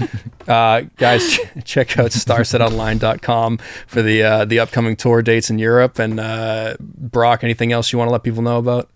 Uh, 0.47 0.83
guys, 0.97 1.29
ch- 1.29 1.41
check 1.65 1.99
out 1.99 2.13
starsetonline.com 2.13 3.59
for 3.87 4.03
the 4.03 4.23
uh, 4.23 4.45
the 4.45 4.61
upcoming 4.61 4.95
tour 4.97 5.23
dates 5.23 5.51
in 5.51 5.59
Europe. 5.59 5.99
And 5.99 6.21
uh, 6.21 6.77
Brock, 6.81 7.43
anything 7.43 7.73
else 7.73 7.93
you 7.93 7.99
want 7.99 8.09
to 8.09 8.13
let 8.13 8.23
people 8.23 8.43
know 8.43 8.59
about? 8.59 8.89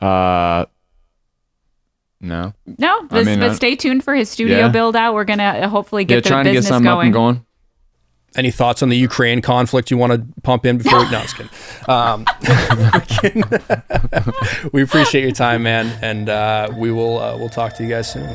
Uh, 0.00 0.66
no. 2.20 2.54
No, 2.78 3.06
I 3.10 3.22
mean, 3.24 3.40
but 3.40 3.50
uh, 3.50 3.54
stay 3.54 3.76
tuned 3.76 4.04
for 4.04 4.14
his 4.14 4.28
studio 4.30 4.58
yeah. 4.58 4.68
build 4.68 4.96
out. 4.96 5.14
We're 5.14 5.24
going 5.24 5.38
to 5.38 5.68
hopefully 5.68 6.02
Yeah, 6.02 6.16
get 6.16 6.24
the 6.24 6.28
trying 6.30 6.44
to 6.44 6.50
get 6.52 6.58
business 6.58 6.68
something 6.68 6.88
up 6.88 6.96
going. 6.96 7.06
and 7.06 7.14
going. 7.14 7.45
Any 8.36 8.50
thoughts 8.50 8.82
on 8.82 8.90
the 8.90 8.96
Ukraine 8.96 9.40
conflict 9.40 9.90
you 9.90 9.96
want 9.96 10.12
to 10.12 10.22
pump 10.42 10.66
in 10.66 10.76
before? 10.78 11.10
no, 11.10 11.22
just 11.22 11.36
kidding. 11.36 11.50
Um, 11.88 12.26
we 14.72 14.82
appreciate 14.82 15.22
your 15.22 15.32
time, 15.32 15.62
man, 15.62 15.86
and 16.02 16.28
uh, 16.28 16.68
we 16.76 16.92
will 16.92 17.18
uh, 17.18 17.38
we'll 17.38 17.48
talk 17.48 17.74
to 17.76 17.82
you 17.82 17.88
guys 17.88 18.12
soon. 18.12 18.28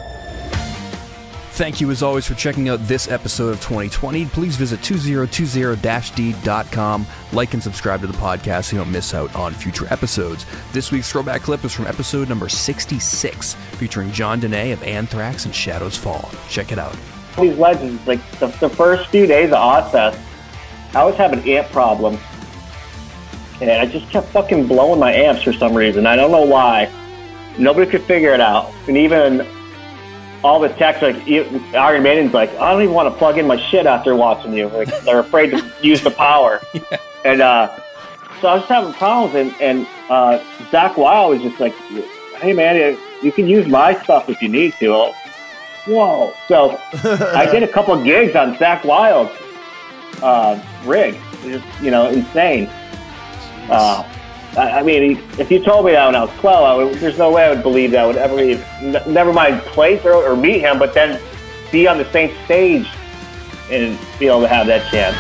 Thank 1.54 1.82
you 1.82 1.92
as 1.92 2.02
always 2.02 2.26
for 2.26 2.34
checking 2.34 2.70
out 2.70 2.80
this 2.88 3.08
episode 3.08 3.50
of 3.50 3.58
2020. 3.58 4.26
Please 4.28 4.56
visit 4.56 4.80
2020-d.com, 4.80 7.06
like 7.34 7.54
and 7.54 7.62
subscribe 7.62 8.02
to 8.02 8.08
the 8.08 8.14
podcast 8.14 8.64
so 8.64 8.78
you 8.78 8.82
don't 8.82 8.92
miss 8.92 9.14
out 9.14 9.36
on 9.36 9.54
future 9.54 9.86
episodes. 9.92 10.48
This 10.72 10.92
week's 10.92 11.12
throwback 11.12 11.42
clip 11.42 11.64
is 11.64 11.74
from 11.74 11.86
episode 11.86 12.30
number 12.30 12.50
66, 12.50 13.54
featuring 13.54 14.12
Jon 14.12 14.42
Donais 14.42 14.74
of 14.74 14.82
Anthrax 14.82 15.46
and 15.46 15.54
Shadows 15.54 15.98
Fall. 15.98 16.32
Check 16.50 16.72
it 16.72 16.80
out. 16.80 16.98
These 17.40 17.58
legends, 17.58 18.06
like 18.08 18.20
the, 18.40 18.48
the 18.48 18.70
first 18.70 19.10
few 19.10 19.26
days 19.26 19.52
of 19.52 19.58
Ozzfest, 19.58 20.20
I 20.94 21.04
was 21.04 21.16
having 21.16 21.48
amp 21.50 21.68
problems. 21.70 22.20
And 23.62 23.70
I 23.72 23.86
just 23.86 24.10
kept 24.10 24.28
fucking 24.30 24.68
blowing 24.68 25.00
my 25.00 25.14
amps 25.14 25.44
for 25.44 25.54
some 25.54 25.74
reason. 25.76 26.06
I 26.08 26.16
don't 26.16 26.32
know 26.32 26.42
why. 26.46 26.92
Nobody 27.58 27.90
could 27.90 28.02
figure 28.04 28.34
it 28.34 28.42
out. 28.42 28.72
And 28.88 28.98
even 28.98 29.46
all 30.44 30.60
the 30.60 30.70
techs, 30.70 31.02
like 31.02 31.16
Iron 31.76 32.02
Maiden's 32.04 32.34
like, 32.34 32.50
I 32.56 32.72
don't 32.72 32.82
even 32.82 32.96
want 32.96 33.14
to 33.14 33.18
plug 33.18 33.38
in 33.38 33.46
my 33.46 33.58
shit 33.70 33.86
after 33.86 34.16
watching 34.16 34.54
you. 34.54 34.68
Like 34.68 34.88
they're 35.04 35.20
afraid 35.20 35.52
to 35.52 35.72
use 35.82 36.02
the 36.02 36.12
power. 36.12 36.62
And 37.24 37.40
uh, 37.40 37.68
so 38.42 38.48
I 38.48 38.56
was 38.56 38.64
having 38.66 38.94
problems, 38.94 39.36
and 39.36 39.54
and 39.62 39.88
uh, 40.10 40.40
Zakk 40.72 40.98
Wylde 40.98 41.30
was 41.40 41.42
just 41.44 41.60
like, 41.62 41.72
Hey 42.40 42.52
man, 42.52 42.76
you- 42.78 43.00
you 43.22 43.32
can 43.32 43.48
use 43.48 43.68
my 43.68 43.94
stuff 44.02 44.28
if 44.28 44.42
you 44.42 44.50
need 44.50 44.74
to. 44.80 45.14
Whoa! 45.86 46.34
So 46.48 46.80
I 47.04 47.50
did 47.52 47.64
a 47.64 47.68
couple 47.68 47.94
of 47.94 48.04
gigs 48.04 48.36
on 48.36 48.56
Zakk 48.56 48.86
Wylde's 48.86 49.32
uh, 50.22 50.64
rig. 50.86 51.18
Just, 51.44 51.66
you 51.82 51.92
know, 51.92 52.10
insane. 52.10 52.70
Uh, 53.70 54.04
I, 54.58 54.80
I 54.80 54.84
mean, 54.84 55.24
if 55.40 55.50
you 55.50 55.64
told 55.64 55.86
me 55.86 55.94
that 55.94 56.06
when 56.06 56.16
I 56.16 56.24
was 56.26 56.40
12, 56.40 56.64
I 56.64 56.84
would, 56.84 56.96
there's 56.96 57.18
no 57.18 57.32
way 57.32 57.46
I 57.46 57.50
would 57.50 57.64
believe 57.64 57.92
that 57.92 58.02
I 58.02 58.06
would 58.06 58.18
ever 58.18 58.40
even, 58.42 58.64
n- 58.96 59.14
never 59.14 59.32
mind 59.34 59.62
play 59.62 59.98
through 59.98 60.24
or 60.24 60.36
meet 60.36 60.60
him, 60.60 60.78
but 60.78 60.94
then 60.94 61.22
be 61.72 61.88
on 61.88 61.98
the 61.98 62.12
same 62.12 62.36
stage 62.46 62.88
and 63.72 63.98
be 64.20 64.28
able 64.28 64.42
to 64.42 64.48
have 64.48 64.68
that 64.68 64.92
chance. 64.92 65.16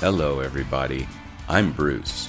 Hello, 0.00 0.40
everybody. 0.40 1.08
I'm 1.48 1.72
Bruce. 1.72 2.28